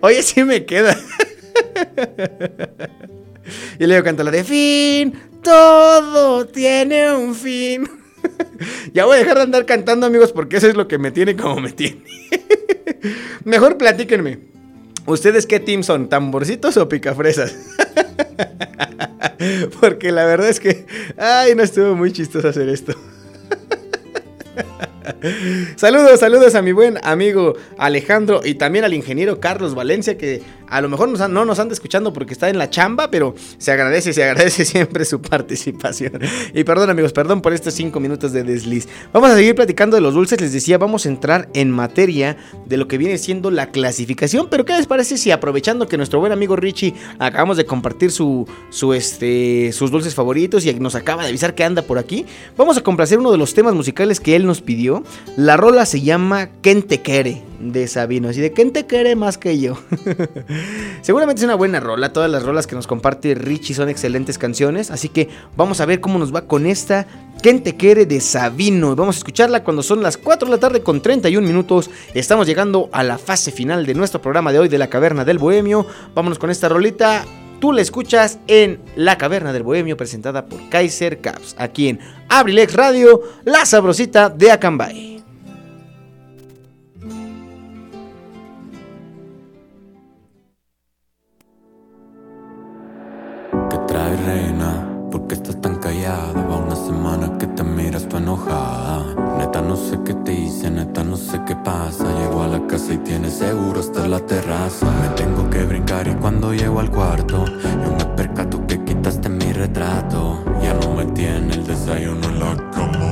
Oye, 0.00 0.22
sí 0.22 0.44
me 0.44 0.64
queda. 0.64 0.98
y 3.78 3.86
luego 3.86 4.04
canta 4.04 4.24
la 4.24 4.30
de 4.30 4.44
fin. 4.44 5.14
Todo 5.42 6.46
tiene 6.46 7.12
un 7.12 7.34
fin. 7.34 7.88
ya 8.92 9.04
voy 9.04 9.16
a 9.16 9.20
dejar 9.20 9.36
de 9.36 9.42
andar 9.42 9.66
cantando, 9.66 10.06
amigos, 10.06 10.32
porque 10.32 10.56
eso 10.56 10.68
es 10.68 10.74
lo 10.74 10.88
que 10.88 10.98
me 10.98 11.10
tiene 11.10 11.36
como 11.36 11.60
me 11.60 11.72
tiene. 11.72 12.02
Mejor 13.44 13.76
platíquenme. 13.76 14.38
¿Ustedes 15.06 15.46
qué 15.46 15.60
team 15.60 15.82
son? 15.82 16.08
¿Tamborcitos 16.08 16.76
o 16.78 16.88
picafresas? 16.88 17.54
porque 19.80 20.12
la 20.12 20.24
verdad 20.24 20.48
es 20.48 20.60
que. 20.60 20.86
Ay, 21.18 21.54
no 21.54 21.62
estuvo 21.62 21.94
muy 21.94 22.12
chistoso 22.12 22.48
hacer 22.48 22.68
esto. 22.68 22.94
saludos, 25.76 26.20
saludos 26.20 26.54
a 26.54 26.62
mi 26.62 26.72
buen 26.72 26.98
amigo 27.02 27.54
Alejandro 27.78 28.40
y 28.44 28.54
también 28.54 28.84
al 28.84 28.94
ingeniero 28.94 29.40
Carlos 29.40 29.74
Valencia 29.74 30.16
que 30.16 30.42
a 30.68 30.80
lo 30.80 30.88
mejor 30.88 31.08
no 31.28 31.44
nos 31.44 31.58
anda 31.58 31.72
escuchando 31.72 32.12
porque 32.12 32.32
está 32.32 32.48
en 32.48 32.58
la 32.58 32.70
chamba, 32.70 33.10
pero 33.10 33.34
se 33.58 33.72
agradece, 33.72 34.12
se 34.12 34.24
agradece 34.24 34.64
siempre 34.64 35.04
su 35.04 35.20
participación. 35.20 36.20
Y 36.52 36.64
perdón 36.64 36.90
amigos, 36.90 37.12
perdón 37.12 37.42
por 37.42 37.52
estos 37.52 37.74
cinco 37.74 38.00
minutos 38.00 38.32
de 38.32 38.42
desliz. 38.42 38.88
Vamos 39.12 39.30
a 39.30 39.36
seguir 39.36 39.54
platicando 39.54 39.96
de 39.96 40.00
los 40.00 40.14
dulces, 40.14 40.40
les 40.40 40.52
decía, 40.52 40.78
vamos 40.78 41.06
a 41.06 41.08
entrar 41.08 41.48
en 41.54 41.70
materia 41.70 42.36
de 42.66 42.76
lo 42.76 42.88
que 42.88 42.98
viene 42.98 43.18
siendo 43.18 43.50
la 43.50 43.70
clasificación, 43.70 44.48
pero 44.50 44.64
¿qué 44.64 44.72
les 44.72 44.86
parece 44.86 45.18
si 45.18 45.30
aprovechando 45.30 45.86
que 45.86 45.96
nuestro 45.96 46.20
buen 46.20 46.32
amigo 46.32 46.56
Richie 46.56 46.94
acabamos 47.18 47.56
de 47.56 47.66
compartir 47.66 48.10
su, 48.10 48.46
su 48.70 48.94
este, 48.94 49.70
sus 49.72 49.90
dulces 49.90 50.14
favoritos 50.14 50.64
y 50.66 50.74
nos 50.74 50.94
acaba 50.94 51.22
de 51.22 51.28
avisar 51.28 51.54
que 51.54 51.64
anda 51.64 51.82
por 51.82 51.98
aquí, 51.98 52.26
vamos 52.56 52.76
a 52.76 52.82
complacer 52.82 53.18
uno 53.18 53.30
de 53.30 53.38
los 53.38 53.54
temas 53.54 53.74
musicales 53.74 54.20
que 54.20 54.36
él 54.36 54.46
nos 54.46 54.60
pidió. 54.60 54.93
La 55.36 55.56
rola 55.56 55.86
se 55.86 56.00
llama 56.02 56.48
¿Quién 56.60 56.82
te 56.82 57.02
quiere? 57.02 57.42
de 57.60 57.88
Sabino. 57.88 58.28
Así 58.28 58.40
de 58.40 58.52
¿quién 58.52 58.72
te 58.72 58.86
quiere 58.86 59.16
más 59.16 59.38
que 59.38 59.58
yo? 59.58 59.78
Seguramente 61.02 61.40
es 61.40 61.44
una 61.44 61.54
buena 61.54 61.80
rola. 61.80 62.12
Todas 62.12 62.30
las 62.30 62.42
rolas 62.42 62.66
que 62.66 62.74
nos 62.74 62.86
comparte 62.86 63.34
Richie 63.34 63.74
son 63.74 63.88
excelentes 63.88 64.38
canciones. 64.38 64.90
Así 64.90 65.08
que 65.08 65.28
vamos 65.56 65.80
a 65.80 65.86
ver 65.86 66.00
cómo 66.00 66.18
nos 66.18 66.34
va 66.34 66.42
con 66.42 66.66
esta 66.66 67.06
¿Quién 67.42 67.62
te 67.62 67.76
quiere? 67.76 68.06
de 68.06 68.20
Sabino. 68.20 68.96
Vamos 68.96 69.16
a 69.16 69.18
escucharla 69.18 69.64
cuando 69.64 69.82
son 69.82 70.02
las 70.02 70.16
4 70.16 70.46
de 70.46 70.54
la 70.54 70.60
tarde 70.60 70.82
con 70.82 71.02
31 71.02 71.46
minutos. 71.46 71.90
Estamos 72.14 72.46
llegando 72.46 72.88
a 72.92 73.02
la 73.02 73.18
fase 73.18 73.52
final 73.52 73.84
de 73.84 73.94
nuestro 73.94 74.22
programa 74.22 74.52
de 74.52 74.60
hoy 74.60 74.68
de 74.68 74.78
la 74.78 74.88
Caverna 74.88 75.24
del 75.24 75.38
Bohemio. 75.38 75.86
Vámonos 76.14 76.38
con 76.38 76.50
esta 76.50 76.68
rolita. 76.68 77.24
Tú 77.64 77.72
la 77.72 77.80
escuchas 77.80 78.38
en 78.46 78.78
La 78.94 79.16
Caverna 79.16 79.50
del 79.54 79.62
Bohemio 79.62 79.96
presentada 79.96 80.44
por 80.44 80.68
Kaiser 80.68 81.22
Caps. 81.22 81.56
Aquí 81.56 81.88
en 81.88 81.98
Abrilex 82.28 82.74
Radio, 82.74 83.22
la 83.46 83.64
sabrosita 83.64 84.28
de 84.28 84.52
Acambay. 84.52 85.14
Porque 95.14 95.34
estás 95.36 95.60
tan 95.60 95.76
callada. 95.76 96.32
Va 96.50 96.56
una 96.56 96.74
semana 96.74 97.38
que 97.38 97.46
te 97.46 97.62
miras 97.62 98.08
tu 98.08 98.16
enojada. 98.16 99.14
Neta, 99.38 99.62
no 99.62 99.76
sé 99.76 100.00
qué 100.04 100.12
te 100.12 100.32
hice, 100.32 100.72
neta, 100.72 101.04
no 101.04 101.16
sé 101.16 101.40
qué 101.46 101.54
pasa. 101.54 102.04
Llego 102.18 102.42
a 102.42 102.48
la 102.48 102.66
casa 102.66 102.94
y 102.94 102.98
tienes 102.98 103.34
seguro 103.34 103.78
hasta 103.78 104.08
la 104.08 104.18
terraza. 104.18 104.86
Me 105.02 105.08
tengo 105.10 105.48
que 105.50 105.62
brincar 105.62 106.08
y 106.08 106.14
cuando 106.14 106.52
llego 106.52 106.80
al 106.80 106.90
cuarto, 106.90 107.44
yo 107.44 107.92
me 107.96 108.04
percato 108.16 108.66
que 108.66 108.82
quitaste 108.82 109.28
mi 109.28 109.52
retrato. 109.52 110.42
Ya 110.60 110.74
no 110.74 110.94
me 110.96 111.04
tiene 111.04 111.54
el 111.54 111.64
desayuno 111.64 112.28
en 112.30 112.40
la 112.40 112.70
cama 112.72 113.03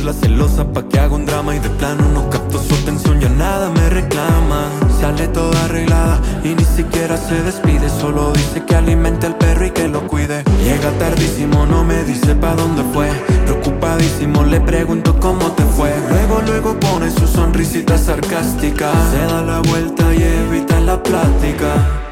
ponerla 0.00 0.12
celosa 0.12 0.64
pa' 0.64 0.82
que 0.88 0.98
haga 0.98 1.14
un 1.14 1.26
drama 1.26 1.54
y 1.54 1.58
de 1.58 1.68
plano 1.70 2.02
no 2.14 2.30
capto 2.30 2.58
su 2.62 2.74
atención, 2.74 3.20
ya 3.20 3.28
nada 3.28 3.70
me 3.70 3.90
reclama. 3.90 4.70
Sale 5.00 5.28
toda 5.28 5.64
arreglada 5.64 6.20
y 6.44 6.54
ni 6.54 6.64
siquiera 6.64 7.16
se 7.16 7.42
despide 7.42 7.88
Solo 7.88 8.32
dice 8.32 8.64
que 8.64 8.76
alimente 8.76 9.26
al 9.26 9.36
perro 9.36 9.66
y 9.66 9.70
que 9.70 9.88
lo 9.88 10.06
cuide. 10.06 10.42
Llega 10.64 10.90
tardísimo, 10.98 11.66
no 11.66 11.84
me 11.84 12.02
dice 12.04 12.34
pa' 12.34 12.54
dónde 12.54 12.82
fue. 12.94 13.08
Preocupadísimo, 13.44 14.44
le 14.44 14.60
pregunto 14.60 15.18
cómo 15.20 15.52
te 15.52 15.64
fue. 15.64 15.92
Luego, 16.08 16.40
luego 16.46 16.80
pone 16.80 17.10
su 17.10 17.26
sonrisita 17.26 17.98
sarcástica. 17.98 18.92
Se 19.10 19.32
da 19.32 19.42
la 19.42 19.60
vuelta 19.60 20.14
y 20.14 20.22
evita 20.22 20.80
la 20.80 21.02
plática 21.02 22.09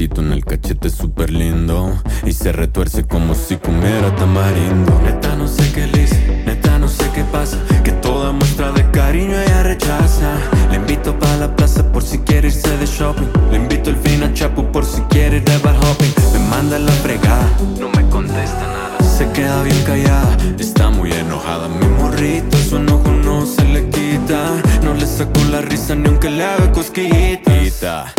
besito 0.00 0.22
en 0.22 0.32
el 0.32 0.46
cachete 0.46 0.88
súper 0.88 1.30
lindo. 1.30 1.92
Y 2.24 2.32
se 2.32 2.52
retuerce 2.52 3.04
como 3.06 3.34
si 3.34 3.56
comiera 3.56 4.14
tamarindo. 4.16 4.98
Neta, 5.04 5.36
no 5.36 5.46
sé 5.46 5.70
qué 5.74 5.86
le 5.88 6.04
hice, 6.04 6.42
neta, 6.46 6.78
no 6.78 6.88
sé 6.88 7.04
qué 7.14 7.22
pasa. 7.24 7.58
Que 7.84 7.92
toda 7.92 8.32
muestra 8.32 8.72
de 8.72 8.90
cariño 8.92 9.38
ella 9.38 9.62
rechaza. 9.62 10.38
Le 10.70 10.76
invito 10.76 11.18
pa' 11.18 11.36
la 11.36 11.54
plaza 11.54 11.82
por 11.92 12.02
si 12.02 12.18
quiere 12.20 12.48
irse 12.48 12.74
de 12.78 12.86
shopping. 12.86 13.28
Le 13.50 13.58
invito 13.58 13.90
el 13.90 13.96
fin 13.96 14.22
a 14.22 14.32
Chapu 14.32 14.64
por 14.72 14.86
si 14.86 15.02
quiere 15.10 15.36
ir 15.36 15.44
de 15.44 15.58
bar 15.58 15.76
hopping. 15.76 16.14
Me 16.32 16.38
manda 16.48 16.78
la 16.78 16.92
fregada, 16.92 17.46
no 17.78 17.90
me 17.90 18.08
contesta 18.08 18.66
nada. 18.76 18.98
Se 19.02 19.30
queda 19.32 19.62
bien 19.62 19.82
callada, 19.84 20.34
está 20.58 20.88
muy 20.88 21.12
enojada. 21.12 21.68
Mi 21.68 21.86
morrito, 21.86 22.56
su 22.56 22.76
enojo 22.76 23.10
no 23.22 23.44
se 23.44 23.64
le 23.64 23.90
quita. 23.90 24.62
No 24.82 24.94
le 24.94 25.06
saco 25.06 25.40
la 25.50 25.60
risa 25.60 25.94
ni 25.94 26.08
aunque 26.08 26.30
le 26.30 26.42
haga 26.42 26.72
cosquillitas. 26.72 28.14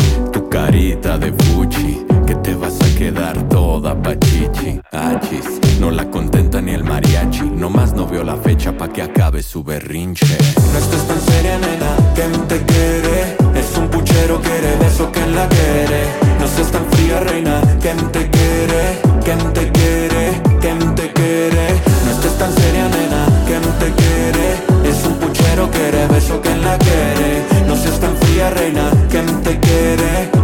Carita 0.51 1.17
de 1.17 1.31
fuchi, 1.31 2.05
que 2.27 2.35
te 2.35 2.53
vas 2.53 2.75
a 2.81 2.97
quedar 2.97 3.41
toda 3.47 3.95
pachichi. 3.95 4.81
Achis, 4.91 5.47
no 5.79 5.89
la 5.89 6.03
contenta 6.11 6.61
ni 6.61 6.73
el 6.73 6.83
mariachi. 6.83 7.49
Nomás 7.49 7.93
no 7.93 8.05
veo 8.05 8.23
la 8.23 8.35
fecha 8.35 8.71
pa' 8.77 8.89
que 8.89 9.01
acabe 9.01 9.41
su 9.43 9.63
berrinche. 9.63 10.37
No 10.73 10.77
estés 10.77 11.07
tan 11.07 11.21
seria, 11.21 11.57
nena, 11.57 11.95
¿quién 12.15 12.31
te 12.49 12.57
quiere? 12.65 13.37
Es 13.59 13.77
un 13.77 13.87
puchero, 13.87 14.41
quiere 14.41 14.75
beso, 14.75 15.09
que 15.11 15.25
la 15.27 15.47
quiere? 15.47 16.01
No 16.39 16.47
seas 16.47 16.69
tan 16.69 16.85
fría, 16.91 17.19
reina, 17.21 17.61
¿quién 17.81 17.97
te 18.11 18.29
quiere? 18.29 18.81
¿Quién 19.23 19.53
te 19.53 19.71
quiere? 19.71 20.41
¿Quién 20.59 20.95
te 20.95 21.13
quiere? 21.13 21.65
No 22.05 22.11
estés 22.11 22.37
tan 22.37 22.53
seria, 22.53 22.89
nena, 22.89 23.25
¿quién 23.47 23.61
te 23.79 23.87
quiere? 24.01 24.89
Es 24.89 25.05
un 25.05 25.13
puchero, 25.13 25.69
quiere 25.71 26.07
beso, 26.07 26.41
que 26.41 26.55
la 26.57 26.77
quiere? 26.77 27.65
No 27.67 27.75
seas 27.77 27.99
tan 28.01 28.15
fría, 28.17 28.49
reina, 28.49 28.91
¿quién 29.09 29.25
te 29.43 29.57
quiere? 29.59 30.40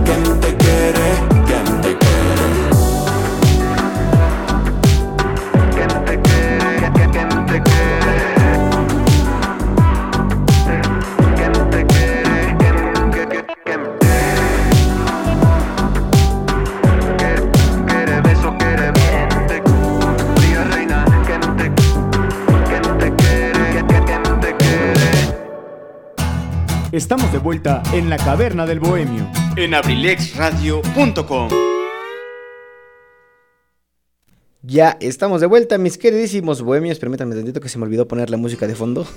Vuelta 27.47 27.81
en 27.93 28.09
la 28.09 28.17
caverna 28.17 28.65
del 28.65 28.81
bohemio 28.81 29.25
en 29.55 29.73
abrilexradio.com. 29.73 31.49
Ya 34.61 34.97
estamos 34.99 35.39
de 35.39 35.47
vuelta, 35.47 35.77
mis 35.77 35.97
queridísimos 35.97 36.61
bohemios. 36.61 36.99
Permítanme 36.99 37.35
tantito 37.35 37.61
que 37.61 37.69
se 37.69 37.77
me 37.77 37.85
olvidó 37.85 38.05
poner 38.05 38.29
la 38.29 38.35
música 38.35 38.67
de 38.67 38.75
fondo. 38.75 39.07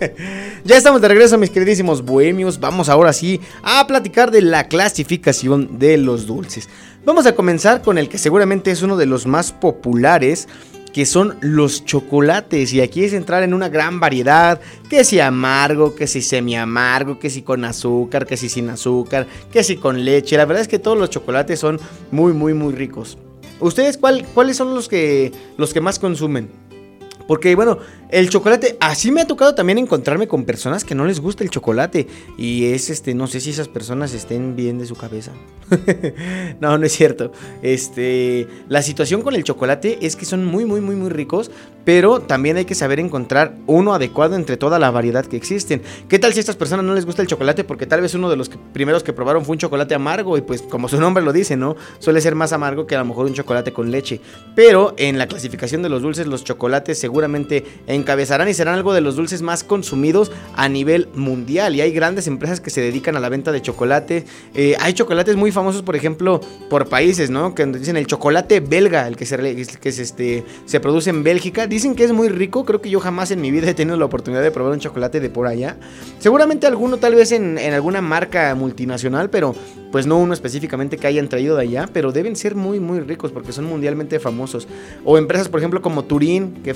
ya 0.64 0.78
estamos 0.78 1.02
de 1.02 1.08
regreso, 1.08 1.36
mis 1.36 1.50
queridísimos 1.50 2.02
bohemios. 2.02 2.60
Vamos 2.60 2.88
ahora 2.88 3.12
sí 3.12 3.42
a 3.62 3.86
platicar 3.86 4.30
de 4.30 4.40
la 4.40 4.68
clasificación 4.68 5.78
de 5.78 5.98
los 5.98 6.26
dulces. 6.26 6.70
Vamos 7.04 7.26
a 7.26 7.34
comenzar 7.34 7.82
con 7.82 7.98
el 7.98 8.08
que 8.08 8.16
seguramente 8.16 8.70
es 8.70 8.80
uno 8.80 8.96
de 8.96 9.04
los 9.04 9.26
más 9.26 9.52
populares 9.52 10.48
que 10.96 11.04
son 11.04 11.36
los 11.42 11.84
chocolates. 11.84 12.72
Y 12.72 12.80
aquí 12.80 13.04
es 13.04 13.12
entrar 13.12 13.42
en 13.42 13.52
una 13.52 13.68
gran 13.68 14.00
variedad, 14.00 14.58
que 14.88 15.04
si 15.04 15.20
amargo, 15.20 15.94
que 15.94 16.06
si 16.06 16.22
semi 16.22 16.56
amargo, 16.56 17.18
que 17.18 17.28
si 17.28 17.42
con 17.42 17.66
azúcar, 17.66 18.24
que 18.24 18.38
si 18.38 18.48
sin 18.48 18.70
azúcar, 18.70 19.26
que 19.52 19.62
si 19.62 19.76
con 19.76 20.06
leche. 20.06 20.38
La 20.38 20.46
verdad 20.46 20.62
es 20.62 20.68
que 20.68 20.78
todos 20.78 20.96
los 20.96 21.10
chocolates 21.10 21.60
son 21.60 21.78
muy, 22.10 22.32
muy, 22.32 22.54
muy 22.54 22.72
ricos. 22.72 23.18
¿Ustedes 23.60 23.98
cuál, 23.98 24.24
cuáles 24.32 24.56
son 24.56 24.74
los 24.74 24.88
que, 24.88 25.32
los 25.58 25.74
que 25.74 25.82
más 25.82 25.98
consumen? 25.98 26.48
Porque 27.26 27.54
bueno, 27.54 27.78
el 28.08 28.30
chocolate, 28.30 28.76
así 28.80 29.10
me 29.10 29.20
ha 29.20 29.26
tocado 29.26 29.54
también 29.54 29.78
encontrarme 29.78 30.28
con 30.28 30.44
personas 30.44 30.84
que 30.84 30.94
no 30.94 31.04
les 31.06 31.20
gusta 31.20 31.42
el 31.42 31.50
chocolate. 31.50 32.06
Y 32.38 32.66
es 32.66 32.90
este, 32.90 33.14
no 33.14 33.26
sé 33.26 33.40
si 33.40 33.50
esas 33.50 33.68
personas 33.68 34.14
estén 34.14 34.54
bien 34.54 34.78
de 34.78 34.86
su 34.86 34.94
cabeza. 34.94 35.32
no, 36.60 36.78
no 36.78 36.86
es 36.86 36.92
cierto. 36.92 37.32
Este, 37.62 38.46
la 38.68 38.82
situación 38.82 39.22
con 39.22 39.34
el 39.34 39.44
chocolate 39.44 39.98
es 40.02 40.14
que 40.14 40.24
son 40.24 40.44
muy, 40.44 40.64
muy, 40.64 40.80
muy, 40.80 40.94
muy 40.94 41.10
ricos. 41.10 41.50
Pero 41.84 42.20
también 42.20 42.56
hay 42.56 42.64
que 42.64 42.74
saber 42.74 42.98
encontrar 42.98 43.54
uno 43.68 43.94
adecuado 43.94 44.34
entre 44.34 44.56
toda 44.56 44.80
la 44.80 44.90
variedad 44.90 45.24
que 45.24 45.36
existen. 45.36 45.82
¿Qué 46.08 46.18
tal 46.18 46.32
si 46.32 46.40
a 46.40 46.40
estas 46.40 46.56
personas 46.56 46.84
no 46.84 46.94
les 46.94 47.06
gusta 47.06 47.22
el 47.22 47.28
chocolate? 47.28 47.62
Porque 47.62 47.86
tal 47.86 48.00
vez 48.00 48.12
uno 48.14 48.28
de 48.28 48.34
los 48.34 48.50
primeros 48.72 49.04
que 49.04 49.12
probaron 49.12 49.44
fue 49.44 49.52
un 49.52 49.58
chocolate 49.58 49.94
amargo. 49.94 50.36
Y 50.36 50.40
pues, 50.40 50.62
como 50.62 50.88
su 50.88 51.00
nombre 51.00 51.22
lo 51.22 51.32
dice, 51.32 51.56
¿no? 51.56 51.76
Suele 52.00 52.20
ser 52.20 52.34
más 52.34 52.52
amargo 52.52 52.88
que 52.88 52.96
a 52.96 52.98
lo 52.98 53.04
mejor 53.04 53.26
un 53.26 53.34
chocolate 53.34 53.72
con 53.72 53.92
leche. 53.92 54.20
Pero 54.56 54.94
en 54.96 55.16
la 55.16 55.28
clasificación 55.28 55.82
de 55.82 55.88
los 55.88 56.02
dulces, 56.02 56.26
los 56.26 56.42
chocolates 56.42 56.98
seguramente 57.16 57.64
encabezarán 57.86 58.46
y 58.50 58.52
serán 58.52 58.74
algo 58.74 58.92
de 58.92 59.00
los 59.00 59.16
dulces 59.16 59.40
más 59.40 59.64
consumidos 59.64 60.30
a 60.54 60.68
nivel 60.68 61.08
mundial. 61.14 61.74
Y 61.74 61.80
hay 61.80 61.90
grandes 61.90 62.26
empresas 62.26 62.60
que 62.60 62.68
se 62.68 62.82
dedican 62.82 63.16
a 63.16 63.20
la 63.20 63.30
venta 63.30 63.52
de 63.52 63.62
chocolate. 63.62 64.26
Eh, 64.54 64.76
hay 64.80 64.92
chocolates 64.92 65.34
muy 65.34 65.50
famosos, 65.50 65.80
por 65.80 65.96
ejemplo, 65.96 66.42
por 66.68 66.90
países, 66.90 67.30
¿no? 67.30 67.54
Que 67.54 67.64
dicen 67.64 67.96
el 67.96 68.06
chocolate 68.06 68.60
belga, 68.60 69.08
el 69.08 69.16
que 69.16 69.24
se, 69.24 69.38
que 69.80 69.92
se, 69.92 70.02
este, 70.02 70.44
se 70.66 70.78
produce 70.78 71.08
en 71.08 71.22
Bélgica. 71.22 71.66
Dicen 71.66 71.94
que 71.94 72.04
es 72.04 72.12
muy 72.12 72.28
rico. 72.28 72.66
Creo 72.66 72.82
que 72.82 72.90
yo 72.90 73.00
jamás 73.00 73.30
en 73.30 73.40
mi 73.40 73.50
vida 73.50 73.70
he 73.70 73.74
tenido 73.74 73.96
la 73.96 74.04
oportunidad 74.04 74.42
de 74.42 74.50
probar 74.50 74.74
un 74.74 74.80
chocolate 74.80 75.18
de 75.18 75.30
por 75.30 75.46
allá. 75.46 75.78
Seguramente 76.18 76.66
alguno, 76.66 76.98
tal 76.98 77.14
vez 77.14 77.32
en, 77.32 77.56
en 77.56 77.72
alguna 77.72 78.02
marca 78.02 78.54
multinacional, 78.54 79.30
pero 79.30 79.54
pues 79.90 80.06
no 80.06 80.18
uno 80.18 80.34
específicamente 80.34 80.98
que 80.98 81.06
hayan 81.06 81.28
traído 81.28 81.56
de 81.56 81.62
allá, 81.62 81.88
pero 81.90 82.12
deben 82.12 82.36
ser 82.36 82.54
muy, 82.54 82.80
muy 82.80 83.00
ricos 83.00 83.32
porque 83.32 83.52
son 83.52 83.64
mundialmente 83.64 84.20
famosos. 84.20 84.68
O 85.04 85.16
empresas, 85.16 85.48
por 85.48 85.60
ejemplo, 85.60 85.80
como 85.80 86.04
Turín, 86.04 86.60
que 86.62 86.74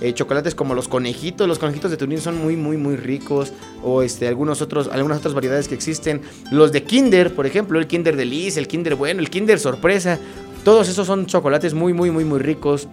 eh, 0.00 0.12
chocolates 0.14 0.54
como 0.54 0.74
los 0.74 0.88
conejitos. 0.88 1.46
Los 1.46 1.58
conejitos 1.58 1.90
de 1.90 1.96
Turín 1.96 2.20
son 2.20 2.38
muy, 2.38 2.56
muy, 2.56 2.76
muy 2.76 2.96
ricos. 2.96 3.52
O 3.82 4.02
este, 4.02 4.28
algunos 4.28 4.62
otros, 4.62 4.88
algunas 4.92 5.18
otras 5.18 5.34
variedades 5.34 5.68
que 5.68 5.74
existen. 5.74 6.20
Los 6.50 6.72
de 6.72 6.82
Kinder, 6.82 7.34
por 7.34 7.46
ejemplo, 7.46 7.78
el 7.78 7.86
Kinder 7.86 8.16
Delice, 8.16 8.58
el 8.60 8.68
Kinder 8.68 8.94
Bueno, 8.94 9.20
el 9.20 9.30
Kinder 9.30 9.58
Sorpresa. 9.58 10.18
Todos 10.64 10.88
esos 10.88 11.06
son 11.06 11.26
chocolates 11.26 11.74
muy, 11.74 11.92
muy, 11.92 12.10
muy, 12.10 12.24
muy 12.24 12.38
ricos 12.38 12.88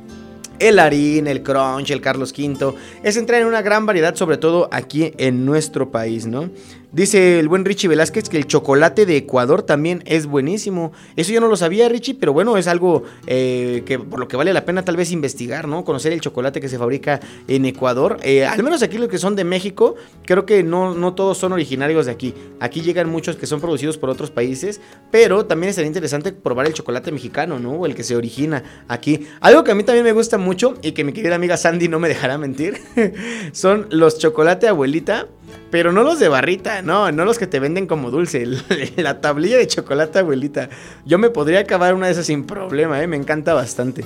el 0.59 0.80
Harín, 0.80 1.27
el 1.27 1.43
Crunch, 1.43 1.91
el 1.91 2.01
Carlos 2.01 2.34
V. 2.38 2.76
Es 3.03 3.17
entrar 3.17 3.41
en 3.41 3.47
una 3.47 3.61
gran 3.61 3.85
variedad, 3.85 4.15
sobre 4.15 4.38
todo 4.38 4.69
aquí 4.72 5.13
en 5.17 5.45
nuestro 5.45 5.91
país, 5.91 6.26
¿no? 6.26 6.49
Dice 6.95 7.39
el 7.39 7.49
buen 7.49 7.65
Richie 7.65 7.89
Velázquez 7.89 8.30
que 8.30 8.38
el 8.38 8.47
chocolate 8.47 9.05
de 9.05 9.17
Ecuador 9.17 9.63
también 9.63 10.01
es 10.05 10.27
buenísimo. 10.27 10.93
Eso 11.17 11.34
yo 11.34 11.41
no 11.41 11.49
lo 11.49 11.57
sabía, 11.57 11.89
Richie, 11.89 12.15
pero 12.17 12.31
bueno, 12.31 12.55
es 12.55 12.67
algo 12.67 13.03
eh, 13.27 13.84
que 13.85 13.99
por 13.99 14.17
lo 14.17 14.30
que 14.30 14.38
vale 14.38 14.53
la 14.53 14.63
pena 14.63 14.85
tal 14.85 14.95
vez 14.95 15.11
investigar, 15.11 15.67
¿no? 15.67 15.84
Conocer 15.84 16.13
el 16.13 16.22
chocolate 16.22 16.61
que 16.61 16.69
se 16.69 16.77
fabrica 16.77 17.19
en 17.49 17.65
Ecuador. 17.65 18.17
Eh, 18.23 18.45
al 18.45 18.63
menos 18.63 18.81
aquí 18.81 18.97
los 18.97 19.09
que 19.09 19.17
son 19.17 19.35
de 19.35 19.43
México, 19.43 19.95
creo 20.23 20.45
que 20.45 20.63
no, 20.63 20.95
no 20.95 21.15
todos 21.15 21.38
son 21.38 21.51
originarios 21.51 22.05
de 22.05 22.13
aquí. 22.13 22.34
Aquí 22.61 22.80
llegan 22.80 23.09
muchos 23.09 23.35
que 23.35 23.45
son 23.45 23.59
producidos 23.59 23.97
por 23.97 24.09
otros 24.09 24.31
países, 24.31 24.80
pero 25.11 25.45
también 25.45 25.73
sería 25.73 25.88
interesante 25.88 26.31
probar 26.31 26.65
el 26.65 26.73
chocolate 26.73 27.11
mexicano, 27.11 27.59
¿no? 27.59 27.73
O 27.73 27.85
el 27.88 27.93
que 27.93 28.05
se 28.05 28.15
origina 28.15 28.63
aquí. 28.88 29.27
Algo 29.41 29.65
que 29.65 29.72
a 29.72 29.76
mí 29.76 29.84
también 29.84 30.05
me 30.05 30.13
gusta 30.13 30.38
mucho 30.38 30.76
y 30.81 30.93
que 30.93 31.03
mi 31.03 31.11
querida 31.11 31.35
amiga 31.35 31.57
Sandy 31.57 31.89
no 31.89 31.99
me 31.99 32.07
dejará 32.07 32.38
mentir, 32.38 32.80
son 33.51 33.88
los 33.89 34.17
chocolate 34.17 34.69
abuelita 34.69 35.27
pero 35.76 35.91
no 35.91 36.03
los 36.03 36.19
de 36.19 36.30
barrita, 36.30 36.81
no, 36.81 37.11
no 37.11 37.26
los 37.26 37.38
que 37.38 37.47
te 37.47 37.60
venden 37.60 37.85
como 37.85 38.10
dulce. 38.10 38.47
La 38.95 39.19
tablilla 39.19 39.57
de 39.57 39.68
chocolate, 39.68 40.19
abuelita. 40.19 40.69
Yo 41.06 41.18
me 41.18 41.30
podría 41.30 41.60
acabar 41.60 41.93
una 41.95 42.06
de 42.06 42.14
esas 42.14 42.27
sin 42.27 42.45
problema, 42.45 43.03
¿eh? 43.03 43.07
me 43.07 43.18
encanta 43.18 43.53
bastante. 43.53 44.06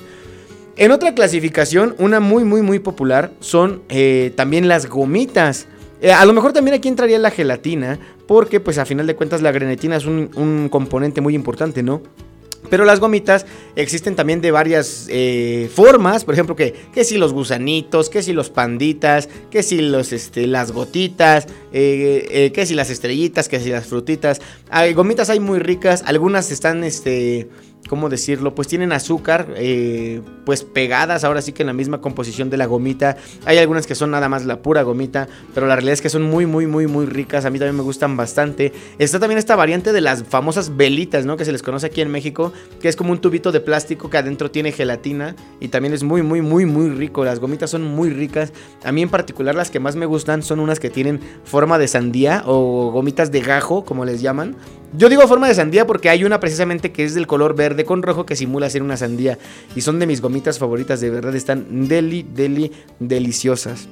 En 0.78 0.90
otra 0.90 1.14
clasificación, 1.14 1.94
una 2.00 2.20
muy, 2.20 2.44
muy, 2.44 2.64
muy 2.64 2.80
popular, 2.80 3.30
son 3.40 3.84
eh, 3.88 4.34
también 4.36 4.68
las 4.68 4.88
gomitas. 4.88 5.68
Eh, 6.02 6.12
a 6.12 6.26
lo 6.26 6.34
mejor 6.34 6.54
también 6.54 6.74
aquí 6.74 6.88
entraría 6.88 7.20
la 7.20 7.30
gelatina, 7.30 8.00
porque 8.26 8.60
pues 8.60 8.80
a 8.80 8.86
final 8.86 9.06
de 9.06 9.16
cuentas 9.16 9.44
la 9.44 9.52
grenetina 9.52 9.96
es 9.96 10.08
un, 10.08 10.32
un 10.38 10.70
componente 10.70 11.22
muy 11.22 11.36
importante, 11.36 11.84
¿no? 11.84 12.02
Pero 12.70 12.86
las 12.86 13.00
gomitas 13.00 13.46
existen 13.76 14.16
también 14.16 14.42
de 14.42 14.52
varias 14.52 15.08
eh, 15.10 15.70
formas, 15.74 16.26
por 16.26 16.34
ejemplo, 16.34 16.56
que, 16.56 16.74
que, 16.94 17.04
si 17.04 17.18
los 17.18 17.34
gusanitos, 17.34 18.10
que 18.10 18.22
si 18.22 18.34
los 18.34 18.50
panditas, 18.50 19.30
que 19.50 19.64
si 19.64 19.82
los, 19.82 20.14
este, 20.14 20.48
las 20.48 20.72
gotitas, 20.72 21.48
eh, 21.74 22.28
eh, 22.30 22.52
que 22.52 22.66
si 22.66 22.76
las 22.76 22.90
estrellitas, 22.90 23.50
que 23.50 23.60
si 23.60 23.70
las 23.70 23.88
frutitas. 23.88 24.42
Hay, 24.70 24.94
gomitas 24.94 25.30
hay 25.30 25.40
muy 25.40 25.60
ricas, 25.60 26.04
algunas 26.06 26.52
están, 26.52 26.84
este, 26.84 27.50
¿cómo 27.90 28.08
decirlo? 28.08 28.54
Pues 28.54 28.68
tienen 28.68 28.92
azúcar, 28.92 29.48
eh, 29.58 30.22
pues 30.46 30.64
pegadas 30.64 31.24
ahora 31.24 31.42
sí 31.42 31.52
que 31.52 31.64
en 31.64 31.68
la 31.68 31.74
misma 31.74 32.00
composición 32.00 32.50
de 32.50 32.58
la 32.58 32.68
gomita. 32.68 33.18
Hay 33.46 33.58
algunas 33.58 33.88
que 33.88 33.96
son 33.96 34.12
nada 34.12 34.30
más 34.30 34.46
la 34.46 34.62
pura 34.62 34.84
gomita, 34.84 35.28
pero 35.56 35.66
la 35.68 35.76
realidad 35.76 35.94
es 35.94 36.02
que 36.02 36.10
son 36.10 36.24
muy, 36.24 36.46
muy, 36.46 36.68
muy, 36.68 36.86
muy 36.86 37.08
ricas. 37.08 37.46
A 37.46 37.50
mí 37.50 37.58
también 37.58 37.76
me 37.76 37.82
gustan 37.82 38.16
bastante. 38.16 38.72
Está 39.00 39.20
también 39.20 39.40
esta 39.40 39.56
variante 39.56 39.92
de 39.92 40.02
las 40.02 40.24
famosas 40.24 40.78
velitas, 40.78 41.26
¿no? 41.26 41.36
Que 41.36 41.46
se 41.46 41.52
les 41.52 41.64
conoce 41.64 41.88
aquí 41.88 42.02
en 42.02 42.12
México, 42.12 42.54
que 42.80 42.88
es 42.88 42.96
como 42.96 43.12
un 43.12 43.20
tubito 43.20 43.52
de 43.52 43.60
plástico 43.60 44.10
que 44.10 44.18
adentro 44.18 44.52
tiene 44.52 44.72
gelatina 44.72 45.36
y 45.60 45.70
también 45.70 45.94
es 45.94 46.04
muy, 46.04 46.22
muy, 46.22 46.42
muy, 46.42 46.66
muy 46.66 46.92
rico. 46.92 47.26
Las 47.26 47.40
gomitas 47.40 47.72
son 47.72 47.84
muy 47.84 48.12
ricas. 48.12 48.54
A 48.84 48.92
mí 48.92 49.02
en 49.02 49.10
particular 49.10 49.56
las 49.56 49.72
que 49.72 49.80
más 49.80 49.96
me 49.96 50.06
gustan 50.06 50.44
son 50.44 50.60
unas 50.60 50.80
que 50.80 50.92
tienen 50.92 51.20
forma 51.44 51.80
de 51.80 51.88
sandía 51.88 52.44
o 52.46 52.92
gomitas 52.92 53.32
de 53.32 53.42
gajo, 53.42 53.84
como 53.84 54.06
les 54.06 54.22
llaman. 54.22 54.56
Yo 54.94 55.08
digo 55.08 55.28
forma 55.28 55.48
de 55.48 55.54
sandía 55.54 55.86
porque 55.86 56.10
hay 56.10 56.24
una 56.24 56.40
precisamente 56.40 56.92
que 56.92 57.04
es 57.04 57.14
del 57.14 57.28
color 57.28 57.56
verde 57.56 57.86
con 57.86 58.02
rojo 58.02 58.26
que 58.26 58.36
simula 58.36 58.70
ser 58.70 58.82
una 58.82 58.98
sandía. 58.98 59.38
Y 59.76 59.82
son 59.82 60.00
de 60.00 60.08
mis 60.08 60.22
gomitas 60.22 60.58
favoritas, 60.58 61.00
de 61.00 61.10
verdad 61.12 61.36
están 61.36 61.88
deli, 61.88 62.24
deli, 62.24 62.72
deliciosas. 63.00 63.88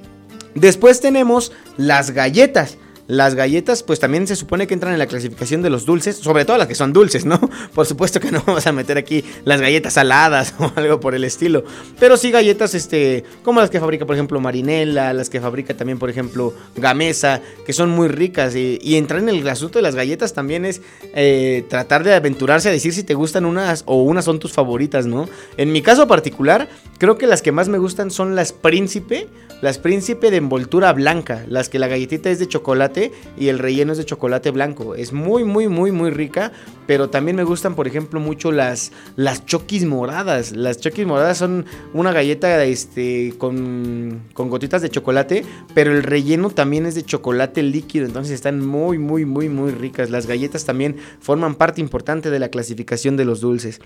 Después 0.55 0.99
tenemos 0.99 1.51
las 1.77 2.11
galletas. 2.11 2.77
Las 3.07 3.35
galletas, 3.35 3.83
pues 3.83 4.01
también 4.01 4.27
se 4.27 4.35
supone 4.35 4.67
que 4.67 4.73
entran 4.73 4.91
en 4.91 4.99
la 4.99 5.07
clasificación 5.07 5.61
de 5.61 5.69
los 5.69 5.85
dulces, 5.85 6.17
sobre 6.17 6.43
todo 6.43 6.57
las 6.57 6.67
que 6.67 6.75
son 6.75 6.91
dulces, 6.91 7.25
¿no? 7.25 7.39
Por 7.73 7.85
supuesto 7.85 8.19
que 8.19 8.31
no 8.31 8.43
vamos 8.45 8.67
a 8.67 8.73
meter 8.73 8.97
aquí 8.97 9.23
las 9.45 9.61
galletas 9.61 9.93
saladas 9.93 10.53
o 10.59 10.71
algo 10.75 10.99
por 10.99 11.15
el 11.15 11.23
estilo. 11.23 11.63
Pero 11.99 12.17
sí 12.17 12.31
galletas, 12.31 12.73
este, 12.73 13.23
como 13.43 13.61
las 13.61 13.69
que 13.69 13.79
fabrica, 13.79 14.05
por 14.05 14.15
ejemplo, 14.15 14.41
Marinela, 14.41 15.13
las 15.13 15.29
que 15.29 15.39
fabrica 15.39 15.73
también, 15.73 15.99
por 15.99 16.09
ejemplo, 16.09 16.53
Gamesa, 16.75 17.41
que 17.65 17.71
son 17.71 17.89
muy 17.89 18.09
ricas. 18.09 18.55
Y, 18.55 18.97
entrar 18.97 19.21
en 19.21 19.29
el 19.29 19.47
asunto 19.47 19.77
de 19.79 19.83
las 19.83 19.95
galletas 19.95 20.33
también 20.33 20.65
es 20.65 20.81
eh, 21.13 21.63
tratar 21.69 22.03
de 22.03 22.13
aventurarse 22.13 22.67
a 22.67 22.71
decir 22.71 22.93
si 22.93 23.03
te 23.03 23.13
gustan 23.13 23.45
unas 23.45 23.83
o 23.85 24.01
unas 24.01 24.25
son 24.25 24.39
tus 24.39 24.51
favoritas, 24.51 25.05
¿no? 25.05 25.29
En 25.55 25.71
mi 25.71 25.81
caso 25.81 26.07
particular, 26.07 26.67
creo 26.97 27.17
que 27.17 27.27
las 27.27 27.41
que 27.41 27.51
más 27.51 27.69
me 27.69 27.77
gustan 27.77 28.11
son 28.11 28.35
las 28.35 28.51
Príncipe, 28.51 29.27
las 29.61 29.77
Príncipe 29.77 30.31
de 30.31 30.37
envoltura 30.37 30.91
blanca, 30.93 31.45
las 31.47 31.69
que 31.69 31.79
la 31.79 31.87
galletita 31.87 32.29
es 32.31 32.39
de 32.39 32.47
chocolate 32.47 32.96
y 33.37 33.47
el 33.47 33.59
relleno 33.59 33.91
es 33.91 33.97
de 33.97 34.05
chocolate 34.05 34.51
blanco. 34.51 34.95
Es 34.95 35.13
muy, 35.13 35.43
muy, 35.43 35.67
muy, 35.67 35.91
muy 35.91 36.09
rica. 36.09 36.51
Pero 36.85 37.09
también 37.09 37.35
me 37.35 37.43
gustan, 37.43 37.75
por 37.75 37.87
ejemplo, 37.87 38.19
mucho 38.19 38.51
las, 38.51 38.91
las 39.15 39.45
choquis 39.45 39.85
moradas. 39.85 40.55
Las 40.55 40.79
choquis 40.79 41.05
moradas 41.05 41.37
son 41.37 41.65
una 41.93 42.13
galleta 42.13 42.63
este, 42.63 43.33
con, 43.37 44.23
con 44.33 44.49
gotitas 44.49 44.81
de 44.81 44.89
chocolate. 44.89 45.43
Pero 45.73 45.91
el 45.91 46.03
relleno 46.03 46.49
también 46.49 46.85
es 46.85 46.95
de 46.95 47.03
chocolate 47.03 47.63
líquido. 47.63 48.05
Entonces 48.05 48.33
están 48.33 48.65
muy, 48.65 48.97
muy, 48.97 49.25
muy, 49.25 49.49
muy 49.49 49.71
ricas. 49.71 50.09
Las 50.09 50.27
galletas 50.27 50.65
también 50.65 50.97
forman 51.19 51.55
parte 51.55 51.81
importante 51.81 52.29
de 52.29 52.39
la 52.39 52.49
clasificación 52.49 53.17
de 53.17 53.25
los 53.25 53.41
dulces. 53.41 53.81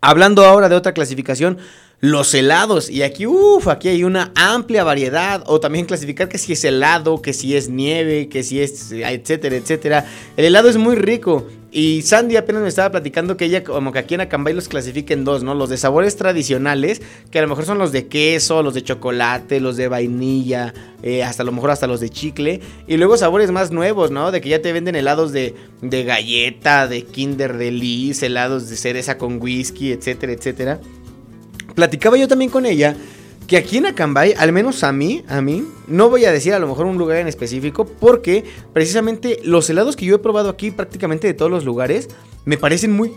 Hablando 0.00 0.44
ahora 0.44 0.68
de 0.68 0.76
otra 0.76 0.94
clasificación, 0.94 1.58
los 2.00 2.32
helados. 2.34 2.90
Y 2.90 3.02
aquí, 3.02 3.26
uff, 3.26 3.68
aquí 3.68 3.88
hay 3.88 4.04
una 4.04 4.32
amplia 4.34 4.84
variedad. 4.84 5.42
O 5.46 5.60
también 5.60 5.86
clasificar 5.86 6.28
que 6.28 6.38
si 6.38 6.52
es 6.52 6.64
helado, 6.64 7.20
que 7.22 7.32
si 7.32 7.56
es 7.56 7.68
nieve, 7.68 8.28
que 8.28 8.42
si 8.42 8.60
es, 8.60 8.92
etcétera, 8.92 9.56
etcétera. 9.56 10.06
El 10.36 10.44
helado 10.44 10.68
es 10.68 10.76
muy 10.76 10.96
rico. 10.96 11.46
Y 11.70 12.00
Sandy 12.00 12.36
apenas 12.36 12.62
me 12.62 12.68
estaba 12.68 12.90
platicando 12.90 13.36
que 13.36 13.44
ella 13.44 13.62
como 13.62 13.92
que 13.92 13.98
aquí 13.98 14.14
en 14.14 14.22
Acambay 14.22 14.54
los 14.54 14.68
clasifica 14.68 15.12
en 15.12 15.24
dos, 15.24 15.42
¿no? 15.42 15.54
Los 15.54 15.68
de 15.68 15.76
sabores 15.76 16.16
tradicionales, 16.16 17.02
que 17.30 17.38
a 17.38 17.42
lo 17.42 17.48
mejor 17.48 17.66
son 17.66 17.76
los 17.76 17.92
de 17.92 18.06
queso, 18.06 18.62
los 18.62 18.72
de 18.72 18.82
chocolate, 18.82 19.60
los 19.60 19.76
de 19.76 19.86
vainilla, 19.86 20.72
eh, 21.02 21.22
hasta 21.22 21.42
a 21.42 21.46
lo 21.46 21.52
mejor 21.52 21.70
hasta 21.70 21.86
los 21.86 22.00
de 22.00 22.08
chicle. 22.08 22.62
Y 22.86 22.96
luego 22.96 23.18
sabores 23.18 23.50
más 23.50 23.70
nuevos, 23.70 24.10
¿no? 24.10 24.30
De 24.30 24.40
que 24.40 24.48
ya 24.48 24.62
te 24.62 24.72
venden 24.72 24.96
helados 24.96 25.30
de, 25.32 25.54
galleta, 25.82 26.88
de 26.88 27.02
Kinder 27.02 27.58
de 27.58 27.68
helados 28.22 28.70
de 28.70 28.76
cereza 28.76 29.18
con 29.18 29.38
whisky, 29.40 29.92
etcétera, 29.92 30.32
etcétera. 30.32 30.80
Platicaba 31.78 32.16
yo 32.16 32.26
también 32.26 32.50
con 32.50 32.66
ella 32.66 32.96
que 33.46 33.56
aquí 33.56 33.76
en 33.76 33.86
Acambay, 33.86 34.34
al 34.36 34.50
menos 34.50 34.82
a 34.82 34.90
mí, 34.90 35.22
a 35.28 35.40
mí, 35.40 35.64
no 35.86 36.10
voy 36.10 36.24
a 36.24 36.32
decir 36.32 36.52
a 36.52 36.58
lo 36.58 36.66
mejor 36.66 36.86
un 36.86 36.98
lugar 36.98 37.18
en 37.18 37.28
específico, 37.28 37.84
porque 37.86 38.42
precisamente 38.72 39.38
los 39.44 39.70
helados 39.70 39.94
que 39.94 40.04
yo 40.04 40.16
he 40.16 40.18
probado 40.18 40.48
aquí 40.48 40.72
prácticamente 40.72 41.28
de 41.28 41.34
todos 41.34 41.52
los 41.52 41.64
lugares 41.64 42.08
me 42.44 42.58
parecen 42.58 42.90
muy, 42.96 43.12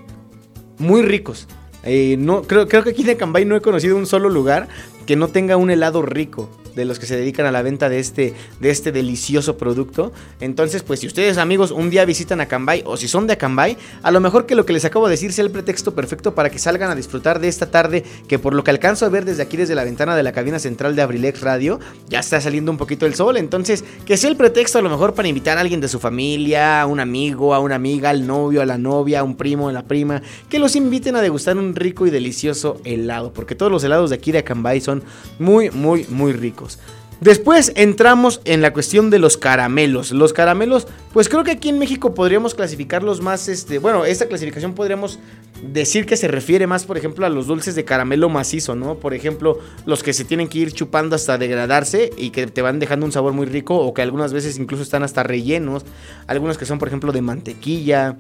muy 0.78 1.02
ricos. 1.02 1.48
Eh, 1.84 2.18
no, 2.20 2.44
creo, 2.44 2.68
creo 2.68 2.84
que 2.84 2.92
aquí 2.92 3.02
en 3.02 3.10
Acambay 3.10 3.46
no 3.46 3.56
he 3.56 3.62
conocido 3.62 3.98
un 3.98 4.06
solo 4.06 4.30
lugar 4.30 4.68
que 5.12 5.18
no 5.18 5.28
tenga 5.28 5.58
un 5.58 5.70
helado 5.70 6.02
rico 6.04 6.50
de 6.74 6.86
los 6.86 6.98
que 6.98 7.06
se 7.06 7.18
dedican 7.18 7.46
a 7.46 7.52
la 7.52 7.62
venta 7.62 7.90
de 7.90 8.00
este, 8.00 8.34
de 8.62 8.70
este 8.70 8.94
delicioso 8.94 9.58
producto. 9.58 10.14
Entonces, 10.40 10.84
pues 10.84 11.02
si 11.02 11.08
ustedes 11.08 11.38
amigos 11.38 11.72
un 11.72 11.90
día 11.90 12.06
visitan 12.06 12.40
a 12.40 12.46
Cambay 12.46 12.84
o 12.86 12.96
si 12.96 13.10
son 13.10 13.28
de 13.28 13.34
Acambay, 13.34 13.78
a 14.04 14.12
lo 14.12 14.20
mejor 14.20 14.46
que 14.46 14.56
lo 14.56 14.66
que 14.66 14.72
les 14.72 14.86
acabo 14.86 15.08
de 15.08 15.12
decir 15.12 15.34
sea 15.34 15.44
el 15.44 15.52
pretexto 15.52 15.94
perfecto 15.94 16.34
para 16.34 16.50
que 16.50 16.60
salgan 16.60 16.90
a 16.90 16.96
disfrutar 16.96 17.40
de 17.40 17.50
esta 17.50 17.70
tarde 17.72 18.04
que 18.28 18.40
por 18.40 18.54
lo 18.54 18.64
que 18.64 18.72
alcanzo 18.72 19.06
a 19.06 19.10
ver 19.10 19.26
desde 19.26 19.44
aquí, 19.44 19.58
desde 19.58 19.76
la 19.76 19.84
ventana 19.84 20.16
de 20.16 20.24
la 20.24 20.32
cabina 20.32 20.60
central 20.60 20.96
de 20.96 21.02
Abrilex 21.02 21.42
Radio, 21.42 21.80
ya 22.08 22.20
está 22.20 22.40
saliendo 22.40 22.72
un 22.72 22.78
poquito 22.78 23.06
el 23.06 23.16
sol. 23.16 23.38
Entonces, 23.38 23.84
que 24.06 24.16
sea 24.18 24.30
el 24.30 24.38
pretexto 24.38 24.80
a 24.80 24.82
lo 24.82 24.90
mejor 24.90 25.14
para 25.14 25.28
invitar 25.28 25.58
a 25.58 25.62
alguien 25.62 25.82
de 25.82 25.90
su 25.90 26.00
familia, 26.00 26.82
a 26.82 26.86
un 26.86 27.00
amigo, 27.00 27.54
a 27.54 27.60
una 27.60 27.76
amiga, 27.76 28.12
al 28.12 28.26
novio, 28.26 28.62
a 28.62 28.66
la 28.66 28.78
novia, 28.78 29.20
a 29.20 29.24
un 29.24 29.36
primo, 29.36 29.68
a 29.68 29.74
la 29.74 29.84
prima, 29.84 30.22
que 30.50 30.60
los 30.60 30.76
inviten 30.76 31.16
a 31.16 31.22
degustar 31.22 31.58
un 31.58 31.76
rico 31.76 32.08
y 32.08 32.12
delicioso 32.12 32.80
helado, 32.86 33.34
porque 33.34 33.56
todos 33.56 33.72
los 33.72 33.84
helados 33.84 34.10
de 34.10 34.16
aquí 34.16 34.32
de 34.32 34.40
Acambay 34.40 34.80
son 34.80 35.01
muy, 35.40 35.70
muy, 35.72 36.06
muy 36.10 36.34
ricos. 36.34 36.80
Después 37.22 37.72
entramos 37.76 38.42
en 38.46 38.64
la 38.64 38.74
cuestión 38.74 39.12
de 39.12 39.20
los 39.20 39.38
caramelos. 39.38 40.12
Los 40.12 40.34
caramelos, 40.34 40.88
pues 41.14 41.30
creo 41.30 41.44
que 41.44 41.52
aquí 41.52 41.70
en 41.70 41.78
México 41.78 42.16
podríamos 42.16 42.56
clasificarlos 42.56 43.22
más, 43.22 43.48
este, 43.48 43.78
bueno, 43.78 44.06
esta 44.06 44.26
clasificación 44.26 44.74
podríamos 44.74 45.20
decir 45.62 46.08
que 46.08 46.18
se 46.18 46.28
refiere 46.28 46.66
más, 46.66 46.86
por 46.86 46.98
ejemplo, 46.98 47.24
a 47.28 47.30
los 47.30 47.46
dulces 47.46 47.76
de 47.76 47.86
caramelo 47.86 48.28
macizo, 48.28 48.74
¿no? 48.74 48.96
Por 48.96 49.14
ejemplo, 49.14 49.60
los 49.86 50.02
que 50.02 50.14
se 50.14 50.26
tienen 50.26 50.48
que 50.48 50.58
ir 50.58 50.72
chupando 50.72 51.16
hasta 51.16 51.38
degradarse 51.38 52.10
y 52.18 52.32
que 52.32 52.48
te 52.48 52.64
van 52.64 52.80
dejando 52.80 53.06
un 53.06 53.12
sabor 53.12 53.34
muy 53.34 53.46
rico 53.46 53.78
o 53.78 53.94
que 53.94 54.02
algunas 54.02 54.34
veces 54.34 54.58
incluso 54.58 54.82
están 54.82 55.04
hasta 55.04 55.22
rellenos. 55.22 55.86
Algunos 56.26 56.58
que 56.58 56.66
son, 56.66 56.80
por 56.80 56.88
ejemplo, 56.88 57.12
de 57.12 57.22
mantequilla. 57.22 58.18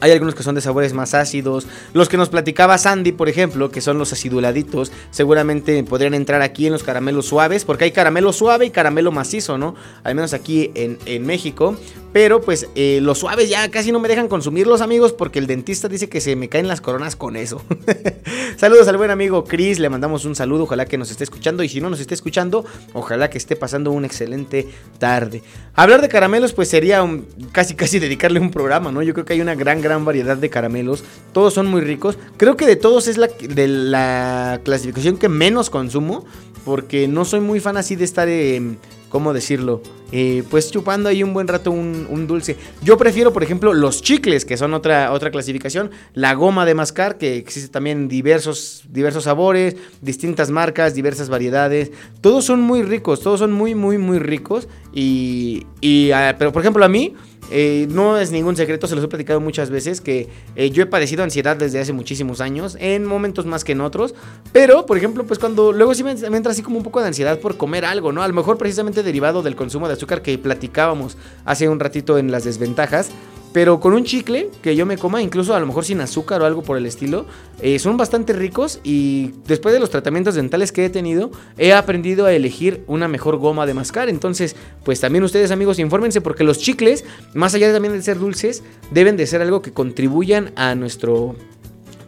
Hay 0.00 0.12
algunos 0.12 0.34
que 0.34 0.42
son 0.42 0.54
de 0.54 0.60
sabores 0.60 0.92
más 0.92 1.14
ácidos. 1.14 1.66
Los 1.92 2.08
que 2.08 2.16
nos 2.16 2.28
platicaba 2.28 2.78
Sandy, 2.78 3.12
por 3.12 3.28
ejemplo, 3.28 3.70
que 3.70 3.80
son 3.80 3.98
los 3.98 4.12
aciduladitos, 4.12 4.92
seguramente 5.10 5.82
podrían 5.84 6.14
entrar 6.14 6.42
aquí 6.42 6.66
en 6.66 6.72
los 6.72 6.82
caramelos 6.82 7.26
suaves, 7.26 7.64
porque 7.64 7.84
hay 7.84 7.92
caramelo 7.92 8.32
suave 8.32 8.66
y 8.66 8.70
caramelo 8.70 9.12
macizo, 9.12 9.58
¿no? 9.58 9.74
Al 10.02 10.14
menos 10.14 10.32
aquí 10.32 10.70
en, 10.74 10.98
en 11.06 11.26
México. 11.26 11.76
Pero 12.12 12.40
pues 12.40 12.66
eh, 12.74 12.98
los 13.00 13.18
suaves 13.18 13.48
ya 13.48 13.70
casi 13.70 13.92
no 13.92 14.00
me 14.00 14.08
dejan 14.08 14.26
consumirlos 14.26 14.80
amigos 14.80 15.12
porque 15.12 15.38
el 15.38 15.46
dentista 15.46 15.88
dice 15.88 16.08
que 16.08 16.20
se 16.20 16.34
me 16.34 16.48
caen 16.48 16.66
las 16.66 16.80
coronas 16.80 17.14
con 17.14 17.36
eso. 17.36 17.62
Saludos 18.56 18.88
al 18.88 18.96
buen 18.96 19.10
amigo 19.10 19.44
Chris, 19.44 19.78
le 19.78 19.88
mandamos 19.88 20.24
un 20.24 20.34
saludo, 20.34 20.64
ojalá 20.64 20.86
que 20.86 20.98
nos 20.98 21.10
esté 21.10 21.22
escuchando 21.22 21.62
y 21.62 21.68
si 21.68 21.80
no 21.80 21.88
nos 21.88 22.00
esté 22.00 22.14
escuchando, 22.14 22.64
ojalá 22.94 23.30
que 23.30 23.38
esté 23.38 23.54
pasando 23.54 23.92
una 23.92 24.08
excelente 24.08 24.68
tarde. 24.98 25.42
Hablar 25.74 26.00
de 26.00 26.08
caramelos 26.08 26.52
pues 26.52 26.68
sería 26.68 27.06
casi 27.52 27.74
casi 27.74 28.00
dedicarle 28.00 28.40
un 28.40 28.50
programa, 28.50 28.90
¿no? 28.90 29.02
Yo 29.02 29.14
creo 29.14 29.24
que 29.24 29.34
hay 29.34 29.40
una 29.40 29.54
gran 29.54 29.80
gran 29.80 30.04
variedad 30.04 30.36
de 30.36 30.50
caramelos, 30.50 31.04
todos 31.32 31.54
son 31.54 31.68
muy 31.68 31.80
ricos. 31.80 32.18
Creo 32.36 32.56
que 32.56 32.66
de 32.66 32.76
todos 32.76 33.06
es 33.06 33.18
la, 33.18 33.28
de 33.28 33.68
la 33.68 34.60
clasificación 34.64 35.16
que 35.16 35.28
menos 35.28 35.70
consumo 35.70 36.24
porque 36.64 37.06
no 37.06 37.24
soy 37.24 37.40
muy 37.40 37.60
fan 37.60 37.76
así 37.76 37.94
de 37.94 38.04
estar... 38.04 38.28
en 38.28 38.78
¿cómo 39.10 39.34
decirlo? 39.34 39.82
Eh, 40.12 40.42
pues 40.50 40.70
chupando 40.70 41.10
ahí 41.10 41.22
un 41.22 41.34
buen 41.34 41.46
rato 41.46 41.70
un, 41.70 42.26
dulce. 42.26 42.56
Yo 42.82 42.96
prefiero, 42.96 43.32
por 43.32 43.42
ejemplo, 43.42 43.74
los 43.74 44.00
chicles, 44.00 44.44
que 44.44 44.56
son 44.56 44.72
otra, 44.72 45.12
otra 45.12 45.30
clasificación. 45.30 45.90
La 46.14 46.34
goma 46.34 46.64
de 46.64 46.74
mascar, 46.74 47.18
que 47.18 47.36
existe 47.36 47.68
también 47.68 48.08
diversos, 48.08 48.84
diversos 48.88 49.24
sabores, 49.24 49.76
distintas 50.00 50.50
marcas, 50.50 50.94
diversas 50.94 51.28
variedades. 51.28 51.90
Todos 52.22 52.46
son 52.46 52.62
muy 52.62 52.82
ricos, 52.82 53.20
todos 53.20 53.40
son 53.40 53.52
muy, 53.52 53.74
muy, 53.74 53.98
muy 53.98 54.18
ricos. 54.18 54.68
Y, 54.92 55.66
y 55.80 56.10
ah, 56.12 56.36
pero 56.38 56.52
por 56.52 56.62
ejemplo, 56.62 56.84
a 56.84 56.88
mí 56.88 57.14
eh, 57.50 57.86
no 57.90 58.18
es 58.18 58.30
ningún 58.30 58.56
secreto, 58.56 58.86
se 58.86 58.94
los 58.94 59.04
he 59.04 59.08
platicado 59.08 59.40
muchas 59.40 59.70
veces, 59.70 60.00
que 60.00 60.28
eh, 60.56 60.70
yo 60.70 60.82
he 60.82 60.86
padecido 60.86 61.22
ansiedad 61.22 61.56
desde 61.56 61.80
hace 61.80 61.92
muchísimos 61.92 62.40
años, 62.40 62.76
en 62.80 63.04
momentos 63.04 63.46
más 63.46 63.64
que 63.64 63.72
en 63.72 63.80
otros, 63.80 64.14
pero, 64.52 64.86
por 64.86 64.96
ejemplo, 64.96 65.24
pues 65.24 65.38
cuando 65.38 65.72
luego 65.72 65.94
sí 65.94 66.04
me, 66.04 66.14
me, 66.14 66.36
entra 66.36 66.52
así 66.52 66.62
como 66.62 66.78
un 66.78 66.84
poco 66.84 67.00
de 67.00 67.08
ansiedad 67.08 67.38
por 67.40 67.56
comer 67.56 67.84
algo, 67.84 68.12
¿no? 68.12 68.22
A 68.22 68.28
lo 68.28 68.34
mejor 68.34 68.58
precisamente 68.58 69.02
derivado 69.02 69.42
del 69.42 69.56
consumo 69.56 69.88
de 69.88 69.94
azúcar 69.94 70.22
que 70.22 70.36
platicábamos 70.38 71.16
hace 71.44 71.68
un 71.68 71.80
ratito 71.80 72.18
en 72.18 72.30
las 72.30 72.44
desventajas, 72.44 73.10
pero 73.52 73.80
con 73.80 73.94
un 73.94 74.04
chicle 74.04 74.48
que 74.62 74.76
yo 74.76 74.86
me 74.86 74.96
coma, 74.96 75.22
incluso 75.22 75.54
a 75.54 75.60
lo 75.60 75.66
mejor 75.66 75.84
sin 75.84 76.00
azúcar 76.00 76.40
o 76.40 76.46
algo 76.46 76.62
por 76.62 76.76
el 76.76 76.86
estilo, 76.86 77.26
eh, 77.60 77.78
son 77.78 77.96
bastante 77.96 78.32
ricos 78.32 78.78
y 78.84 79.32
después 79.46 79.72
de 79.72 79.80
los 79.80 79.90
tratamientos 79.90 80.36
dentales 80.36 80.70
que 80.70 80.84
he 80.84 80.90
tenido, 80.90 81.32
he 81.58 81.72
aprendido 81.72 82.26
a 82.26 82.32
elegir 82.32 82.84
una 82.86 83.08
mejor 83.08 83.38
goma 83.38 83.66
de 83.66 83.74
mascar. 83.74 84.08
Entonces, 84.08 84.54
pues 84.84 85.00
también 85.00 85.24
ustedes 85.24 85.50
amigos, 85.50 85.78
infórmense 85.78 86.20
porque 86.20 86.44
los 86.44 86.58
chicles, 86.58 87.04
más 87.34 87.54
allá 87.54 87.66
de 87.66 87.72
también 87.72 87.94
de 87.94 88.02
ser 88.02 88.18
dulces, 88.18 88.62
deben 88.92 89.16
de 89.16 89.26
ser 89.26 89.42
algo 89.42 89.62
que 89.62 89.72
contribuyan 89.72 90.52
a 90.56 90.74
nuestro 90.74 91.34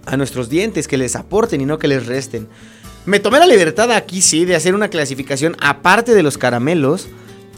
a 0.05 0.17
nuestros 0.17 0.49
dientes, 0.49 0.89
que 0.89 0.97
les 0.97 1.15
aporten 1.15 1.61
y 1.61 1.65
no 1.65 1.79
que 1.79 1.87
les 1.87 2.07
resten. 2.07 2.49
Me 3.05 3.21
tomé 3.21 3.39
la 3.39 3.47
libertad 3.47 3.91
aquí 3.93 4.21
sí 4.21 4.45
de 4.45 4.57
hacer 4.57 4.75
una 4.75 4.89
clasificación 4.89 5.57
aparte 5.61 6.15
de 6.15 6.23
los 6.23 6.39
caramelos 6.39 7.09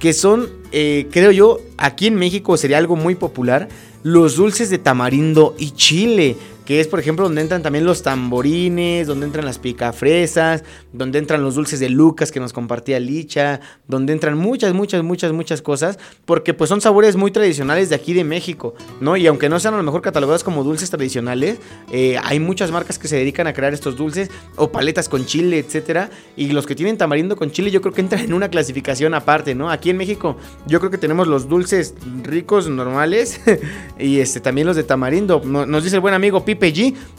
que 0.05 0.13
son, 0.13 0.51
eh, 0.71 1.09
creo 1.11 1.31
yo, 1.31 1.61
aquí 1.79 2.09
en 2.09 2.17
México 2.17 2.59
sería 2.59 2.77
algo 2.77 2.95
muy 2.95 3.15
popular, 3.15 3.71
los 4.03 4.37
dulces 4.37 4.69
de 4.69 4.77
tamarindo 4.77 5.55
y 5.59 5.71
chile 5.71 6.37
que 6.65 6.81
es 6.81 6.89
por 6.89 7.01
ejemplo 7.01 7.27
donde 7.27 7.43
entran 7.43 7.63
también 7.63 7.85
los 7.85 8.03
tamborines, 8.03 9.07
donde 9.07 9.27
entran 9.27 9.45
las 9.45 9.59
picafresas, 9.59 10.65
donde 10.93 11.19
entran 11.19 11.43
los 11.43 11.55
dulces 11.55 11.81
de 11.81 11.89
Lucas 11.89 12.33
que 12.33 12.41
nos 12.41 12.53
compartía 12.53 12.99
Licha, 13.01 13.61
donde 13.87 14.13
entran 14.13 14.39
muchas, 14.39 14.73
muchas, 14.75 15.03
muchas, 15.03 15.33
muchas 15.33 15.63
cosas, 15.63 15.99
porque 16.25 16.55
pues 16.55 16.69
son 16.69 16.81
sabores 16.81 17.17
muy 17.17 17.31
tradicionales 17.31 17.89
de 17.91 17.97
aquí 17.97 18.15
de 18.15 18.25
México, 18.25 18.75
¿no? 19.01 19.17
Y 19.17 19.27
aunque 19.27 19.49
no 19.49 19.61
sean 19.61 19.75
a 19.75 19.77
lo 19.77 19.83
mejor 19.83 20.03
catalogados 20.03 20.45
como 20.45 20.65
dulces 20.65 20.91
tradicionales, 20.91 21.59
eh, 21.93 22.17
hay 22.23 22.41
muchas 22.41 22.71
marcas 22.71 22.99
que 22.99 23.09
se 23.09 23.17
dedican 23.17 23.47
a 23.47 23.53
crear 23.53 23.75
estos 23.75 23.97
dulces 23.97 24.31
o 24.57 24.71
paletas 24.71 25.09
con 25.09 25.27
chile, 25.27 25.59
etcétera, 25.59 26.11
y 26.37 26.49
los 26.49 26.67
que 26.67 26.75
tienen 26.75 26.97
tamarindo 26.97 27.37
con 27.37 27.51
chile 27.51 27.71
yo 27.71 27.81
creo 27.81 27.93
que 27.93 28.01
entran 28.01 28.25
en 28.25 28.33
una 28.33 28.49
clasificación 28.49 29.15
aparte, 29.15 29.55
¿no? 29.55 29.71
Aquí 29.71 29.91
en 29.91 29.97
México 29.97 30.37
yo 30.67 30.79
creo 30.81 30.91
que 30.91 30.99
tenemos 30.99 31.29
los 31.29 31.49
dulces 31.49 31.95
ricos 32.23 32.69
normales 32.69 33.41
y 33.99 34.21
este 34.21 34.41
también 34.41 34.67
los 34.67 34.77
de 34.77 34.85
tamarindo. 34.85 35.41
Nos 35.45 35.85
dice 35.85 35.97
el 35.97 36.01
buen 36.01 36.15
amigo 36.15 36.45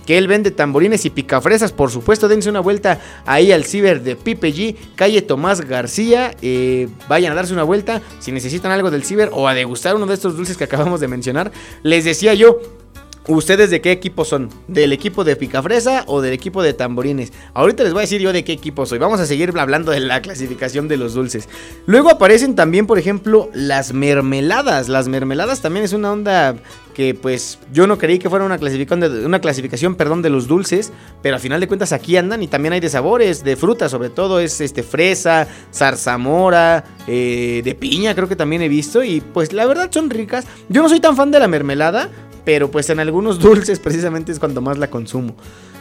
Que 0.05 0.17
él 0.17 0.27
vende 0.27 0.51
tamborines 0.51 1.05
y 1.05 1.09
picafresas. 1.09 1.71
Por 1.71 1.89
supuesto, 1.89 2.27
dense 2.27 2.49
una 2.49 2.59
vuelta 2.59 2.99
ahí 3.25 3.51
al 3.51 3.65
ciber 3.65 4.03
de 4.03 4.15
Pipe 4.15 4.53
G, 4.53 4.75
calle 4.95 5.21
Tomás 5.21 5.61
García. 5.61 6.35
Eh, 6.41 6.87
vayan 7.09 7.31
a 7.31 7.35
darse 7.35 7.53
una 7.53 7.63
vuelta 7.63 8.01
si 8.19 8.31
necesitan 8.31 8.71
algo 8.71 8.91
del 8.91 9.03
ciber 9.03 9.29
o 9.33 9.47
a 9.47 9.53
degustar 9.53 9.95
uno 9.95 10.05
de 10.05 10.13
estos 10.13 10.37
dulces 10.37 10.57
que 10.57 10.63
acabamos 10.63 10.99
de 10.99 11.07
mencionar. 11.07 11.51
Les 11.81 12.05
decía 12.05 12.33
yo, 12.35 12.59
¿Ustedes 13.27 13.71
de 13.71 13.81
qué 13.81 13.91
equipo 13.91 14.23
son? 14.23 14.49
¿Del 14.67 14.93
equipo 14.93 15.23
de 15.23 15.35
picafresa 15.35 16.03
o 16.05 16.21
del 16.21 16.33
equipo 16.33 16.61
de 16.61 16.73
tamborines? 16.73 17.33
Ahorita 17.55 17.81
les 17.83 17.91
voy 17.91 18.01
a 18.01 18.03
decir 18.03 18.21
yo 18.21 18.31
de 18.31 18.43
qué 18.43 18.53
equipo 18.53 18.85
soy. 18.85 18.99
Vamos 18.99 19.19
a 19.19 19.25
seguir 19.25 19.51
hablando 19.57 19.91
de 19.91 19.99
la 19.99 20.21
clasificación 20.21 20.87
de 20.87 20.97
los 20.97 21.15
dulces. 21.15 21.49
Luego 21.87 22.11
aparecen 22.11 22.53
también, 22.53 22.85
por 22.85 22.99
ejemplo, 22.99 23.49
las 23.53 23.93
mermeladas. 23.93 24.89
Las 24.89 25.07
mermeladas 25.07 25.61
también 25.61 25.85
es 25.85 25.93
una 25.93 26.11
onda 26.11 26.55
que 26.93 27.15
pues 27.15 27.59
yo 27.73 27.87
no 27.87 27.97
creí 27.97 28.19
que 28.19 28.29
fuera 28.29 28.45
una 28.45 28.59
clasificación, 28.59 28.99
de, 29.01 29.25
una 29.25 29.41
clasificación 29.41 29.95
perdón, 29.95 30.21
de 30.21 30.29
los 30.29 30.47
dulces, 30.47 30.93
pero 31.21 31.35
al 31.35 31.41
final 31.41 31.59
de 31.59 31.67
cuentas 31.67 31.91
aquí 31.91 32.15
andan 32.17 32.43
y 32.43 32.47
también 32.47 32.73
hay 32.73 32.79
de 32.79 32.89
sabores, 32.89 33.43
de 33.43 33.55
frutas 33.55 33.91
sobre 33.91 34.09
todo, 34.09 34.39
es 34.39 34.61
este 34.61 34.81
fresa, 34.81 35.47
zarzamora, 35.73 36.85
eh, 37.07 37.61
de 37.65 37.75
piña 37.75 38.15
creo 38.15 38.29
que 38.29 38.35
también 38.35 38.61
he 38.61 38.69
visto 38.69 39.03
y 39.03 39.19
pues 39.19 39.51
la 39.51 39.65
verdad 39.65 39.91
son 39.91 40.09
ricas. 40.09 40.45
Yo 40.69 40.81
no 40.81 40.89
soy 40.89 41.01
tan 41.01 41.17
fan 41.17 41.31
de 41.31 41.39
la 41.39 41.49
mermelada, 41.49 42.09
pero 42.45 42.71
pues 42.71 42.89
en 42.89 42.99
algunos 42.99 43.39
dulces 43.41 43.79
precisamente 43.79 44.31
es 44.31 44.39
cuando 44.39 44.61
más 44.61 44.77
la 44.77 44.89
consumo. 44.89 45.35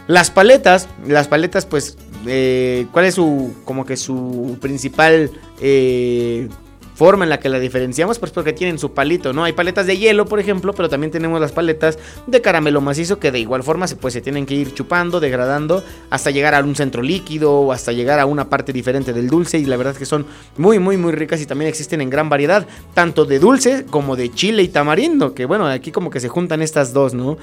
Las 0.06 0.30
paletas, 0.30 0.88
las 1.06 1.28
paletas 1.28 1.64
pues, 1.64 1.96
eh, 2.26 2.86
¿cuál 2.92 3.06
es 3.06 3.14
su, 3.14 3.54
como 3.64 3.86
que 3.86 3.96
su 3.96 4.58
principal, 4.60 5.30
eh, 5.60 6.48
forma 6.94 7.24
en 7.24 7.30
la 7.30 7.40
que 7.40 7.48
la 7.48 7.58
diferenciamos, 7.58 8.18
pues 8.18 8.32
porque 8.32 8.52
tienen 8.52 8.78
su 8.78 8.92
palito, 8.92 9.32
¿no? 9.32 9.44
Hay 9.44 9.52
paletas 9.52 9.86
de 9.86 9.96
hielo, 9.96 10.26
por 10.26 10.40
ejemplo, 10.40 10.72
pero 10.72 10.88
también 10.88 11.10
tenemos 11.10 11.40
las 11.40 11.52
paletas 11.52 11.98
de 12.26 12.40
caramelo 12.40 12.80
macizo 12.80 13.18
que 13.18 13.30
de 13.30 13.40
igual 13.40 13.62
forma 13.62 13.86
se, 13.86 13.96
pues, 13.96 14.14
se 14.14 14.20
tienen 14.20 14.46
que 14.46 14.54
ir 14.54 14.74
chupando, 14.74 15.20
degradando, 15.20 15.84
hasta 16.10 16.30
llegar 16.30 16.54
a 16.54 16.60
un 16.60 16.74
centro 16.74 17.02
líquido 17.02 17.52
o 17.52 17.72
hasta 17.72 17.92
llegar 17.92 18.20
a 18.20 18.26
una 18.26 18.48
parte 18.48 18.72
diferente 18.72 19.12
del 19.12 19.28
dulce. 19.28 19.58
Y 19.58 19.64
la 19.64 19.76
verdad 19.76 19.92
es 19.92 19.98
que 19.98 20.06
son 20.06 20.26
muy, 20.56 20.78
muy, 20.78 20.96
muy 20.96 21.12
ricas 21.12 21.40
y 21.40 21.46
también 21.46 21.68
existen 21.68 22.00
en 22.00 22.10
gran 22.10 22.28
variedad, 22.28 22.66
tanto 22.94 23.24
de 23.24 23.38
dulce 23.38 23.84
como 23.86 24.16
de 24.16 24.30
chile 24.32 24.62
y 24.62 24.68
tamarindo, 24.68 25.34
que 25.34 25.46
bueno, 25.46 25.66
aquí 25.66 25.90
como 25.90 26.10
que 26.10 26.20
se 26.20 26.28
juntan 26.28 26.62
estas 26.62 26.92
dos, 26.92 27.14
¿no? 27.14 27.36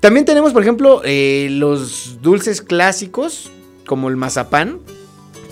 También 0.00 0.26
tenemos, 0.26 0.52
por 0.52 0.62
ejemplo, 0.62 1.00
eh, 1.04 1.48
los 1.50 2.20
dulces 2.20 2.60
clásicos, 2.60 3.50
como 3.86 4.08
el 4.08 4.16
mazapán, 4.16 4.80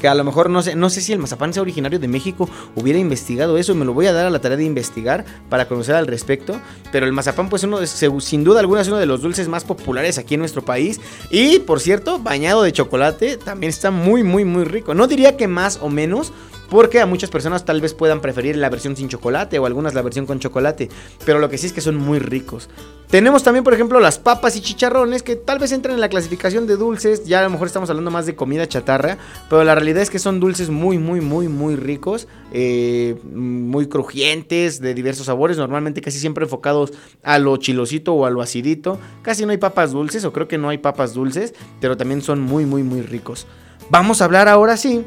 que 0.03 0.09
a 0.09 0.17
lo 0.17 0.25
mejor 0.25 0.51
no 0.51 0.63
sé, 0.63 0.75
no 0.75 0.91
sé 0.91 1.01
si 1.01 1.13
el 1.13 1.21
mazapán 1.21 1.55
sea 1.55 1.63
originario 1.63 2.01
de 2.01 2.09
México, 2.09 2.49
hubiera 2.75 2.99
investigado 2.99 3.57
eso, 3.57 3.73
me 3.77 3.85
lo 3.85 3.95
voy 3.95 4.07
a 4.07 4.13
dar 4.13 4.27
a 4.27 4.31
la 4.31 4.41
tarea 4.41 4.57
de 4.57 4.65
investigar 4.65 5.25
para 5.49 5.69
conocer 5.69 5.95
al 5.95 6.09
respecto, 6.09 6.61
pero 6.91 7.07
el 7.07 7.13
mazapán 7.13 7.49
pues 7.49 7.63
uno 7.63 7.79
sin 7.87 8.43
duda 8.43 8.59
alguna 8.59 8.81
es 8.81 8.89
uno 8.89 8.97
de 8.97 9.07
los 9.07 9.23
dulces 9.23 9.47
más 9.47 9.63
populares 9.63 10.19
aquí 10.19 10.35
en 10.35 10.41
nuestro 10.41 10.65
país 10.65 11.01
y 11.31 11.61
por 11.61 11.79
cierto, 11.79 12.19
bañado 12.19 12.65
de 12.65 12.73
chocolate 12.73 13.37
también 13.37 13.71
está 13.71 13.93
muy 13.93 14.25
muy 14.25 14.45
muy 14.45 14.65
rico. 14.65 14.93
No 14.93 15.07
diría 15.07 15.37
que 15.37 15.47
más 15.47 15.79
o 15.81 15.89
menos, 15.89 16.33
porque 16.73 17.01
a 17.01 17.07
muchas 17.07 17.29
personas 17.29 17.67
tal 17.67 17.83
vez 17.83 17.93
puedan 17.93 18.23
preferir 18.23 18.57
la 18.57 18.71
versión 18.71 18.97
sin 18.97 19.11
chocolate 19.11 19.59
o 19.59 19.67
algunas 19.67 19.93
la 19.93 20.01
versión 20.01 20.25
con 20.25 20.41
chocolate. 20.41 20.89
Pero 21.27 21.39
lo 21.39 21.51
que 21.51 21.59
sí 21.59 21.67
es 21.67 21.75
que 21.75 21.83
son 21.83 21.97
muy 21.97 22.19
ricos. 22.19 22.71
Tenemos 23.11 23.43
también, 23.43 23.63
por 23.63 23.75
ejemplo, 23.75 24.01
las 24.01 24.19
papas 24.19 24.57
y 24.57 24.63
chicharrones 24.63 25.23
que 25.23 25.37
tal 25.37 25.59
vez 25.59 25.71
entran 25.73 25.97
en 25.97 26.01
la 26.01 26.09
clasificación 26.09 26.67
de 26.67 26.79
dulces. 26.79 27.27
Ya 27.27 27.41
a 27.41 27.43
lo 27.43 27.51
mejor 27.51 27.67
estamos 27.67 27.91
hablando 27.91 28.11
más 28.11 28.25
de 28.25 28.37
comida 28.37 28.67
chatarra. 28.67 29.19
Pero 29.51 29.65
la 29.65 29.75
realidad 29.75 30.01
es 30.01 30.09
que 30.09 30.19
son 30.19 30.41
dulces 30.41 30.71
muy, 30.71 30.97
muy, 30.97 31.21
muy, 31.21 31.47
muy 31.47 31.77
ricos. 31.77 32.27
Eh, 32.55 33.17
muy 33.23 33.87
crujientes, 33.87 34.81
de 34.81 34.95
diversos 34.95 35.27
sabores. 35.27 35.59
Normalmente 35.59 36.01
casi 36.01 36.21
siempre 36.21 36.45
enfocados 36.45 36.95
a 37.23 37.39
lo 37.39 37.55
chilosito 37.59 38.15
o 38.15 38.25
a 38.25 38.31
lo 38.31 38.41
acidito. 38.41 38.99
Casi 39.21 39.45
no 39.45 39.53
hay 39.53 39.59
papas 39.59 39.93
dulces 39.93 40.25
o 40.25 40.33
creo 40.33 40.49
que 40.49 40.57
no 40.57 40.71
hay 40.71 40.79
papas 40.79 41.13
dulces. 41.13 41.53
Pero 41.83 41.99
también 41.99 42.23
son 42.23 42.41
muy, 42.41 42.65
muy, 42.65 42.83
muy 42.83 43.03
ricos. 43.03 43.47
Vamos 43.91 44.23
a 44.23 44.25
hablar 44.25 44.49
ahora 44.49 44.79
sí 44.79 45.05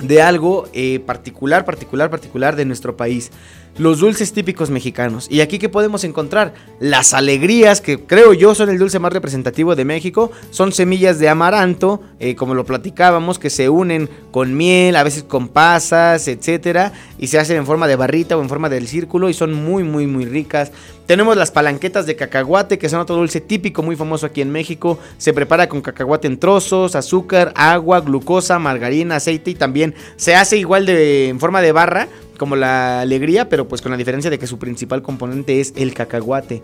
de 0.00 0.22
algo 0.22 0.68
eh, 0.72 1.00
particular, 1.00 1.64
particular, 1.64 2.10
particular 2.10 2.56
de 2.56 2.64
nuestro 2.64 2.96
país. 2.96 3.30
Los 3.78 4.00
dulces 4.00 4.32
típicos 4.32 4.68
mexicanos. 4.68 5.26
Y 5.30 5.40
aquí 5.40 5.58
que 5.58 5.68
podemos 5.68 6.04
encontrar 6.04 6.54
las 6.80 7.14
alegrías, 7.14 7.80
que 7.80 7.98
creo 8.00 8.34
yo 8.34 8.54
son 8.54 8.68
el 8.68 8.78
dulce 8.78 8.98
más 8.98 9.12
representativo 9.12 9.74
de 9.74 9.84
México. 9.84 10.30
Son 10.50 10.72
semillas 10.72 11.18
de 11.18 11.28
amaranto, 11.28 12.02
eh, 12.18 12.34
como 12.34 12.54
lo 12.54 12.66
platicábamos, 12.66 13.38
que 13.38 13.48
se 13.48 13.68
unen 13.68 14.10
con 14.32 14.56
miel, 14.56 14.96
a 14.96 15.02
veces 15.02 15.22
con 15.22 15.48
pasas, 15.48 16.28
etcétera, 16.28 16.92
y 17.18 17.28
se 17.28 17.38
hacen 17.38 17.56
en 17.56 17.66
forma 17.66 17.88
de 17.88 17.96
barrita 17.96 18.36
o 18.36 18.42
en 18.42 18.48
forma 18.48 18.68
del 18.68 18.86
círculo 18.86 19.30
y 19.30 19.34
son 19.34 19.54
muy, 19.54 19.82
muy, 19.82 20.06
muy 20.06 20.26
ricas. 20.26 20.72
Tenemos 21.06 21.36
las 21.36 21.50
palanquetas 21.50 22.06
de 22.06 22.14
cacahuate, 22.14 22.78
que 22.78 22.88
son 22.88 23.00
otro 23.00 23.16
dulce 23.16 23.40
típico 23.40 23.82
muy 23.82 23.96
famoso 23.96 24.26
aquí 24.26 24.42
en 24.42 24.52
México. 24.52 24.98
Se 25.18 25.32
prepara 25.32 25.68
con 25.68 25.80
cacahuate 25.80 26.28
en 26.28 26.38
trozos, 26.38 26.94
azúcar, 26.94 27.52
agua, 27.56 28.00
glucosa, 28.00 28.58
margarina, 28.58 29.16
aceite 29.16 29.50
y 29.50 29.54
también 29.54 29.94
se 30.16 30.36
hace 30.36 30.56
igual 30.56 30.86
de 30.86 31.28
en 31.28 31.40
forma 31.40 31.62
de 31.62 31.72
barra 31.72 32.08
como 32.40 32.56
la 32.56 33.02
alegría, 33.02 33.50
pero 33.50 33.68
pues 33.68 33.82
con 33.82 33.90
la 33.90 33.98
diferencia 33.98 34.30
de 34.30 34.38
que 34.38 34.46
su 34.46 34.58
principal 34.58 35.02
componente 35.02 35.60
es 35.60 35.74
el 35.76 35.92
cacahuate. 35.92 36.62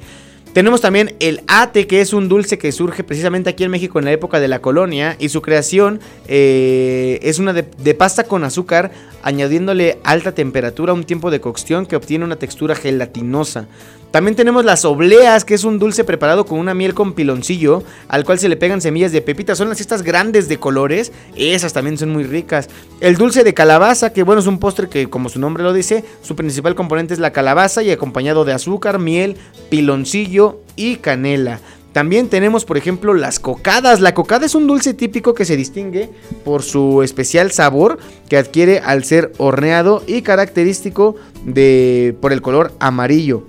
Tenemos 0.54 0.80
también 0.80 1.14
el 1.20 1.42
ate, 1.48 1.86
que 1.86 2.00
es 2.00 2.14
un 2.14 2.30
dulce 2.30 2.56
que 2.56 2.72
surge 2.72 3.04
precisamente 3.04 3.50
aquí 3.50 3.62
en 3.62 3.70
México 3.70 3.98
en 3.98 4.06
la 4.06 4.12
época 4.12 4.40
de 4.40 4.48
la 4.48 4.60
colonia. 4.60 5.14
Y 5.18 5.28
su 5.28 5.42
creación 5.42 6.00
eh, 6.28 7.18
es 7.20 7.38
una 7.38 7.52
de, 7.52 7.66
de, 7.76 7.94
pasta 7.94 8.24
con 8.24 8.42
azúcar, 8.42 8.90
añadiéndole 9.22 9.98
alta 10.04 10.32
temperatura, 10.32 10.92
un 10.92 11.04
tiempo 11.04 11.30
de 11.30 11.40
cocción 11.40 11.86
que 11.86 11.96
obtiene 11.96 12.24
una 12.24 12.36
textura 12.36 12.74
gelatinosa. 12.74 13.66
También 14.10 14.36
tenemos 14.36 14.64
las 14.64 14.84
obleas, 14.84 15.44
que 15.44 15.52
es 15.52 15.64
un 15.64 15.78
dulce 15.78 16.02
preparado 16.02 16.46
con 16.46 16.58
una 16.58 16.72
miel 16.72 16.94
con 16.94 17.12
piloncillo, 17.12 17.82
al 18.08 18.24
cual 18.24 18.38
se 18.38 18.48
le 18.48 18.56
pegan 18.56 18.80
semillas 18.80 19.12
de 19.12 19.20
pepita. 19.20 19.54
Son 19.54 19.68
las 19.68 19.80
estas 19.80 20.02
grandes 20.02 20.48
de 20.48 20.58
colores, 20.58 21.12
esas 21.36 21.74
también 21.74 21.98
son 21.98 22.10
muy 22.12 22.24
ricas. 22.24 22.70
El 23.00 23.16
dulce 23.16 23.44
de 23.44 23.52
calabaza, 23.52 24.14
que 24.14 24.22
bueno, 24.22 24.40
es 24.40 24.46
un 24.46 24.58
postre 24.58 24.88
que 24.88 25.10
como 25.10 25.28
su 25.28 25.38
nombre 25.38 25.62
lo 25.62 25.74
dice, 25.74 26.02
su 26.22 26.34
principal 26.34 26.74
componente 26.74 27.12
es 27.12 27.20
la 27.20 27.32
calabaza 27.32 27.82
y 27.82 27.90
acompañado 27.90 28.46
de 28.46 28.54
azúcar, 28.54 28.98
miel, 28.98 29.36
piloncillo 29.68 30.60
y 30.76 30.96
canela. 30.96 31.60
También 31.96 32.28
tenemos, 32.28 32.66
por 32.66 32.76
ejemplo, 32.76 33.14
las 33.14 33.40
cocadas. 33.40 34.02
La 34.02 34.12
cocada 34.12 34.44
es 34.44 34.54
un 34.54 34.66
dulce 34.66 34.92
típico 34.92 35.32
que 35.32 35.46
se 35.46 35.56
distingue 35.56 36.10
por 36.44 36.62
su 36.62 37.02
especial 37.02 37.52
sabor 37.52 37.96
que 38.28 38.36
adquiere 38.36 38.80
al 38.80 39.02
ser 39.02 39.32
horneado 39.38 40.04
y 40.06 40.20
característico 40.20 41.16
de 41.46 42.14
por 42.20 42.34
el 42.34 42.42
color 42.42 42.74
amarillo. 42.80 43.44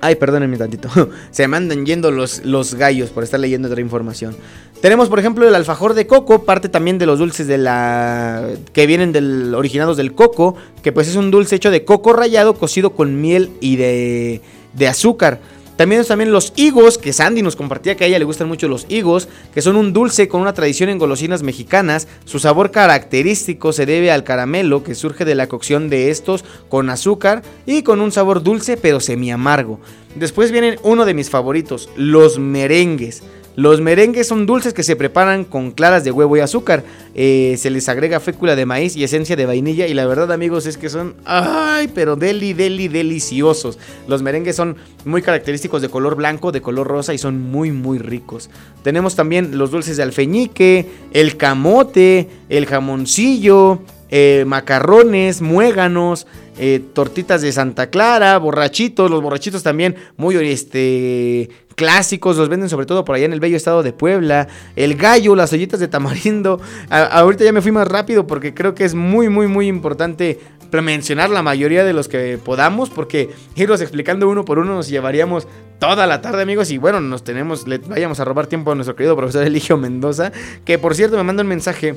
Ay, 0.00 0.14
perdónenme 0.14 0.56
tantito. 0.56 0.88
Se 1.32 1.46
me 1.48 1.58
andan 1.58 1.84
yendo 1.84 2.10
los, 2.10 2.46
los 2.46 2.76
gallos 2.76 3.10
por 3.10 3.24
estar 3.24 3.38
leyendo 3.38 3.68
otra 3.68 3.82
información. 3.82 4.34
Tenemos, 4.80 5.10
por 5.10 5.18
ejemplo, 5.18 5.46
el 5.46 5.54
alfajor 5.54 5.92
de 5.92 6.06
coco, 6.06 6.44
parte 6.46 6.70
también 6.70 6.96
de 6.96 7.04
los 7.04 7.18
dulces 7.18 7.46
de 7.46 7.58
la 7.58 8.48
que 8.72 8.86
vienen 8.86 9.12
del 9.12 9.54
originados 9.54 9.98
del 9.98 10.14
coco, 10.14 10.56
que 10.82 10.92
pues 10.92 11.08
es 11.08 11.16
un 11.16 11.30
dulce 11.30 11.56
hecho 11.56 11.70
de 11.70 11.84
coco 11.84 12.14
rallado 12.14 12.54
cocido 12.54 12.94
con 12.94 13.20
miel 13.20 13.50
y 13.60 13.76
de, 13.76 14.40
de 14.72 14.88
azúcar. 14.88 15.40
También, 15.80 16.04
también 16.04 16.30
los 16.30 16.52
higos, 16.56 16.98
que 16.98 17.14
Sandy 17.14 17.40
nos 17.40 17.56
compartía 17.56 17.96
que 17.96 18.04
a 18.04 18.06
ella 18.06 18.18
le 18.18 18.26
gustan 18.26 18.48
mucho 18.48 18.68
los 18.68 18.84
higos, 18.90 19.28
que 19.54 19.62
son 19.62 19.76
un 19.76 19.94
dulce 19.94 20.28
con 20.28 20.42
una 20.42 20.52
tradición 20.52 20.90
en 20.90 20.98
golosinas 20.98 21.42
mexicanas. 21.42 22.06
Su 22.26 22.38
sabor 22.38 22.70
característico 22.70 23.72
se 23.72 23.86
debe 23.86 24.12
al 24.12 24.22
caramelo 24.22 24.82
que 24.82 24.94
surge 24.94 25.24
de 25.24 25.34
la 25.34 25.46
cocción 25.46 25.88
de 25.88 26.10
estos 26.10 26.44
con 26.68 26.90
azúcar 26.90 27.40
y 27.64 27.82
con 27.82 28.02
un 28.02 28.12
sabor 28.12 28.42
dulce 28.42 28.76
pero 28.76 29.00
semi 29.00 29.30
amargo. 29.30 29.80
Después 30.16 30.52
vienen 30.52 30.78
uno 30.82 31.06
de 31.06 31.14
mis 31.14 31.30
favoritos, 31.30 31.88
los 31.96 32.38
merengues. 32.38 33.22
Los 33.60 33.82
merengues 33.82 34.26
son 34.26 34.46
dulces 34.46 34.72
que 34.72 34.82
se 34.82 34.96
preparan 34.96 35.44
con 35.44 35.72
claras 35.72 36.02
de 36.02 36.10
huevo 36.10 36.34
y 36.34 36.40
azúcar. 36.40 36.82
Eh, 37.14 37.56
se 37.58 37.68
les 37.68 37.90
agrega 37.90 38.18
fécula 38.18 38.56
de 38.56 38.64
maíz 38.64 38.96
y 38.96 39.04
esencia 39.04 39.36
de 39.36 39.44
vainilla. 39.44 39.86
Y 39.86 39.92
la 39.92 40.06
verdad, 40.06 40.32
amigos, 40.32 40.64
es 40.64 40.78
que 40.78 40.88
son. 40.88 41.14
¡Ay! 41.26 41.90
Pero 41.94 42.16
deli, 42.16 42.54
deli, 42.54 42.88
deliciosos. 42.88 43.78
Los 44.08 44.22
merengues 44.22 44.56
son 44.56 44.76
muy 45.04 45.20
característicos 45.20 45.82
de 45.82 45.90
color 45.90 46.14
blanco, 46.14 46.52
de 46.52 46.62
color 46.62 46.86
rosa 46.86 47.12
y 47.12 47.18
son 47.18 47.38
muy, 47.38 47.70
muy 47.70 47.98
ricos. 47.98 48.48
Tenemos 48.82 49.14
también 49.14 49.58
los 49.58 49.70
dulces 49.70 49.98
de 49.98 50.04
alfeñique, 50.04 50.86
el 51.12 51.36
camote, 51.36 52.30
el 52.48 52.64
jamoncillo, 52.64 53.80
eh, 54.08 54.44
macarrones, 54.46 55.42
muéganos. 55.42 56.26
Eh, 56.62 56.82
tortitas 56.92 57.40
de 57.40 57.52
Santa 57.52 57.88
Clara, 57.88 58.36
borrachitos, 58.36 59.10
los 59.10 59.22
borrachitos 59.22 59.62
también 59.62 59.96
muy 60.18 60.36
este, 60.36 61.48
clásicos, 61.74 62.36
los 62.36 62.50
venden 62.50 62.68
sobre 62.68 62.84
todo 62.84 63.02
por 63.02 63.16
allá 63.16 63.24
en 63.24 63.32
el 63.32 63.40
bello 63.40 63.56
estado 63.56 63.82
de 63.82 63.94
Puebla, 63.94 64.46
el 64.76 64.94
gallo, 64.96 65.34
las 65.34 65.54
ollitas 65.54 65.80
de 65.80 65.88
tamarindo, 65.88 66.60
ahorita 66.90 67.44
ya 67.44 67.52
me 67.52 67.62
fui 67.62 67.72
más 67.72 67.88
rápido 67.88 68.26
porque 68.26 68.52
creo 68.52 68.74
que 68.74 68.84
es 68.84 68.94
muy 68.94 69.30
muy 69.30 69.46
muy 69.48 69.68
importante 69.68 70.38
mencionar 70.80 71.30
la 71.30 71.42
mayoría 71.42 71.82
de 71.82 71.92
los 71.92 72.06
que 72.06 72.38
podamos 72.38 72.90
porque 72.90 73.30
irlos 73.56 73.80
explicando 73.80 74.28
uno 74.28 74.44
por 74.44 74.58
uno 74.58 74.74
nos 74.74 74.88
llevaríamos 74.88 75.48
toda 75.80 76.06
la 76.06 76.20
tarde 76.20 76.42
amigos. 76.42 76.70
Y 76.70 76.78
bueno, 76.78 77.00
nos 77.00 77.24
tenemos, 77.24 77.66
le 77.66 77.78
vayamos 77.78 78.20
a 78.20 78.24
robar 78.24 78.46
tiempo 78.46 78.70
a 78.70 78.74
nuestro 78.76 78.94
querido 78.94 79.16
profesor 79.16 79.42
Eligio 79.42 79.76
Mendoza, 79.76 80.30
que 80.64 80.78
por 80.78 80.94
cierto 80.94 81.16
me 81.16 81.24
manda 81.24 81.42
un 81.42 81.48
mensaje 81.48 81.96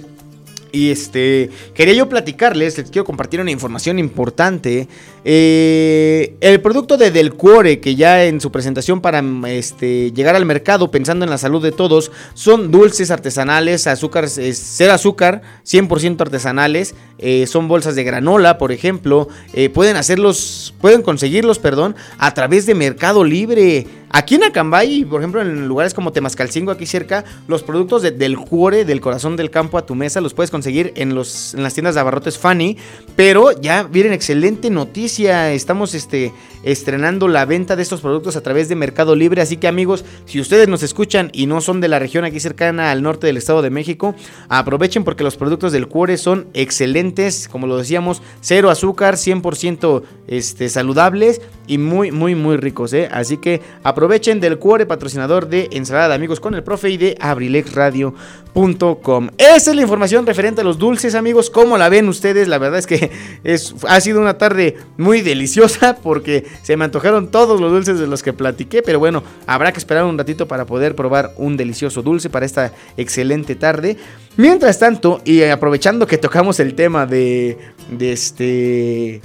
y 0.74 0.90
este, 0.90 1.52
quería 1.76 1.94
yo 1.94 2.10
platicarles, 2.10 2.80
les 2.80 2.90
quiero 2.90 3.06
compartir 3.06 3.40
una 3.40 3.52
información 3.52 4.00
importante. 4.00 4.88
Eh, 5.24 6.36
el 6.42 6.62
producto 6.62 6.98
de 6.98 7.12
Del 7.12 7.36
Cuore, 7.36 7.80
que 7.80 7.96
ya 7.96 8.26
en 8.26 8.42
su 8.42 8.52
presentación 8.52 9.00
para 9.00 9.24
este, 9.48 10.12
llegar 10.14 10.36
al 10.36 10.46
mercado 10.46 10.90
pensando 10.90 11.26
en 11.26 11.30
la 11.30 11.38
salud 11.38 11.62
de 11.62 11.72
todos, 11.72 12.12
son 12.34 12.72
dulces 12.72 13.12
artesanales, 13.12 13.86
azúcar, 13.86 14.28
cero 14.28 14.94
azúcar, 14.94 15.44
100% 15.64 16.20
artesanales. 16.20 16.96
Eh, 17.20 17.46
son 17.46 17.68
bolsas 17.68 17.96
de 17.96 18.04
granola, 18.04 18.58
por 18.58 18.72
ejemplo. 18.72 19.28
Eh, 19.54 19.70
pueden 19.70 19.96
hacerlos, 19.96 20.74
pueden 20.82 21.04
conseguirlos, 21.04 21.60
perdón, 21.60 21.96
a 22.18 22.34
través 22.34 22.66
de 22.66 22.74
Mercado 22.74 23.24
Libre. 23.24 23.86
Aquí 24.16 24.36
en 24.36 24.44
Acambay, 24.44 25.06
por 25.06 25.22
ejemplo, 25.22 25.42
en 25.42 25.68
lugares 25.68 25.96
como 25.96 26.12
Temascalcingo, 26.12 26.72
aquí 26.72 26.86
cerca, 26.86 27.26
los 27.48 27.64
productos 27.64 28.04
del 28.04 28.38
cuore, 28.38 28.86
del 28.86 29.02
corazón 29.02 29.36
del 29.36 29.50
campo 29.50 29.76
a 29.80 29.88
tu 29.88 29.96
mesa, 29.96 30.22
los 30.22 30.36
puedes 30.36 30.52
conseguir 30.52 30.94
en, 30.96 31.16
los, 31.16 31.56
en 31.56 31.64
las 31.64 31.74
tiendas 31.74 31.96
de 31.96 32.02
abarrotes 32.02 32.38
Fanny. 32.38 32.78
Pero 33.16 33.60
ya 33.60 33.82
vienen 33.82 34.14
excelente 34.14 34.70
noticia. 34.70 35.52
Estamos 35.52 35.96
este, 35.96 36.32
estrenando 36.62 37.28
la 37.28 37.46
venta 37.46 37.76
de 37.76 37.82
estos 37.82 38.02
productos 38.02 38.36
a 38.36 38.44
través 38.44 38.70
de 38.70 38.76
Mercado 38.76 39.16
Libre. 39.16 39.42
Así 39.42 39.58
que, 39.58 39.68
amigos, 39.68 40.06
si 40.26 40.40
ustedes 40.40 40.68
nos 40.68 40.84
escuchan 40.84 41.32
y 41.34 41.48
no 41.48 41.60
son 41.60 41.82
de 41.82 41.88
la 41.88 41.98
región 41.98 42.24
aquí 42.24 42.40
cercana 42.40 42.92
al 42.92 43.02
norte 43.02 43.26
del 43.26 43.38
Estado 43.38 43.64
de 43.64 43.72
México, 43.72 44.14
aprovechen 44.48 45.04
porque 45.04 45.24
los 45.24 45.38
productos 45.38 45.72
del 45.72 45.88
cuore 45.88 46.18
son 46.18 46.46
excelentes. 46.54 47.48
Como 47.48 47.66
lo 47.66 47.78
decíamos, 47.78 48.22
cero 48.42 48.70
azúcar, 48.70 49.16
100% 49.16 50.04
este, 50.28 50.70
saludables 50.70 51.42
y 51.66 51.80
muy, 51.80 52.12
muy, 52.12 52.36
muy 52.36 52.58
ricos. 52.58 52.94
¿eh? 52.94 53.10
Así 53.12 53.38
que 53.38 53.62
aprovechen 53.82 54.03
aprovechen 54.04 54.42
del 54.42 54.60
cuore 54.60 54.86
patrocinador 54.86 55.48
de 55.48 55.70
Ensalada 55.72 56.14
Amigos 56.14 56.42
con 56.42 56.54
el 56.56 56.62
Profe 56.62 56.90
y 56.90 56.98
de 56.98 57.16
abrilexradio.com. 57.22 59.30
Esa 59.38 59.70
es 59.70 59.76
la 59.78 59.82
información 59.82 60.26
referente 60.26 60.60
a 60.60 60.66
los 60.66 60.78
dulces, 60.78 61.16
amigos. 61.16 61.50
¿Cómo 61.50 61.78
la 61.78 61.88
ven 61.88 62.10
ustedes? 62.10 62.50
La 62.50 62.58
verdad 62.58 62.80
es 62.80 62.86
que 62.86 63.10
es, 63.46 63.74
ha 63.88 64.02
sido 64.02 64.20
una 64.20 64.38
tarde 64.38 64.76
muy 64.98 65.22
deliciosa 65.22 65.96
porque 66.04 66.44
se 66.64 66.76
me 66.76 66.84
antojaron 66.84 67.32
todos 67.32 67.62
los 67.62 67.72
dulces 67.72 67.98
de 67.98 68.08
los 68.08 68.24
que 68.24 68.34
platiqué, 68.34 68.82
pero 68.82 69.00
bueno, 69.00 69.24
habrá 69.48 69.72
que 69.72 69.80
esperar 69.80 70.04
un 70.04 70.18
ratito 70.18 70.50
para 70.50 70.66
poder 70.66 70.98
probar 70.98 71.32
un 71.38 71.56
delicioso 71.56 72.02
dulce 72.02 72.30
para 72.30 72.46
esta 72.46 72.74
excelente 72.98 73.56
tarde. 73.56 73.96
Mientras 74.36 74.80
tanto, 74.80 75.22
y 75.24 75.44
aprovechando 75.44 76.08
que 76.08 76.18
tocamos 76.18 76.60
el 76.60 76.76
tema 76.76 77.06
de, 77.06 77.58
de 77.90 78.12
este 78.12 79.22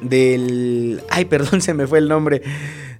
del... 0.00 1.02
Ay, 1.10 1.26
perdón, 1.26 1.60
se 1.60 1.74
me 1.74 1.86
fue 1.86 1.98
el 1.98 2.08
nombre. 2.08 2.40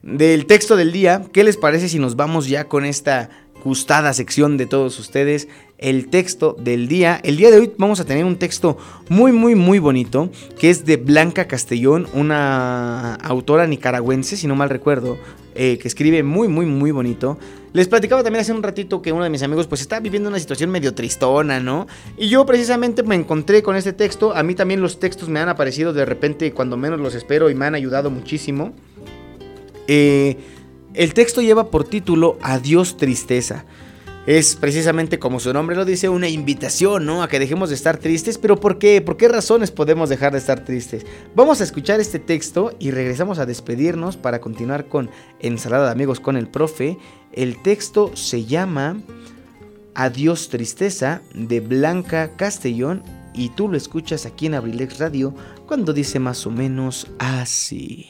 Del 0.02 0.46
texto 0.46 0.74
del 0.74 0.90
día. 0.90 1.22
¿Qué 1.32 1.44
les 1.44 1.56
parece 1.56 1.88
si 1.88 2.00
nos 2.00 2.16
vamos 2.16 2.48
ya 2.48 2.64
con 2.64 2.84
esta 2.84 3.30
gustada 3.62 4.12
sección 4.12 4.56
de 4.56 4.66
todos 4.66 4.98
ustedes? 4.98 5.46
El 5.78 6.08
texto 6.08 6.56
del 6.58 6.88
día. 6.88 7.20
El 7.22 7.36
día 7.36 7.52
de 7.52 7.58
hoy 7.58 7.72
vamos 7.78 8.00
a 8.00 8.04
tener 8.04 8.24
un 8.24 8.36
texto 8.36 8.76
muy, 9.08 9.30
muy, 9.30 9.54
muy 9.54 9.78
bonito. 9.78 10.28
Que 10.58 10.70
es 10.70 10.84
de 10.84 10.96
Blanca 10.96 11.46
Castellón, 11.46 12.08
una 12.14 13.14
autora 13.14 13.68
nicaragüense, 13.68 14.36
si 14.36 14.48
no 14.48 14.56
mal 14.56 14.70
recuerdo. 14.70 15.18
Eh, 15.54 15.78
que 15.78 15.86
escribe 15.86 16.24
muy, 16.24 16.48
muy, 16.48 16.66
muy 16.66 16.90
bonito. 16.90 17.38
Les 17.72 17.86
platicaba 17.86 18.24
también 18.24 18.40
hace 18.40 18.52
un 18.52 18.62
ratito 18.64 19.02
que 19.02 19.12
uno 19.12 19.22
de 19.22 19.30
mis 19.30 19.42
amigos 19.44 19.68
pues 19.68 19.82
está 19.82 20.00
viviendo 20.00 20.28
una 20.28 20.40
situación 20.40 20.70
medio 20.70 20.94
tristona, 20.94 21.60
¿no? 21.60 21.86
Y 22.16 22.28
yo 22.28 22.44
precisamente 22.44 23.04
me 23.04 23.14
encontré 23.14 23.62
con 23.62 23.76
este 23.76 23.92
texto. 23.92 24.34
A 24.34 24.42
mí 24.42 24.56
también 24.56 24.80
los 24.80 24.98
textos 24.98 25.28
me 25.28 25.38
han 25.38 25.48
aparecido 25.48 25.92
de 25.92 26.04
repente 26.04 26.52
cuando 26.52 26.76
menos 26.76 26.98
los 26.98 27.14
espero 27.14 27.50
y 27.50 27.54
me 27.54 27.66
han 27.66 27.76
ayudado 27.76 28.10
muchísimo. 28.10 28.72
Eh, 29.88 30.36
el 30.94 31.14
texto 31.14 31.40
lleva 31.40 31.70
por 31.70 31.84
título 31.84 32.38
Adiós 32.42 32.96
tristeza 32.96 33.64
es 34.26 34.54
precisamente 34.54 35.18
como 35.18 35.40
su 35.40 35.52
nombre 35.52 35.74
lo 35.74 35.84
dice, 35.84 36.08
una 36.08 36.28
invitación, 36.28 37.06
¿no? 37.06 37.22
A 37.22 37.28
que 37.28 37.40
dejemos 37.40 37.70
de 37.70 37.74
estar 37.74 37.98
tristes, 37.98 38.38
pero 38.38 38.56
¿por 38.56 38.78
qué? 38.78 39.00
¿Por 39.00 39.16
qué 39.16 39.26
razones 39.26 39.72
podemos 39.72 40.08
dejar 40.08 40.32
de 40.32 40.38
estar 40.38 40.64
tristes? 40.64 41.04
Vamos 41.34 41.60
a 41.60 41.64
escuchar 41.64 41.98
este 41.98 42.20
texto 42.20 42.72
y 42.78 42.92
regresamos 42.92 43.40
a 43.40 43.46
despedirnos 43.46 44.16
para 44.16 44.40
continuar 44.40 44.86
con 44.86 45.10
Ensalada 45.40 45.86
de 45.86 45.92
Amigos 45.92 46.20
con 46.20 46.36
el 46.36 46.46
Profe. 46.46 46.98
El 47.32 47.60
texto 47.62 48.14
se 48.14 48.44
llama 48.44 49.00
Adiós 49.94 50.50
Tristeza 50.50 51.22
de 51.34 51.58
Blanca 51.58 52.36
Castellón 52.36 53.02
y 53.34 53.48
tú 53.48 53.68
lo 53.68 53.76
escuchas 53.76 54.24
aquí 54.24 54.46
en 54.46 54.54
Abrilex 54.54 55.00
Radio 55.00 55.34
cuando 55.66 55.92
dice 55.92 56.20
más 56.20 56.46
o 56.46 56.50
menos 56.50 57.08
así. 57.18 58.06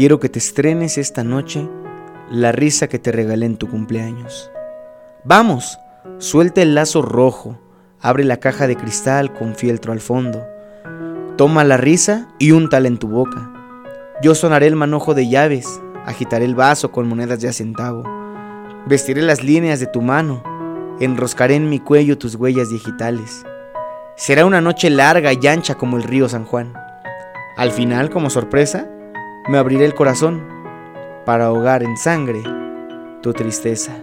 Quiero 0.00 0.18
que 0.18 0.30
te 0.30 0.38
estrenes 0.38 0.96
esta 0.96 1.24
noche 1.24 1.68
la 2.30 2.52
risa 2.52 2.88
que 2.88 2.98
te 2.98 3.12
regalé 3.12 3.44
en 3.44 3.58
tu 3.58 3.68
cumpleaños. 3.68 4.50
Vamos, 5.24 5.78
suelta 6.16 6.62
el 6.62 6.74
lazo 6.74 7.02
rojo, 7.02 7.60
abre 8.00 8.24
la 8.24 8.38
caja 8.38 8.66
de 8.66 8.76
cristal 8.76 9.30
con 9.34 9.54
fieltro 9.54 9.92
al 9.92 10.00
fondo. 10.00 10.42
Toma 11.36 11.64
la 11.64 11.76
risa 11.76 12.28
y 12.38 12.52
úntala 12.52 12.88
en 12.88 12.96
tu 12.96 13.08
boca. 13.08 13.52
Yo 14.22 14.34
sonaré 14.34 14.68
el 14.68 14.74
manojo 14.74 15.12
de 15.12 15.28
llaves, 15.28 15.68
agitaré 16.06 16.46
el 16.46 16.54
vaso 16.54 16.90
con 16.92 17.06
monedas 17.06 17.42
de 17.42 17.48
a 17.48 17.52
centavo. 17.52 18.04
Vestiré 18.86 19.20
las 19.20 19.44
líneas 19.44 19.80
de 19.80 19.86
tu 19.86 20.00
mano, 20.00 20.42
enroscaré 20.98 21.56
en 21.56 21.68
mi 21.68 21.78
cuello 21.78 22.16
tus 22.16 22.36
huellas 22.36 22.70
digitales. 22.70 23.44
Será 24.16 24.46
una 24.46 24.62
noche 24.62 24.88
larga 24.88 25.34
y 25.34 25.46
ancha 25.46 25.74
como 25.74 25.98
el 25.98 26.04
río 26.04 26.26
San 26.26 26.46
Juan. 26.46 26.72
Al 27.58 27.70
final, 27.70 28.08
como 28.08 28.30
sorpresa, 28.30 28.88
me 29.50 29.58
abriré 29.58 29.84
el 29.84 29.96
corazón 29.96 30.40
para 31.26 31.46
ahogar 31.46 31.82
en 31.82 31.96
sangre 31.96 32.44
tu 33.20 33.32
tristeza. 33.32 34.00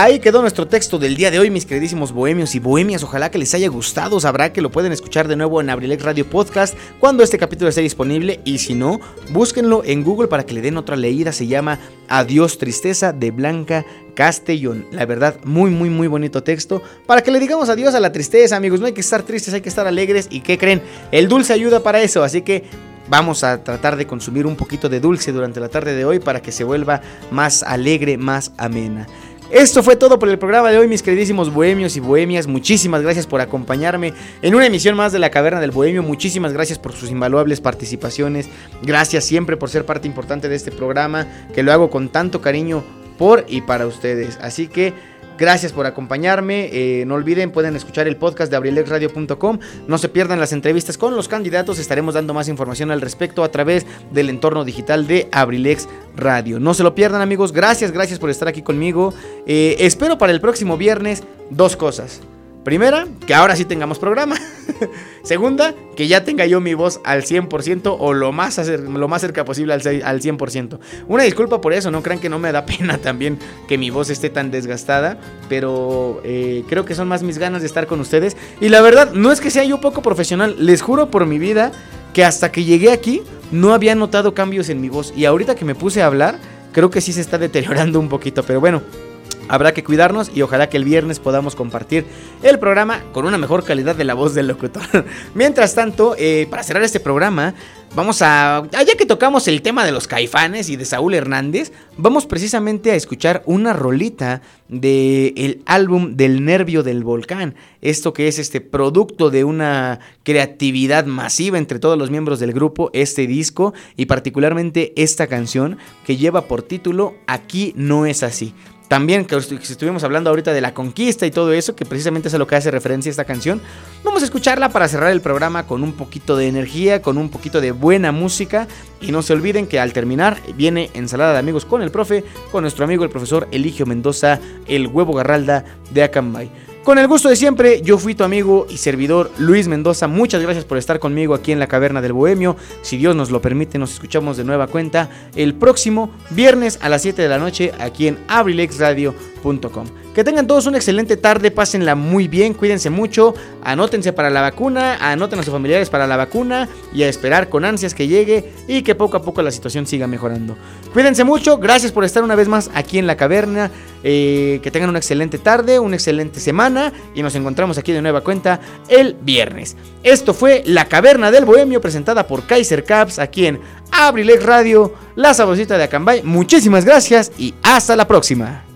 Ahí 0.00 0.20
quedó 0.20 0.42
nuestro 0.42 0.68
texto 0.68 0.96
del 1.00 1.16
día 1.16 1.32
de 1.32 1.40
hoy, 1.40 1.50
mis 1.50 1.66
queridísimos 1.66 2.12
bohemios 2.12 2.54
y 2.54 2.60
bohemias. 2.60 3.02
Ojalá 3.02 3.32
que 3.32 3.38
les 3.38 3.52
haya 3.54 3.68
gustado. 3.68 4.20
Sabrá 4.20 4.52
que 4.52 4.62
lo 4.62 4.70
pueden 4.70 4.92
escuchar 4.92 5.26
de 5.26 5.34
nuevo 5.34 5.60
en 5.60 5.70
Abrilex 5.70 6.04
Radio 6.04 6.24
Podcast 6.24 6.76
cuando 7.00 7.24
este 7.24 7.36
capítulo 7.36 7.68
esté 7.68 7.80
disponible. 7.80 8.38
Y 8.44 8.58
si 8.58 8.76
no, 8.76 9.00
búsquenlo 9.30 9.82
en 9.84 10.04
Google 10.04 10.28
para 10.28 10.46
que 10.46 10.54
le 10.54 10.60
den 10.60 10.76
otra 10.76 10.94
leída. 10.94 11.32
Se 11.32 11.48
llama 11.48 11.80
Adiós 12.06 12.58
Tristeza 12.58 13.12
de 13.12 13.32
Blanca 13.32 13.84
Castellón. 14.14 14.86
La 14.92 15.04
verdad, 15.04 15.40
muy, 15.42 15.72
muy, 15.72 15.90
muy 15.90 16.06
bonito 16.06 16.44
texto. 16.44 16.80
Para 17.04 17.22
que 17.22 17.32
le 17.32 17.40
digamos 17.40 17.68
adiós 17.68 17.92
a 17.96 17.98
la 17.98 18.12
tristeza, 18.12 18.54
amigos. 18.54 18.78
No 18.78 18.86
hay 18.86 18.92
que 18.92 19.00
estar 19.00 19.24
tristes, 19.24 19.52
hay 19.52 19.62
que 19.62 19.68
estar 19.68 19.88
alegres. 19.88 20.28
¿Y 20.30 20.42
qué 20.42 20.58
creen? 20.58 20.80
El 21.10 21.26
dulce 21.26 21.52
ayuda 21.52 21.82
para 21.82 22.00
eso. 22.00 22.22
Así 22.22 22.42
que 22.42 22.62
Vamos 23.08 23.42
a 23.42 23.64
tratar 23.64 23.96
de 23.96 24.06
consumir 24.06 24.46
un 24.46 24.54
poquito 24.54 24.90
de 24.90 25.00
dulce 25.00 25.32
durante 25.32 25.60
la 25.60 25.70
tarde 25.70 25.94
de 25.94 26.04
hoy 26.04 26.18
para 26.18 26.42
que 26.42 26.52
se 26.52 26.62
vuelva 26.62 27.00
más 27.30 27.62
alegre, 27.62 28.18
más 28.18 28.52
amena. 28.58 29.06
Esto 29.50 29.82
fue 29.82 29.96
todo 29.96 30.18
por 30.18 30.28
el 30.28 30.38
programa 30.38 30.70
de 30.70 30.76
hoy, 30.76 30.88
mis 30.88 31.02
queridísimos 31.02 31.52
bohemios 31.52 31.96
y 31.96 32.00
bohemias. 32.00 32.46
Muchísimas 32.46 33.00
gracias 33.00 33.26
por 33.26 33.40
acompañarme 33.40 34.12
en 34.42 34.54
una 34.54 34.66
emisión 34.66 34.94
más 34.94 35.10
de 35.10 35.18
la 35.18 35.30
Caverna 35.30 35.58
del 35.58 35.70
Bohemio. 35.70 36.02
Muchísimas 36.02 36.52
gracias 36.52 36.78
por 36.78 36.92
sus 36.92 37.10
invaluables 37.10 37.62
participaciones. 37.62 38.50
Gracias 38.82 39.24
siempre 39.24 39.56
por 39.56 39.70
ser 39.70 39.86
parte 39.86 40.06
importante 40.06 40.50
de 40.50 40.56
este 40.56 40.70
programa, 40.70 41.26
que 41.54 41.62
lo 41.62 41.72
hago 41.72 41.88
con 41.88 42.10
tanto 42.10 42.42
cariño 42.42 42.84
por 43.16 43.46
y 43.48 43.62
para 43.62 43.86
ustedes. 43.86 44.38
Así 44.42 44.68
que 44.68 44.92
Gracias 45.38 45.72
por 45.72 45.86
acompañarme. 45.86 46.68
Eh, 46.72 47.04
no 47.06 47.14
olviden, 47.14 47.52
pueden 47.52 47.76
escuchar 47.76 48.08
el 48.08 48.16
podcast 48.16 48.50
de 48.50 48.56
abrilexradio.com. 48.56 49.58
No 49.86 49.98
se 49.98 50.08
pierdan 50.08 50.40
las 50.40 50.52
entrevistas 50.52 50.98
con 50.98 51.14
los 51.14 51.28
candidatos. 51.28 51.78
Estaremos 51.78 52.14
dando 52.14 52.34
más 52.34 52.48
información 52.48 52.90
al 52.90 53.00
respecto 53.00 53.44
a 53.44 53.50
través 53.50 53.86
del 54.10 54.30
entorno 54.30 54.64
digital 54.64 55.06
de 55.06 55.28
Abrilex 55.30 55.88
Radio. 56.16 56.58
No 56.58 56.74
se 56.74 56.82
lo 56.82 56.94
pierdan, 56.94 57.22
amigos. 57.22 57.52
Gracias, 57.52 57.92
gracias 57.92 58.18
por 58.18 58.30
estar 58.30 58.48
aquí 58.48 58.62
conmigo. 58.62 59.14
Eh, 59.46 59.76
espero 59.78 60.18
para 60.18 60.32
el 60.32 60.40
próximo 60.40 60.76
viernes 60.76 61.22
dos 61.50 61.76
cosas. 61.76 62.20
Primera, 62.68 63.08
que 63.26 63.32
ahora 63.32 63.56
sí 63.56 63.64
tengamos 63.64 63.98
programa. 63.98 64.36
Segunda, 65.22 65.74
que 65.96 66.06
ya 66.06 66.22
tenga 66.24 66.44
yo 66.44 66.60
mi 66.60 66.74
voz 66.74 67.00
al 67.02 67.22
100% 67.22 67.96
o 67.98 68.12
lo 68.12 68.30
más, 68.30 68.58
lo 68.68 69.08
más 69.08 69.22
cerca 69.22 69.46
posible 69.46 69.72
al, 69.72 69.80
al 70.04 70.20
100%. 70.20 70.78
Una 71.06 71.22
disculpa 71.22 71.62
por 71.62 71.72
eso, 71.72 71.90
no 71.90 72.02
crean 72.02 72.20
que 72.20 72.28
no 72.28 72.38
me 72.38 72.52
da 72.52 72.66
pena 72.66 72.98
también 72.98 73.38
que 73.68 73.78
mi 73.78 73.88
voz 73.88 74.10
esté 74.10 74.28
tan 74.28 74.50
desgastada, 74.50 75.16
pero 75.48 76.20
eh, 76.24 76.62
creo 76.68 76.84
que 76.84 76.94
son 76.94 77.08
más 77.08 77.22
mis 77.22 77.38
ganas 77.38 77.62
de 77.62 77.68
estar 77.68 77.86
con 77.86 78.00
ustedes. 78.00 78.36
Y 78.60 78.68
la 78.68 78.82
verdad, 78.82 79.12
no 79.14 79.32
es 79.32 79.40
que 79.40 79.50
sea 79.50 79.64
yo 79.64 79.80
poco 79.80 80.02
profesional, 80.02 80.54
les 80.58 80.82
juro 80.82 81.10
por 81.10 81.24
mi 81.24 81.38
vida 81.38 81.72
que 82.12 82.22
hasta 82.22 82.52
que 82.52 82.64
llegué 82.64 82.92
aquí 82.92 83.22
no 83.50 83.72
había 83.72 83.94
notado 83.94 84.34
cambios 84.34 84.68
en 84.68 84.82
mi 84.82 84.90
voz. 84.90 85.14
Y 85.16 85.24
ahorita 85.24 85.54
que 85.54 85.64
me 85.64 85.74
puse 85.74 86.02
a 86.02 86.06
hablar, 86.06 86.38
creo 86.72 86.90
que 86.90 87.00
sí 87.00 87.14
se 87.14 87.22
está 87.22 87.38
deteriorando 87.38 87.98
un 87.98 88.10
poquito, 88.10 88.42
pero 88.42 88.60
bueno. 88.60 89.07
Habrá 89.48 89.72
que 89.72 89.84
cuidarnos 89.84 90.30
y 90.34 90.42
ojalá 90.42 90.68
que 90.68 90.76
el 90.76 90.84
viernes 90.84 91.20
podamos 91.20 91.54
compartir 91.54 92.04
el 92.42 92.58
programa 92.58 93.02
con 93.12 93.26
una 93.26 93.38
mejor 93.38 93.64
calidad 93.64 93.96
de 93.96 94.04
la 94.04 94.14
voz 94.14 94.34
del 94.34 94.48
locutor. 94.48 95.04
Mientras 95.34 95.74
tanto, 95.74 96.14
eh, 96.18 96.46
para 96.50 96.62
cerrar 96.62 96.82
este 96.82 97.00
programa, 97.00 97.54
vamos 97.94 98.22
a... 98.22 98.62
Ya 98.70 98.84
que 98.96 99.06
tocamos 99.06 99.48
el 99.48 99.62
tema 99.62 99.84
de 99.84 99.92
los 99.92 100.06
caifanes 100.06 100.68
y 100.68 100.76
de 100.76 100.84
Saúl 100.84 101.14
Hernández, 101.14 101.72
vamos 101.96 102.26
precisamente 102.26 102.90
a 102.90 102.94
escuchar 102.94 103.42
una 103.46 103.72
rolita 103.72 104.42
del 104.68 105.32
el 105.36 105.62
álbum 105.66 106.16
del 106.16 106.44
nervio 106.44 106.82
del 106.82 107.02
volcán. 107.02 107.54
Esto 107.80 108.12
que 108.12 108.28
es 108.28 108.38
este 108.38 108.60
producto 108.60 109.30
de 109.30 109.44
una 109.44 110.00
creatividad 110.24 111.06
masiva 111.06 111.58
entre 111.58 111.78
todos 111.78 111.98
los 111.98 112.10
miembros 112.10 112.38
del 112.40 112.52
grupo, 112.52 112.90
este 112.92 113.26
disco 113.26 113.72
y 113.96 114.06
particularmente 114.06 114.92
esta 114.96 115.26
canción 115.26 115.78
que 116.04 116.16
lleva 116.16 116.46
por 116.46 116.62
título 116.62 117.14
Aquí 117.26 117.72
no 117.76 118.06
es 118.06 118.22
así. 118.22 118.54
También 118.88 119.26
que 119.26 119.36
estuvimos 119.36 120.02
hablando 120.02 120.30
ahorita 120.30 120.54
de 120.54 120.62
la 120.62 120.72
conquista 120.72 121.26
y 121.26 121.30
todo 121.30 121.52
eso, 121.52 121.76
que 121.76 121.84
precisamente 121.84 122.28
es 122.28 122.34
a 122.34 122.38
lo 122.38 122.46
que 122.46 122.56
hace 122.56 122.70
referencia 122.70 123.10
esta 123.10 123.26
canción. 123.26 123.60
Vamos 124.02 124.22
a 124.22 124.24
escucharla 124.24 124.70
para 124.70 124.88
cerrar 124.88 125.12
el 125.12 125.20
programa 125.20 125.66
con 125.66 125.82
un 125.82 125.92
poquito 125.92 126.38
de 126.38 126.48
energía, 126.48 127.02
con 127.02 127.18
un 127.18 127.28
poquito 127.28 127.60
de 127.60 127.72
buena 127.72 128.12
música. 128.12 128.66
Y 129.02 129.12
no 129.12 129.20
se 129.20 129.34
olviden 129.34 129.66
que 129.66 129.78
al 129.78 129.92
terminar 129.92 130.38
viene 130.56 130.90
ensalada 130.94 131.34
de 131.34 131.38
amigos 131.38 131.66
con 131.66 131.82
el 131.82 131.90
profe, 131.90 132.24
con 132.50 132.62
nuestro 132.62 132.86
amigo 132.86 133.04
el 133.04 133.10
profesor 133.10 133.46
Eligio 133.50 133.84
Mendoza, 133.84 134.40
el 134.66 134.86
huevo 134.86 135.12
garralda 135.12 135.66
de 135.90 136.02
Acambay. 136.04 136.50
Con 136.88 136.98
el 136.98 137.06
gusto 137.06 137.28
de 137.28 137.36
siempre, 137.36 137.82
yo 137.82 137.98
fui 137.98 138.14
tu 138.14 138.24
amigo 138.24 138.66
y 138.70 138.78
servidor 138.78 139.30
Luis 139.36 139.68
Mendoza. 139.68 140.08
Muchas 140.08 140.40
gracias 140.40 140.64
por 140.64 140.78
estar 140.78 140.98
conmigo 140.98 141.34
aquí 141.34 141.52
en 141.52 141.58
la 141.58 141.66
Caverna 141.66 142.00
del 142.00 142.14
Bohemio. 142.14 142.56
Si 142.80 142.96
Dios 142.96 143.14
nos 143.14 143.30
lo 143.30 143.42
permite, 143.42 143.76
nos 143.76 143.92
escuchamos 143.92 144.38
de 144.38 144.44
nueva 144.44 144.68
cuenta 144.68 145.10
el 145.36 145.52
próximo 145.52 146.10
viernes 146.30 146.78
a 146.80 146.88
las 146.88 147.02
7 147.02 147.20
de 147.20 147.28
la 147.28 147.36
noche 147.36 147.72
aquí 147.78 148.08
en 148.08 148.16
abrilexradio.com. 148.28 150.07
Que 150.18 150.24
tengan 150.24 150.48
todos 150.48 150.66
una 150.66 150.78
excelente 150.78 151.16
tarde, 151.16 151.52
pásenla 151.52 151.94
muy 151.94 152.26
bien, 152.26 152.52
cuídense 152.52 152.90
mucho, 152.90 153.34
anótense 153.62 154.12
para 154.12 154.30
la 154.30 154.40
vacuna, 154.40 154.96
anoten 154.96 155.38
a 155.38 155.44
sus 155.44 155.52
familiares 155.52 155.90
para 155.90 156.08
la 156.08 156.16
vacuna 156.16 156.68
y 156.92 157.04
a 157.04 157.08
esperar 157.08 157.48
con 157.48 157.64
ansias 157.64 157.94
que 157.94 158.08
llegue 158.08 158.52
y 158.66 158.82
que 158.82 158.96
poco 158.96 159.16
a 159.16 159.22
poco 159.22 159.42
la 159.42 159.52
situación 159.52 159.86
siga 159.86 160.08
mejorando. 160.08 160.56
Cuídense 160.92 161.22
mucho, 161.22 161.58
gracias 161.58 161.92
por 161.92 162.02
estar 162.02 162.24
una 162.24 162.34
vez 162.34 162.48
más 162.48 162.68
aquí 162.74 162.98
en 162.98 163.06
la 163.06 163.16
caverna, 163.16 163.70
eh, 164.02 164.58
que 164.60 164.72
tengan 164.72 164.90
una 164.90 164.98
excelente 164.98 165.38
tarde, 165.38 165.78
una 165.78 165.94
excelente 165.94 166.40
semana 166.40 166.92
y 167.14 167.22
nos 167.22 167.36
encontramos 167.36 167.78
aquí 167.78 167.92
de 167.92 168.02
nueva 168.02 168.22
cuenta 168.22 168.58
el 168.88 169.14
viernes. 169.22 169.76
Esto 170.02 170.34
fue 170.34 170.64
La 170.66 170.86
Caverna 170.86 171.30
del 171.30 171.44
Bohemio 171.44 171.80
presentada 171.80 172.26
por 172.26 172.44
Kaiser 172.44 172.82
Caps 172.82 173.20
aquí 173.20 173.46
en 173.46 173.60
Abrilex 173.92 174.42
Radio, 174.42 174.94
la 175.14 175.32
saborcita 175.32 175.78
de 175.78 175.84
Acambay. 175.84 176.24
Muchísimas 176.24 176.84
gracias 176.84 177.30
y 177.38 177.54
hasta 177.62 177.94
la 177.94 178.08
próxima. 178.08 178.67